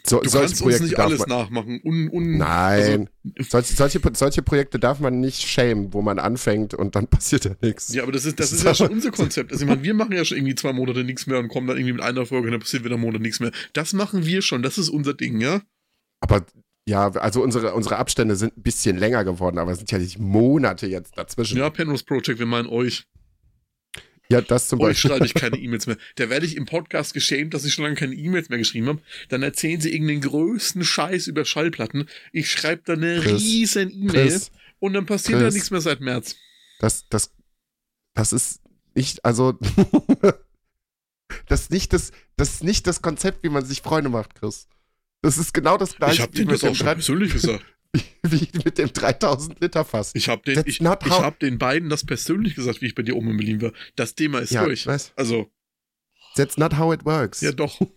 So, 0.06 0.20
Du 0.22 0.30
solche 0.30 0.38
kannst 0.50 0.54
uns 0.54 0.62
Projekte 0.62 0.84
nicht 0.84 0.98
darf 1.00 1.06
alles 1.08 1.20
man, 1.22 1.30
nachmachen. 1.30 1.82
Un, 1.84 2.10
un, 2.12 2.38
Nein. 2.38 3.10
Also, 3.38 3.50
solche, 3.50 3.74
solche, 3.74 4.00
solche 4.14 4.42
Projekte 4.44 4.78
darf 4.78 5.00
man 5.00 5.20
nicht 5.20 5.42
schämen, 5.42 5.92
wo 5.94 6.04
man 6.04 6.20
anfängt 6.20 6.76
und 6.76 6.96
dann 6.96 7.08
passiert 7.10 7.46
ja 7.46 7.56
nichts. 7.62 7.92
ja, 7.94 8.04
aber 8.04 8.12
das 8.12 8.26
ist, 8.26 8.40
das 8.40 8.52
ist 8.52 8.64
ja 8.64 8.76
schon 8.76 8.92
unser 8.92 9.10
Konzept. 9.10 9.52
Also, 9.52 9.64
ich 9.66 9.70
meine, 9.70 9.82
wir 9.82 9.96
machen 9.96 10.12
ja 10.14 10.24
schon 10.24 10.38
irgendwie 10.38 10.54
zwei 10.56 10.72
Monate 10.74 11.04
nichts 11.04 11.26
mehr 11.26 11.40
und 11.40 11.48
kommen 11.48 11.66
dann 11.68 11.78
irgendwie 11.78 11.94
mit 11.94 12.04
einer 12.04 12.26
Folge 12.28 12.46
und 12.48 12.52
dann 12.52 12.62
passiert 12.62 12.84
wieder 12.84 12.94
einen 12.96 13.04
Monat 13.04 13.22
nichts 13.22 13.40
mehr. 13.40 13.52
Das 13.74 13.94
machen 13.94 14.26
wir 14.28 14.44
schon. 14.44 14.62
Das 14.62 14.78
ist 14.78 14.90
unser 14.90 15.16
Ding, 15.16 15.42
ja? 15.42 15.64
Aber 16.22 16.46
ja, 16.90 17.07
also 17.11 17.44
unsere, 17.44 17.76
unsere 17.76 17.98
Abstände 17.98 18.36
sind 18.36 18.57
ein 18.57 18.64
bisschen 18.64 18.98
länger 18.98 19.24
geworden, 19.24 19.60
aber 19.60 19.72
es 19.72 19.78
sind 19.78 19.91
ja 19.91 19.99
nicht 19.99 20.18
Monate 20.18 20.88
jetzt 20.88 21.16
dazwischen. 21.18 21.57
Ja, 21.57 21.70
Penrose 21.70 22.03
Project, 22.03 22.40
wir 22.40 22.48
meinen 22.48 22.68
euch. 22.68 23.06
Ja, 24.32 24.41
das 24.41 24.68
zum 24.68 24.80
Euch 24.80 24.90
Beispiel. 24.90 25.11
schreibe 25.11 25.26
ich 25.26 25.34
keine 25.36 25.57
E-Mails 25.57 25.86
mehr. 25.86 25.98
Da 26.16 26.30
werde 26.30 26.45
ich 26.48 26.56
im 26.56 26.66
Podcast 26.66 27.14
geschämt, 27.14 27.53
dass 27.53 27.64
ich 27.64 27.74
schon 27.74 27.84
lange 27.84 27.95
keine 27.95 28.16
E-Mails 28.16 28.49
mehr 28.49 28.57
geschrieben 28.57 28.88
habe. 28.88 29.02
Dann 29.30 29.44
erzählen 29.44 29.80
sie 29.80 29.91
irgendeinen 29.91 30.22
größten 30.22 30.84
Scheiß 30.84 31.28
über 31.28 31.45
Schallplatten. 31.45 32.07
Ich 32.32 32.52
schreibe 32.52 32.82
da 32.86 32.94
eine 32.94 33.22
Chris, 33.22 33.41
riesen 33.41 33.91
E-Mail 33.91 34.41
und 34.80 34.94
dann 34.94 35.06
passiert 35.06 35.40
da 35.40 35.44
Chris. 35.45 35.53
nichts 35.53 35.72
mehr 35.72 35.82
seit 35.82 35.99
März. 35.99 36.36
das, 36.80 37.07
das, 37.10 37.32
das 38.16 38.34
ist 38.34 38.61
nicht, 38.95 39.24
also, 39.26 39.53
das 41.48 41.61
ist 41.61 41.72
nicht 41.72 41.94
das, 41.94 42.11
das 42.36 42.49
ist 42.56 42.64
nicht 42.64 42.88
das 42.88 43.02
Konzept, 43.03 43.44
wie 43.44 43.49
man 43.49 43.64
sich 43.66 43.82
Freunde 43.82 44.10
macht, 44.10 44.36
Chris. 44.36 44.68
Das 45.22 45.38
ist 45.38 45.54
genau 45.54 45.78
das 45.78 45.91
Ich 45.91 45.98
gleiche 45.98 46.22
habe 46.22 46.34
wie, 46.34 46.38
denen 46.38 46.50
das 46.52 46.64
auch 46.64 46.76
schon 46.76 46.86
persönlich 46.88 47.34
gesagt. 47.34 47.64
wie 48.24 48.48
mit 48.64 48.78
dem 48.78 48.94
3000 48.94 49.60
Liter 49.62 49.84
Fass. 49.84 50.12
Ich 50.14 50.30
habe 50.30 50.44
den, 50.44 50.64
ich, 50.66 50.80
ich 50.80 50.88
hab 50.88 51.40
den 51.40 51.58
beiden 51.58 51.90
das 51.90 52.06
persönlich 52.06 52.56
gesagt, 52.56 52.82
wie 52.82 52.88
ich 52.88 52.96
bei 52.96 53.02
dir 53.02 53.16
oben 53.16 53.32
in 53.32 53.38
Berlin 53.38 53.62
war. 53.62 53.72
Das 53.96 54.14
Thema 54.16 54.40
ist 54.40 54.52
ja, 54.52 54.64
durch. 54.64 54.86
weißt, 54.86 55.14
Also, 55.16 55.52
that's 56.36 56.58
not 56.58 56.78
how 56.78 56.94
it 56.94 57.06
works. 57.06 57.41
ja 57.41 57.52
doch. 57.52 57.80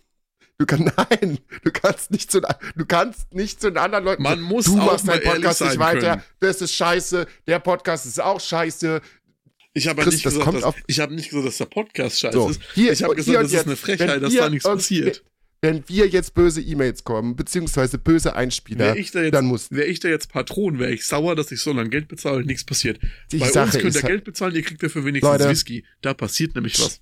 Du 0.59 0.67
kannst, 0.67 0.95
nein, 0.95 1.39
du 1.63 1.71
kannst 1.71 2.11
nicht 2.11 2.31
zu, 2.31 2.39
du 2.39 2.85
kannst 2.85 3.33
nicht 3.33 3.59
zu 3.59 3.71
den 3.71 3.77
anderen 3.79 4.05
Leuten 4.05 4.21
Man 4.21 4.39
muss 4.39 4.65
du 4.65 4.79
auch 4.79 4.85
machst 4.85 5.07
deinen 5.07 5.23
Podcast 5.23 5.61
nicht 5.61 5.79
weiter, 5.79 6.09
können. 6.11 6.23
das 6.41 6.61
ist 6.61 6.73
scheiße, 6.75 7.25
der 7.47 7.59
Podcast 7.59 8.05
ist 8.05 8.21
auch 8.21 8.39
scheiße. 8.39 9.01
Ich 9.73 9.87
habe 9.87 10.05
nicht 10.05 10.23
gesagt, 10.23 10.53
dass, 10.53 10.75
ich 10.85 10.99
habe 10.99 11.15
nicht 11.15 11.29
gesagt, 11.31 11.47
dass 11.47 11.57
der 11.57 11.65
Podcast 11.65 12.19
scheiße 12.19 12.37
So, 12.37 12.49
ist. 12.49 12.61
hier, 12.75 12.91
Ich 12.93 13.01
habe 13.03 13.15
gesagt, 13.15 13.35
das 13.35 13.45
ist 13.47 13.51
jetzt, 13.53 13.65
eine 13.65 13.75
Frechheit, 13.75 14.21
dass 14.21 14.33
da 14.33 14.49
nichts 14.49 14.63
passiert. 14.63 15.23
Wenn 15.63 15.87
wir 15.87 16.07
jetzt 16.09 16.33
böse 16.33 16.61
E-Mails 16.61 17.05
kommen, 17.05 17.37
beziehungsweise 17.37 17.97
böse 17.97 18.35
Einspieler, 18.35 18.93
da 18.93 18.95
jetzt 18.95 19.33
dann 19.33 19.45
muss 19.45 19.71
Wäre 19.71 19.87
ich 19.87 20.01
da 20.01 20.09
jetzt 20.09 20.27
Patron, 20.27 20.77
wäre 20.77 20.91
ich 20.91 21.05
sauer, 21.05 21.37
dass 21.37 21.53
ich 21.53 21.61
so 21.61 21.71
lange 21.71 21.89
Geld 21.89 22.09
bezahle 22.09 22.39
und 22.39 22.47
nichts 22.47 22.65
passiert. 22.65 22.99
die 23.31 23.37
Bei 23.37 23.45
uns 23.45 23.53
Sache 23.53 23.71
könnt 23.79 23.85
ist, 23.85 23.95
ihr 23.95 24.01
halt- 24.03 24.11
Geld 24.11 24.23
bezahlen, 24.25 24.55
ihr 24.55 24.61
kriegt 24.61 24.83
dafür 24.83 25.05
wenigstens 25.05 25.31
Leute. 25.31 25.49
Whisky. 25.49 25.85
Da 26.01 26.13
passiert 26.13 26.53
nämlich 26.55 26.77
was. 26.81 26.99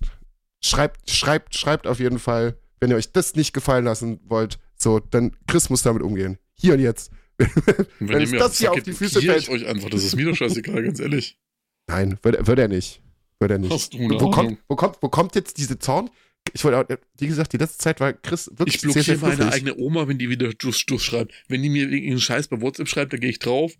schreibt, 0.62 1.10
schreibt, 1.10 1.56
schreibt 1.56 1.88
auf 1.88 1.98
jeden 1.98 2.20
Fall, 2.20 2.56
wenn 2.78 2.90
ihr 2.90 2.96
euch 2.96 3.10
das 3.10 3.34
nicht 3.34 3.52
gefallen 3.52 3.84
lassen 3.84 4.20
wollt, 4.26 4.60
so, 4.76 5.00
dann 5.00 5.36
Chris 5.48 5.68
muss 5.68 5.82
damit 5.82 6.02
umgehen. 6.04 6.38
Hier 6.54 6.74
und 6.74 6.80
jetzt. 6.80 7.10
Wenn 7.98 8.08
ihr 8.20 8.24
es 8.24 8.30
mir 8.30 8.38
das 8.38 8.58
hier 8.58 8.70
auf 8.70 8.82
die 8.82 8.92
Füße 8.92 9.20
fällt. 9.22 9.42
ich 9.42 9.48
euch 9.48 9.66
einfach. 9.66 9.90
Das 9.90 10.04
ist 10.04 10.14
mir 10.14 10.26
doch 10.26 10.36
scheißegal, 10.36 10.82
ganz 10.84 11.00
ehrlich. 11.00 11.36
Nein, 11.88 12.18
wird, 12.22 12.46
wird 12.46 12.58
er 12.60 12.68
nicht. 12.68 13.00
Wird 13.40 13.50
er 13.50 13.58
nicht. 13.58 13.98
Wo 13.98 14.30
kommt, 14.30 14.58
wo, 14.68 14.76
kommt, 14.76 14.98
wo 15.00 15.08
kommt 15.08 15.34
jetzt 15.34 15.58
diese 15.58 15.78
Zorn? 15.80 16.10
Ich 16.54 16.64
wollte, 16.64 16.78
auch- 16.78 16.98
wie 17.18 17.26
gesagt, 17.28 17.52
die 17.52 17.56
letzte 17.58 17.78
Zeit 17.78 18.00
war 18.00 18.12
Chris 18.12 18.50
wirklich 18.56 18.74
Ich 18.76 18.80
sehr, 18.80 18.92
blockiere 18.92 19.04
sehr 19.04 19.18
meine 19.18 19.36
fluffig. 19.36 19.52
eigene 19.54 19.76
Oma, 19.76 20.08
wenn 20.08 20.18
die 20.18 20.28
wieder 20.28 20.52
Duss 20.52 20.78
schreibt. 20.78 21.32
Wenn 21.48 21.62
die 21.62 21.70
mir 21.70 21.84
irgendeinen 21.88 22.20
Scheiß 22.20 22.48
bei 22.48 22.60
WhatsApp 22.60 22.88
schreibt, 22.88 23.12
dann 23.12 23.20
gehe 23.20 23.30
ich 23.30 23.38
drauf, 23.38 23.72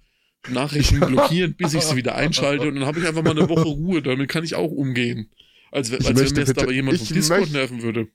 Nachrichten 0.49 1.01
blockieren, 1.01 1.55
bis 1.55 1.75
ich 1.75 1.83
sie 1.83 1.97
wieder 1.97 2.15
einschalte 2.17 2.69
und 2.69 2.77
dann 2.77 2.87
habe 2.87 3.01
ich 3.01 3.07
einfach 3.07 3.23
mal 3.23 3.31
eine 3.33 3.49
Woche 3.49 3.69
Ruhe. 3.69 4.03
Damit 4.03 4.29
kann 4.31 4.45
ich 4.45 4.55
auch 4.55 4.71
umgehen. 4.71 5.31
Als, 5.71 5.93
als 5.93 6.05
wenn 6.07 6.15
mir 6.15 6.23
jetzt 6.23 6.59
aber 6.59 6.73
jemand 6.73 6.99
vom 6.99 7.09
Discord 7.09 7.41
möchte- 7.41 7.55
nerven 7.57 7.83
würde. 7.83 8.09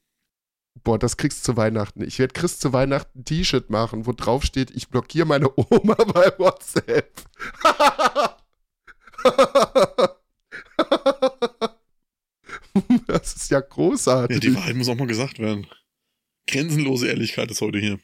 Boah, 0.83 0.99
das 0.99 1.17
kriegst 1.17 1.39
du 1.47 1.53
zu 1.53 1.57
Weihnachten. 1.57 2.03
Ich 2.03 2.19
werde 2.19 2.33
Chris 2.33 2.59
zu 2.59 2.71
Weihnachten 2.71 3.19
ein 3.21 3.25
T-Shirt 3.25 3.69
machen, 3.71 4.05
wo 4.05 4.11
drauf 4.13 4.43
steht, 4.43 4.69
ich 4.71 4.89
blockiere 4.89 5.25
meine 5.25 5.49
Oma 5.55 5.95
bei 5.95 6.31
WhatsApp. 6.37 7.11
das 13.07 13.33
ist 13.35 13.51
ja 13.51 13.59
Ja, 13.59 13.65
großartig. 13.65 14.39
die 14.39 14.55
Wahrheit 14.55 14.75
muss 14.75 14.89
auch 14.89 14.95
mal 14.95 15.07
gesagt 15.07 15.39
werden. 15.39 15.67
Grenzenlose 16.47 17.07
Ehrlichkeit 17.07 17.51
ist 17.51 17.61
heute 17.61 17.79
hier. 17.79 17.99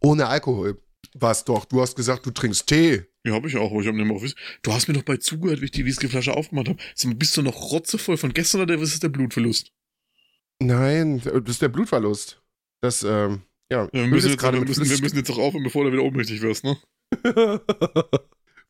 Ohne 0.00 0.26
Alkohol. 0.26 0.80
Was 1.14 1.44
doch, 1.44 1.64
du 1.64 1.80
hast 1.80 1.96
gesagt, 1.96 2.26
du 2.26 2.30
trinkst 2.30 2.66
Tee. 2.66 3.04
Ja, 3.24 3.34
habe 3.34 3.48
ich 3.48 3.56
auch, 3.56 3.70
aber 3.70 3.80
ich 3.80 3.86
habe 3.86 3.96
nicht 3.96 4.06
mehr 4.06 4.16
auf 4.16 4.24
Du 4.62 4.72
hast 4.72 4.88
mir 4.88 4.94
doch 4.94 5.02
bei 5.02 5.16
zugehört, 5.16 5.60
wie 5.60 5.66
ich 5.66 5.70
die 5.70 5.84
Whiskyflasche 5.84 6.34
aufgemacht 6.34 6.68
habe. 6.68 7.14
Bist 7.14 7.36
du 7.36 7.42
noch 7.42 7.70
rotzevoll 7.72 8.16
von 8.16 8.32
gestern 8.32 8.62
oder 8.62 8.80
was 8.80 8.92
ist 8.94 9.02
der 9.02 9.08
Blutverlust? 9.08 9.72
Nein, 10.60 11.20
das 11.22 11.42
ist 11.46 11.62
der 11.62 11.68
Blutverlust. 11.68 12.42
Das, 12.80 13.02
ähm, 13.02 13.42
ja, 13.70 13.84
Ja, 13.84 13.92
wir, 13.92 14.06
müssen 14.06 14.30
jetzt, 14.30 14.42
wir, 14.42 14.52
müssen, 14.60 14.88
wir 14.88 15.00
müssen 15.00 15.16
jetzt 15.16 15.30
auch 15.30 15.38
aufhören, 15.38 15.64
bevor 15.64 15.84
du 15.84 15.92
wieder 15.92 16.02
ohnmächtig 16.02 16.40
wirst, 16.40 16.64
ne? 16.64 16.76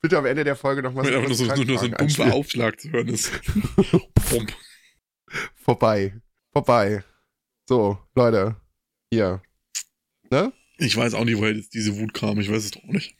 Bitte 0.00 0.18
am 0.18 0.26
Ende 0.26 0.44
der 0.44 0.56
Folge 0.56 0.82
nochmal 0.82 1.04
so, 1.04 1.10
nur, 1.44 1.64
nur 1.64 1.78
so 1.78 1.84
ein 1.86 1.92
dumpfer 1.92 2.32
Aufschlag 2.32 2.80
zu 2.80 2.90
hören 2.90 3.08
ist. 3.08 3.32
Pump. 4.30 4.54
Vorbei. 5.54 6.14
Vorbei. 6.52 7.04
So, 7.68 7.98
Leute. 8.14 8.56
Hier. 9.12 9.42
Ne? 10.30 10.52
Ich 10.78 10.96
weiß 10.96 11.14
auch 11.14 11.24
nicht, 11.24 11.38
woher 11.38 11.54
jetzt 11.54 11.74
diese 11.74 11.96
Wut 11.98 12.14
kam. 12.14 12.38
Ich 12.40 12.50
weiß 12.50 12.64
es 12.64 12.70
doch 12.70 12.82
auch 12.84 12.88
nicht. 12.92 13.16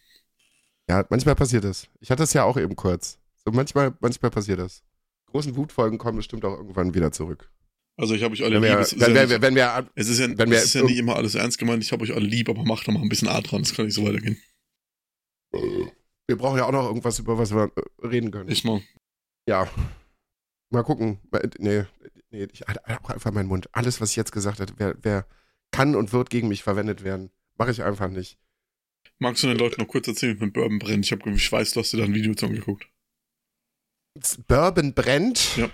Ja, 0.89 1.05
manchmal 1.11 1.35
passiert 1.35 1.65
das. 1.65 1.89
Ich 2.01 2.11
hatte 2.11 2.23
es 2.23 2.33
ja 2.33 2.45
auch 2.45 2.57
eben 2.57 2.77
kurz. 2.77 3.19
So 3.45 3.53
manchmal, 3.53 3.95
manchmal 4.01 4.31
passiert 4.31 4.59
das. 4.59 4.83
Großen 5.27 5.55
Wutfolgen 5.57 5.99
kommen 5.99 6.17
bestimmt 6.17 6.45
auch 6.45 6.57
irgendwann 6.57 6.95
wieder 6.95 7.13
zurück. 7.13 7.51
Also 7.97 8.15
ich 8.15 8.23
habe 8.23 8.33
euch 8.33 8.43
alle 8.45 8.55
Wenn 8.57 8.63
lieb. 8.63 8.71
wir, 8.73 8.79
Es 8.79 8.93
ist, 8.93 9.01
wenn, 9.01 9.11
ja 9.15 9.15
wir, 9.23 9.27
nicht, 9.29 9.43
wenn 9.43 9.55
wir, 9.57 9.89
es 9.97 10.09
ist 10.09 10.19
ja, 10.21 10.39
wenn 10.39 10.51
wir- 10.51 10.59
es 10.59 10.65
ist 10.67 10.75
ja 10.75 10.83
nicht 10.85 10.99
immer 10.99 11.17
alles 11.17 11.35
ernst 11.35 11.59
gemeint. 11.59 11.83
Ich 11.83 11.93
habe 11.93 12.05
euch 12.05 12.15
alle 12.15 12.25
lieb, 12.27 12.49
aber 12.49 12.65
macht 12.65 12.87
doch 12.87 12.93
mal 12.93 13.03
ein 13.03 13.09
bisschen 13.09 13.29
Art 13.29 13.51
dran. 13.51 13.63
Das 13.63 13.75
kann 13.75 13.87
nicht 13.87 13.95
so 13.95 14.05
weitergehen. 14.07 14.39
wir 15.53 16.37
brauchen 16.37 16.59
ja 16.59 16.65
auch 16.67 16.73
noch 16.73 16.87
irgendwas, 16.87 17.19
über 17.19 17.39
was 17.39 17.53
wir 17.53 17.73
reden 18.03 18.31
können. 18.31 18.49
Echt 18.49 18.65
mal. 18.65 18.81
Ja. 19.49 19.69
Mal 20.71 20.83
gucken. 20.83 21.19
Nee, 21.59 21.85
nee 22.31 22.49
ich 22.53 22.63
halte 22.63 22.85
auch 22.87 23.11
einfach 23.11 23.33
meinen 23.33 23.49
Mund. 23.49 23.69
Alles, 23.73 24.01
was 24.01 24.11
ich 24.11 24.17
jetzt 24.17 24.33
gesagt 24.33 24.61
habe, 24.61 24.73
wer, 24.77 24.95
wer 25.03 25.27
kann 25.71 25.95
und 25.95 26.13
wird 26.13 26.31
gegen 26.31 26.49
mich 26.49 26.63
verwendet 26.63 27.05
werden, 27.05 27.31
mache 27.57 27.71
ich 27.71 27.83
einfach 27.83 28.09
nicht. 28.09 28.39
Magst 29.19 29.43
du 29.43 29.49
den 29.49 29.59
Leuten 29.59 29.81
noch 29.81 29.89
kurz 29.89 30.07
erzählen, 30.07 30.39
wie 30.39 30.45
mit 30.45 30.55
Bourbon 30.55 30.79
brennt? 30.79 31.05
Ich, 31.05 31.13
hab, 31.13 31.27
ich 31.27 31.53
weiß, 31.53 31.73
du 31.73 31.81
hast 31.81 31.93
dir 31.93 31.99
da 31.99 32.05
ein 32.05 32.15
Video 32.15 32.35
zu 32.35 32.47
angeguckt. 32.47 32.89
Bourbon 34.47 34.95
brennt? 34.95 35.57
Ja. 35.57 35.71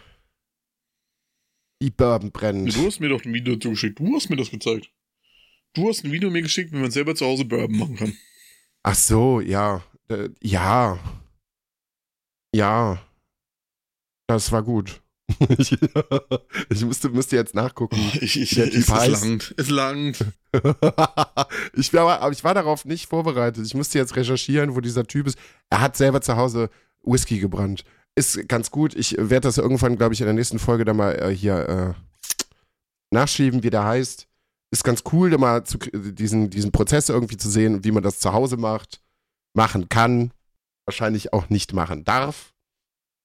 Die 1.83 1.91
Bourbon 1.91 2.31
brennt. 2.31 2.75
Du 2.75 2.87
hast 2.87 3.01
mir 3.01 3.09
doch 3.09 3.25
ein 3.25 3.35
Video 3.35 3.57
zugeschickt. 3.57 3.99
Du 3.99 4.15
hast 4.15 4.31
mir 4.31 4.37
das 4.37 4.51
gezeigt. 4.51 4.91
Du 5.75 5.89
hast 5.89 6.05
ein 6.05 6.13
Video 6.13 6.31
mir 6.31 6.43
geschickt, 6.43 6.73
wie 6.73 6.77
man 6.77 6.91
selber 6.91 7.15
zu 7.15 7.27
Hause 7.27 7.45
Bourbon 7.45 7.77
machen 7.77 7.97
kann. 7.97 8.17
Ach 8.83 8.95
so, 8.95 9.41
ja. 9.41 9.83
Äh, 10.09 10.31
ja. 10.41 10.99
Ja. 12.55 13.03
Das 14.27 14.53
war 14.53 14.63
gut. 14.63 15.01
ich 15.59 15.77
ich 16.69 16.85
musste, 16.85 17.09
müsste 17.09 17.37
jetzt 17.37 17.55
nachgucken. 17.55 17.97
Ich, 18.21 18.39
ich, 18.41 18.55
Der 18.55 18.67
es, 18.67 18.71
Typ 18.73 18.81
es 18.83 18.89
heißt- 18.91 19.11
langt. 19.25 19.55
Es 19.57 19.71
langt. 19.71 20.25
ich, 21.75 21.93
war, 21.93 22.21
aber 22.21 22.33
ich 22.33 22.45
war 22.45 22.55
darauf 22.55 22.85
nicht 22.85 23.07
vorbereitet. 23.09 23.67
Ich 23.67 23.75
musste 23.75 23.99
jetzt 23.99 24.17
recherchieren, 24.17 24.75
wo 24.77 24.81
dieser 24.81 25.07
Typ 25.07 25.27
ist. 25.27 25.39
Er 25.71 25.81
hat 25.81 25.97
selber 25.97 26.21
zu 26.21 26.37
Hause 26.37 26.69
Whisky 27.03 27.39
gebrannt. 27.39 27.85
Ist 28.17 28.49
ganz 28.49 28.71
gut. 28.71 28.95
Ich 28.95 29.17
werde 29.19 29.41
das 29.49 29.59
irgendwann, 29.59 29.97
glaube 29.97 30.15
ich, 30.15 30.21
in 30.21 30.27
der 30.27 30.35
nächsten 30.35 30.59
Folge 30.59 30.85
dann 30.85 30.97
mal 30.97 31.13
äh, 31.21 31.35
hier 31.35 31.69
äh, 31.69 31.95
nachschieben, 33.11 33.63
wie 33.63 33.71
der 33.71 33.85
heißt. 33.85 34.29
Ist 34.71 34.85
ganz 34.85 35.03
cool, 35.13 35.31
da 35.31 35.39
mal 35.39 35.65
zu, 35.65 35.79
diesen, 35.79 36.51
diesen 36.51 36.71
Prozess 36.73 37.09
irgendwie 37.09 37.37
zu 37.37 37.49
sehen, 37.51 37.83
wie 37.85 37.93
man 37.93 38.03
das 38.03 38.19
zu 38.21 38.33
Hause 38.33 38.57
macht, 38.57 39.01
machen 39.55 39.89
kann, 39.89 40.33
wahrscheinlich 40.87 41.33
auch 41.33 41.49
nicht 41.49 41.73
machen 41.73 42.05
darf. 42.05 42.53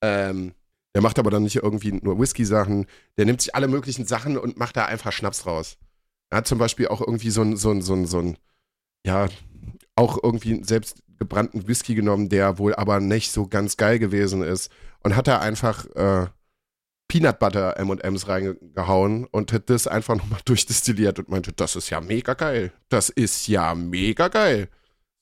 Ähm, 0.03 0.53
der 0.95 1.01
macht 1.01 1.19
aber 1.19 1.29
dann 1.29 1.43
nicht 1.43 1.57
irgendwie 1.57 1.91
nur 1.91 2.19
Whisky-Sachen. 2.19 2.87
Der 3.17 3.25
nimmt 3.25 3.41
sich 3.41 3.53
alle 3.55 3.67
möglichen 3.67 4.05
Sachen 4.05 4.37
und 4.37 4.57
macht 4.57 4.77
da 4.77 4.85
einfach 4.85 5.11
Schnaps 5.11 5.45
raus. 5.45 5.77
Er 6.31 6.39
hat 6.39 6.47
zum 6.47 6.57
Beispiel 6.57 6.87
auch 6.87 7.01
irgendwie 7.01 7.29
so 7.29 7.41
ein, 7.41 7.57
so 7.57 7.71
ein, 7.71 7.81
so 7.81 7.93
ein, 7.93 8.05
so 8.05 8.19
ein, 8.19 8.37
ja, 9.05 9.27
auch 9.95 10.17
irgendwie 10.21 10.63
selbst 10.63 11.03
gebrannten 11.17 11.67
Whisky 11.67 11.95
genommen, 11.95 12.29
der 12.29 12.57
wohl 12.57 12.73
aber 12.75 12.99
nicht 12.99 13.31
so 13.31 13.47
ganz 13.47 13.77
geil 13.77 13.99
gewesen 13.99 14.41
ist. 14.41 14.71
Und 15.03 15.15
hat 15.15 15.27
da 15.27 15.39
einfach 15.39 15.85
äh, 15.95 16.27
Peanut 17.07 17.39
Butter 17.39 17.77
M&M's 17.77 18.27
reingehauen 18.27 19.25
und 19.25 19.51
hat 19.51 19.69
das 19.69 19.87
einfach 19.87 20.15
nochmal 20.15 20.39
durchdestilliert 20.45 21.19
und 21.19 21.29
meinte, 21.29 21.53
das 21.53 21.75
ist 21.75 21.89
ja 21.89 22.01
mega 22.01 22.33
geil. 22.33 22.71
Das 22.89 23.09
ist 23.09 23.47
ja 23.47 23.75
mega 23.75 24.27
geil. 24.27 24.69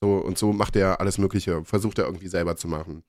So, 0.00 0.18
und 0.18 0.38
so 0.38 0.52
macht 0.52 0.76
er 0.76 1.00
alles 1.00 1.18
Mögliche, 1.18 1.64
versucht 1.64 1.98
er 1.98 2.04
irgendwie 2.04 2.28
selber 2.28 2.56
zu 2.56 2.68
machen. 2.68 3.02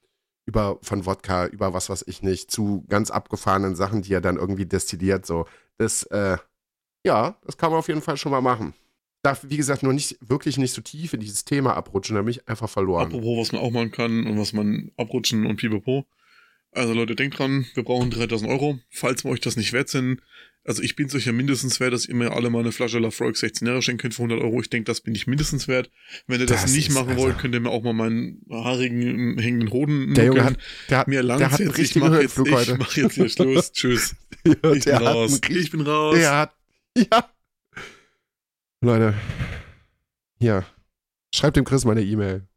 Über 0.46 0.80
von 0.82 1.06
Wodka, 1.06 1.46
über 1.48 1.74
was 1.74 1.90
weiß 1.90 2.06
ich 2.08 2.24
nicht, 2.24 2.50
zu 2.50 2.84
ganz 2.90 3.12
abgefahrenen 3.12 3.76
Sachen, 3.76 4.02
die 4.02 4.14
er 4.14 4.22
dann 4.22 4.38
irgendwie 4.38 4.66
destilliert. 4.66 5.26
So, 5.26 5.46
das, 5.78 6.04
äh, 6.04 6.38
ja, 7.06 7.38
das 7.46 7.58
kann 7.58 7.72
man 7.72 7.80
auf 7.80 7.88
jeden 7.88 8.02
Fall 8.02 8.18
schon 8.18 8.32
mal 8.32 8.42
machen. 8.42 8.74
Darf, 9.22 9.46
wie 9.48 9.58
gesagt, 9.58 9.84
nur 9.84 9.94
nicht, 9.94 10.18
wirklich 10.22 10.58
nicht 10.58 10.74
so 10.74 10.82
tief 10.82 11.14
in 11.14 11.20
dieses 11.20 11.46
Thema 11.46 11.76
abrutschen, 11.76 12.16
da 12.16 12.22
bin 12.22 12.32
ich 12.32 12.48
einfach 12.48 12.70
verloren. 12.70 13.08
Apropos, 13.08 13.38
was 13.38 13.52
man 13.52 13.62
auch 13.62 13.72
machen 13.72 13.92
kann 13.92 14.26
und 14.26 14.40
was 14.40 14.54
man 14.54 14.92
abrutschen 14.98 15.46
und 15.46 15.58
pipapo. 15.58 16.06
Also 16.72 16.94
Leute, 16.94 17.16
denkt 17.16 17.40
dran, 17.40 17.66
wir 17.74 17.84
brauchen 17.84 18.12
3000 18.12 18.50
Euro. 18.50 18.80
Falls 18.90 19.24
wir 19.24 19.32
euch 19.32 19.42
das 19.42 19.58
nicht 19.58 19.74
wert 19.74 19.90
sind, 19.90 20.22
also 20.66 20.84
ich 20.84 20.96
bin 20.96 21.08
es 21.08 21.16
euch 21.16 21.26
ja 21.26 21.32
mindestens 21.32 21.80
wert, 21.80 21.94
dass 21.94 22.06
ihr 22.06 22.14
mir 22.16 22.32
alle 22.34 22.50
mal 22.50 22.60
eine 22.60 22.72
Flasche 22.72 23.00
Lafroig 23.00 23.36
16 23.38 23.68
Jahre 23.68 23.82
schenken 23.82 24.02
könnt 24.02 24.14
für 24.14 24.24
100 24.24 24.42
Euro. 24.42 24.62
Ich 24.62 24.70
denke, 24.70 24.86
das 24.86 25.02
bin 25.02 25.16
ich 25.16 25.26
mindestens 25.26 25.68
wert. 25.68 25.90
Wenn 26.28 26.40
ihr 26.42 26.46
das, 26.46 26.62
Das 26.64 26.72
nicht 26.74 26.92
machen 26.92 27.10
also- 27.10 27.22
wollt, 27.22 27.40
könnt 27.40 27.56
ihr 27.56 27.60
mir 27.62 27.70
auch 27.70 27.82
mal 27.82 27.94
meinen 27.94 28.42
haarigen, 28.52 29.38
hängenden 29.40 29.72
Hoden 29.72 30.14
Der 30.14 30.26
Junge 30.26 30.44
hat, 30.44 30.58
der 30.90 30.98
hat, 31.00 31.08
mir 31.08 31.24
der 31.24 31.52
hat 31.52 31.60
jetzt. 31.60 31.72
Ich 31.72 31.78
richtigen 31.78 32.08
mach 32.10 32.20
jetzt, 32.20 32.38
ich 32.38 32.52
heute. 32.52 32.76
mach 32.78 32.96
jetzt 32.96 33.16
hier 33.16 33.30
Schluss. 33.30 33.72
Tschüss. 33.74 34.16
Ja, 34.46 34.74
Ich 34.74 34.86
bin 34.86 34.94
raus. 34.96 35.40
einen 35.44 35.56
Ich 35.58 35.72
bin 35.72 35.82
raus. 35.82 36.16
Der 36.18 36.36
hat, 36.38 36.56
ja. 36.96 37.30
Leute, 38.82 39.14
hier, 40.40 40.66
schreibt 41.34 41.58
dem 41.58 41.66
Chris 41.66 41.84
mal 41.84 41.92
eine 41.92 42.04
E-Mail. 42.04 42.48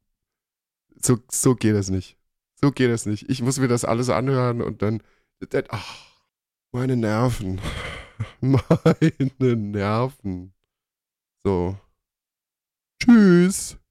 So, 1.01 1.19
so 1.29 1.55
geht 1.57 1.75
es 1.75 1.91
nicht. 1.91 2.17
So 2.61 2.71
geht 2.71 2.91
es 2.91 3.07
nicht. 3.07 3.29
Ich 3.29 3.43
muss 3.43 3.59
mir 3.59 3.67
das 3.69 3.85
alles 3.85 4.09
anhören 4.09 4.61
und 4.63 4.83
dann, 4.83 5.03
dann 5.51 5.65
ach, 5.71 5.97
meine 6.71 6.97
Nerven. 6.97 7.61
Meine 8.41 9.57
Nerven. 9.57 10.53
So. 11.45 11.77
Tschüss. 13.03 13.82